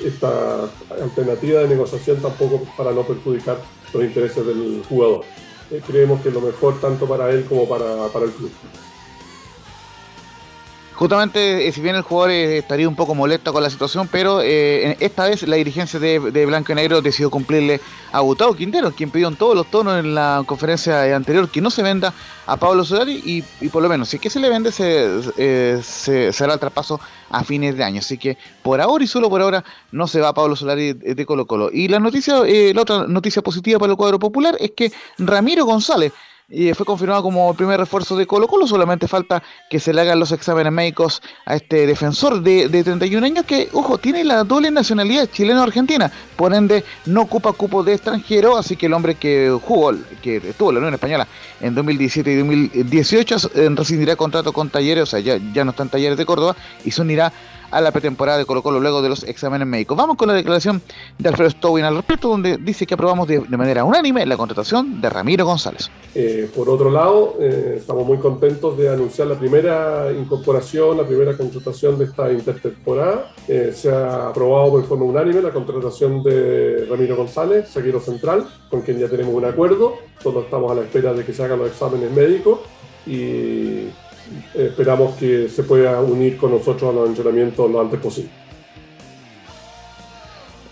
esta 0.03 0.69
alternativa 1.01 1.61
de 1.61 1.67
negociación 1.67 2.21
tampoco 2.21 2.63
para 2.77 2.91
no 2.91 3.03
perjudicar 3.03 3.59
los 3.93 4.03
intereses 4.03 4.45
del 4.45 4.83
jugador. 4.87 5.23
Eh, 5.71 5.81
creemos 5.85 6.21
que 6.21 6.29
es 6.29 6.33
lo 6.33 6.41
mejor 6.41 6.79
tanto 6.79 7.05
para 7.07 7.29
él 7.29 7.45
como 7.45 7.67
para, 7.67 8.07
para 8.07 8.25
el 8.25 8.31
club. 8.31 8.51
Justamente, 10.99 11.65
eh, 11.65 11.71
si 11.71 11.79
bien 11.79 11.95
el 11.95 12.01
jugador 12.01 12.31
eh, 12.31 12.57
estaría 12.57 12.85
un 12.85 12.95
poco 12.97 13.15
molesto 13.15 13.53
con 13.53 13.63
la 13.63 13.69
situación, 13.69 14.09
pero 14.11 14.41
eh, 14.41 14.97
esta 14.99 15.29
vez 15.29 15.47
la 15.47 15.55
dirigencia 15.55 15.97
de, 15.97 16.19
Blanco 16.45 16.73
y 16.73 16.75
Negro 16.75 17.01
decidió 17.01 17.29
cumplirle 17.29 17.79
a 18.11 18.19
Gustavo 18.19 18.53
Quintero, 18.53 18.91
quien 18.91 19.09
pidió 19.09 19.29
en 19.29 19.37
todos 19.37 19.55
los 19.55 19.67
tonos 19.67 19.97
en 19.97 20.13
la 20.13 20.43
conferencia 20.45 21.15
anterior 21.15 21.47
que 21.47 21.61
no 21.61 21.69
se 21.69 21.83
venda 21.83 22.13
a 22.45 22.57
Pablo 22.57 22.83
Solari 22.83 23.21
y, 23.23 23.69
por 23.69 23.81
lo 23.81 23.87
menos 23.87 24.09
si 24.09 24.17
es 24.17 24.21
que 24.21 24.29
se 24.29 24.41
le 24.41 24.49
vende 24.49 24.73
se, 24.73 25.81
se, 25.81 26.43
hará 26.43 26.55
el 26.55 26.59
traspaso 26.59 26.99
a 27.29 27.43
fines 27.43 27.77
de 27.77 27.83
año. 27.83 27.99
Así 27.99 28.17
que 28.17 28.37
por 28.61 28.81
ahora 28.81 29.03
y 29.03 29.07
solo 29.07 29.29
por 29.29 29.41
ahora 29.41 29.63
no 29.91 30.07
se 30.07 30.19
va 30.19 30.33
Pablo 30.33 30.55
Solari 30.55 30.93
de 30.93 31.25
Colo 31.25 31.45
Colo. 31.45 31.69
Y 31.71 31.87
la 31.87 31.99
noticia, 31.99 32.41
la 32.73 32.81
otra 32.81 33.07
noticia 33.07 33.41
positiva 33.41 33.79
para 33.79 33.91
el 33.91 33.97
cuadro 33.97 34.19
popular 34.19 34.55
es 34.59 34.71
que 34.71 34.91
Ramiro 35.17 35.65
González 35.65 36.13
y 36.49 36.73
fue 36.73 36.85
confirmado 36.85 37.21
como 37.21 37.51
el 37.51 37.55
primer 37.55 37.79
refuerzo 37.79 38.15
de 38.17 38.25
Colo 38.25 38.47
Colo. 38.47 38.65
Solamente 38.65 39.07
falta 39.07 39.43
que 39.69 39.79
se 39.79 39.93
le 39.93 40.01
hagan 40.01 40.19
los 40.19 40.31
exámenes 40.31 40.73
médicos 40.73 41.21
a 41.45 41.55
este 41.55 41.85
defensor 41.85 42.41
de, 42.41 42.67
de 42.67 42.83
31 42.83 43.25
años 43.25 43.45
que, 43.45 43.69
ojo, 43.73 43.97
tiene 43.97 44.23
la 44.23 44.43
doble 44.43 44.71
nacionalidad 44.71 45.29
chileno-argentina. 45.29 46.11
Por 46.35 46.53
ende, 46.53 46.83
no 47.05 47.21
ocupa 47.21 47.53
cupo 47.53 47.83
de 47.83 47.93
extranjero. 47.93 48.57
Así 48.57 48.75
que 48.75 48.87
el 48.87 48.93
hombre 48.93 49.15
que 49.15 49.55
jugó, 49.63 49.93
que 50.21 50.37
estuvo 50.37 50.69
en 50.69 50.75
la 50.75 50.79
Unión 50.79 50.93
Española 50.95 51.27
en 51.61 51.75
2017 51.75 52.31
y 52.31 52.35
2018, 52.37 53.35
eh, 53.55 53.69
rescindirá 53.75 54.15
contrato 54.15 54.51
con 54.51 54.69
Talleres, 54.69 55.03
o 55.03 55.05
sea, 55.05 55.19
ya, 55.19 55.37
ya 55.53 55.63
no 55.63 55.71
está 55.71 55.83
en 55.83 55.89
Talleres 55.89 56.17
de 56.17 56.25
Córdoba 56.25 56.55
y 56.83 56.91
se 56.91 57.01
unirá 57.01 57.31
a 57.71 57.81
la 57.81 57.91
pretemporada 57.91 58.37
de 58.37 58.45
Colo 58.45 58.61
Colo 58.61 58.79
luego 58.79 59.01
de 59.01 59.09
los 59.09 59.23
exámenes 59.23 59.67
médicos. 59.67 59.97
Vamos 59.97 60.17
con 60.17 60.27
la 60.27 60.33
declaración 60.33 60.81
de 61.17 61.29
Alfredo 61.29 61.49
Stowin 61.49 61.85
al 61.85 61.95
respecto, 61.95 62.29
donde 62.29 62.57
dice 62.57 62.85
que 62.85 62.93
aprobamos 62.93 63.27
de, 63.27 63.41
manera 63.41 63.83
unánime 63.83 64.25
la 64.25 64.37
contratación 64.37 65.01
de 65.01 65.09
Ramiro 65.09 65.45
González. 65.45 65.89
Eh, 66.15 66.49
por 66.55 66.69
otro 66.69 66.89
lado, 66.89 67.35
eh, 67.39 67.75
estamos 67.77 68.05
muy 68.05 68.17
contentos 68.17 68.77
de 68.77 68.89
anunciar 68.89 69.27
la 69.27 69.35
primera 69.35 70.11
incorporación, 70.11 70.97
la 70.97 71.05
primera 71.05 71.35
contratación 71.35 71.97
de 71.97 72.05
esta 72.05 72.31
intertemporada. 72.31 73.33
Eh, 73.47 73.73
se 73.75 73.91
ha 73.91 74.29
aprobado 74.29 74.79
de 74.79 74.87
forma 74.87 75.05
unánime 75.05 75.41
la 75.41 75.51
contratación 75.51 76.23
de 76.23 76.85
Ramiro 76.89 77.15
González, 77.15 77.69
zaguero 77.69 77.99
central, 77.99 78.47
con 78.69 78.81
quien 78.81 78.99
ya 78.99 79.07
tenemos 79.07 79.33
un 79.33 79.45
acuerdo. 79.45 79.95
Solo 80.21 80.41
estamos 80.41 80.71
a 80.71 80.75
la 80.75 80.81
espera 80.81 81.13
de 81.13 81.23
que 81.23 81.33
se 81.33 81.43
hagan 81.43 81.59
los 81.59 81.69
exámenes 81.69 82.11
médicos 82.11 82.59
y 83.05 83.87
esperamos 84.53 85.15
que 85.15 85.49
se 85.49 85.63
pueda 85.63 85.99
unir 86.01 86.37
con 86.37 86.51
nosotros 86.51 86.91
a 86.91 86.93
los 86.93 87.09
entrenamientos 87.09 87.69
lo 87.69 87.81
antes 87.81 87.99
posible. 87.99 88.31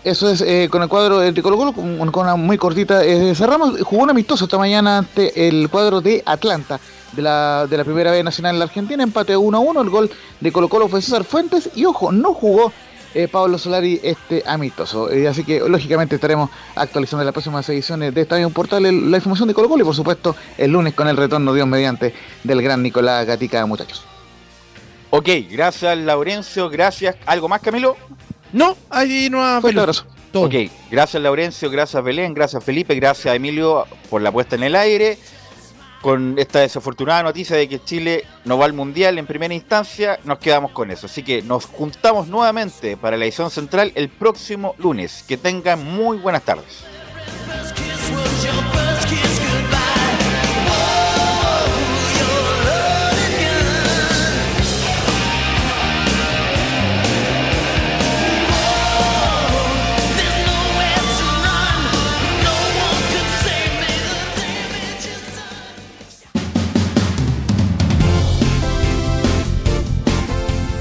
Eso 0.04 0.30
es, 0.30 0.40
eh, 0.40 0.68
con 0.70 0.82
el 0.82 0.88
cuadro 0.88 1.18
de 1.18 1.42
Colo 1.42 1.56
Colo, 1.56 1.72
con, 1.72 2.00
una 2.00 2.36
muy 2.36 2.56
cortita. 2.56 3.04
Eh, 3.04 3.34
cerramos, 3.34 3.80
jugó 3.82 4.04
un 4.04 4.10
amistoso 4.10 4.44
esta 4.44 4.56
mañana 4.56 4.98
ante 4.98 5.48
el 5.48 5.68
cuadro 5.68 6.00
de 6.00 6.22
Atlanta, 6.24 6.80
de 7.12 7.22
la, 7.22 7.66
de 7.68 7.76
la 7.76 7.84
primera 7.84 8.10
vez 8.12 8.24
nacional 8.24 8.54
en 8.54 8.58
la 8.60 8.64
Argentina, 8.66 9.02
empate 9.02 9.36
1-1, 9.36 9.82
el 9.82 9.90
gol 9.90 10.10
de 10.40 10.52
Colo 10.52 10.68
Colo 10.68 10.88
fue 10.88 11.02
César 11.02 11.24
Fuentes, 11.24 11.70
y 11.74 11.84
ojo, 11.84 12.12
no 12.12 12.32
jugó 12.32 12.72
eh, 13.14 13.28
Pablo 13.28 13.58
Solari 13.58 14.00
este 14.02 14.42
amistoso. 14.46 15.10
Eh, 15.10 15.28
así 15.28 15.44
que 15.44 15.60
lógicamente 15.60 16.14
estaremos 16.14 16.50
actualizando 16.74 17.22
en 17.22 17.26
las 17.26 17.32
próximas 17.32 17.68
ediciones 17.68 18.14
de 18.14 18.22
Estadio 18.22 18.50
Portal 18.50 18.82
la 18.82 19.16
información 19.16 19.48
de 19.48 19.54
Colo 19.54 19.68
Colo 19.68 19.82
y 19.82 19.86
por 19.86 19.94
supuesto 19.94 20.36
el 20.56 20.72
lunes 20.72 20.94
con 20.94 21.08
el 21.08 21.16
retorno 21.16 21.52
Dios 21.54 21.66
mediante 21.66 22.14
del 22.44 22.62
gran 22.62 22.82
Nicolás 22.82 23.26
Gatica, 23.26 23.64
muchachos. 23.66 24.04
Ok, 25.10 25.28
gracias 25.50 25.96
Laurencio, 25.98 26.68
gracias. 26.68 27.16
¿Algo 27.26 27.48
más 27.48 27.60
Camilo? 27.60 27.96
No, 28.52 28.76
ahí 28.90 29.28
no 29.30 29.44
ha 29.44 29.56
abrazo. 29.56 30.04
Ok, 30.34 30.54
gracias 30.90 31.22
Laurencio, 31.22 31.70
gracias 31.70 32.04
Belén, 32.04 32.34
gracias 32.34 32.62
Felipe, 32.62 32.94
gracias 32.94 33.34
Emilio 33.34 33.86
por 34.10 34.20
la 34.20 34.30
puesta 34.30 34.56
en 34.56 34.62
el 34.62 34.76
aire 34.76 35.18
con 36.00 36.38
esta 36.38 36.60
desafortunada 36.60 37.22
noticia 37.22 37.56
de 37.56 37.68
que 37.68 37.82
Chile 37.82 38.24
no 38.44 38.58
va 38.58 38.64
al 38.64 38.72
Mundial 38.72 39.18
en 39.18 39.26
primera 39.26 39.54
instancia, 39.54 40.18
nos 40.24 40.38
quedamos 40.38 40.72
con 40.72 40.90
eso. 40.90 41.06
Así 41.06 41.22
que 41.22 41.42
nos 41.42 41.66
juntamos 41.66 42.28
nuevamente 42.28 42.96
para 42.96 43.16
la 43.16 43.24
edición 43.24 43.50
central 43.50 43.92
el 43.94 44.08
próximo 44.08 44.74
lunes. 44.78 45.24
Que 45.26 45.36
tengan 45.36 45.84
muy 45.84 46.18
buenas 46.18 46.42
tardes. 46.42 46.84